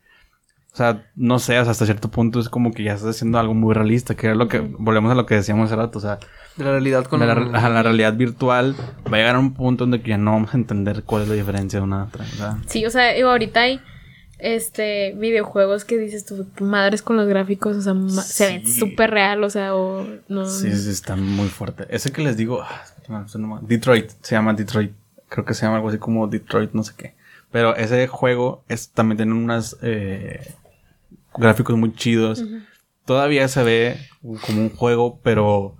o 0.74 0.76
sea, 0.76 1.03
no 1.15 1.39
sé, 1.39 1.59
o 1.59 1.63
sea, 1.63 1.72
hasta 1.72 1.86
cierto 1.86 2.09
punto 2.09 2.39
es 2.39 2.47
como 2.49 2.72
que 2.72 2.84
ya 2.84 2.93
estás 2.93 3.15
haciendo 3.15 3.39
algo 3.39 3.53
muy 3.53 3.74
realista, 3.74 4.15
que 4.15 4.32
es 4.32 4.38
lo 4.38 4.47
que 4.47 4.59
volvemos 4.59 5.11
a 5.11 5.15
lo 5.15 5.26
que 5.26 5.36
decíamos 5.36 5.65
hace 5.65 5.76
rato, 5.76 5.97
o 5.97 6.01
sea, 6.01 6.20
de 6.55 6.63
la 6.63 6.72
realidad 6.72 7.05
con 7.05 7.20
la, 7.22 7.34
la- 7.36 7.70
la 7.70 7.84
realidad 7.84 8.13
virtual 8.13 8.76
va 9.11 9.17
a 9.17 9.20
llegar 9.20 9.36
a 9.36 9.39
un 9.39 9.53
punto 9.53 9.84
donde 9.86 10.01
ya 10.07 10.17
no 10.17 10.32
vamos 10.32 10.53
a 10.53 10.57
entender 10.57 11.03
cuál 11.03 11.24
es 11.24 11.28
la 11.30 11.36
diferencia 11.36 11.80
de 11.80 11.84
una 11.84 12.01
a 12.01 12.05
otra, 12.05 12.24
o 12.24 12.36
sea, 12.38 12.57
Sí, 12.67 12.86
o 12.86 12.89
sea, 12.89 13.13
digo, 13.13 13.30
ahorita 13.30 13.61
hay 13.61 13.82
este 14.38 15.13
videojuegos 15.17 15.84
que 15.86 15.97
dices 15.97 16.26
tú, 16.26 16.45
madres 16.63 17.01
con 17.01 17.17
los 17.17 17.28
gráficos, 17.28 17.76
o 17.76 17.82
sea, 17.82 18.22
se 18.24 18.47
ven 18.47 18.67
súper 18.67 19.11
real, 19.11 19.43
o 19.43 19.49
sea, 19.49 19.76
o 19.76 20.05
no. 20.30 20.45
Sí, 20.45 20.74
sí, 20.76 20.89
está 20.91 21.15
muy 21.17 21.47
fuerte. 21.49 21.86
Ese 21.89 22.11
que 22.13 22.22
les 22.22 22.38
digo, 22.38 22.61
ah, 22.61 23.26
Detroit, 23.63 24.11
se 24.22 24.36
llama 24.36 24.53
Detroit. 24.53 24.93
Creo 25.28 25.43
que 25.45 25.53
se 25.53 25.63
llama 25.65 25.76
algo 25.78 25.89
así 25.89 25.97
como 25.97 26.28
Detroit, 26.28 26.72
no 26.74 26.84
sé 26.84 26.93
qué. 26.97 27.15
Pero 27.51 27.76
ese 27.76 28.07
juego 28.07 28.63
es, 28.70 28.89
también 28.91 29.17
tiene 29.17 29.34
unas 29.34 29.76
eh, 29.82 30.53
gráficos 31.38 31.77
muy 31.77 31.93
chidos. 31.93 32.43
Todavía 33.05 33.47
se 33.47 33.63
ve 33.63 33.97
como 34.45 34.61
un 34.61 34.69
juego, 34.69 35.19
pero 35.23 35.75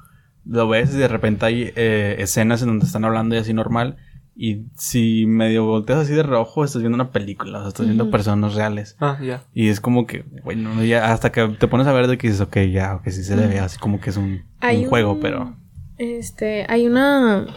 lo 0.46 0.68
ves 0.68 0.94
y 0.94 0.98
de 0.98 1.08
repente 1.08 1.46
hay 1.46 1.72
eh, 1.76 2.16
escenas 2.20 2.62
en 2.62 2.70
donde 2.70 2.86
están 2.86 3.06
hablando 3.06 3.36
y 3.36 3.38
así 3.40 3.54
normal. 3.54 3.98
Y 4.42 4.64
si 4.78 5.26
medio 5.26 5.66
volteas 5.66 6.00
así 6.00 6.14
de 6.14 6.24
reojo, 6.24 6.64
estás 6.64 6.82
viendo 6.82 6.96
una 6.96 7.12
película, 7.12 7.58
o 7.60 7.62
sea, 7.62 7.68
estás 7.70 7.86
viendo 7.86 8.10
personas 8.10 8.54
reales. 8.56 8.96
Ah, 9.02 9.20
ya. 9.22 9.44
Y 9.54 9.68
es 9.68 9.82
como 9.82 10.08
que, 10.08 10.24
bueno, 10.46 10.82
ya 10.84 11.12
hasta 11.12 11.32
que 11.32 11.46
te 11.60 11.68
pones 11.68 11.88
a 11.88 11.92
ver 11.94 12.08
de 12.08 12.18
que 12.18 12.28
dices, 12.28 12.42
ok, 12.42 12.58
ya, 12.72 12.96
ok, 12.96 13.10
sí 13.10 13.24
se 13.24 13.36
le 13.36 13.48
ve 13.48 13.60
así 13.60 13.78
como 13.78 14.00
que 14.00 14.10
es 14.12 14.18
un, 14.18 14.44
Hay 14.62 14.84
un 14.84 14.90
juego, 14.90 15.12
un- 15.14 15.20
pero... 15.20 15.56
Este, 15.98 16.66
hay 16.70 16.88
una 16.88 17.48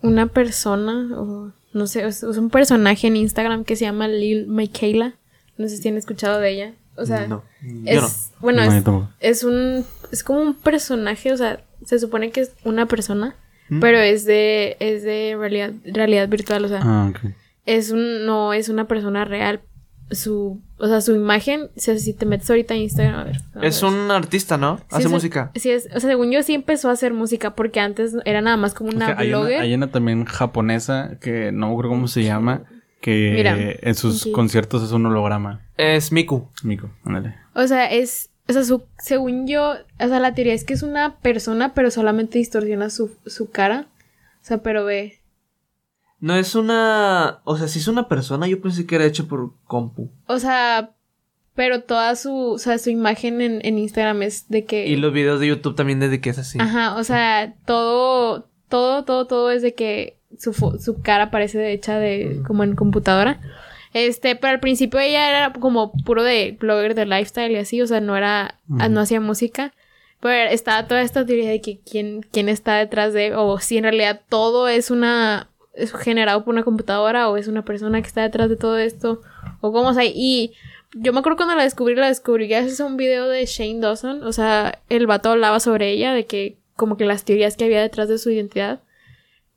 una 0.00 0.26
persona 0.26 1.08
o 1.16 1.52
no 1.72 1.86
sé, 1.88 2.04
es, 2.06 2.22
es 2.22 2.36
un 2.36 2.50
personaje 2.50 3.08
en 3.08 3.16
Instagram 3.16 3.64
que 3.64 3.74
se 3.76 3.84
llama 3.84 4.06
Lil 4.06 4.46
Michaela. 4.46 5.14
No 5.58 5.66
sé 5.68 5.76
si 5.78 5.88
han 5.88 5.96
escuchado 5.96 6.38
de 6.38 6.50
ella. 6.50 6.74
O 6.96 7.06
sea, 7.06 7.26
no. 7.26 7.42
es 7.86 7.94
Yo 7.96 8.00
no. 8.02 8.08
bueno, 8.40 8.64
No, 8.64 9.10
es, 9.20 9.38
es 9.38 9.44
un 9.44 9.84
es 10.10 10.22
como 10.24 10.40
un 10.40 10.54
personaje, 10.54 11.32
o 11.32 11.36
sea, 11.36 11.60
se 11.84 11.98
supone 11.98 12.30
que 12.30 12.40
es 12.42 12.52
una 12.64 12.86
persona, 12.86 13.34
¿Mm? 13.70 13.80
pero 13.80 13.98
es 13.98 14.24
de 14.26 14.76
es 14.80 15.02
de 15.02 15.34
realidad 15.38 15.72
realidad 15.84 16.28
virtual, 16.28 16.64
o 16.64 16.68
sea, 16.68 16.80
Ah, 16.82 17.12
es 17.66 17.90
un 17.90 18.26
no 18.26 18.52
es 18.52 18.68
una 18.68 18.86
persona 18.86 19.24
real. 19.24 19.60
Su, 20.10 20.60
o 20.76 20.86
sea, 20.88 21.00
su 21.00 21.14
imagen, 21.14 21.70
o 21.74 21.80
sea, 21.80 21.96
si 21.96 22.12
te 22.12 22.26
metes 22.26 22.50
ahorita 22.50 22.74
a 22.74 22.76
Instagram, 22.76 23.14
a 23.20 23.24
ver. 23.24 23.36
a 23.54 23.66
Es 23.66 23.80
ver. 23.80 23.90
un 23.92 24.10
artista, 24.10 24.58
¿no? 24.58 24.76
Sí, 24.76 24.84
Hace 24.90 25.04
es- 25.06 25.10
música. 25.10 25.50
Sí, 25.54 25.70
es, 25.70 25.86
o 25.94 26.00
sea, 26.00 26.10
según 26.10 26.30
yo 26.30 26.42
sí 26.42 26.52
empezó 26.52 26.90
a 26.90 26.92
hacer 26.92 27.14
música 27.14 27.54
porque 27.54 27.80
antes 27.80 28.14
era 28.26 28.42
nada 28.42 28.58
más 28.58 28.74
como 28.74 28.90
una 28.90 29.06
que 29.06 29.22
hay, 29.22 29.28
una, 29.30 29.38
blogger. 29.38 29.60
hay 29.62 29.72
una 29.72 29.86
también 29.90 30.26
japonesa 30.26 31.16
que 31.18 31.50
no 31.52 31.68
me 31.68 31.72
acuerdo 31.72 31.90
cómo 31.92 32.08
se 32.08 32.24
llama, 32.24 32.64
que 33.02 33.32
Mira, 33.34 33.56
en 33.58 33.94
sus 33.94 34.26
conciertos 34.28 34.82
es 34.82 34.92
un 34.92 35.04
holograma. 35.04 35.60
Es 35.76 36.12
Miku. 36.12 36.48
Mico, 36.62 36.90
ándale. 37.04 37.34
O 37.54 37.66
sea, 37.66 37.90
es, 37.90 38.30
o 38.48 38.52
sea, 38.54 38.64
su, 38.64 38.84
según 38.98 39.46
yo, 39.46 39.72
o 39.72 40.08
sea, 40.08 40.20
la 40.20 40.34
teoría 40.34 40.54
es 40.54 40.64
que 40.64 40.72
es 40.72 40.82
una 40.82 41.18
persona, 41.18 41.74
pero 41.74 41.90
solamente 41.90 42.38
distorsiona 42.38 42.88
su, 42.88 43.14
su 43.26 43.50
cara. 43.50 43.88
O 44.40 44.44
sea, 44.44 44.58
pero 44.62 44.84
ve. 44.84 45.20
No 46.20 46.36
es 46.36 46.54
una. 46.54 47.40
O 47.44 47.58
sea, 47.58 47.68
si 47.68 47.80
es 47.80 47.88
una 47.88 48.08
persona, 48.08 48.46
yo 48.46 48.62
pensé 48.62 48.86
que 48.86 48.94
era 48.94 49.04
hecho 49.04 49.26
por 49.26 49.52
compu. 49.64 50.10
O 50.26 50.38
sea, 50.38 50.94
pero 51.54 51.82
toda 51.82 52.14
su, 52.14 52.32
o 52.32 52.58
sea, 52.58 52.78
su 52.78 52.90
imagen 52.90 53.40
en, 53.40 53.60
en 53.64 53.78
Instagram 53.78 54.22
es 54.22 54.48
de 54.48 54.64
que. 54.64 54.86
Y 54.86 54.96
los 54.96 55.12
videos 55.12 55.40
de 55.40 55.48
YouTube 55.48 55.74
también 55.74 55.98
desde 55.98 56.20
que 56.20 56.30
es 56.30 56.38
así. 56.38 56.58
Ajá, 56.60 56.94
o 56.96 57.04
sea, 57.04 57.54
todo, 57.66 58.48
todo, 58.68 59.04
todo, 59.04 59.26
todo 59.26 59.50
es 59.50 59.62
de 59.62 59.74
que 59.74 60.21
su, 60.42 60.52
su 60.80 61.02
cara 61.02 61.30
parece 61.30 61.72
hecha 61.72 61.98
de, 61.98 62.42
como 62.46 62.64
en 62.64 62.74
computadora. 62.74 63.40
Este, 63.94 64.36
pero 64.36 64.54
al 64.54 64.60
principio 64.60 64.98
ella 65.00 65.28
era 65.28 65.52
como 65.52 65.92
puro 65.92 66.22
de 66.22 66.56
blogger 66.58 66.94
de 66.94 67.06
lifestyle 67.06 67.52
y 67.52 67.56
así, 67.56 67.80
o 67.82 67.86
sea, 67.86 68.00
no 68.00 68.16
era, 68.16 68.58
no 68.66 69.00
hacía 69.00 69.20
música. 69.20 69.72
Pero 70.20 70.50
estaba 70.50 70.86
toda 70.86 71.02
esta 71.02 71.26
teoría 71.26 71.50
de 71.50 71.60
que 71.60 71.80
quién, 71.80 72.22
quién 72.30 72.48
está 72.48 72.76
detrás 72.76 73.12
de, 73.12 73.34
o 73.34 73.58
si 73.58 73.76
en 73.76 73.84
realidad 73.84 74.20
todo 74.28 74.68
es 74.68 74.90
una, 74.90 75.48
es 75.74 75.92
generado 75.92 76.44
por 76.44 76.54
una 76.54 76.62
computadora, 76.62 77.28
o 77.28 77.36
es 77.36 77.48
una 77.48 77.64
persona 77.64 78.00
que 78.00 78.08
está 78.08 78.22
detrás 78.22 78.48
de 78.48 78.56
todo 78.56 78.78
esto, 78.78 79.20
o 79.60 79.72
cómo, 79.72 79.88
o 79.88 79.94
sea, 79.94 80.04
y 80.04 80.52
yo 80.94 81.12
me 81.12 81.20
acuerdo 81.20 81.38
cuando 81.38 81.56
la 81.56 81.64
descubrí, 81.64 81.96
la 81.96 82.06
descubrí 82.06 82.46
gracias 82.46 82.80
a 82.80 82.86
un 82.86 82.96
video 82.96 83.28
de 83.28 83.46
Shane 83.46 83.80
Dawson, 83.80 84.22
o 84.22 84.32
sea, 84.32 84.80
el 84.88 85.08
vato 85.08 85.30
hablaba 85.30 85.58
sobre 85.58 85.90
ella, 85.90 86.12
de 86.12 86.26
que 86.26 86.56
como 86.76 86.96
que 86.96 87.04
las 87.04 87.24
teorías 87.24 87.56
que 87.56 87.64
había 87.64 87.80
detrás 87.80 88.08
de 88.08 88.18
su 88.18 88.30
identidad. 88.30 88.80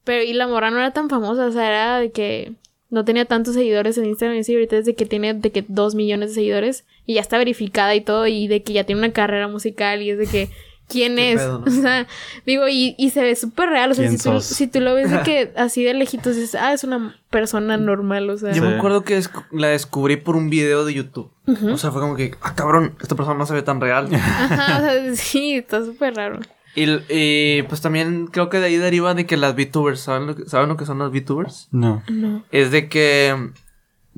Pero 0.05 0.23
y 0.23 0.31
la 0.33 0.47
morra 0.47 0.71
no 0.71 0.77
era 0.77 0.91
tan 0.91 1.09
famosa, 1.09 1.45
o 1.47 1.51
sea, 1.51 1.67
era 1.67 1.99
de 1.99 2.11
que 2.11 2.53
no 2.89 3.03
tenía 3.03 3.25
tantos 3.25 3.55
seguidores 3.55 3.97
en 3.97 4.05
Instagram 4.05 4.37
y 4.37 4.39
así, 4.41 4.53
ahorita 4.53 4.77
es 4.77 4.85
de 4.85 4.95
que 4.95 5.05
tiene 5.05 5.33
de 5.33 5.51
que 5.51 5.65
dos 5.67 5.95
millones 5.95 6.29
de 6.29 6.35
seguidores 6.35 6.85
y 7.05 7.15
ya 7.15 7.21
está 7.21 7.37
verificada 7.37 7.93
y 7.95 8.01
todo 8.01 8.25
y 8.27 8.47
de 8.47 8.63
que 8.63 8.71
ya 8.73 8.83
tiene 8.85 8.99
una 9.01 9.11
carrera 9.11 9.47
musical 9.49 10.01
y 10.01 10.11
es 10.11 10.17
de 10.17 10.27
que 10.27 10.49
quién 10.87 11.17
es, 11.17 11.41
pedo, 11.41 11.59
¿no? 11.59 11.65
o 11.67 11.69
sea, 11.71 12.07
digo 12.45 12.67
y, 12.69 12.93
y 12.99 13.09
se 13.09 13.23
ve 13.23 13.35
súper 13.35 13.69
real, 13.69 13.91
o 13.91 13.95
sea, 13.95 14.05
¿Quién 14.07 14.19
si 14.19 14.29
tú, 14.29 14.39
si 14.39 14.67
tú 14.67 14.79
lo 14.81 14.93
ves 14.93 15.09
de 15.09 15.23
que 15.23 15.51
así 15.57 15.83
de 15.83 15.95
lejitos 15.95 16.35
dices, 16.35 16.55
ah, 16.55 16.73
es 16.73 16.83
una 16.83 17.17
persona 17.31 17.75
normal, 17.77 18.29
o 18.29 18.37
sea, 18.37 18.51
Yo 18.51 18.61
Sí. 18.61 18.69
me 18.69 18.75
acuerdo 18.75 19.03
que 19.03 19.19
la 19.51 19.69
descubrí 19.69 20.17
por 20.17 20.35
un 20.35 20.49
video 20.51 20.85
de 20.85 20.93
YouTube. 20.93 21.31
O 21.47 21.77
sea, 21.77 21.91
fue 21.91 22.01
como 22.01 22.15
que, 22.15 22.35
ah, 22.41 22.53
cabrón, 22.55 22.95
esta 23.01 23.15
persona 23.15 23.37
no 23.37 23.45
se 23.47 23.55
ve 23.55 23.63
tan 23.63 23.81
real. 23.81 24.07
ajá, 24.13 24.77
o 24.77 24.81
sea, 24.81 25.15
sí, 25.15 25.55
está 25.55 25.83
súper 25.83 26.13
raro. 26.15 26.39
Y, 26.75 26.85
y, 27.09 27.63
pues 27.63 27.81
también 27.81 28.27
creo 28.27 28.49
que 28.49 28.59
de 28.59 28.65
ahí 28.67 28.77
deriva 28.77 29.13
de 29.13 29.25
que 29.25 29.37
las 29.37 29.55
VTubers, 29.55 29.99
¿saben 29.99 30.27
lo 30.27 30.35
que, 30.35 30.45
¿saben 30.49 30.69
lo 30.69 30.77
que 30.77 30.85
son 30.85 30.99
las 30.99 31.11
VTubers? 31.11 31.69
No. 31.71 32.03
No. 32.09 32.43
Es 32.51 32.71
de 32.71 32.89
que, 32.89 33.51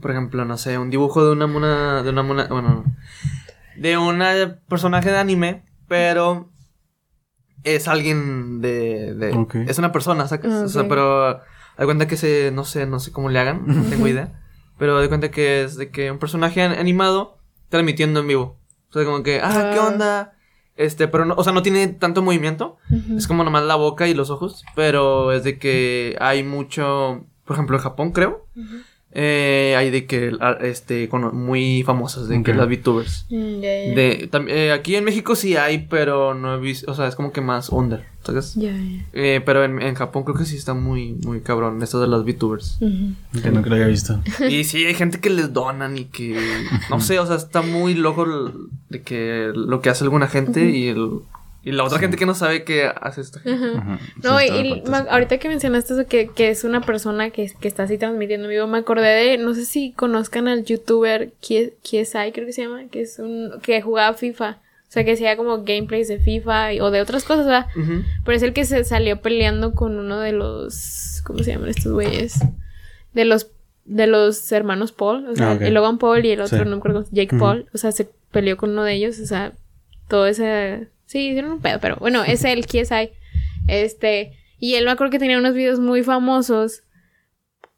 por 0.01 0.11
ejemplo, 0.11 0.43
no 0.45 0.57
sé, 0.57 0.77
un 0.77 0.89
dibujo 0.89 1.23
de 1.25 1.31
una 1.31 1.47
mona, 1.47 2.03
de 2.03 2.09
una 2.09 2.23
mona, 2.23 2.47
bueno, 2.47 2.83
de 3.77 3.97
una 3.97 4.59
personaje 4.67 5.11
de 5.11 5.17
anime, 5.19 5.63
pero 5.87 6.49
es 7.63 7.87
alguien 7.87 8.61
de, 8.61 9.13
de 9.13 9.65
es 9.67 9.77
una 9.77 9.91
persona, 9.91 10.27
¿sacas? 10.27 10.53
O 10.53 10.69
sea, 10.69 10.87
pero 10.87 11.41
hay 11.77 11.85
cuenta 11.85 12.07
que 12.07 12.17
se, 12.17 12.51
no 12.51 12.63
sé, 12.65 12.85
no 12.85 12.99
sé 12.99 13.11
cómo 13.11 13.29
le 13.29 13.39
hagan, 13.39 13.63
no 13.67 13.83
tengo 13.89 14.07
idea, 14.07 14.41
pero 14.77 14.99
de 14.99 15.07
cuenta 15.09 15.31
que 15.31 15.63
es 15.63 15.75
de 15.75 15.89
que 15.91 16.11
un 16.11 16.17
personaje 16.19 16.61
an- 16.61 16.73
animado 16.73 17.37
transmitiendo 17.69 18.21
en 18.21 18.27
vivo. 18.27 18.57
O 18.89 18.93
sea, 18.93 19.03
como 19.03 19.21
que, 19.21 19.41
ah, 19.43 19.71
¿qué 19.73 19.79
Ah. 19.79 19.87
onda? 19.87 20.33
Este, 20.77 21.07
pero 21.07 21.25
no, 21.25 21.33
o 21.35 21.43
sea, 21.43 21.53
no 21.53 21.63
tiene 21.63 21.87
tanto 21.87 22.21
movimiento. 22.21 22.77
Es 23.15 23.27
como 23.27 23.43
nomás 23.43 23.63
la 23.63 23.75
boca 23.75 24.07
y 24.07 24.13
los 24.13 24.29
ojos, 24.29 24.63
pero 24.75 25.31
es 25.31 25.43
de 25.43 25.57
que 25.57 26.15
hay 26.19 26.43
mucho, 26.43 27.25
por 27.45 27.55
ejemplo, 27.55 27.75
en 27.77 27.83
Japón 27.83 28.11
creo. 28.11 28.45
Eh, 29.19 29.73
hay 29.75 29.89
de 29.89 30.05
que, 30.05 30.31
ah, 30.39 30.57
este, 30.61 31.09
muy 31.33 31.81
famosas, 31.81 32.27
de 32.27 32.43
que 32.43 32.53
las 32.53 32.67
VTubers. 32.69 33.25
Mm. 33.31 33.59
De, 33.95 34.29
tam- 34.31 34.45
eh, 34.47 34.71
aquí 34.71 34.95
en 34.95 35.03
México 35.05 35.35
sí 35.35 35.55
hay, 35.57 35.87
pero 35.89 36.35
no 36.35 36.53
he 36.53 36.59
visto, 36.59 36.91
o 36.91 36.93
sea, 36.93 37.07
es 37.07 37.15
como 37.15 37.31
que 37.31 37.41
más 37.41 37.69
under, 37.69 38.03
¿sabes? 38.23 38.55
Eh, 39.13 39.41
pero 39.43 39.63
en, 39.63 39.81
en 39.81 39.95
Japón 39.95 40.23
creo 40.23 40.35
que 40.37 40.45
sí 40.45 40.55
está 40.55 40.75
muy, 40.75 41.13
muy 41.25 41.41
cabrón 41.41 41.81
esto 41.81 41.99
de 41.99 42.05
las 42.07 42.23
VTubers. 42.25 42.77
Ujú. 42.79 43.41
Que 43.41 43.49
nunca 43.49 43.69
lo 43.69 43.75
había 43.75 43.87
visto. 43.87 44.21
y 44.47 44.63
sí, 44.65 44.85
hay 44.85 44.93
gente 44.93 45.19
que 45.19 45.31
les 45.31 45.51
donan 45.51 45.97
y 45.97 46.05
que, 46.05 46.39
no 46.91 47.01
sé, 47.01 47.17
o 47.17 47.25
sea, 47.25 47.37
está 47.37 47.63
muy 47.63 47.95
loco 47.95 48.23
de 48.89 49.01
que 49.01 49.51
lo 49.55 49.81
que 49.81 49.89
hace 49.89 50.03
alguna 50.03 50.27
gente 50.27 50.69
y 50.69 50.89
el, 50.89 51.09
Y 51.67 51.71
la 51.73 51.83
otra 51.83 51.99
gente 51.99 52.15
que 52.15 52.25
no 52.25 52.33
sabe 52.33 52.63
qué 52.63 52.89
hace 53.01 53.21
esto. 53.21 53.39
Ajá. 53.45 53.99
No, 54.23 54.41
y, 54.41 54.83
ahorita 55.09 55.37
que 55.37 55.49
mencionaste 55.49 55.93
eso, 55.95 56.05
que, 56.07 56.29
que 56.29 56.49
es 56.49 56.63
una 56.63 56.81
persona 56.81 57.29
que, 57.29 57.51
que 57.59 57.67
está 57.67 57.83
así 57.83 57.97
transmitiendo 57.97 58.45
en 58.45 58.51
vivo, 58.51 58.67
me 58.67 58.77
acordé 58.77 59.07
de, 59.07 59.37
no 59.37 59.53
sé 59.53 59.65
si 59.65 59.91
conozcan 59.91 60.47
al 60.47 60.63
youtuber 60.63 61.33
Kie- 61.41 61.73
Kiesai, 61.81 62.31
creo 62.31 62.45
que 62.45 62.53
se 62.53 62.61
llama, 62.63 62.83
que 62.89 63.01
es 63.01 63.19
un, 63.19 63.51
que 63.61 63.81
jugaba 63.81 64.15
FIFA. 64.15 64.59
O 64.61 64.89
sea, 64.91 65.03
que 65.03 65.11
hacía 65.11 65.35
como 65.35 65.63
gameplays 65.65 66.07
de 66.07 66.19
FIFA 66.19 66.73
y- 66.73 66.79
o 66.79 66.89
de 66.91 67.01
otras 67.01 67.25
cosas, 67.25 67.45
¿verdad? 67.45 67.65
Ujú. 67.75 68.03
Pero 68.23 68.37
es 68.37 68.43
el 68.43 68.53
que 68.53 68.63
se 68.63 68.85
salió 68.85 69.21
peleando 69.21 69.73
con 69.73 69.99
uno 69.99 70.19
de 70.21 70.31
los, 70.31 71.21
¿cómo 71.25 71.39
se 71.43 71.51
llaman 71.51 71.67
estos 71.67 71.91
güeyes? 71.91 72.39
De 73.13 73.25
los, 73.25 73.51
de 73.83 74.07
los 74.07 74.49
hermanos 74.53 74.93
Paul, 74.93 75.27
o 75.27 75.35
sea, 75.35 75.51
Ah, 75.51 75.57
el 75.59 75.73
Logan 75.73 75.97
Paul 75.97 76.25
y 76.25 76.31
el 76.31 76.39
otro, 76.39 76.57
Sí. 76.59 76.63
no 76.63 76.71
me 76.71 76.77
acuerdo, 76.77 77.03
Jake. 77.11 77.35
Paul, 77.37 77.65
o 77.73 77.77
sea, 77.77 77.91
se 77.91 78.07
peleó 78.31 78.55
con 78.55 78.69
uno 78.69 78.83
de 78.83 78.93
ellos, 78.93 79.19
o 79.19 79.25
sea, 79.25 79.51
todo 80.07 80.25
ese, 80.27 80.87
sí, 81.07 81.29
hicieron 81.29 81.53
un 81.53 81.61
pedo, 81.61 81.79
pero 81.79 81.95
bueno, 81.97 82.23
es 82.23 82.43
el 82.43 82.67
KSI, 82.67 83.09
este, 83.67 84.33
y 84.59 84.75
él 84.75 84.85
me 84.85 84.91
acuerdo 84.91 85.09
que 85.11 85.19
tenía 85.19 85.39
unos 85.39 85.55
videos 85.55 85.79
muy 85.79 86.03
famosos 86.03 86.83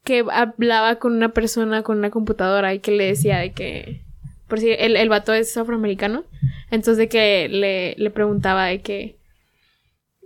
que 0.04 0.24
hablaba 0.30 0.96
con 0.96 1.14
una 1.14 1.30
persona 1.30 1.82
con 1.82 1.98
una 1.98 2.10
computadora 2.10 2.74
y 2.74 2.80
que 2.80 2.90
le 2.92 3.06
decía 3.06 3.38
de 3.38 3.52
que, 3.52 4.02
por 4.48 4.58
si 4.60 4.70
el, 4.70 4.96
el 4.96 5.08
vato 5.08 5.32
es 5.32 5.56
afroamericano, 5.56 6.24
entonces 6.70 6.96
de 6.98 7.08
que 7.08 7.48
le, 7.48 7.94
le 7.96 8.10
preguntaba 8.10 8.66
de 8.66 8.80
que, 8.80 9.16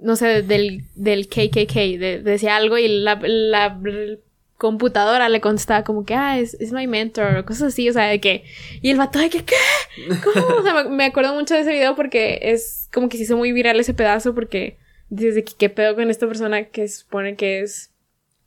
no 0.01 0.17
sé, 0.17 0.43
del, 0.43 0.85
del 0.95 1.29
KKK, 1.29 1.75
de- 1.99 2.21
decía 2.23 2.57
algo 2.57 2.79
y 2.79 2.89
la, 2.89 3.19
la 3.23 3.79
computadora 4.59 5.29
le 5.29 5.41
contestaba 5.41 5.85
como 5.85 6.05
que, 6.05 6.15
ah, 6.15 6.39
es, 6.39 6.55
es 6.55 6.73
my 6.73 6.87
mentor, 6.87 7.37
o 7.37 7.45
cosas 7.45 7.69
así, 7.69 7.89
o 7.89 7.93
sea, 7.93 8.05
de 8.05 8.21
que, 8.21 8.45
y 8.83 8.91
el 8.91 8.99
vato 8.99 9.19
de 9.19 9.31
que, 9.31 9.45
¿qué? 9.45 9.55
¿Cómo? 10.23 10.47
O 10.59 10.63
sea, 10.63 10.85
me, 10.85 11.05
acuerdo 11.05 11.35
mucho 11.35 11.55
de 11.55 11.61
ese 11.61 11.73
video 11.73 11.97
porque 11.97 12.39
es 12.43 12.89
como 12.93 13.09
que 13.09 13.17
se 13.17 13.25
hizo 13.25 13.37
muy 13.37 13.53
viral 13.53 13.79
ese 13.79 13.95
pedazo 13.95 14.35
porque 14.35 14.79
dices 15.09 15.35
de 15.35 15.45
que 15.45 15.53
qué 15.59 15.71
pedo 15.71 15.95
con 15.95 16.11
esta 16.11 16.27
persona 16.27 16.65
que 16.65 16.89
se 16.89 17.01
supone 17.01 17.37
que 17.37 17.61
es 17.61 17.93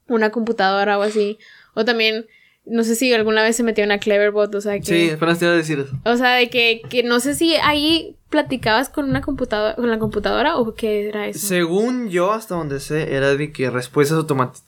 una 0.07 0.31
computadora 0.31 0.97
o 0.97 1.01
así, 1.01 1.37
o 1.73 1.85
también, 1.85 2.25
no 2.65 2.83
sé 2.83 2.95
si 2.95 3.13
alguna 3.13 3.43
vez 3.43 3.55
se 3.55 3.63
metió 3.63 3.83
una 3.83 3.99
Cleverbot, 3.99 4.53
o 4.55 4.61
sea, 4.61 4.79
que... 4.79 4.85
Sí, 4.85 5.09
apenas 5.09 5.39
te 5.39 5.45
iba 5.45 5.53
a 5.53 5.57
decir 5.57 5.79
eso. 5.79 5.97
O 6.05 6.15
sea, 6.17 6.35
de 6.35 6.49
que, 6.49 6.81
que 6.89 7.03
no 7.03 7.19
sé 7.19 7.35
si 7.35 7.55
ahí 7.55 8.16
platicabas 8.29 8.89
con 8.89 9.09
una 9.09 9.21
computadora, 9.21 9.75
con 9.75 9.89
la 9.89 9.99
computadora 9.99 10.57
o 10.57 10.73
qué 10.75 11.07
era 11.09 11.27
eso. 11.27 11.47
Según 11.47 12.09
yo, 12.09 12.31
hasta 12.33 12.55
donde 12.55 12.79
sé, 12.79 13.13
era 13.15 13.35
de 13.35 13.51
que 13.51 13.69
respuestas 13.69 14.23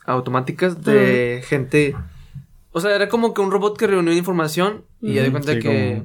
automáticas 0.06 0.84
de 0.84 1.42
gente. 1.46 1.96
O 2.72 2.80
sea, 2.82 2.96
era 2.96 3.10
como 3.10 3.34
que 3.34 3.42
un 3.42 3.52
robot 3.52 3.78
que 3.78 3.88
reunió 3.88 4.14
información 4.14 4.84
y 5.02 5.14
ya 5.14 5.24
di 5.24 5.32
cuenta 5.32 5.54
Sí, 5.54 5.60
que. 5.60 6.04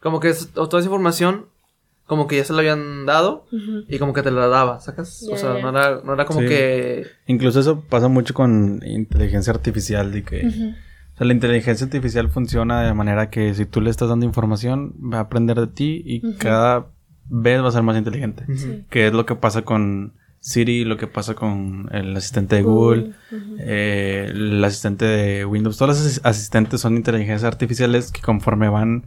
Como... 0.00 0.20
que 0.20 0.28
es- 0.30 0.50
o 0.54 0.68
toda 0.68 0.80
esa 0.80 0.86
información, 0.88 1.46
como 2.06 2.26
que 2.26 2.36
ya 2.36 2.44
se 2.44 2.52
la 2.54 2.60
habían 2.60 3.04
dado 3.04 3.44
y 3.88 3.98
como 3.98 4.12
que 4.14 4.22
te 4.22 4.30
la 4.30 4.46
daba, 4.46 4.80
¿sacas? 4.80 5.26
O 5.30 5.36
sea, 5.36 5.54
no 5.60 5.68
era, 5.70 6.00
no 6.04 6.14
era 6.14 6.24
como 6.24 6.40
Sí. 6.40 6.46
que. 6.46 7.06
Incluso 7.26 7.60
eso 7.60 7.80
pasa 7.82 8.08
mucho 8.08 8.32
con 8.32 8.80
inteligencia 8.86 9.52
artificial, 9.52 10.12
de 10.12 10.22
que... 10.22 10.74
sea, 11.18 11.26
la 11.26 11.32
inteligencia 11.34 11.84
artificial 11.84 12.28
funciona 12.30 12.82
de 12.82 12.94
manera 12.94 13.28
que 13.30 13.52
si 13.54 13.66
tú 13.66 13.80
le 13.80 13.90
estás 13.90 14.08
dando 14.08 14.24
información, 14.26 14.94
va 15.02 15.18
a 15.18 15.22
aprender 15.22 15.58
de 15.60 15.66
ti 15.66 16.02
y 16.04 16.34
cada 16.38 16.86
vez 17.28 17.62
va 17.62 17.68
a 17.68 17.72
ser 17.72 17.82
más 17.82 17.96
inteligente. 17.96 18.44
Que 18.90 19.08
es 19.08 19.12
lo 19.12 19.26
que 19.26 19.34
pasa 19.34 19.62
con 19.62 20.14
Siri, 20.40 20.84
lo 20.84 20.96
que 20.96 21.08
pasa 21.08 21.34
con 21.34 21.88
el 21.92 22.16
asistente 22.16 22.56
de 22.56 22.62
Google, 22.62 23.12
eh, 23.58 24.28
el 24.30 24.64
asistente 24.64 25.04
de 25.04 25.44
Windows. 25.44 25.76
Todos 25.76 25.98
los 25.98 26.06
asis- 26.06 26.20
asistentes 26.24 26.80
son 26.80 26.96
inteligencias 26.96 27.44
artificiales 27.44 28.12
que 28.12 28.20
conforme 28.22 28.68
van 28.68 29.06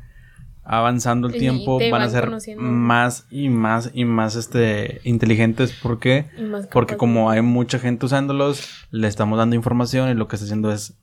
avanzando 0.64 1.28
el 1.28 1.34
tiempo 1.34 1.80
van 1.91 2.01
a 2.03 2.09
ser 2.09 2.26
conociendo. 2.26 2.64
más 2.64 3.26
y 3.32 3.49
más 3.49 3.89
y 3.93 4.05
más 4.05 4.36
este 4.36 5.01
inteligentes 5.03 5.74
porque 5.82 6.28
porque 6.72 6.97
como 6.97 7.32
hay 7.32 7.41
mucha 7.41 7.80
gente 7.80 8.05
usándolos 8.05 8.88
le 8.91 9.07
estamos 9.07 9.38
dando 9.39 9.55
información 9.55 10.09
y 10.09 10.14
lo 10.14 10.28
que 10.28 10.36
está 10.36 10.45
haciendo 10.45 10.72
es 10.72 10.93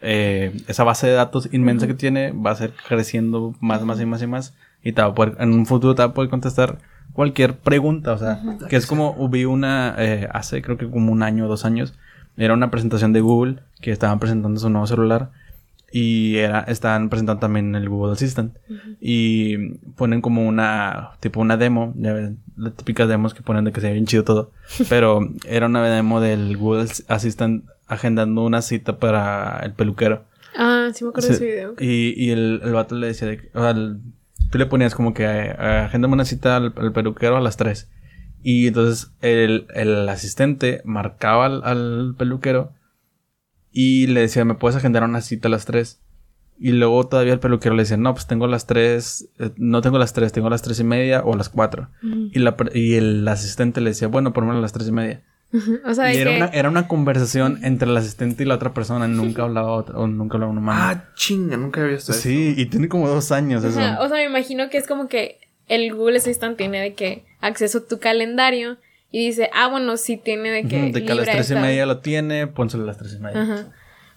eh, 0.00 0.56
esa 0.68 0.84
base 0.84 1.06
de 1.06 1.14
datos 1.14 1.48
inmensa 1.52 1.86
que 1.86 1.94
tiene 1.94 2.32
va 2.32 2.52
a 2.52 2.56
ser 2.56 2.72
creciendo 2.86 3.54
más 3.60 3.82
más 3.84 4.00
y 4.00 4.06
más 4.06 4.22
y 4.22 4.26
más. 4.26 4.54
Y 4.82 4.92
te 4.92 5.02
va 5.02 5.08
a 5.08 5.14
poder 5.14 5.36
en 5.40 5.52
un 5.52 5.66
futuro 5.66 5.94
te 5.94 6.02
va 6.02 6.08
a 6.08 6.14
poder 6.14 6.30
contestar 6.30 6.78
cualquier 7.12 7.56
pregunta. 7.56 8.12
O 8.12 8.18
sea 8.18 8.40
que 8.68 8.76
es 8.76 8.86
como 8.86 9.28
vi 9.28 9.44
una 9.44 9.94
eh, 9.98 10.28
hace 10.32 10.62
creo 10.62 10.76
que 10.76 10.88
como 10.88 11.12
un 11.12 11.22
año 11.22 11.46
o 11.46 11.48
dos 11.48 11.64
años 11.64 11.94
era 12.36 12.54
una 12.54 12.70
presentación 12.70 13.12
de 13.12 13.20
Google 13.20 13.56
que 13.80 13.90
estaban 13.90 14.18
presentando 14.20 14.60
su 14.60 14.70
nuevo 14.70 14.86
celular 14.86 15.30
y 15.90 16.36
era, 16.36 16.60
estaban 16.60 17.08
presentando 17.08 17.40
también 17.40 17.74
el 17.74 17.88
Google 17.88 18.12
Assistant. 18.12 18.56
Y 19.00 19.56
ponen 19.96 20.20
como 20.20 20.46
una, 20.46 21.12
tipo 21.20 21.40
una 21.40 21.56
demo, 21.56 21.94
ya 21.96 22.12
ven, 22.12 22.38
las 22.56 22.74
típicas 22.74 23.08
demos 23.08 23.34
que 23.34 23.42
ponen 23.42 23.64
de 23.64 23.72
que 23.72 23.80
se 23.80 23.88
ve 23.88 23.94
bien 23.94 24.06
chido 24.06 24.24
todo. 24.24 24.52
Pero 24.88 25.20
era 25.46 25.66
una 25.66 25.82
demo 25.88 26.20
del 26.20 26.56
Google 26.56 26.88
Assistant 27.08 27.64
agendando 27.88 28.44
una 28.44 28.62
cita 28.62 28.98
para 28.98 29.60
el 29.64 29.72
peluquero. 29.72 30.24
Ah, 30.56 30.90
sí 30.94 31.04
me 31.04 31.10
acuerdo 31.10 31.28
de 31.28 31.34
Sí, 31.36 31.44
ese 31.44 31.52
video. 31.52 31.74
Y, 31.80 32.14
y 32.24 32.30
el, 32.30 32.60
el 32.64 32.72
vato 32.72 32.94
le 32.94 33.08
decía, 33.08 33.28
de 33.28 33.50
o 33.54 33.60
sea, 33.60 33.70
el- 33.70 34.00
tú 34.50 34.58
le 34.58 34.66
ponías 34.66 34.94
como 34.94 35.12
que 35.14 35.24
eh, 35.24 35.50
agéndame 35.58 36.14
una 36.14 36.24
cita 36.24 36.56
al, 36.56 36.72
al 36.76 36.92
peluquero 36.92 37.36
a 37.36 37.40
las 37.40 37.56
3. 37.56 37.88
Y 38.42 38.68
entonces 38.68 39.10
el, 39.20 39.66
el 39.74 40.08
asistente 40.08 40.80
marcaba 40.84 41.46
al, 41.46 41.62
al 41.64 42.14
peluquero 42.16 42.72
y 43.72 44.06
le 44.08 44.20
decía, 44.22 44.44
¿me 44.44 44.54
puedes 44.54 44.76
agendar 44.76 45.02
una 45.04 45.20
cita 45.20 45.48
a 45.48 45.50
las 45.50 45.66
3? 45.66 46.00
Y 46.60 46.72
luego 46.72 47.06
todavía 47.06 47.32
el 47.34 47.38
peluquero 47.40 47.74
le 47.76 47.82
decía, 47.82 47.96
no, 47.96 48.12
pues 48.14 48.26
tengo 48.26 48.46
las 48.48 48.66
3, 48.66 49.28
eh, 49.38 49.50
no 49.58 49.80
tengo 49.80 49.98
las 49.98 50.12
3, 50.12 50.32
tengo 50.32 50.50
las 50.50 50.62
3 50.62 50.80
y 50.80 50.84
media 50.84 51.22
o 51.24 51.36
las 51.36 51.48
4. 51.48 51.88
Ujú. 52.02 52.30
Y, 52.32 52.38
la, 52.40 52.56
y 52.74 52.94
el 52.94 53.26
asistente 53.28 53.80
le 53.80 53.90
decía, 53.90 54.08
bueno, 54.08 54.32
por 54.32 54.42
lo 54.42 54.48
menos 54.48 54.62
las 54.62 54.72
3 54.72 54.88
y 54.88 54.92
media. 54.92 55.22
O 55.84 55.94
sea, 55.94 56.12
Y 56.12 56.18
era 56.18 56.30
que... 56.30 56.36
una, 56.36 56.46
era 56.48 56.68
una 56.68 56.88
conversación 56.88 57.60
entre 57.64 57.88
el 57.88 57.96
asistente 57.96 58.42
y 58.42 58.46
la 58.46 58.54
otra 58.56 58.74
persona, 58.74 59.08
nunca 59.08 59.42
hablaba 59.42 59.72
otra, 59.72 59.96
o 59.98 60.06
nunca 60.06 60.34
hablaba 60.36 60.52
un 60.52 60.58
humano. 60.58 60.80
Ah, 60.82 61.04
chinga, 61.14 61.56
nunca 61.56 61.80
había 61.80 61.94
visto 61.94 62.12
eso. 62.12 62.20
Sí, 62.20 62.54
y 62.56 62.66
tiene 62.66 62.88
como 62.88 63.08
dos 63.08 63.32
años 63.32 63.64
eso. 63.64 63.80
Ajá, 63.80 64.00
O 64.02 64.08
sea, 64.08 64.18
me 64.18 64.24
imagino 64.24 64.68
que 64.70 64.78
es 64.78 64.86
como 64.86 65.08
que 65.08 65.38
el 65.68 65.94
Google 65.94 66.18
Assistant 66.18 66.56
tiene 66.56 66.80
de 66.80 66.94
que 66.94 67.24
acceso 67.40 67.78
a 67.78 67.86
tu 67.86 67.98
calendario 67.98 68.76
y 69.10 69.26
dice, 69.26 69.48
ah, 69.54 69.68
bueno, 69.68 69.96
sí 69.96 70.16
tiene 70.18 70.50
de 70.50 70.64
que. 70.68 70.92
De 70.92 71.04
que 71.04 71.12
a 71.12 71.14
las 71.14 71.26
tres 71.26 71.50
y 71.50 71.54
media 71.54 71.86
lo 71.86 71.98
tiene, 71.98 72.46
pónselo 72.46 72.84
a 72.84 72.86
las 72.86 72.98
tres 72.98 73.14
y 73.14 73.18
media. 73.22 73.40
Ajá. 73.42 73.66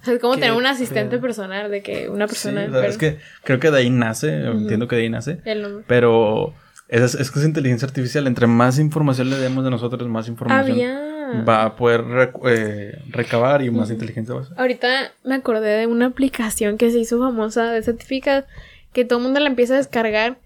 O 0.01 0.03
sea, 0.03 0.15
es 0.15 0.19
como 0.19 0.33
tener 0.35 0.53
un 0.53 0.65
asistente 0.65 1.11
pedo. 1.17 1.21
personal, 1.21 1.69
de 1.69 1.81
que 1.83 2.09
una 2.09 2.27
Sí, 2.27 2.31
persona. 2.31 2.65
o 2.67 2.71
sea, 2.71 2.87
es 2.87 2.97
que 2.97 3.19
creo 3.43 3.59
que 3.59 3.69
de 3.69 3.77
ahí 3.77 3.89
nace, 3.91 4.45
entiendo 4.47 4.87
que 4.87 4.95
de 4.95 5.03
ahí 5.03 5.09
nace, 5.09 5.39
El 5.45 5.61
nombre. 5.61 5.83
pero 5.87 6.53
es, 6.89 7.13
es 7.15 7.29
que 7.31 7.39
es 7.39 7.45
inteligencia 7.45 7.87
artificial. 7.87 8.25
Entre 8.27 8.47
más 8.47 8.79
información 8.79 9.29
le 9.29 9.37
demos 9.37 9.63
de 9.63 9.69
nosotros, 9.69 10.09
más 10.09 10.27
información 10.27 10.71
Había. 10.71 11.20
Va 11.47 11.63
a 11.63 11.75
poder 11.75 12.01
rec- 12.03 12.39
eh, 12.47 12.99
recabar 13.09 13.61
y 13.61 13.69
más 13.71 13.89
inteligente 13.91 14.33
va 14.33 14.41
a 14.41 14.45
ser. 14.45 14.59
Ahorita 14.59 14.87
me 15.23 15.35
acordé 15.35 15.69
de 15.79 15.87
una 15.87 16.07
aplicación 16.07 16.77
que 16.77 16.91
se 16.91 16.99
hizo 16.99 17.19
famosa 17.19 17.71
de 17.71 17.81
certificado 17.83 18.45
que 18.93 19.05
todo 19.05 19.19
el 19.19 19.23
mundo 19.25 19.39
la 19.39 19.47
empieza 19.47 19.75
a 19.75 19.77
descargar. 19.77 20.37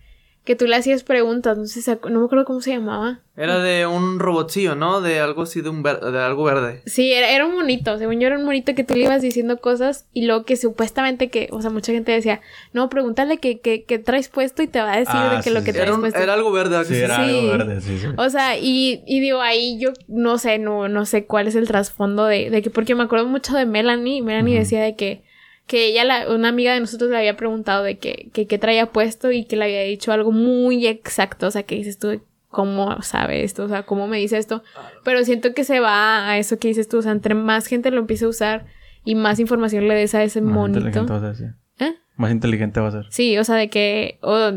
Que 0.45 0.55
tú 0.55 0.67
le 0.67 0.75
hacías 0.75 1.03
preguntas, 1.03 1.57
no 1.57 1.65
sé, 1.65 1.99
no 2.09 2.19
me 2.19 2.25
acuerdo 2.27 2.45
cómo 2.45 2.61
se 2.61 2.71
llamaba. 2.71 3.19
Era 3.35 3.59
de 3.59 3.85
un 3.87 4.19
robotcillo, 4.19 4.75
¿no? 4.75 5.01
De 5.01 5.19
algo 5.19 5.41
así, 5.41 5.59
de, 5.61 5.67
un 5.69 5.81
ver- 5.83 5.99
de 5.99 6.19
algo 6.19 6.43
verde. 6.45 6.83
Sí, 6.85 7.11
era, 7.11 7.31
era 7.31 7.45
un 7.45 7.55
monito, 7.55 7.97
según 7.97 8.19
yo 8.21 8.27
era 8.27 8.37
un 8.37 8.45
monito 8.45 8.75
que 8.75 8.83
tú 8.83 8.93
le 8.93 9.05
ibas 9.05 9.21
diciendo 9.23 9.57
cosas 9.57 10.05
y 10.13 10.25
luego 10.25 10.45
que 10.45 10.55
supuestamente 10.55 11.29
que, 11.29 11.49
o 11.51 11.61
sea, 11.61 11.71
mucha 11.71 11.91
gente 11.91 12.11
decía, 12.13 12.39
no, 12.73 12.89
pregúntale 12.89 13.39
qué 13.39 13.59
que, 13.59 13.83
que 13.83 13.97
traes 13.99 14.29
puesto 14.29 14.61
y 14.61 14.67
te 14.67 14.79
va 14.79 14.93
a 14.93 14.97
decir 14.99 15.15
Ah, 15.17 15.31
de 15.31 15.37
que 15.37 15.49
sí, 15.49 15.49
lo 15.49 15.59
que 15.61 15.65
sí. 15.65 15.71
traes 15.73 15.87
Era, 15.87 15.95
un- 15.95 16.01
puesto. 16.01 16.19
era 16.19 16.33
algo 16.33 16.51
verde. 16.51 16.77
algo 16.77 16.89
Sí, 16.89 16.95
era 16.95 17.15
Sí. 17.17 17.21
algo 17.23 17.47
verde, 17.57 17.81
sí, 17.81 17.97
sí. 17.97 18.07
O 18.15 18.29
sea, 18.29 18.57
y, 18.57 19.03
y 19.07 19.19
digo, 19.19 19.41
ahí 19.41 19.79
yo 19.79 19.91
no 20.07 20.37
sé, 20.37 20.59
no, 20.59 20.87
no 20.87 21.05
sé 21.05 21.25
cuál 21.25 21.47
es 21.47 21.55
el 21.55 21.67
trasfondo 21.67 22.25
de, 22.25 22.51
de 22.51 22.61
que, 22.61 22.69
porque 22.69 22.93
me 22.95 23.03
acuerdo 23.03 23.25
mucho 23.25 23.53
de 23.57 23.65
Melanie, 23.65 24.21
Melanie 24.21 24.59
decía 24.59 24.81
de 24.83 24.95
que, 24.95 25.24
que 25.67 25.87
ella, 25.87 26.03
la, 26.03 26.31
una 26.33 26.49
amiga 26.49 26.73
de 26.73 26.79
nosotros 26.79 27.09
le 27.09 27.17
había 27.17 27.37
preguntado 27.37 27.83
de 27.83 27.97
que, 27.97 28.29
que, 28.33 28.45
qué 28.47 28.57
traía 28.57 28.87
puesto 28.91 29.31
y 29.31 29.45
que 29.45 29.55
le 29.55 29.65
había 29.65 29.81
dicho 29.81 30.11
algo 30.11 30.31
muy 30.31 30.85
exacto, 30.87 31.47
o 31.47 31.51
sea, 31.51 31.63
que 31.63 31.75
dices 31.75 31.97
tú, 31.97 32.21
¿cómo 32.49 33.01
sabe 33.01 33.43
esto? 33.43 33.63
O 33.63 33.67
sea, 33.67 33.83
¿cómo 33.83 34.07
me 34.07 34.17
dice 34.17 34.37
esto? 34.37 34.63
Pero 35.03 35.23
siento 35.25 35.53
que 35.53 35.63
se 35.63 35.79
va 35.79 36.29
a 36.29 36.37
eso 36.37 36.57
que 36.59 36.67
dices 36.67 36.87
tú, 36.87 36.99
o 36.99 37.01
sea, 37.01 37.11
entre 37.11 37.33
más 37.35 37.67
gente 37.67 37.89
lo 37.91 37.99
empiece 37.99 38.25
a 38.25 38.29
usar 38.29 38.65
y 39.03 39.15
más 39.15 39.39
información 39.39 39.87
le 39.87 39.95
des 39.95 40.13
a 40.15 40.23
ese 40.23 40.41
Más 40.41 40.67
inteligente 40.67 40.99
monito. 40.99 41.13
va 41.21 41.29
a 41.29 41.33
ser, 41.35 41.47
sí. 41.47 41.83
¿Eh? 41.83 41.93
Más 42.15 42.31
inteligente 42.31 42.79
va 42.79 42.87
a 42.87 42.91
ser. 42.91 43.05
Sí, 43.09 43.37
o 43.37 43.43
sea, 43.43 43.55
de 43.55 43.69
que 43.69 44.17
o 44.21 44.51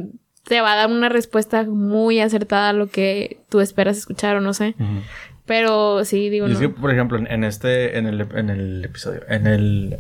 te 0.44 0.61
va 0.61 0.72
a 0.74 0.76
dar 0.76 0.90
una 0.90 1.09
respuesta 1.09 1.64
muy 1.64 2.20
acertada 2.20 2.70
a 2.70 2.72
lo 2.72 2.86
que 2.86 3.38
tú 3.50 3.61
esperas 3.61 3.98
escuchar 3.98 4.36
o 4.36 4.40
no 4.40 4.54
sé. 4.54 4.74
Pero 5.46 6.04
sí, 6.04 6.28
digo, 6.28 6.46
Y 6.48 6.52
es 6.52 6.61
no. 6.61 6.68
que, 6.74 6.80
por 6.80 6.90
ejemplo, 6.92 7.18
en, 7.18 7.26
en 7.30 7.44
este, 7.44 7.98
en 7.98 8.06
el, 8.06 8.20
en 8.34 8.50
el 8.50 8.84
episodio, 8.84 9.22
en 9.28 9.46
el, 9.46 9.98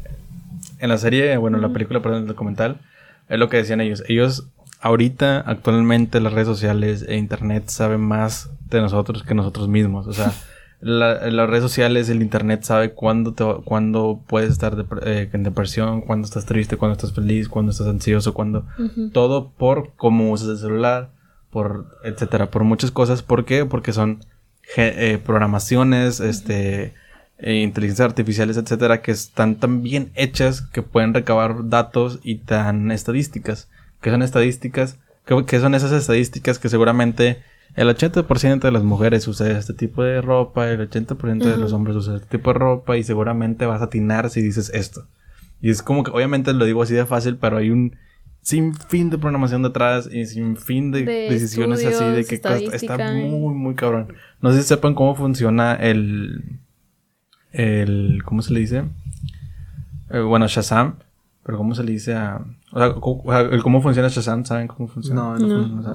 en 0.78 0.88
la 0.88 0.98
serie, 0.98 1.36
bueno, 1.36 1.56
en 1.56 1.62
la 1.62 1.68
película, 1.72 2.00
perdón, 2.02 2.22
el 2.22 2.28
documental, 2.28 2.80
es 3.28 3.38
lo 3.38 3.48
que 3.48 3.56
decían 3.58 3.80
ellos. 3.80 4.02
Ellos, 4.08 4.48
ahorita, 4.80 5.40
actualmente, 5.40 6.20
las 6.20 6.32
redes 6.32 6.46
sociales 6.48 7.04
e 7.08 7.16
internet 7.16 7.64
saben 7.68 8.00
más 8.00 8.50
de 8.70 8.80
nosotros 8.80 9.22
que 9.22 9.34
nosotros 9.34 9.68
mismos. 9.68 10.06
O 10.06 10.12
sea, 10.12 10.32
la- 10.80 11.28
las 11.30 11.48
redes 11.50 11.62
sociales, 11.62 12.08
el 12.08 12.22
internet 12.22 12.62
sabe 12.62 12.92
cuándo 12.92 13.32
te, 13.34 13.44
cuándo 13.64 14.20
puedes 14.26 14.50
estar 14.50 14.76
depre- 14.76 15.02
eh, 15.04 15.28
en 15.32 15.42
depresión, 15.42 16.00
cuándo 16.02 16.24
estás 16.26 16.46
triste, 16.46 16.76
cuándo 16.76 16.92
estás 16.94 17.12
feliz, 17.12 17.48
cuándo 17.48 17.72
estás 17.72 17.88
ansioso, 17.88 18.32
cuándo... 18.34 18.64
Todo 19.12 19.50
por 19.50 19.92
cómo 19.96 20.30
usas 20.30 20.48
el 20.50 20.58
celular, 20.58 21.10
por 21.50 21.86
etcétera, 22.04 22.50
por 22.50 22.62
muchas 22.64 22.90
cosas. 22.90 23.22
¿Por 23.22 23.44
qué? 23.44 23.64
Porque 23.64 23.92
son 23.92 24.20
eh, 24.76 25.18
programaciones, 25.24 26.20
este, 26.20 26.94
eh, 27.38 27.56
inteligencias 27.56 28.06
artificiales, 28.06 28.56
etcétera, 28.56 29.00
que 29.00 29.12
están 29.12 29.56
tan 29.56 29.82
bien 29.82 30.10
hechas 30.14 30.62
que 30.62 30.82
pueden 30.82 31.14
recabar 31.14 31.68
datos 31.68 32.20
y 32.22 32.36
tan 32.36 32.90
estadísticas. 32.90 33.68
que 34.00 34.10
son 34.10 34.22
estadísticas? 34.22 34.98
que 35.24 35.44
que 35.44 35.60
son 35.60 35.74
esas 35.74 35.92
estadísticas 35.92 36.58
que 36.58 36.68
seguramente 36.68 37.42
el 37.74 37.88
80% 37.88 38.60
de 38.60 38.72
las 38.72 38.82
mujeres 38.82 39.28
usa 39.28 39.56
este 39.56 39.74
tipo 39.74 40.02
de 40.02 40.20
ropa, 40.20 40.68
el 40.68 40.88
80% 40.88 41.44
de 41.44 41.56
los 41.56 41.72
hombres 41.72 41.96
usa 41.96 42.16
este 42.16 42.38
tipo 42.38 42.52
de 42.52 42.58
ropa 42.58 42.96
y 42.96 43.04
seguramente 43.04 43.66
vas 43.66 43.82
a 43.82 43.84
atinar 43.84 44.30
si 44.30 44.42
dices 44.42 44.70
esto. 44.74 45.06
Y 45.60 45.70
es 45.70 45.82
como 45.82 46.02
que 46.02 46.10
obviamente 46.10 46.52
lo 46.52 46.64
digo 46.64 46.82
así 46.82 46.94
de 46.94 47.06
fácil, 47.06 47.36
pero 47.36 47.58
hay 47.58 47.70
un 47.70 47.96
sinfín 48.42 49.10
de 49.10 49.18
programación 49.18 49.62
detrás 49.62 50.08
y 50.10 50.24
sinfín 50.26 50.90
de, 50.90 51.04
De 51.04 51.30
decisiones 51.30 51.84
así 51.84 52.04
de 52.04 52.20
estudios, 52.20 52.70
que 52.70 52.76
está 52.76 53.12
muy, 53.12 53.54
muy 53.54 53.74
cabrón. 53.74 54.14
No 54.40 54.52
sé 54.52 54.62
si 54.62 54.68
sepan 54.68 54.94
cómo 54.94 55.14
funciona 55.14 55.74
el... 55.74 56.60
el 57.52 58.22
¿Cómo 58.24 58.42
se 58.42 58.52
le 58.52 58.60
dice? 58.60 58.84
Eh, 60.10 60.20
bueno, 60.20 60.46
Shazam. 60.46 60.96
Pero 61.44 61.56
¿cómo 61.58 61.74
se 61.74 61.82
le 61.82 61.92
dice 61.92 62.14
a...? 62.14 62.40
O 62.72 62.78
sea, 62.78 62.92
co- 62.94 63.22
o 63.24 63.30
sea, 63.32 63.40
el 63.40 63.62
cómo 63.62 63.80
funciona 63.80 64.08
Shazam, 64.08 64.44
¿saben 64.44 64.68
cómo 64.68 64.86
funciona? 64.88 65.22
No, 65.22 65.38
no, 65.38 65.66
No. 65.66 65.94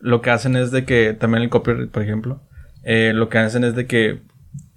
lo 0.00 0.22
que 0.22 0.30
hacen 0.30 0.56
es 0.56 0.70
de 0.70 0.84
que, 0.86 1.12
también 1.12 1.42
el 1.42 1.50
copyright, 1.50 1.90
por 1.90 2.02
ejemplo, 2.02 2.40
eh, 2.84 3.12
lo 3.14 3.28
que 3.28 3.36
hacen 3.38 3.64
es 3.64 3.74
de 3.74 3.86
que 3.86 4.22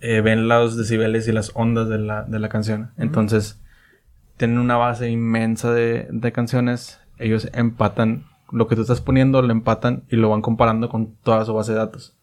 eh, 0.02 0.20
ven 0.22 0.50
los 0.50 0.76
decibeles 0.76 1.28
y 1.30 1.32
las 1.32 1.52
ondas 1.54 1.88
de 1.88 1.98
la, 2.00 2.24
de 2.24 2.40
la 2.40 2.50
canción. 2.50 2.92
Entonces, 2.98 3.62
tienen 4.36 4.58
una 4.58 4.76
base 4.76 5.10
inmensa 5.10 5.72
de, 5.72 6.08
de 6.12 6.32
canciones. 6.34 7.00
Ellos 7.18 7.48
empatan 7.54 8.26
lo 8.52 8.68
que 8.68 8.76
tú 8.76 8.82
estás 8.82 9.00
poniendo, 9.00 9.42
lo 9.42 9.52
empatan 9.54 10.04
y 10.10 10.18
lo 10.18 10.30
van 10.30 10.42
comparando 10.42 10.90
con 10.90 11.14
toda 11.24 11.46
su 11.46 11.54
base 11.54 11.72
de 11.72 11.78
datos. 11.78 12.18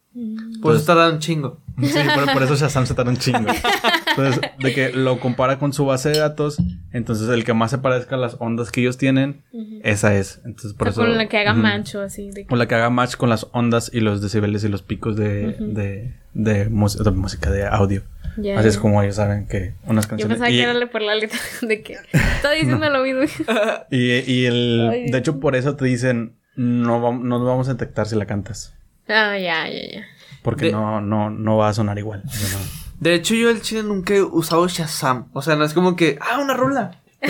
Por 0.63 0.75
eso 0.75 0.85
tarda 0.85 1.11
un 1.11 1.19
chingo. 1.21 1.61
Sí, 1.81 1.93
por, 2.15 2.33
por 2.33 2.43
eso 2.43 2.57
Shazam 2.57 2.87
se 2.87 2.95
tarda 2.95 3.11
un 3.13 3.19
chingo. 3.19 3.39
Entonces, 4.11 4.41
de 4.59 4.75
que 4.75 4.93
lo 4.93 5.21
compara 5.21 5.59
con 5.61 5.73
su 5.73 5.85
base 5.87 6.09
de 6.09 6.19
datos, 6.19 6.59
entonces 6.93 7.29
el 7.29 7.45
que 7.45 7.55
más 7.55 7.71
se 7.71 7.79
parezca 7.79 8.17
a 8.17 8.19
las 8.19 8.37
ondas 8.41 8.73
que 8.73 8.81
ellos 8.81 8.97
tienen, 8.99 9.43
esa 9.85 10.17
es. 10.17 10.41
Entonces, 10.45 10.73
por 10.73 10.89
O 10.89 10.93
sea, 10.93 11.05
eso. 11.05 11.09
con 11.13 11.19
la 11.19 11.29
que 11.29 11.39
haga 11.39 11.53
Ujú. 11.53 11.61
mancho, 11.63 12.01
así. 12.01 12.31
De 12.31 12.47
que- 12.47 12.53
O 12.53 12.57
la 12.57 12.67
que 12.67 12.75
haga 12.75 12.91
match 12.91 13.15
con 13.17 13.29
las 13.29 13.47
ondas 13.53 13.91
y 13.95 14.01
los 14.01 14.21
decibeles 14.21 14.65
y 14.65 14.69
los 14.69 14.83
picos 14.83 15.15
de, 15.17 15.53
de, 15.61 16.15
de, 16.35 16.69
mus- 16.69 16.99
de 17.03 17.11
música, 17.13 17.51
de 17.51 17.67
audio. 17.67 18.03
Así 18.57 18.69
es 18.69 18.79
como 18.79 19.03
ellos 19.03 19.17
saben 19.17 19.47
que 19.47 19.75
unas 19.87 20.07
Yo 20.07 20.11
canciones. 20.11 20.39
pensaba 20.39 20.51
y, 20.51 20.57
que 20.57 20.63
era 20.63 20.91
por 20.91 21.03
la 21.03 21.15
letra 21.17 21.39
de 21.63 21.83
que 21.83 21.97
está 22.13 22.51
diciendo 22.53 22.89
lo 22.91 23.03
mismo. 23.05 23.23
y, 23.91 23.99
y 24.33 24.47
el. 24.47 24.89
Ay. 24.91 25.11
De 25.11 25.19
hecho, 25.19 25.39
por 25.39 25.55
eso 25.55 25.77
te 25.77 25.85
dicen. 25.85 26.35
No, 26.57 27.13
no 27.23 27.45
vamos 27.45 27.69
a 27.69 27.75
detectar 27.75 28.07
si 28.09 28.17
la 28.17 28.27
cantas. 28.27 28.75
Ah, 29.09 29.37
ya, 29.39 29.69
ya, 29.69 29.93
ya. 29.93 30.07
Porque 30.43 30.67
De- 30.67 30.73
no, 30.73 31.01
no, 31.01 31.31
no 31.31 31.57
va 31.57 31.69
a 31.69 31.75
sonar 31.75 31.99
igual. 31.99 32.23
No. 32.25 32.31
De 33.01 33.15
hecho, 33.15 33.35
yo 33.35 33.49
el 33.51 33.63
chile 33.63 33.83
nunca 33.85 34.15
he 34.15 34.23
usado 34.23 34.67
Shazam. 34.67 35.29
O 35.33 35.41
sea, 35.43 35.55
no 35.57 35.65
es 35.65 35.73
como 35.73 35.95
que, 35.95 36.19
ah, 36.21 36.39
una 36.41 36.55
rola. 36.55 37.01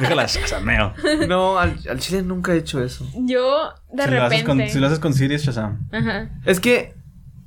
Déjala 0.00 0.26
Shazameo. 0.26 0.92
No, 1.28 1.58
al, 1.58 1.78
al 1.88 1.98
chile 2.00 2.22
nunca 2.22 2.52
he 2.52 2.58
hecho 2.58 2.82
eso. 2.82 3.06
Yo, 3.14 3.72
de 3.92 4.04
si, 4.04 4.10
lo 4.10 4.22
haces 4.22 4.40
repente. 4.40 4.44
con, 4.44 4.68
si 4.68 4.78
lo 4.78 4.86
haces 4.86 4.98
con 4.98 5.14
Siri 5.14 5.34
es 5.34 5.42
Shazam. 5.44 5.88
Ajá. 5.92 6.30
Es 6.44 6.60
que, 6.60 6.94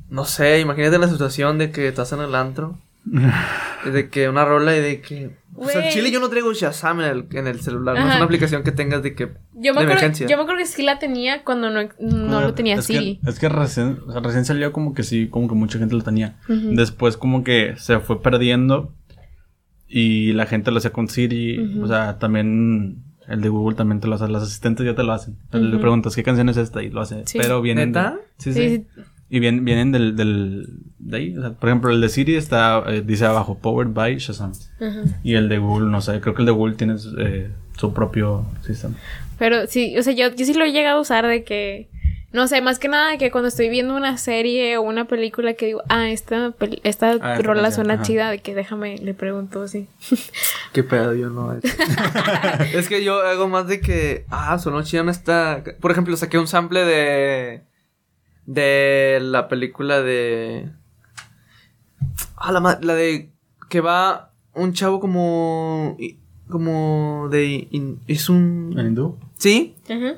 no 0.10 0.26
sé, 0.26 0.60
imagínate 0.60 0.98
la 0.98 1.08
situación 1.08 1.58
de 1.58 1.72
que 1.72 1.88
estás 1.88 2.12
en 2.14 2.22
el 2.22 2.36
antro. 2.36 2.78
de 3.92 4.10
que 4.10 4.30
una 4.30 4.46
rola 4.46 4.76
y 4.76 4.82
de 4.82 5.02
que. 5.02 5.38
O 5.56 5.68
sea, 5.68 5.82
Güey. 5.82 5.92
chile 5.94 6.12
yo 6.12 6.20
no 6.20 6.30
traigo 6.30 6.54
Shazam 6.54 7.02
en 7.02 7.06
el, 7.08 7.26
en 7.32 7.48
el 7.48 7.60
celular. 7.62 7.96
No 7.98 8.08
es 8.08 8.16
una 8.16 8.26
aplicación 8.26 8.64
que 8.64 8.72
tengas 8.72 9.02
de 9.02 9.16
que. 9.16 9.26
Yo 9.26 9.32
me, 9.54 9.62
de 9.64 9.70
acuerdo, 9.70 9.92
emergencia. 9.92 10.28
yo 10.28 10.38
me 10.38 10.44
acuerdo 10.44 10.60
que 10.60 10.68
sí 10.68 10.84
la 10.84 11.00
tenía 11.00 11.44
cuando 11.44 11.70
no, 11.70 11.90
no 12.00 12.42
lo 12.42 12.54
tenía 12.54 12.76
es 12.76 12.86
Siri. 12.86 13.20
Que, 13.24 13.30
es 13.30 13.40
que 13.40 13.50
recién, 13.50 14.00
o 14.08 14.12
sea, 14.12 14.22
recién 14.22 14.46
salió 14.46 14.72
como 14.72 14.94
que 14.94 15.04
sí, 15.04 15.28
como 15.30 15.48
que 15.48 15.56
mucha 15.56 15.80
gente 15.80 15.96
lo 15.96 16.04
tenía. 16.04 16.38
Después 16.48 17.18
como 17.18 17.44
que 17.44 17.74
se 17.78 18.00
fue 18.00 18.22
perdiendo 18.22 18.94
y 19.88 20.34
la 20.34 20.46
gente 20.46 20.70
lo 20.72 20.78
hacía 20.78 20.92
con 20.92 21.08
Siri. 21.08 21.80
O 21.82 21.88
sea, 21.88 22.20
también 22.20 23.04
el 23.28 23.42
de 23.42 23.50
Google 23.50 23.76
también 23.76 24.00
te 24.00 24.08
lo 24.08 24.16
hace. 24.16 24.28
Los 24.28 24.44
asistentes 24.44 24.86
ya 24.86 24.96
te 24.96 25.04
lo 25.04 25.14
hacen. 25.14 25.38
Le 25.52 25.70
Ujú. 25.70 25.80
preguntas 25.80 26.16
qué 26.16 26.24
canción 26.24 26.50
es 26.50 26.58
esta 26.58 26.84
y 26.84 26.90
lo 26.90 27.02
hace. 27.02 27.24
Sí. 27.26 27.40
Pero 27.42 27.64
sí, 27.64 27.74
Sí, 28.38 28.54
sí. 28.54 28.88
Y 29.30 29.40
vienen, 29.40 29.66
vienen 29.66 29.92
del, 29.92 30.16
del... 30.16 30.68
De 31.00 31.18
ahí. 31.18 31.38
O 31.38 31.42
sea, 31.42 31.52
por 31.52 31.70
ejemplo, 31.70 31.92
el 31.92 32.00
de 32.02 32.10
Siri 32.10 32.36
está... 32.36 32.84
eh, 32.88 33.02
dice 33.06 33.26
abajo, 33.26 33.58
Powered 33.60 33.92
by 33.94 34.18
Shazam. 34.18 34.54
Y 35.24 35.36
el 35.36 35.50
de 35.50 35.58
Google, 35.58 35.90
no 35.90 36.00
sé. 36.02 36.20
Creo 36.22 36.34
que 36.34 36.42
el 36.42 36.46
de 36.46 36.52
Google 36.54 36.76
tiene 36.76 36.96
eh, 37.20 37.50
su 37.78 37.94
propio 37.94 38.46
sistema. 38.66 38.96
Pero 39.38 39.68
sí, 39.68 39.98
o 39.98 40.04
sea, 40.04 40.14
yo, 40.14 40.34
yo 40.34 40.46
sí 40.46 40.54
lo 40.54 40.64
he 40.66 40.72
llegado 40.72 40.98
a 40.98 41.02
usar 41.02 41.28
de 41.28 41.44
que. 41.44 41.90
No 42.34 42.48
sé, 42.48 42.62
más 42.62 42.78
que 42.78 42.90
nada 42.90 43.18
que 43.18 43.32
cuando 43.32 43.48
estoy 43.48 43.70
viendo 43.70 43.96
una 43.96 44.18
serie 44.18 44.78
o 44.78 44.82
una 44.82 45.06
película 45.06 45.54
que 45.54 45.68
digo, 45.68 45.82
ah, 45.88 46.10
esta, 46.10 46.54
esta 46.84 47.12
Ah, 47.22 47.38
rola 47.42 47.72
suena 47.72 47.96
ajá. 47.96 48.04
chida, 48.04 48.30
de 48.30 48.40
que 48.40 48.54
déjame, 48.54 48.98
le 48.98 49.14
pregunto 49.14 49.62
así. 49.64 49.88
Qué 50.74 50.84
pedo, 50.84 51.14
yo 51.16 51.30
no. 51.30 51.54
he 51.54 51.60
hecho. 51.60 51.70
es 52.78 52.90
que 52.90 53.04
yo 53.04 53.22
hago 53.22 53.48
más 53.48 53.68
de 53.68 53.80
que. 53.80 54.26
Ah, 54.30 54.58
sonó 54.60 54.84
chida 54.84 55.10
esta. 55.10 55.64
Por 55.80 55.92
ejemplo, 55.92 56.16
saqué 56.18 56.38
un 56.38 56.48
sample 56.48 56.84
de. 56.86 57.62
De 58.48 59.20
la 59.22 59.48
película 59.50 60.02
de. 60.02 60.72
Ah, 62.36 62.52
la, 62.52 62.60
ma- 62.60 62.80
la 62.82 62.96
de. 62.96 63.30
Que 63.70 63.82
va 63.82 64.32
un 64.56 64.74
chavo 64.74 65.00
como. 65.00 65.96
Como 66.50 67.28
de. 67.30 67.68
in- 67.72 68.00
es 68.08 68.30
un. 68.30 68.74
¿En 68.78 68.88
hindú? 68.88 69.18
Sí, 69.38 69.76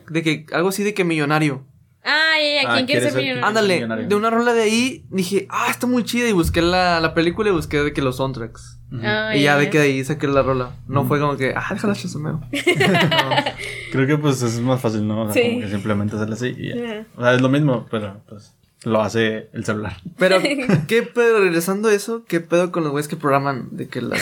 de 0.10 0.24
que. 0.24 0.46
Algo 0.54 0.70
así 0.70 0.84
de 0.84 0.94
que 0.94 1.04
millonario. 1.04 1.64
Ah, 2.04 2.34
ya, 2.42 2.70
Ah, 2.72 2.74
¿quién 2.76 2.86
quiere 2.86 3.02
¿quieres 3.02 3.14
ser 3.14 3.22
millonario? 3.22 3.46
Ándale, 3.48 4.08
de 4.08 4.16
una 4.16 4.30
rola 4.30 4.54
de 4.54 4.62
ahí 4.64 5.06
dije, 5.10 5.48
ah, 5.50 5.68
está 5.70 5.86
muy 5.88 6.04
chida. 6.04 6.28
Y 6.30 6.32
busqué 6.32 6.62
la, 6.62 7.00
la 7.00 7.14
película 7.14 7.50
y 7.50 7.52
busqué 7.54 7.82
de 7.84 7.94
que 7.94 8.02
los 8.02 8.18
soundtracks. 8.18 8.78
Ah, 9.04 9.36
y 9.36 9.44
ya 9.44 9.58
de 9.58 9.70
que 9.70 9.78
de 9.80 9.84
ahí 9.86 10.04
saqué 10.04 10.28
la 10.28 10.42
rola. 10.42 10.72
No 10.88 11.06
fue 11.06 11.20
como 11.20 11.36
que, 11.38 11.54
ah, 11.56 11.68
déjala 11.72 11.94
chasomeo. 11.96 12.42
Creo 13.92 14.08
que 14.08 14.18
pues 14.18 14.42
es 14.42 14.60
más 14.62 14.82
fácil, 14.82 15.08
¿no? 15.08 15.24
O 15.24 15.32
sea, 15.34 15.42
Sí. 15.44 15.50
como 15.50 15.62
que 15.62 15.70
simplemente 15.70 16.16
hacerlo 16.16 16.34
así 16.36 16.56
y 16.58 16.70
ya. 16.70 17.06
O 17.16 17.22
sea, 17.24 17.34
es 17.34 17.42
lo 17.42 17.50
mismo, 17.50 17.86
pero 17.92 18.22
pues 18.28 18.56
lo 18.84 19.02
hace 19.02 19.50
el 19.54 19.66
celular. 19.66 19.98
Pero, 20.18 20.38
¿qué 20.88 21.04
pedo? 21.04 21.40
Regresando 21.42 21.90
a 21.90 21.94
eso, 21.94 22.24
¿qué 22.28 22.40
pedo 22.40 22.72
con 22.72 22.84
los 22.84 22.92
güeyes 22.92 23.08
que 23.08 23.16
programan 23.18 23.68
de 23.72 23.88
que 23.90 24.02
las. 24.02 24.22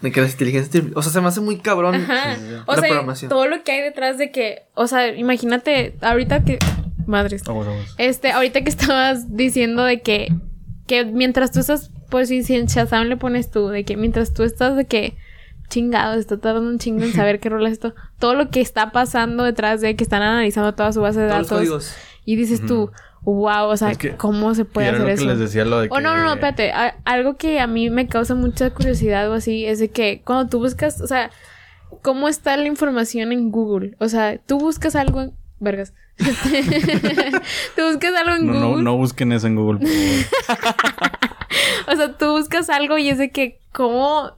de 0.00 0.10
que 0.12 0.20
las 0.20 0.32
inteligencias. 0.32 0.84
O 0.94 1.02
sea, 1.02 1.12
se 1.12 1.20
me 1.20 1.28
hace 1.28 1.40
muy 1.40 1.58
cabrón. 1.58 1.94
Ajá. 1.96 2.34
Sí, 2.36 2.40
sí, 2.40 2.46
sí. 2.48 2.54
O 2.66 2.72
La 2.74 2.80
sea, 2.80 2.88
programación. 2.88 3.28
todo 3.28 3.46
lo 3.46 3.62
que 3.62 3.72
hay 3.72 3.82
detrás 3.82 4.16
de 4.18 4.30
que, 4.32 4.62
o 4.74 4.86
sea, 4.86 5.08
imagínate, 5.14 5.96
ahorita 6.00 6.44
que, 6.44 6.58
madres, 7.06 7.42
Aguas, 7.48 7.68
aguas. 7.68 7.94
este, 7.98 8.30
ahorita 8.32 8.62
que 8.62 8.70
estabas 8.70 9.36
diciendo 9.36 9.84
de 9.84 10.00
que, 10.02 10.32
que 10.86 11.04
mientras 11.04 11.50
tú 11.52 11.60
estás, 11.60 11.90
pues 12.10 12.28
si 12.28 12.42
si 12.42 12.54
en 12.56 12.66
Shazam 12.66 13.06
le 13.08 13.16
pones 13.16 13.50
tú, 13.50 13.68
de 13.68 13.84
que 13.84 13.96
mientras 13.96 14.32
tú 14.34 14.42
estás 14.42 14.76
de 14.76 14.84
que, 14.86 15.16
chingado, 15.68 16.14
está 16.14 16.38
tardando 16.38 16.68
un 16.70 16.78
chingo 16.78 17.02
en 17.04 17.12
saber 17.12 17.40
qué 17.40 17.48
rola 17.48 17.68
es 17.68 17.74
esto, 17.74 17.94
todo 18.18 18.34
lo 18.34 18.50
que 18.50 18.60
está 18.60 18.92
pasando 18.92 19.44
detrás 19.44 19.80
de 19.80 19.96
que 19.96 20.04
están 20.04 20.22
analizando 20.22 20.74
toda 20.74 20.92
su 20.92 21.00
base 21.00 21.20
de 21.20 21.28
Todos 21.30 21.48
datos 21.50 21.96
y 22.26 22.36
dices 22.36 22.64
tú, 22.66 22.90
wow, 23.22 23.64
o 23.68 23.76
sea, 23.76 23.90
Es 23.92 23.98
que- 23.98 24.16
¿cómo 24.16 24.54
se 24.54 24.64
puede 24.66 24.88
hacer 24.88 25.00
lo 25.00 25.08
eso? 25.08 25.24
les 25.24 25.38
decía 25.38 25.64
lo 25.64 25.80
de 25.80 25.88
que... 25.88 25.94
Oh, 25.94 26.00
no, 26.00 26.14
no, 26.16 26.22
no, 26.24 26.34
espérate. 26.34 26.72
A- 26.72 26.96
algo 27.04 27.36
que 27.38 27.58
a 27.60 27.66
mí 27.66 27.88
me 27.90 28.06
causa 28.06 28.34
mucha 28.34 28.70
curiosidad 28.70 29.30
o 29.30 29.34
así 29.34 29.64
es 29.64 29.78
de 29.78 29.88
que 29.90 30.20
cuando 30.24 30.48
tú 30.50 30.58
buscas, 30.58 31.00
o 31.00 31.06
sea, 31.06 31.30
¿cómo 32.02 32.28
está 32.28 32.56
la 32.58 32.66
información 32.66 33.32
en 33.32 33.50
Google? 33.50 33.96
O 33.98 34.08
sea, 34.08 34.38
tú 34.46 34.58
buscas 34.58 34.94
algo 34.94 35.22
en... 35.22 35.32
Vergas. 35.60 35.94
Tú 36.16 37.82
buscas 37.86 38.14
algo 38.14 38.36
en 38.36 38.46
No, 38.46 38.52
no, 38.54 38.68
Google. 38.68 38.82
no 38.84 38.96
busquen 38.96 39.32
eso 39.32 39.46
en 39.46 39.56
Google, 39.56 39.80
por 39.80 39.88
favor. 40.56 40.74
O 41.86 41.96
sea, 41.96 42.12
tú 42.16 42.30
buscas 42.32 42.68
algo 42.70 42.98
y 42.98 43.08
es 43.08 43.18
de 43.18 43.30
que 43.30 43.60
cómo... 43.72 44.32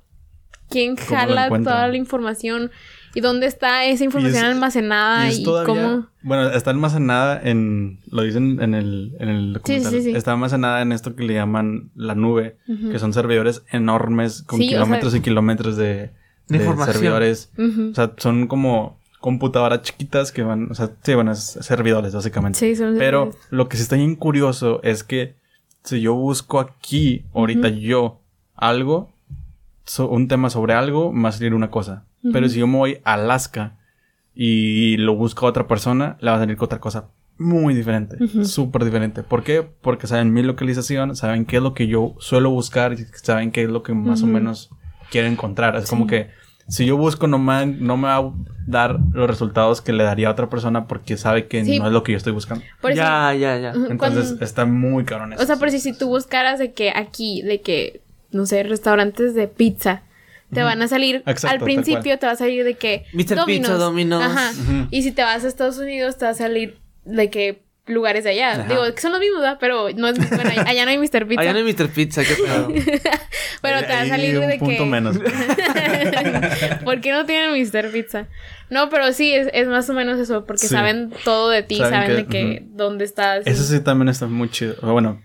¿Quién 0.69 0.97
¿Cómo 0.97 1.11
lo 1.11 1.17
jala 1.17 1.49
toda 1.49 1.87
la 1.89 1.97
información? 1.97 2.71
¿Y 3.15 3.21
dónde 3.21 3.47
está 3.47 3.85
esa 3.85 4.03
información 4.05 4.45
es- 4.45 4.51
almacenada? 4.51 5.25
Y 5.27 5.29
¿Y, 5.29 5.33
es 5.33 5.43
todavía... 5.45 5.67
cómo...? 5.75 6.07
Bueno, 6.23 6.51
está 6.51 6.71
almacenada 6.71 7.41
en... 7.43 8.01
Lo 8.11 8.23
dicen 8.23 8.61
en 8.61 8.75
el, 8.75 9.17
en 9.21 9.29
el 9.29 9.53
documental. 9.55 9.93
sí, 9.93 10.03
sí. 10.03 10.11
Está 10.11 10.33
almacenada 10.33 10.83
en 10.83 10.91
esto 10.93 11.15
que 11.15 11.23
le 11.23 11.35
llaman 11.35 11.91
la 11.95 12.15
nube. 12.17 12.57
Que 12.91 12.99
son 12.99 13.13
servidores 13.13 13.63
enormes 13.71 14.43
con 14.43 14.59
Sí, 14.59 14.67
o 14.67 14.69
sea- 14.71 14.79
kilómetros 14.79 15.15
y 15.15 15.21
kilómetros 15.21 15.77
de, 15.77 16.11
De 16.49 16.59
servidores. 16.85 17.53
O 17.59 17.95
sea, 17.95 18.13
son 18.19 18.49
como 18.49 18.99
computadoras 19.27 19.83
chiquitas 19.83 20.31
que 20.31 20.45
van... 20.45 20.71
O 20.71 20.75
sea, 20.77 20.93
sí, 21.03 21.15
bueno, 21.15 21.33
es 21.33 21.59
servidores, 21.61 22.15
básicamente. 22.15 22.61
Sí, 22.61 22.77
son 22.77 22.95
Pero 22.97 23.31
lo 23.51 23.69
que 23.69 23.77
sí 23.77 23.83
está 23.83 23.97
bien 23.97 24.15
curioso 24.15 24.79
es 24.85 25.03
que 25.03 25.35
si 25.83 26.01
yo 26.01 26.15
busco 26.15 26.61
aquí, 26.61 27.25
ahorita 27.35 27.69
yo, 27.71 28.21
algo, 28.55 29.11
so- 29.85 30.09
un 30.09 30.29
tema 30.29 30.49
sobre 30.49 30.75
algo, 30.75 31.13
me 31.13 31.25
va 31.25 31.31
a 31.31 31.33
salir 31.33 31.55
una 31.55 31.71
cosa. 31.73 32.05
Pero 32.33 32.49
si 32.49 32.61
yo 32.61 32.69
me 32.69 32.79
voy 32.79 32.99
a 33.03 33.15
Alaska 33.15 33.77
y 34.33 34.97
lo 34.99 35.17
busco 35.17 35.47
a 35.47 35.49
otra 35.49 35.67
persona, 35.67 36.17
le 36.21 36.31
va 36.31 36.37
a 36.37 36.41
salir 36.41 36.57
otra 36.61 36.79
cosa 36.79 37.09
muy 37.37 37.75
diferente, 37.75 38.17
súper 38.45 38.85
diferente. 38.85 39.25
¿Por 39.25 39.43
qué? 39.43 39.63
Porque 39.83 40.07
saben 40.07 40.33
mi 40.33 40.45
localización, 40.45 41.17
saben 41.17 41.47
qué 41.47 41.57
es 41.57 41.63
lo 41.65 41.75
que 41.75 41.89
yo 41.89 42.15
suelo 42.21 42.51
buscar 42.51 42.93
y 42.93 42.99
saben 43.23 43.51
qué 43.51 43.65
es 43.65 43.71
lo 43.71 43.83
que 43.83 43.93
más 43.93 44.23
o 44.23 44.27
menos 44.29 44.71
quiero 45.11 45.27
encontrar. 45.27 45.75
Es 45.75 45.91
como 45.91 46.07
que 46.07 46.31
si 46.69 46.87
yo 46.87 46.97
busco 46.97 47.27
no 47.27 47.39
me, 47.39 47.67
no 47.67 47.97
me 47.97 48.09
va 48.09 48.17
a 48.17 48.33
dar 48.67 48.99
los 49.13 49.29
resultados 49.29 49.81
que 49.81 49.93
le 49.93 50.03
daría 50.05 50.29
a 50.29 50.33
otra 50.33 50.49
persona 50.51 50.87
porque 50.87 51.17
sabe 51.17 51.47
que 51.47 51.65
Sí. 51.65 51.79
no 51.79 51.87
es 51.87 51.93
lo 51.93 52.03
que 52.03 52.13
yo 52.13 52.19
estoy 52.19 52.33
buscando. 52.33 52.65
Por 52.81 52.93
si- 52.93 52.97
ya, 52.99 53.33
ya, 53.35 53.57
ya. 53.59 53.71
Entonces 53.71 53.97
cuando- 53.99 54.45
está 54.45 54.65
muy 54.65 55.05
cabrón 55.05 55.33
eso. 55.33 55.43
O 55.43 55.47
sea, 55.47 55.57
por 55.57 55.71
si, 55.71 55.79
si 55.81 55.97
tú 55.97 56.09
buscaras 56.09 56.59
de 56.59 56.73
que 56.73 56.91
aquí, 56.91 57.43
de 57.43 57.61
que, 57.61 58.01
no 58.33 58.47
sé, 58.47 58.63
restaurantes 58.65 59.35
de 59.35 59.47
pizza, 59.49 60.03
te 60.53 60.63
van 60.63 60.81
a 60.83 60.89
salir, 60.89 61.23
Exacto, 61.27 61.49
al 61.57 61.61
principio 61.61 62.19
te 62.19 62.27
va 62.27 62.33
a 62.33 62.37
salir 62.37 62.65
de 62.65 62.75
que... 62.75 63.05
Mr. 63.13 63.45
Pizza, 63.47 63.75
Domino's. 63.75 64.23
Ajá. 64.23 64.53
Y 64.91 65.03
si 65.03 65.11
te 65.13 65.23
vas 65.23 65.45
a 65.45 65.49
Estados 65.49 65.79
Unidos, 65.79 66.17
te 66.19 66.25
va 66.25 66.31
a 66.31 66.35
salir 66.35 66.79
de 67.05 67.31
que 67.31 67.63
lugares 67.87 68.25
de 68.25 68.31
allá. 68.31 68.53
Ajá. 68.53 68.65
Digo, 68.69 68.83
que 68.95 69.01
son 69.01 69.13
los 69.13 69.21
mismos, 69.21 69.41
¿verdad? 69.43 69.59
Pero 69.61 69.89
no 69.95 70.09
es... 70.09 70.19
Bueno, 70.31 70.51
allá 70.67 70.85
no 70.85 70.91
hay 70.91 70.99
Mr. 70.99 71.27
Pizza. 71.27 71.41
Allá 71.41 71.53
no 71.53 71.59
hay 71.59 71.65
Mr. 71.73 71.89
Pizza, 71.89 72.23
qué 72.25 72.35
pedo. 72.35 72.69
Pero 73.63 73.81
te 73.81 73.93
va 73.93 74.01
a 74.03 74.07
salir 74.09 74.39
un 74.39 74.49
de 74.49 74.59
punto 74.59 74.85
que... 74.85 74.91
menos. 74.91 75.17
¿Por 76.85 77.01
qué 77.01 77.13
no 77.13 77.25
tienen 77.27 77.53
Mr. 77.61 77.91
Pizza? 77.93 78.27
No, 78.71 78.89
pero 78.91 79.13
sí, 79.13 79.33
es, 79.33 79.49
es 79.53 79.69
más 79.69 79.89
o 79.91 79.93
menos 79.93 80.19
eso, 80.19 80.45
porque 80.45 80.63
Sí. 80.67 80.75
saben 80.75 81.13
todo 81.25 81.49
de 81.51 81.63
ti, 81.63 81.77
Saben 81.79 81.93
saben, 81.93 82.09
que- 82.09 82.23
de 82.23 82.27
que 82.27 82.67
dónde 82.71 83.05
estás. 83.05 83.47
Eso 83.47 83.63
sí 83.63 83.81
también 83.81 84.09
está 84.09 84.27
muy 84.27 84.51
chido. 84.51 84.75
Bueno, 84.83 85.23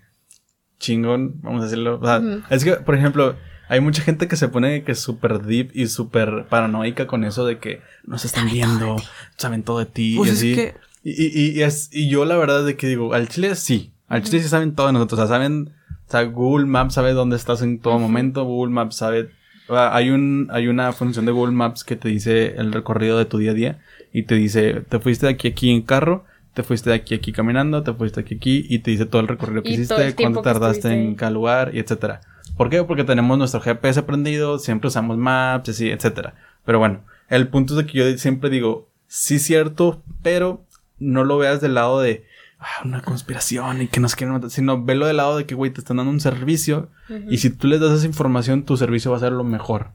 chingón, 0.80 1.42
vamos 1.42 1.62
a 1.62 1.64
decirlo. 1.66 2.00
O 2.02 2.06
sea. 2.06 2.22
Es 2.50 2.64
que, 2.64 2.74
por 2.74 2.96
ejemplo, 2.96 3.36
hay 3.68 3.80
mucha 3.80 4.04
gente 4.04 4.28
que 4.28 4.36
se 4.36 4.48
pone 4.48 4.84
que 4.84 4.92
es 4.92 5.00
súper 5.00 5.40
deep 5.42 5.72
y 5.74 5.88
súper 5.88 6.46
paranoica 6.50 7.08
con 7.08 7.24
eso 7.24 7.46
de 7.46 7.58
que 7.60 7.82
nos 8.04 8.26
están 8.26 8.50
viendo, 8.50 8.96
saben 9.38 9.64
todo 9.64 9.80
de 9.80 9.86
ti 9.88 10.16
Pues 10.18 10.30
y 10.30 10.32
es 10.34 10.38
así. 10.38 10.56
que- 10.56 10.76
Y, 11.04 11.12
y, 11.12 11.60
y, 11.60 11.64
es, 11.64 11.90
y 11.92 12.10
yo 12.10 12.26
la 12.26 12.38
verdad 12.38 12.66
de 12.66 12.76
que 12.76 12.88
digo, 12.88 13.14
al 13.14 13.28
chile 13.28 13.56
sí. 13.56 13.94
Al 14.08 14.24
chile 14.24 14.42
sí 14.42 14.50
saben 14.50 14.76
todo 14.76 14.88
de 14.88 14.94
nosotros. 14.94 15.20
O 15.20 15.24
sea, 15.24 15.36
saben, 15.36 15.74
o 16.08 16.12
sea, 16.12 16.24
Google 16.24 16.66
Maps 16.66 16.96
sabe 16.96 17.14
dónde 17.14 17.36
estás 17.36 17.62
en 17.62 17.80
todo 17.80 17.98
momento. 18.00 18.44
Google 18.44 18.74
Maps 18.74 18.98
sabe... 18.98 19.30
hay, 19.70 20.10
un, 20.10 20.50
hay 20.52 20.68
una 20.68 20.92
función 20.92 21.26
de 21.26 21.32
Google 21.32 21.54
Maps 21.54 21.84
que 21.84 21.96
te 21.96 22.10
dice 22.10 22.56
el 22.58 22.72
recorrido 22.72 23.18
de 23.18 23.26
tu 23.26 23.38
día 23.38 23.52
a 23.52 23.56
día. 23.56 23.80
Y 24.14 24.24
te 24.24 24.36
dice, 24.36 24.84
te 24.88 25.00
fuiste 25.00 25.26
de 25.26 25.34
aquí 25.34 25.48
a 25.48 25.52
aquí 25.52 25.72
en 25.72 25.82
carro. 25.82 26.26
Te 26.54 26.64
fuiste 26.64 26.90
de 26.90 26.98
aquí 26.98 27.14
a 27.14 27.18
aquí 27.18 27.32
caminando. 27.32 27.82
Te 27.82 27.94
fuiste 27.94 28.22
de 28.22 28.26
aquí 28.26 28.36
a 28.36 28.38
aquí. 28.38 28.66
Y 28.70 28.80
te 28.80 28.92
dice 28.92 29.06
todo 29.06 29.22
el 29.22 29.28
recorrido 29.28 29.64
que 29.64 29.72
hiciste. 29.72 30.16
Cuánto 30.16 30.42
tardaste 30.42 30.80
estuviste 30.80 31.08
en 31.08 31.16
cada 31.16 31.32
lugar. 31.32 31.72
Y 31.74 31.80
etcétera. 31.80 32.22
¿Por 32.58 32.70
qué? 32.70 32.84
Porque 32.84 33.06
tenemos 33.06 33.38
nuestro 33.38 33.62
GPS 33.62 34.04
prendido. 34.04 34.60
Siempre 34.60 34.90
usamos 34.90 35.18
Maps. 35.18 35.70
Así, 35.70 35.90
etcétera. 35.90 36.36
Pero 36.66 36.80
bueno. 36.80 37.04
El 37.32 37.48
punto 37.48 37.74
es 37.74 37.86
de 37.86 37.90
que 37.90 37.98
yo 37.98 38.18
siempre 38.18 38.50
digo, 38.50 38.90
sí 39.08 39.40
cierto, 39.40 40.04
pero 40.22 40.66
no 41.02 41.24
lo 41.26 41.38
veas 41.38 41.60
del 41.60 41.74
lado 41.74 42.00
de 42.00 42.26
ah, 42.60 42.66
una 42.86 43.02
conspiración 43.02 43.82
y 43.82 43.88
que 43.88 44.00
nos 44.00 44.16
quieren 44.16 44.34
matar, 44.34 44.50
sino 44.50 44.82
velo 44.84 45.08
del 45.08 45.18
lado 45.18 45.36
de 45.38 45.46
que, 45.46 45.56
güey, 45.56 45.72
te 45.72 45.82
están 45.82 45.98
dando 45.98 46.12
un 46.12 46.20
servicio 46.22 46.90
y 47.30 47.38
si 47.40 47.50
tú 47.50 47.68
les 47.68 47.80
das 47.82 47.92
esa 47.98 48.06
información, 48.08 48.64
tu 48.64 48.78
servicio 48.78 49.12
va 49.12 49.18
a 49.18 49.20
ser 49.22 49.34
lo 49.34 49.44
mejor. 49.44 49.90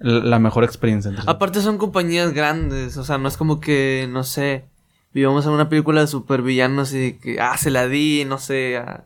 La 0.00 0.38
mejor 0.38 0.62
experiencia. 0.62 1.08
Entonces, 1.08 1.28
Aparte 1.28 1.60
son 1.60 1.76
compañías 1.76 2.32
grandes, 2.32 2.96
o 2.96 3.04
sea, 3.04 3.18
no 3.18 3.26
es 3.28 3.36
como 3.36 3.58
que, 3.60 4.08
no 4.08 4.22
sé, 4.22 4.64
vivamos 5.12 5.44
en 5.44 5.50
una 5.52 5.68
película 5.68 6.00
de 6.00 6.06
supervillanos 6.06 6.94
y 6.94 7.14
que, 7.14 7.40
ah, 7.40 7.56
se 7.58 7.72
la 7.72 7.88
di, 7.88 8.24
no 8.24 8.38
sé, 8.38 8.76
a, 8.76 9.02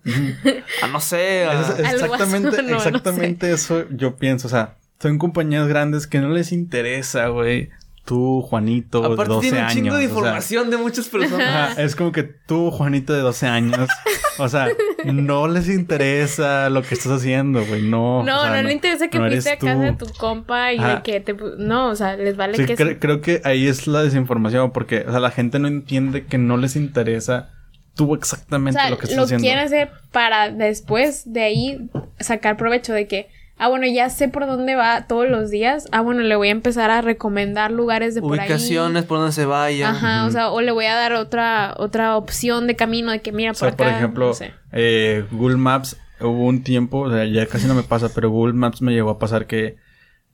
a 0.83 0.87
no 0.89 1.01
sé, 1.01 1.47
a- 1.47 1.63
Es- 1.63 1.79
es 1.79 1.87
Al 1.87 1.95
exactamente, 1.95 2.63
no, 2.71 2.77
exactamente 2.77 3.51
eso 3.53 3.89
yo 3.89 4.17
pienso. 4.17 4.49
O 4.49 4.51
sea, 4.51 4.75
son 5.01 5.17
compañías 5.17 5.67
grandes 5.67 6.07
que 6.07 6.21
no 6.21 6.29
les 6.29 6.53
interesa, 6.53 7.29
güey. 7.29 7.71
Tú, 8.05 8.43
Juanito, 8.43 9.01
de 9.01 9.13
aparte 9.15 9.33
12 9.35 9.49
tiene 9.49 9.63
un 9.65 9.69
chingo 9.71 9.95
años. 9.95 9.99
de 10.01 10.07
o 10.07 10.09
sea, 10.09 10.17
información 10.19 10.71
de 10.71 10.77
muchas 10.77 11.09
personas. 11.09 11.71
Ajá, 11.71 11.83
es 11.83 11.95
como 11.95 12.11
que 12.11 12.25
tú, 12.25 12.73
Juanito 12.73 13.13
de 13.13 13.21
12 13.21 13.47
años, 13.47 13.89
o 14.39 14.49
sea, 14.49 14.69
no 15.05 15.47
les 15.47 15.69
interesa 15.69 16.69
lo 16.69 16.83
que 16.83 16.95
estás 16.95 17.13
haciendo, 17.13 17.65
güey, 17.65 17.83
no. 17.83 18.25
No, 18.25 18.39
o 18.41 18.43
sea, 18.43 18.61
no, 18.61 18.63
le 18.69 18.73
interesa 18.73 19.07
que 19.09 19.19
no 19.21 19.29
fuiste 19.29 19.51
a 19.53 19.57
casa 19.57 19.79
de 19.79 19.93
tu 19.93 20.07
compa 20.19 20.73
y 20.73 20.79
Ajá. 20.79 20.97
de 20.97 21.03
que 21.03 21.21
te... 21.21 21.37
No, 21.59 21.91
o 21.91 21.95
sea, 21.95 22.17
les 22.17 22.37
vale 22.37 22.57
Sí, 22.57 22.65
que... 22.67 22.77
cre- 22.77 22.99
creo 23.01 23.21
que 23.21 23.41
ahí 23.45 23.69
es 23.69 23.87
la 23.87 24.03
desinformación, 24.03 24.73
porque, 24.73 25.05
o 25.07 25.11
sea, 25.13 25.21
la 25.21 25.31
gente 25.31 25.61
no 25.61 25.69
entiende 25.69 26.25
que 26.27 26.39
no 26.39 26.57
les 26.57 26.75
interesa 26.75 27.51
tú 27.95 28.13
O 28.13 28.17
exactamente 28.17 28.81
sea, 28.81 28.91
lo 28.91 28.97
que 28.99 29.03
estás 29.05 29.17
lo 29.17 29.25
haciendo. 29.25 29.43
quieren 29.45 29.65
hacer 29.65 29.91
para 30.11 30.51
después 30.51 31.23
de 31.33 31.43
ahí 31.43 31.91
sacar 32.19 32.57
provecho 32.57 32.93
de 32.95 33.07
que, 33.07 33.29
ah, 33.65 33.69
bueno, 33.69 33.87
ya 33.87 34.11
sé 34.11 34.29
por 34.29 34.47
dónde 34.47 34.75
va 34.75 35.07
todos 35.07 35.29
los 35.29 35.51
días. 35.51 35.89
Ah, 35.93 36.01
bueno, 36.03 36.21
le 36.23 36.37
voy 36.37 36.49
a 36.49 36.51
empezar 36.53 36.91
a 36.91 37.01
recomendar 37.01 37.71
lugares 37.71 38.15
de 38.15 38.21
por 38.21 38.33
ahí. 38.33 38.41
Ubicaciones 38.41 39.05
por 39.05 39.19
donde 39.19 39.33
se 39.33 39.45
vaya. 39.47 39.91
Ajá, 39.91 40.27
o 40.27 40.31
sea, 40.31 40.51
o 40.51 40.61
le 40.61 40.73
voy 40.73 40.87
a 40.87 40.95
dar 40.95 41.13
otra 41.15 41.75
otra 41.79 42.17
opción 42.17 42.67
de 42.67 42.77
camino 42.77 43.11
de 43.13 43.21
que 43.23 43.33
mira 43.33 43.51
O 43.53 43.55
por 43.55 43.59
sea, 43.61 43.69
acá. 43.69 43.77
por 43.85 43.87
ejemplo, 43.89 44.27
no 44.29 44.35
sé. 44.35 44.53
eh, 44.73 45.25
Google 45.31 45.57
Maps, 45.57 45.97
hubo 46.21 46.47
un 46.47 46.63
tiempo, 46.63 47.01
o 47.01 47.11
sea, 47.11 47.25
ya 47.25 47.47
casi 47.47 47.67
no 47.67 47.75
me 47.75 47.83
pasa, 47.83 48.11
pero 48.15 48.31
Google 48.31 48.53
Maps 48.55 48.83
me 48.83 48.93
llegó 48.93 49.11
a 49.11 49.19
pasar 49.19 49.47
que 49.47 49.77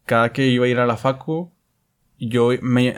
cada 0.07 0.33
que 0.33 0.47
iba 0.47 0.65
a 0.65 0.69
ir 0.69 0.79
a 0.79 0.87
la 0.87 0.97
facu, 0.97 1.53
yo 2.19 2.51
me, 2.63 2.95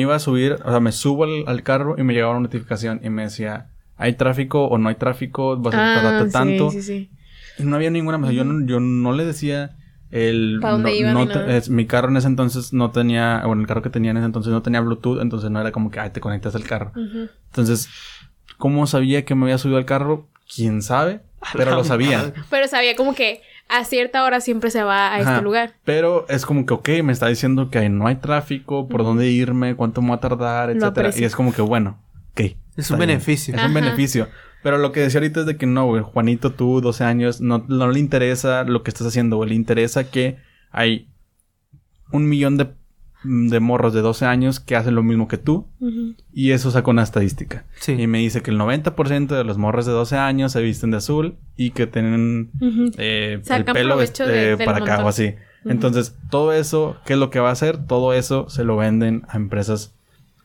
iba 0.00 0.14
a 0.14 0.18
subir, 0.18 0.54
o 0.64 0.70
sea, 0.70 0.80
me 0.80 0.90
subo 0.92 1.24
al, 1.24 1.44
al 1.46 1.62
carro 1.62 1.94
y 1.98 2.02
me 2.02 2.14
llegaba 2.14 2.32
una 2.32 2.40
notificación 2.40 3.00
y 3.04 3.10
me 3.10 3.22
decía, 3.22 3.68
¿hay 3.96 4.14
tráfico 4.14 4.64
o 4.66 4.76
no 4.78 4.88
hay 4.88 4.96
tráfico? 4.96 5.56
¿Vas 5.56 5.74
a 5.74 5.92
Ah, 5.92 5.94
tardarte 5.94 6.26
sí, 6.26 6.32
tanto? 6.32 6.70
sí, 6.70 6.82
sí. 6.82 7.10
Y 7.58 7.64
no 7.64 7.76
había 7.76 7.90
ninguna, 7.90 8.18
o 8.18 8.22
sea, 8.22 8.32
yo, 8.32 8.44
no, 8.44 8.66
yo 8.66 8.80
no 8.80 9.12
le 9.12 9.24
decía 9.24 9.76
el... 10.10 10.58
¿Pa 10.60 10.70
dónde 10.72 10.90
no- 10.90 10.94
iban 10.96 11.14
no 11.14 11.20
ni 11.24 11.32
te- 11.32 11.38
nada? 11.38 11.56
es- 11.56 11.68
mi 11.70 11.86
carro 11.86 12.08
en 12.08 12.16
ese 12.16 12.26
entonces 12.28 12.72
no 12.72 12.90
tenía, 12.90 13.42
bueno, 13.46 13.62
el 13.62 13.68
carro 13.68 13.82
que 13.82 13.90
tenía 13.90 14.10
en 14.12 14.18
ese 14.18 14.26
entonces 14.26 14.52
no 14.52 14.62
tenía 14.62 14.80
Bluetooth, 14.80 15.20
entonces 15.20 15.50
no 15.50 15.60
era 15.60 15.72
como 15.72 15.90
que, 15.90 16.00
ay, 16.00 16.10
te 16.10 16.20
conectas 16.20 16.54
al 16.54 16.64
carro. 16.64 16.92
Entonces, 17.46 17.88
¿cómo 18.58 18.86
sabía 18.86 19.24
que 19.24 19.34
me 19.34 19.44
había 19.44 19.58
subido 19.58 19.78
al 19.78 19.84
carro? 19.84 20.28
¿Quién 20.54 20.82
sabe? 20.82 21.20
Pero 21.54 21.74
lo 21.74 21.84
sabía. 21.84 22.32
Pero 22.50 22.68
sabía 22.68 22.94
como 22.96 23.14
que 23.14 23.42
a 23.68 23.84
cierta 23.84 24.22
hora 24.24 24.40
siempre 24.40 24.70
se 24.70 24.82
va 24.82 25.12
a 25.12 25.20
este 25.20 25.42
lugar. 25.42 25.74
Pero 25.84 26.26
es 26.28 26.46
como 26.46 26.66
que, 26.66 26.74
ok, 26.74 26.88
me 27.02 27.12
está 27.12 27.26
diciendo 27.26 27.70
que 27.70 27.88
no 27.88 28.06
hay 28.06 28.16
tráfico, 28.16 28.88
por 28.88 29.02
dónde 29.02 29.28
irme, 29.30 29.74
cuánto 29.74 30.02
me 30.02 30.10
va 30.10 30.16
a 30.16 30.20
tardar, 30.20 30.70
etcétera. 30.70 31.10
Y 31.16 31.24
es 31.24 31.34
como 31.34 31.52
que, 31.52 31.62
bueno, 31.62 31.98
ok. 32.32 32.40
Es 32.76 32.90
un 32.90 32.98
bien. 32.98 33.08
beneficio. 33.08 33.54
Es 33.56 33.62
un 33.64 33.74
beneficio. 33.74 34.28
Pero 34.66 34.78
lo 34.78 34.90
que 34.90 34.98
decía 34.98 35.20
ahorita 35.20 35.40
es 35.40 35.46
de 35.46 35.56
que 35.56 35.66
no, 35.66 35.86
güey, 35.86 36.02
Juanito, 36.02 36.50
tú, 36.50 36.80
12 36.80 37.04
años, 37.04 37.40
no, 37.40 37.64
no 37.68 37.88
le 37.88 38.00
interesa 38.00 38.64
lo 38.64 38.82
que 38.82 38.90
estás 38.90 39.06
haciendo, 39.06 39.36
güey. 39.36 39.50
Le 39.50 39.54
interesa 39.54 40.10
que 40.10 40.38
hay 40.72 41.08
un 42.10 42.28
millón 42.28 42.56
de, 42.56 42.70
de 43.22 43.60
morros 43.60 43.94
de 43.94 44.00
12 44.00 44.26
años 44.26 44.58
que 44.58 44.74
hacen 44.74 44.96
lo 44.96 45.04
mismo 45.04 45.28
que 45.28 45.38
tú. 45.38 45.68
Y 46.32 46.50
eso 46.50 46.72
saca 46.72 46.90
una 46.90 47.04
estadística. 47.04 47.64
Sí. 47.78 47.92
Y 47.92 48.08
me 48.08 48.18
dice 48.18 48.42
que 48.42 48.50
el 48.50 48.58
90% 48.58 49.28
de 49.36 49.44
los 49.44 49.56
morros 49.56 49.86
de 49.86 49.92
12 49.92 50.16
años 50.16 50.50
se 50.50 50.60
visten 50.62 50.90
de 50.90 50.96
azul 50.96 51.36
y 51.56 51.70
que 51.70 51.86
tienen 51.86 52.50
eh, 52.98 53.40
el 53.58 53.64
pelo 53.72 53.94
eh, 54.02 54.56
de- 54.56 54.64
para 54.64 54.78
acá 54.78 55.04
o 55.04 55.08
así. 55.08 55.34
Entonces, 55.64 56.16
todo 56.30 56.52
eso, 56.52 56.96
¿qué 57.06 57.12
es 57.12 57.18
lo 57.20 57.30
que 57.30 57.38
va 57.40 57.50
a 57.50 57.52
hacer? 57.52 57.86
Todo 57.86 58.14
eso 58.14 58.48
se 58.48 58.64
lo 58.64 58.76
venden 58.76 59.22
a 59.28 59.36
empresas 59.36 59.95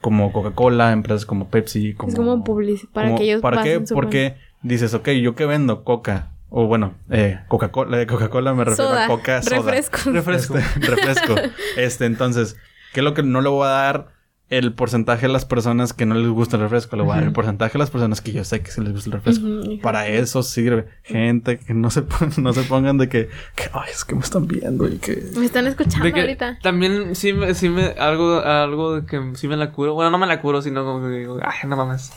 como 0.01 0.33
Coca-Cola, 0.33 0.91
empresas 0.91 1.25
como 1.25 1.47
Pepsi, 1.49 1.93
como... 1.93 2.09
Es 2.11 2.15
como 2.17 2.43
publici- 2.43 2.87
para 2.91 3.07
como- 3.07 3.17
que 3.19 3.23
ellos 3.25 3.41
¿Para 3.41 3.63
qué? 3.63 3.85
su 3.85 3.93
Porque 3.93 4.35
dices, 4.63 4.93
ok, 4.93 5.09
¿yo 5.11 5.35
qué 5.35 5.45
vendo? 5.45 5.83
Coca. 5.83 6.29
O 6.49 6.65
bueno, 6.67 6.95
eh, 7.09 7.39
Coca-Cola, 7.47 7.97
de 7.97 8.07
Coca-Cola 8.07 8.53
me 8.53 8.65
refiero 8.65 8.89
Soda, 8.89 9.05
a 9.05 9.07
Coca, 9.07 9.41
soda. 9.41 9.57
refrescos. 9.57 10.05
Refresco. 10.05 10.57
Este, 10.57 10.79
refresco. 10.87 11.35
Este, 11.77 12.05
entonces, 12.05 12.57
¿qué 12.93 12.99
es 12.99 13.03
lo 13.05 13.13
que 13.13 13.23
no 13.23 13.39
le 13.41 13.47
voy 13.49 13.65
a 13.67 13.69
dar? 13.69 14.07
El 14.51 14.73
porcentaje 14.73 15.27
de 15.27 15.33
las 15.33 15.45
personas 15.45 15.93
que 15.93 16.05
no 16.05 16.13
les 16.13 16.27
gusta 16.27 16.57
el 16.57 16.63
refresco. 16.63 16.97
Le 16.97 17.03
voy 17.03 17.13
a 17.13 17.15
dar 17.15 17.23
el 17.23 17.31
porcentaje 17.31 17.73
de 17.73 17.79
las 17.79 17.89
personas 17.89 18.19
que 18.19 18.33
yo 18.33 18.43
sé 18.43 18.61
que 18.61 18.69
sí 18.69 18.81
les 18.81 18.91
gusta 18.91 19.09
el 19.09 19.13
refresco. 19.13 19.47
Para 19.81 20.07
eso 20.09 20.43
sirve. 20.43 20.87
Gente 21.03 21.57
que 21.57 21.73
no 21.73 21.89
se, 21.89 22.03
no 22.37 22.51
se 22.51 22.63
pongan 22.63 22.97
de 22.97 23.07
que, 23.07 23.29
que, 23.55 23.63
ay, 23.71 23.89
es 23.91 24.03
que 24.03 24.13
me 24.13 24.21
están 24.21 24.47
viendo 24.47 24.89
y 24.89 24.97
que... 24.97 25.23
Me 25.37 25.45
están 25.45 25.67
escuchando 25.67 26.03
De 26.05 26.11
que 26.11 26.19
ahorita. 26.19 26.59
también 26.61 27.15
sí 27.15 27.31
me, 27.31 27.53
sí 27.53 27.69
me, 27.69 27.95
algo, 27.97 28.41
algo 28.41 28.99
de 28.99 29.05
que 29.07 29.21
sí 29.35 29.47
me 29.47 29.55
la 29.55 29.71
curo. 29.71 29.93
Bueno, 29.93 30.11
no 30.11 30.17
me 30.17 30.27
la 30.27 30.41
curo, 30.41 30.61
sino 30.61 30.83
como 30.83 31.01
que 31.07 31.13
digo, 31.15 31.39
ay, 31.41 31.69
no 31.69 31.77
mames. 31.77 32.11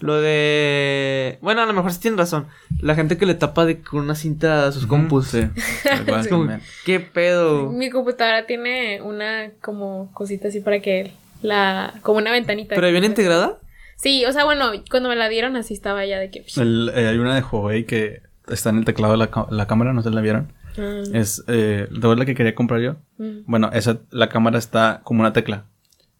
Lo 0.00 0.20
de, 0.20 1.38
bueno, 1.42 1.60
a 1.62 1.66
lo 1.66 1.72
mejor 1.72 1.92
sí 1.92 2.00
tienen 2.00 2.16
razón. 2.18 2.46
La 2.80 2.94
gente 2.94 3.16
que 3.18 3.26
le 3.26 3.34
tapa 3.34 3.64
de 3.66 3.80
con 3.80 4.00
una 4.00 4.14
cinta 4.14 4.66
a 4.66 4.72
sus 4.72 4.86
compus. 4.86 5.28
Sí. 5.28 5.42
Como. 6.30 6.58
¿qué 6.84 7.00
pedo? 7.00 7.70
Mi 7.70 7.90
computadora 7.90 8.46
tiene 8.46 9.00
una 9.02 9.50
como 9.62 10.10
cosita 10.12 10.48
así 10.48 10.60
para 10.60 10.80
que 10.80 11.12
la 11.46 11.94
como 12.02 12.18
una 12.18 12.30
ventanita. 12.32 12.74
¿Pero 12.74 12.90
viene 12.90 13.06
integrada? 13.06 13.58
Sí, 13.96 14.24
o 14.26 14.32
sea, 14.32 14.44
bueno, 14.44 14.70
cuando 14.90 15.08
me 15.08 15.16
la 15.16 15.28
dieron 15.28 15.56
así 15.56 15.72
estaba 15.74 16.04
ya 16.04 16.18
de 16.18 16.30
que 16.30 16.44
El- 16.56 16.90
eh, 16.94 17.08
hay 17.08 17.18
una 17.18 17.34
de 17.34 17.42
Huawei 17.42 17.84
que 17.84 18.22
está 18.48 18.70
en 18.70 18.78
el 18.78 18.84
teclado 18.84 19.12
de 19.12 19.18
la, 19.18 19.30
la 19.50 19.66
cámara, 19.66 19.92
no 19.92 20.02
sé 20.02 20.10
si 20.10 20.14
la 20.14 20.20
vieron. 20.20 20.52
Ah, 20.78 21.02
Es 21.14 21.42
eh, 21.48 21.88
de 21.90 22.16
la 22.16 22.24
que 22.26 22.34
quería 22.34 22.54
comprar 22.54 22.80
yo. 22.80 22.96
mm. 23.18 23.44
Bueno, 23.46 23.70
esa, 23.72 23.98
la 24.10 24.28
cámara 24.28 24.58
está 24.58 25.00
como 25.04 25.20
una 25.20 25.32
tecla. 25.32 25.64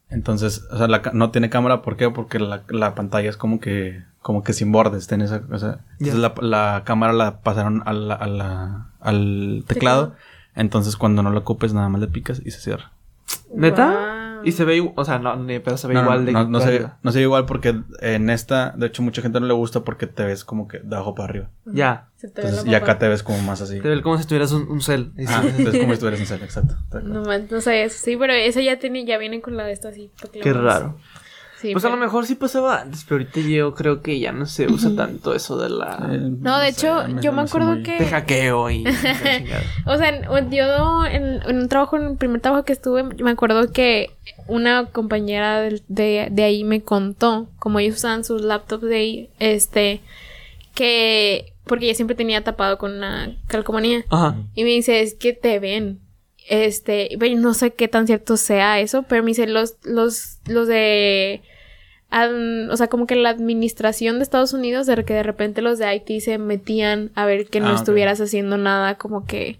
Entonces, 0.08 0.64
o 0.70 0.78
sea, 0.78 0.86
la 0.86 1.02
no 1.12 1.30
tiene 1.30 1.50
cámara, 1.50 1.82
¿por 1.82 1.96
qué? 1.96 2.08
Porque 2.10 2.38
la, 2.38 2.62
la 2.68 2.94
pantalla 2.94 3.28
es 3.28 3.36
como 3.36 3.58
que, 3.60 4.02
como 4.22 4.42
que 4.44 4.52
sin 4.52 4.70
bordes, 4.72 5.08
tiene 5.08 5.24
esa, 5.24 5.42
o 5.50 5.58
sea, 5.58 5.80
entonces 5.98 6.18
la, 6.20 6.32
la 6.40 6.82
cámara 6.86 7.12
la 7.12 7.40
pasaron 7.40 7.82
a 7.86 7.92
la- 7.92 8.14
a 8.14 8.26
la- 8.28 8.86
al 9.00 9.64
teclado. 9.66 10.06
Teclado. 10.12 10.16
Entonces, 10.54 10.96
cuando 10.96 11.22
no 11.22 11.30
la 11.32 11.40
ocupes, 11.40 11.74
nada 11.74 11.88
más 11.90 12.00
le 12.00 12.06
picas 12.06 12.40
y 12.44 12.50
se 12.52 12.60
cierra. 12.60 12.92
¿Neta? 13.54 14.15
Ah. 14.36 14.40
Y 14.44 14.52
se 14.52 14.64
ve 14.64 14.76
igual, 14.76 14.94
o 14.96 15.04
sea, 15.04 15.18
no, 15.18 15.36
ni 15.36 15.58
pero 15.58 15.76
se 15.76 15.86
ve 15.88 15.94
No, 15.94 16.02
igual 16.02 16.26
de 16.26 16.32
no, 16.32 16.48
no 16.48 16.60
se, 16.60 16.68
arriba. 16.68 16.98
no 17.02 17.12
se 17.12 17.18
ve 17.18 17.22
igual 17.22 17.46
porque 17.46 17.74
en 18.00 18.30
esta, 18.30 18.72
de 18.76 18.86
hecho, 18.86 19.02
mucha 19.02 19.22
gente 19.22 19.40
no 19.40 19.46
le 19.46 19.54
gusta 19.54 19.80
porque 19.84 20.06
te 20.06 20.24
ves 20.24 20.44
como 20.44 20.68
que 20.68 20.78
de 20.78 20.94
abajo 20.96 21.14
para 21.14 21.28
arriba. 21.28 21.50
Ya. 21.64 22.08
Te 22.20 22.26
Entonces, 22.28 22.66
y 22.66 22.74
acá 22.74 22.98
te 22.98 23.08
ves 23.08 23.22
como 23.22 23.38
más 23.42 23.60
así. 23.60 23.80
Te 23.80 23.88
ve 23.88 24.02
como 24.02 24.18
si 24.18 24.26
tuvieras 24.26 24.52
un, 24.52 24.68
un 24.68 24.80
cel. 24.80 25.12
Ah, 25.28 25.42
sí. 25.42 25.48
entonces 25.58 25.80
como 25.80 25.92
si 25.92 25.94
estuvieras 25.94 26.20
en 26.20 26.26
cel, 26.26 26.42
exacto. 26.42 26.74
No, 27.02 27.22
no 27.22 27.60
sabía 27.60 27.84
eso. 27.84 27.98
Sí, 28.02 28.16
pero 28.16 28.32
esa 28.32 28.60
ya 28.62 28.78
tiene, 28.78 29.04
ya 29.04 29.18
viene 29.18 29.40
con 29.40 29.56
la 29.56 29.64
de 29.64 29.72
esta 29.72 29.88
así. 29.90 30.10
Qué 30.42 30.52
raro. 30.52 30.96
Sí, 31.66 31.72
pues 31.72 31.84
a 31.84 31.88
lo 31.88 31.96
mejor 31.96 32.26
sí 32.26 32.34
pasaba 32.34 32.80
antes, 32.82 33.04
pero 33.08 33.20
ahorita 33.20 33.40
yo 33.40 33.74
creo 33.74 34.02
que 34.02 34.18
ya 34.20 34.32
no 34.32 34.46
se 34.46 34.66
usa 34.66 34.94
tanto 34.96 35.34
eso 35.34 35.56
de 35.58 35.68
la... 35.70 36.08
Eh, 36.12 36.18
No, 36.40 36.58
de 36.58 36.72
sé, 36.72 36.86
hecho, 36.86 37.06
yo 37.20 37.32
me 37.32 37.42
acuerdo 37.42 37.72
muy- 37.74 37.82
que- 37.82 37.98
De 37.98 38.06
hackeo 38.06 38.70
y... 38.70 38.84
O 39.86 39.96
sea, 39.96 40.08
en- 40.10 40.50
yo 40.50 41.04
en, 41.06 41.42
en 41.48 41.58
un 41.58 41.68
trabajo, 41.68 41.96
en 41.96 42.04
el 42.06 42.16
primer 42.16 42.40
trabajo 42.40 42.64
que 42.64 42.72
estuve, 42.72 43.02
me 43.02 43.30
acuerdo 43.30 43.70
que 43.72 44.10
una 44.48 44.86
compañera 44.86 45.60
de, 45.62 46.28
de 46.30 46.42
ahí 46.44 46.64
me 46.64 46.82
contó, 46.82 47.48
como 47.58 47.78
ellos 47.78 47.96
usaban 47.96 48.24
sus 48.24 48.42
laptops 48.42 48.84
de 48.84 48.96
ahí, 48.96 49.30
este, 49.38 50.00
que, 50.74 51.52
porque 51.64 51.86
ella 51.86 51.94
siempre 51.94 52.16
tenía 52.16 52.42
tapado 52.44 52.78
con 52.78 52.92
una 52.92 53.36
calcomanía. 53.48 54.04
Ajá. 54.10 54.36
Y 54.54 54.64
me 54.64 54.70
dice, 54.70 55.00
es 55.00 55.14
que 55.14 55.32
te 55.32 55.58
ven. 55.58 56.00
Este, 56.48 57.08
no 57.36 57.54
sé 57.54 57.72
qué 57.72 57.88
tan 57.88 58.06
cierto 58.06 58.36
sea 58.36 58.78
eso, 58.78 59.02
pero 59.02 59.22
me 59.24 59.30
dice, 59.30 59.48
los, 59.48 59.74
los, 59.82 60.38
los 60.46 60.68
de, 60.68 61.42
o 62.24 62.76
sea, 62.76 62.88
como 62.88 63.06
que 63.06 63.16
la 63.16 63.30
administración 63.30 64.16
de 64.18 64.22
Estados 64.22 64.52
Unidos, 64.52 64.86
de 64.86 65.04
que 65.04 65.14
de 65.14 65.22
repente 65.22 65.62
los 65.62 65.78
de 65.78 65.94
IT 65.94 66.20
se 66.22 66.38
metían 66.38 67.10
a 67.14 67.26
ver 67.26 67.46
que 67.46 67.60
no 67.60 67.68
Ah, 67.70 67.74
estuvieras 67.74 68.20
haciendo 68.20 68.56
nada 68.56 68.96
como 68.96 69.24
que, 69.26 69.58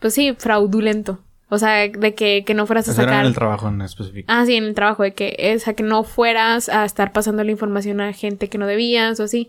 pues 0.00 0.14
sí, 0.14 0.34
fraudulento. 0.36 1.18
O 1.48 1.58
sea, 1.58 1.86
de 1.88 2.14
que, 2.14 2.42
que 2.44 2.54
no 2.54 2.66
fueras 2.66 2.88
a 2.88 2.92
Eso 2.92 3.02
era 3.02 3.10
sacar. 3.12 3.24
en 3.24 3.28
el 3.28 3.34
trabajo 3.36 3.68
en 3.68 3.80
específico. 3.82 4.26
Ah, 4.28 4.44
sí, 4.46 4.56
en 4.56 4.64
el 4.64 4.74
trabajo, 4.74 5.04
de 5.04 5.14
que, 5.14 5.54
o 5.56 5.58
sea, 5.60 5.74
que 5.74 5.84
no 5.84 6.02
fueras 6.02 6.68
a 6.68 6.84
estar 6.84 7.12
pasando 7.12 7.44
la 7.44 7.52
información 7.52 8.00
a 8.00 8.12
gente 8.12 8.48
que 8.48 8.58
no 8.58 8.66
debías 8.66 9.20
o 9.20 9.24
así. 9.24 9.48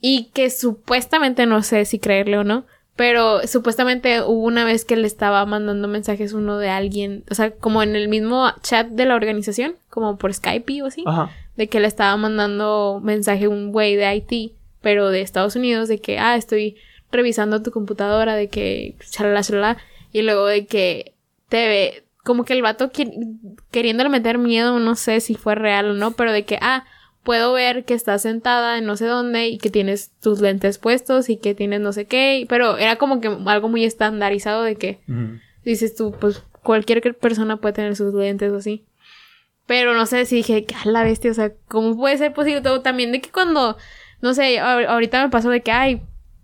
Y 0.00 0.30
que 0.34 0.50
supuestamente, 0.50 1.46
no 1.46 1.62
sé 1.64 1.84
si 1.84 1.98
creerle 1.98 2.38
o 2.38 2.44
no, 2.44 2.64
pero 2.94 3.46
supuestamente 3.46 4.22
hubo 4.22 4.44
una 4.44 4.64
vez 4.64 4.84
que 4.84 4.94
le 4.96 5.06
estaba 5.08 5.44
mandando 5.46 5.88
mensajes 5.88 6.32
uno 6.32 6.58
de 6.58 6.68
alguien, 6.68 7.24
o 7.30 7.34
sea, 7.34 7.50
como 7.50 7.82
en 7.82 7.96
el 7.96 8.08
mismo 8.08 8.48
chat 8.62 8.86
de 8.86 9.04
la 9.06 9.16
organización, 9.16 9.74
como 9.90 10.16
por 10.18 10.32
Skype 10.32 10.82
o 10.82 10.86
así, 10.86 11.02
Ajá. 11.06 11.30
De 11.56 11.68
que 11.68 11.80
le 11.80 11.86
estaba 11.88 12.16
mandando 12.16 13.00
mensaje 13.02 13.48
un 13.48 13.72
güey 13.72 13.96
de 13.96 14.14
IT, 14.14 14.52
pero 14.80 15.10
de 15.10 15.20
Estados 15.22 15.56
Unidos, 15.56 15.88
de 15.88 15.98
que, 15.98 16.18
ah, 16.18 16.36
estoy 16.36 16.76
revisando 17.10 17.62
tu 17.62 17.70
computadora, 17.70 18.34
de 18.34 18.48
que, 18.48 18.94
chalala, 19.10 19.42
chalala, 19.42 19.76
y 20.12 20.22
luego 20.22 20.46
de 20.46 20.66
que 20.66 21.14
te 21.48 21.66
ve, 21.68 22.04
como 22.24 22.44
que 22.44 22.52
el 22.52 22.62
vato 22.62 22.90
qui- 22.90 23.38
queriéndole 23.70 24.08
meter 24.10 24.38
miedo, 24.38 24.78
no 24.78 24.94
sé 24.96 25.20
si 25.20 25.34
fue 25.34 25.54
real 25.54 25.90
o 25.90 25.94
no, 25.94 26.12
pero 26.12 26.32
de 26.32 26.44
que, 26.44 26.58
ah, 26.60 26.84
puedo 27.22 27.52
ver 27.52 27.84
que 27.84 27.94
estás 27.94 28.22
sentada 28.22 28.78
en 28.78 28.84
no 28.84 28.96
sé 28.96 29.06
dónde 29.06 29.48
y 29.48 29.58
que 29.58 29.70
tienes 29.70 30.10
tus 30.20 30.40
lentes 30.40 30.78
puestos 30.78 31.28
y 31.28 31.36
que 31.38 31.54
tienes 31.54 31.80
no 31.80 31.92
sé 31.92 32.04
qué, 32.04 32.46
pero 32.48 32.76
era 32.78 32.96
como 32.96 33.20
que 33.20 33.28
algo 33.46 33.68
muy 33.68 33.84
estandarizado 33.84 34.62
de 34.62 34.76
que 34.76 35.00
dices 35.64 35.96
tú, 35.96 36.12
pues 36.20 36.42
cualquier 36.62 37.16
persona 37.16 37.56
puede 37.56 37.72
tener 37.74 37.96
sus 37.96 38.14
lentes 38.14 38.52
o 38.52 38.56
así. 38.58 38.84
Pero 39.66 39.94
no 39.94 40.06
sé 40.06 40.24
si 40.26 40.36
dije, 40.36 40.64
a 40.84 40.88
la 40.88 41.02
bestia, 41.02 41.30
o 41.30 41.34
sea, 41.34 41.52
¿cómo 41.68 41.96
puede 41.96 42.16
ser 42.18 42.32
posible? 42.32 42.60
Todo 42.60 42.82
también 42.82 43.10
de 43.12 43.20
que 43.20 43.30
cuando, 43.30 43.76
no 44.22 44.32
sé, 44.34 44.58
ahor- 44.60 44.86
ahorita 44.86 45.22
me 45.24 45.30
pasó 45.30 45.50
de 45.50 45.60
que, 45.62 45.72
ay, 45.72 46.02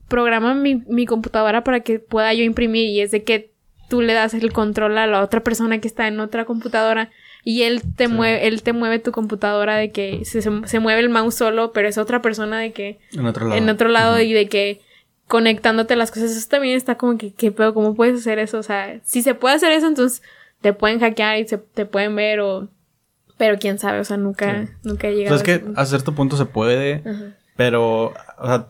programa 0.08 0.54
mi, 0.54 0.76
mi 0.88 1.06
computadora 1.06 1.62
para 1.64 1.80
que 1.80 1.98
pueda 1.98 2.34
yo 2.34 2.42
imprimir 2.44 2.86
y 2.86 3.00
es 3.00 3.10
de 3.12 3.22
que 3.22 3.52
tú 3.88 4.02
le 4.02 4.12
das 4.12 4.34
el 4.34 4.52
control 4.52 4.98
a 4.98 5.06
la 5.06 5.22
otra 5.22 5.40
persona 5.44 5.78
que 5.80 5.86
está 5.88 6.08
en 6.08 6.18
otra 6.20 6.44
computadora 6.44 7.10
y 7.44 7.62
él 7.62 7.82
te 7.96 8.06
Sí. 8.06 8.12
mueve, 8.12 8.46
él 8.48 8.62
te 8.62 8.72
mueve 8.72 8.98
tu 8.98 9.12
computadora 9.12 9.76
de 9.76 9.90
que 9.92 10.24
se, 10.24 10.42
se- 10.42 10.80
mueve 10.80 11.00
el 11.00 11.08
mouse 11.08 11.34
solo, 11.36 11.72
pero 11.72 11.88
es 11.88 11.98
otra 11.98 12.22
persona 12.22 12.58
de 12.58 12.72
que 12.72 12.98
En 13.12 13.26
otro 13.26 13.46
lado. 13.46 13.58
en 13.58 13.68
otro 13.68 13.88
lado 13.88 14.20
y 14.20 14.32
de 14.32 14.48
que 14.48 14.80
conectándote 15.28 15.96
las 15.96 16.10
cosas. 16.10 16.30
Eso 16.32 16.48
también 16.48 16.76
está 16.76 16.96
como 16.96 17.16
que, 17.18 17.32
¿qué 17.32 17.52
pedo? 17.52 17.72
¿Cómo 17.74 17.94
puedes 17.94 18.18
hacer 18.20 18.38
eso? 18.38 18.58
O 18.58 18.62
sea, 18.62 18.98
si 19.04 19.22
se 19.22 19.34
puede 19.34 19.54
hacer 19.56 19.72
eso, 19.72 19.86
entonces 19.86 20.22
te 20.60 20.72
pueden 20.72 21.00
hackear 21.00 21.38
y 21.38 21.46
se, 21.48 21.58
te 21.58 21.86
pueden 21.86 22.14
ver 22.16 22.40
o... 22.40 22.68
Pero 23.38 23.58
quién 23.58 23.78
sabe, 23.78 24.00
o 24.00 24.04
sea, 24.04 24.16
nunca, 24.16 24.68
nunca 24.82 25.08
he 25.08 25.12
O 25.12 25.16
llegado 25.16 25.38
sea, 25.38 25.54
es 25.54 25.60
que 25.60 25.72
a 25.74 25.86
cierto 25.86 26.14
punto 26.14 26.36
se 26.36 26.44
puede, 26.46 27.02
Ajá. 27.04 27.34
pero, 27.56 28.14
o 28.38 28.46
sea, 28.46 28.66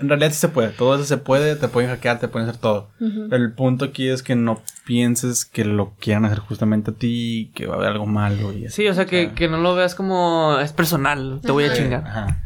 en 0.00 0.08
realidad 0.08 0.30
sí 0.30 0.38
se 0.38 0.48
puede. 0.48 0.68
Todo 0.68 0.94
eso 0.94 1.04
se 1.04 1.16
puede, 1.18 1.56
te 1.56 1.68
pueden 1.68 1.90
hackear, 1.90 2.18
te 2.18 2.28
pueden 2.28 2.48
hacer 2.48 2.60
todo. 2.60 2.90
El 3.00 3.52
punto 3.52 3.84
aquí 3.84 4.08
es 4.08 4.22
que 4.22 4.34
no 4.34 4.62
pienses 4.84 5.44
que 5.44 5.64
lo 5.64 5.94
quieran 5.98 6.24
hacer 6.24 6.38
justamente 6.40 6.90
a 6.90 6.94
ti, 6.94 7.50
que 7.54 7.66
va 7.66 7.74
a 7.74 7.76
haber 7.78 7.90
algo 7.90 8.06
malo 8.06 8.52
y 8.52 8.66
así. 8.66 8.82
Sí, 8.82 8.88
o 8.88 8.94
sea, 8.94 9.06
que, 9.06 9.32
que 9.32 9.48
no 9.48 9.58
lo 9.58 9.74
veas 9.74 9.94
como... 9.94 10.58
Es 10.58 10.72
personal, 10.72 11.40
te 11.42 11.52
voy 11.52 11.64
a 11.64 11.72
chingar. 11.72 12.04
Ajá. 12.06 12.42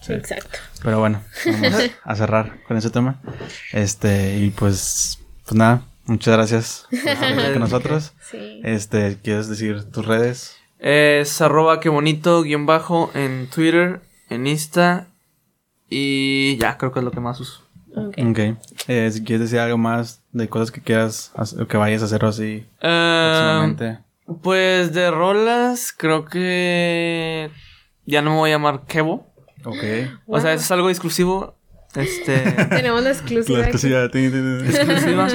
Sí. 0.00 0.12
Exacto. 0.12 0.58
Pero 0.82 1.00
bueno, 1.00 1.20
vamos 1.44 1.90
a 2.04 2.16
cerrar 2.16 2.62
con 2.66 2.76
ese 2.76 2.90
tema. 2.90 3.20
Este, 3.72 4.38
y 4.38 4.50
pues, 4.50 5.18
pues 5.44 5.54
nada, 5.54 5.82
muchas 6.06 6.34
gracias 6.34 6.86
por 6.90 6.98
estar 7.08 7.52
con 7.52 7.60
nosotros. 7.60 8.12
Sí. 8.30 8.60
Este, 8.64 9.18
¿quieres 9.22 9.48
decir 9.48 9.84
tus 9.90 10.06
redes? 10.06 10.56
Es 10.78 11.40
arroba 11.40 11.80
que 11.80 11.88
bonito 11.88 12.42
guion 12.42 12.66
bajo 12.66 13.10
en 13.14 13.48
Twitter, 13.48 14.00
en 14.28 14.46
Insta 14.46 15.06
y 15.88 16.56
ya, 16.58 16.76
creo 16.76 16.92
que 16.92 16.98
es 17.00 17.04
lo 17.04 17.10
que 17.10 17.20
más 17.20 17.40
uso. 17.40 17.62
Ok. 17.96 18.14
Ok. 18.30 18.38
Eh, 18.88 19.10
si 19.10 19.24
quieres 19.24 19.40
decir 19.48 19.58
algo 19.58 19.78
más 19.78 20.20
de 20.32 20.48
cosas 20.48 20.70
que 20.70 20.82
quieras, 20.82 21.32
hacer- 21.34 21.66
que 21.66 21.76
vayas 21.76 22.02
a 22.02 22.04
hacer 22.06 22.24
así 22.24 22.66
próximamente. 22.80 23.98
pues 24.42 24.92
de 24.92 25.10
rolas, 25.10 25.94
creo 25.96 26.24
que 26.26 27.50
ya 28.04 28.20
no 28.22 28.30
me 28.32 28.36
voy 28.36 28.50
a 28.50 28.54
llamar 28.54 28.82
Kevo. 28.86 29.26
Ok. 29.64 29.82
O 30.26 30.40
sea, 30.40 30.52
eso 30.52 30.62
es 30.64 30.70
algo 30.70 30.90
exclusivo. 30.90 31.56
Este. 31.94 32.38
Tenemos 32.68 33.02
la 33.02 33.10
exclusiva. 33.10 33.60
La 33.60 33.64
exclusiva. 33.68 34.04
Exclusiva. 34.04 35.28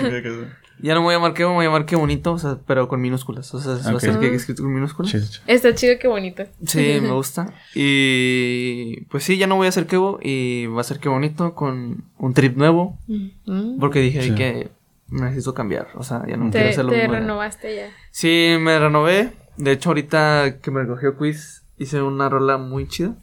Ya 0.84 0.94
no 0.94 1.02
me 1.02 1.06
voy 1.06 1.14
a 1.14 1.18
llamar 1.18 1.34
Kevo, 1.34 1.49
me 1.52 1.56
voy 1.58 1.66
a 1.66 1.68
llamar 1.70 1.86
Qué 1.86 1.95
bonito, 1.95 2.34
o 2.34 2.38
sea, 2.40 2.58
pero 2.66 2.88
con 2.88 3.02
minúsculas. 3.02 3.53
O 3.53 3.60
sea, 3.60 3.74
va 3.91 3.98
a 3.98 3.99
ser 3.99 4.20
que 4.20 4.34
escrito 4.34 4.64
con 4.64 4.74
minúsculas. 4.74 5.12
chido, 5.12 5.26
chido. 5.28 5.44
Está 5.48 5.76
chido, 5.76 5.95
qué 5.99 6.08
bonito. 6.08 6.44
Sí, 6.66 6.80
me 7.02 7.12
gusta. 7.12 7.53
Y 7.76 9.02
pues 9.10 9.24
sí, 9.24 9.38
ya 9.38 9.48
no 9.48 9.56
voy 9.56 9.66
a 9.68 9.70
hacer 9.70 9.88
Kevo 9.88 10.20
y 10.22 10.66
va 10.68 10.82
a 10.82 10.84
ser 10.84 10.99
Qué 10.99 11.10
bonito 11.10 11.53
con 11.56 12.03
un 12.18 12.34
trip 12.34 12.56
nuevo. 12.58 12.98
Mm. 13.08 13.80
Porque 13.80 13.99
dije 13.99 14.22
Sí. 14.22 14.36
que 14.36 14.70
necesito 15.10 15.53
cambiar. 15.53 15.88
O 15.95 16.03
sea, 16.03 16.26
ya 16.28 16.38
no 16.38 16.49
quiero 16.52 16.66
Te, 16.68 16.70
hacer 16.72 16.86
lo 16.86 16.91
te 16.91 16.98
mismo. 16.99 17.14
renovaste 17.14 17.76
ya. 17.76 17.90
Sí, 18.12 18.56
me 18.60 18.80
renové. 18.80 19.32
De 19.58 19.72
hecho, 19.74 19.90
ahorita 19.90 20.60
que 20.62 20.72
me 20.72 20.82
recogió 20.82 21.18
quiz, 21.18 21.64
hice 21.78 22.02
una 22.02 22.30
rola 22.30 22.58
muy 22.58 22.88
chida. 22.88 23.16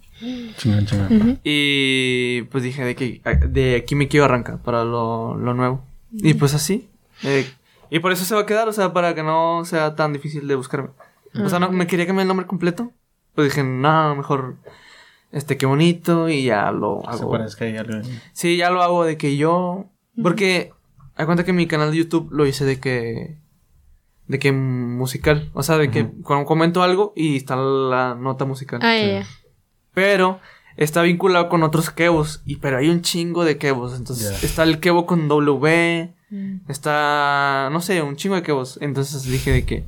Chingón, 0.57 0.85
chingón. 0.87 1.41
Y 1.45 2.43
pues 2.51 2.65
dije 2.65 2.85
de 2.85 2.95
que 2.97 3.23
de 3.49 3.77
aquí 3.77 3.95
me 3.95 4.09
quiero 4.09 4.25
arrancar 4.25 4.59
para 4.63 4.85
lo, 4.85 5.37
lo 5.37 5.55
nuevo. 5.55 5.85
Y 6.13 6.35
pues 6.35 6.55
así. 6.55 6.89
Eh, 7.23 7.51
y 7.91 8.01
por 8.01 8.13
eso 8.13 8.25
se 8.25 8.35
va 8.35 8.43
a 8.43 8.47
quedar, 8.47 8.69
o 8.69 8.73
sea, 8.73 8.93
para 8.93 9.15
que 9.15 9.23
no 9.23 9.65
sea 9.65 9.95
tan 9.95 10.13
difícil 10.13 10.47
de 10.47 10.55
buscarme. 10.55 10.91
O 11.35 11.49
sea, 11.49 11.59
no, 11.59 11.71
me 11.71 11.87
quería 11.87 12.07
cambiar 12.07 12.25
el 12.25 12.29
nombre 12.29 12.47
completo. 12.47 12.93
Pues 13.35 13.49
dije, 13.49 13.63
no, 13.63 14.17
mejor. 14.17 14.57
Este, 15.31 15.57
qué 15.57 15.67
bonito. 15.67 16.29
Y 16.29 16.45
ya 16.45 16.71
lo 16.73 17.09
hago. 17.09 17.35
algo. 17.35 18.09
Sí, 18.33 18.57
ya 18.57 18.71
lo 18.71 18.83
hago 18.83 19.05
de 19.05 19.17
que 19.17 19.37
yo. 19.37 19.87
Porque. 20.23 20.73
Hay 21.17 21.27
cuenta 21.27 21.45
que 21.45 21.53
mi 21.53 21.67
canal 21.67 21.91
de 21.91 21.99
YouTube 21.99 22.29
lo 22.33 22.47
hice 22.47 22.65
de 22.65 22.81
que. 22.81 23.39
De 24.27 24.39
que 24.39 24.53
musical. 24.53 25.51
O 25.55 25.63
sea, 25.63 25.79
de 25.79 25.91
que 25.91 26.09
cuando 26.23 26.47
comento 26.47 26.83
algo 26.83 27.13
y 27.17 27.37
está 27.37 27.57
la 27.57 28.15
nota 28.15 28.45
musical. 28.45 28.81
Ah, 28.83 28.97
ya. 28.97 29.27
Pero 29.95 30.41
está 30.77 31.03
vinculado 31.03 31.49
con 31.49 31.63
otros 31.63 31.91
kebos. 31.91 32.43
Y 32.45 32.57
pero 32.57 32.79
hay 32.79 32.89
un 32.89 33.03
chingo 33.03 33.45
de 33.45 33.59
kebos. 33.59 33.97
Entonces 33.97 34.43
está 34.43 34.63
el 34.65 34.81
kebo 34.81 35.07
con 35.07 35.29
W. 35.29 36.15
Mm. 36.31 36.57
Está. 36.69 37.69
No 37.73 37.81
sé, 37.81 38.03
un 38.03 38.17
chingo 38.17 38.35
de 38.37 38.43
kebos. 38.43 38.79
Entonces 38.81 39.23
dije 39.25 39.51
de 39.53 39.65
que. 39.65 39.85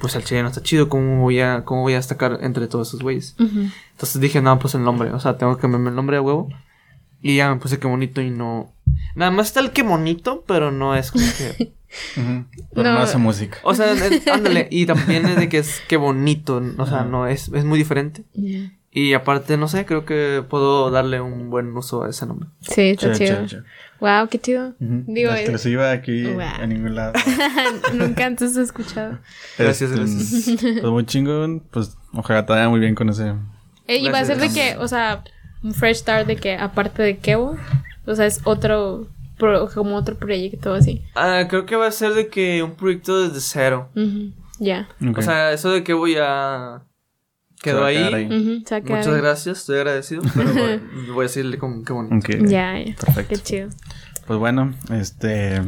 Pues 0.00 0.14
el 0.16 0.24
chile 0.24 0.42
no 0.42 0.48
está 0.48 0.62
chido. 0.62 0.88
¿Cómo 0.88 1.20
voy 1.22 1.40
a, 1.40 1.64
cómo 1.64 1.82
voy 1.82 1.92
a 1.94 1.96
destacar 1.96 2.38
entre 2.42 2.66
todos 2.66 2.88
esos 2.88 3.00
güeyes? 3.00 3.36
Entonces 3.38 4.20
dije, 4.20 4.42
no, 4.42 4.58
pues 4.58 4.74
el 4.74 4.82
nombre. 4.82 5.10
O 5.12 5.20
sea, 5.20 5.38
tengo 5.38 5.54
que 5.56 5.62
cambiarme 5.62 5.90
el 5.90 5.96
nombre 5.96 6.16
a 6.16 6.20
huevo. 6.22 6.48
Y 7.22 7.36
ya 7.36 7.48
me 7.54 7.60
puse 7.60 7.78
que 7.78 7.86
bonito 7.86 8.20
y 8.20 8.30
no. 8.30 8.72
Nada 9.14 9.30
más 9.30 9.46
está 9.46 9.60
el 9.60 9.70
que 9.70 9.82
bonito, 9.82 10.44
pero 10.46 10.70
no 10.72 10.94
es 10.96 11.10
como 11.10 11.24
que. 11.38 11.72
Pero 12.16 12.90
no. 12.90 12.94
No. 12.94 12.98
hace 12.98 13.18
música. 13.18 13.58
O 13.62 13.72
sea, 13.72 13.92
es- 13.92 14.26
ándale. 14.26 14.66
Y 14.70 14.84
también 14.84 15.24
es 15.26 15.36
de 15.36 15.48
que 15.48 15.58
es 15.58 15.80
que 15.88 15.96
bonito. 15.96 16.60
O 16.76 16.86
sea, 16.86 17.04
no 17.04 17.28
es, 17.28 17.48
es 17.54 17.64
muy 17.64 17.78
diferente. 17.78 18.24
Ya. 18.34 18.72
Y 18.96 19.12
aparte, 19.14 19.56
no 19.56 19.66
sé, 19.66 19.84
creo 19.86 20.04
que 20.06 20.44
puedo 20.48 20.88
darle 20.92 21.20
un 21.20 21.50
buen 21.50 21.76
uso 21.76 22.04
a 22.04 22.10
ese 22.10 22.26
nombre. 22.26 22.48
Sí, 22.60 22.90
está 22.90 23.12
Chido, 23.12 23.14
chido. 23.18 23.34
chido, 23.34 23.46
chido. 23.48 23.62
Wow, 24.00 24.28
qué 24.28 24.38
chido. 24.38 24.68
Ujú. 24.80 25.04
Digo, 25.08 25.30
La 25.32 25.38
eh, 25.38 25.42
exclusiva 25.42 25.90
aquí 25.90 26.22
Wow. 26.24 26.40
en 26.62 26.68
ningún 26.68 26.94
lado. 26.94 27.12
Nunca 27.94 28.26
antes 28.26 28.56
he 28.56 28.62
escuchado. 28.62 29.18
Gracias, 29.58 29.90
Este, 29.90 30.00
gracias. 30.00 30.74
Pues 30.80 30.92
muy 30.92 31.04
chingón. 31.06 31.60
Pues 31.72 31.96
ojalá 32.12 32.46
te 32.46 32.52
vaya 32.52 32.68
muy 32.68 32.78
bien 32.78 32.94
con 32.94 33.08
ese. 33.08 33.34
Eh, 33.88 33.98
y 33.98 34.04
va 34.04 34.18
a 34.18 34.22
Gracias, 34.22 34.26
ser 34.28 34.36
de 34.38 34.44
gracias. 34.46 34.74
que, 34.76 34.78
o 34.78 34.86
sea, 34.88 35.24
un 35.64 35.74
fresh 35.74 35.96
start 35.96 36.26
de 36.28 36.36
que 36.36 36.54
aparte 36.56 37.02
de 37.02 37.16
Kevo, 37.18 37.56
o 38.06 38.14
sea, 38.14 38.26
es 38.26 38.40
otro, 38.44 39.08
pro- 39.38 39.68
como 39.74 39.96
otro 39.96 40.14
proyecto 40.16 40.72
así. 40.72 41.02
Ah, 41.16 41.46
creo 41.48 41.66
que 41.66 41.74
va 41.74 41.88
a 41.88 41.90
ser 41.92 42.14
de 42.14 42.28
que 42.28 42.62
un 42.62 42.74
proyecto 42.76 43.22
desde 43.28 43.40
cero. 43.40 43.88
Ujú. 43.96 44.32
Ya. 44.60 44.88
Ok. 45.10 45.18
O 45.18 45.22
sea, 45.22 45.52
eso 45.52 45.72
de 45.72 45.82
que 45.82 45.94
voy 45.94 46.14
a... 46.20 46.82
Quedó 47.64 47.84
ahí. 47.86 48.26
Muchas 48.26 49.06
ahí. 49.06 49.16
gracias, 49.16 49.58
estoy 49.60 49.76
agradecido. 49.78 50.22
Pero 50.34 50.52
bueno, 50.52 50.82
voy 51.14 51.20
a 51.20 51.28
decirle 51.28 51.56
como 51.58 51.82
qué 51.82 51.92
bonito. 51.94 52.16
Ok. 52.16 52.46
Ya, 52.46 52.78
ya. 52.78 52.94
Perfecto. 52.94 53.34
Qué 53.34 53.36
chido. 53.42 53.68
Pues 54.26 54.38
bueno, 54.38 54.74
este. 54.90 55.62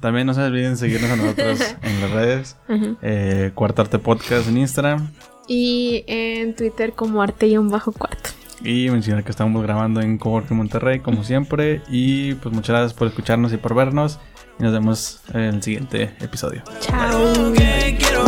También 0.00 0.26
no 0.26 0.34
se 0.34 0.42
olviden 0.42 0.76
seguirnos 0.76 1.10
a 1.10 1.16
nosotros 1.16 1.60
en 1.82 2.00
las 2.00 2.10
redes. 2.10 2.56
Ujú. 2.68 2.96
Eh, 3.02 3.52
Cuartarte 3.54 3.98
Podcast 4.00 4.48
en 4.48 4.58
Instagram. 4.58 5.12
Y 5.46 6.04
en 6.08 6.56
Twitter 6.56 6.92
como 6.92 7.22
arte-cuarto. 7.22 8.30
Y 8.64 8.90
mencionar 8.90 9.22
que 9.24 9.30
estamos 9.30 9.62
grabando 9.62 10.00
en 10.00 10.18
Coworking 10.18 10.56
Monterrey, 10.56 11.00
como 11.00 11.22
siempre. 11.22 11.82
Y 11.88 12.34
pues 12.34 12.52
muchas 12.54 12.70
gracias 12.70 12.94
por 12.94 13.08
escucharnos 13.08 13.52
y 13.52 13.58
por 13.58 13.74
vernos. 13.74 14.18
Y 14.58 14.62
nos 14.62 14.72
vemos 14.72 15.22
en 15.32 15.40
el 15.40 15.62
siguiente 15.62 16.14
episodio. 16.20 16.62
Chao. 16.80 17.52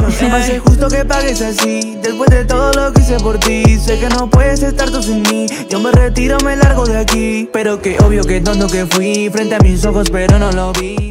No 0.00 0.10
se 0.10 0.28
me 0.28 0.36
hace 0.36 0.58
justo 0.58 0.88
que 0.88 1.04
pagues 1.04 1.40
así. 1.42 1.98
Después 2.02 2.30
de 2.30 2.44
todo 2.44 2.72
lo 2.72 2.92
que 2.92 3.00
hice 3.00 3.16
por 3.18 3.38
ti 3.38 3.62
Sé 3.78 3.98
que 3.98 4.08
no 4.08 4.28
puedes 4.28 4.62
estar 4.62 4.90
tú 4.90 5.02
sin 5.02 5.22
mí. 5.22 5.46
Yo 5.68 5.80
me 5.80 5.90
retiro, 5.92 6.38
me 6.44 6.56
largo 6.56 6.86
de 6.86 6.98
aquí. 6.98 7.48
Pero 7.52 7.80
que 7.80 7.98
obvio 7.98 8.24
que 8.24 8.40
tonto 8.40 8.66
que 8.68 8.86
fui 8.86 9.28
Frente 9.30 9.54
a 9.54 9.58
mis 9.58 9.84
ojos 9.84 10.08
pero 10.10 10.38
no 10.38 10.52
lo 10.52 10.72
vi 10.72 11.01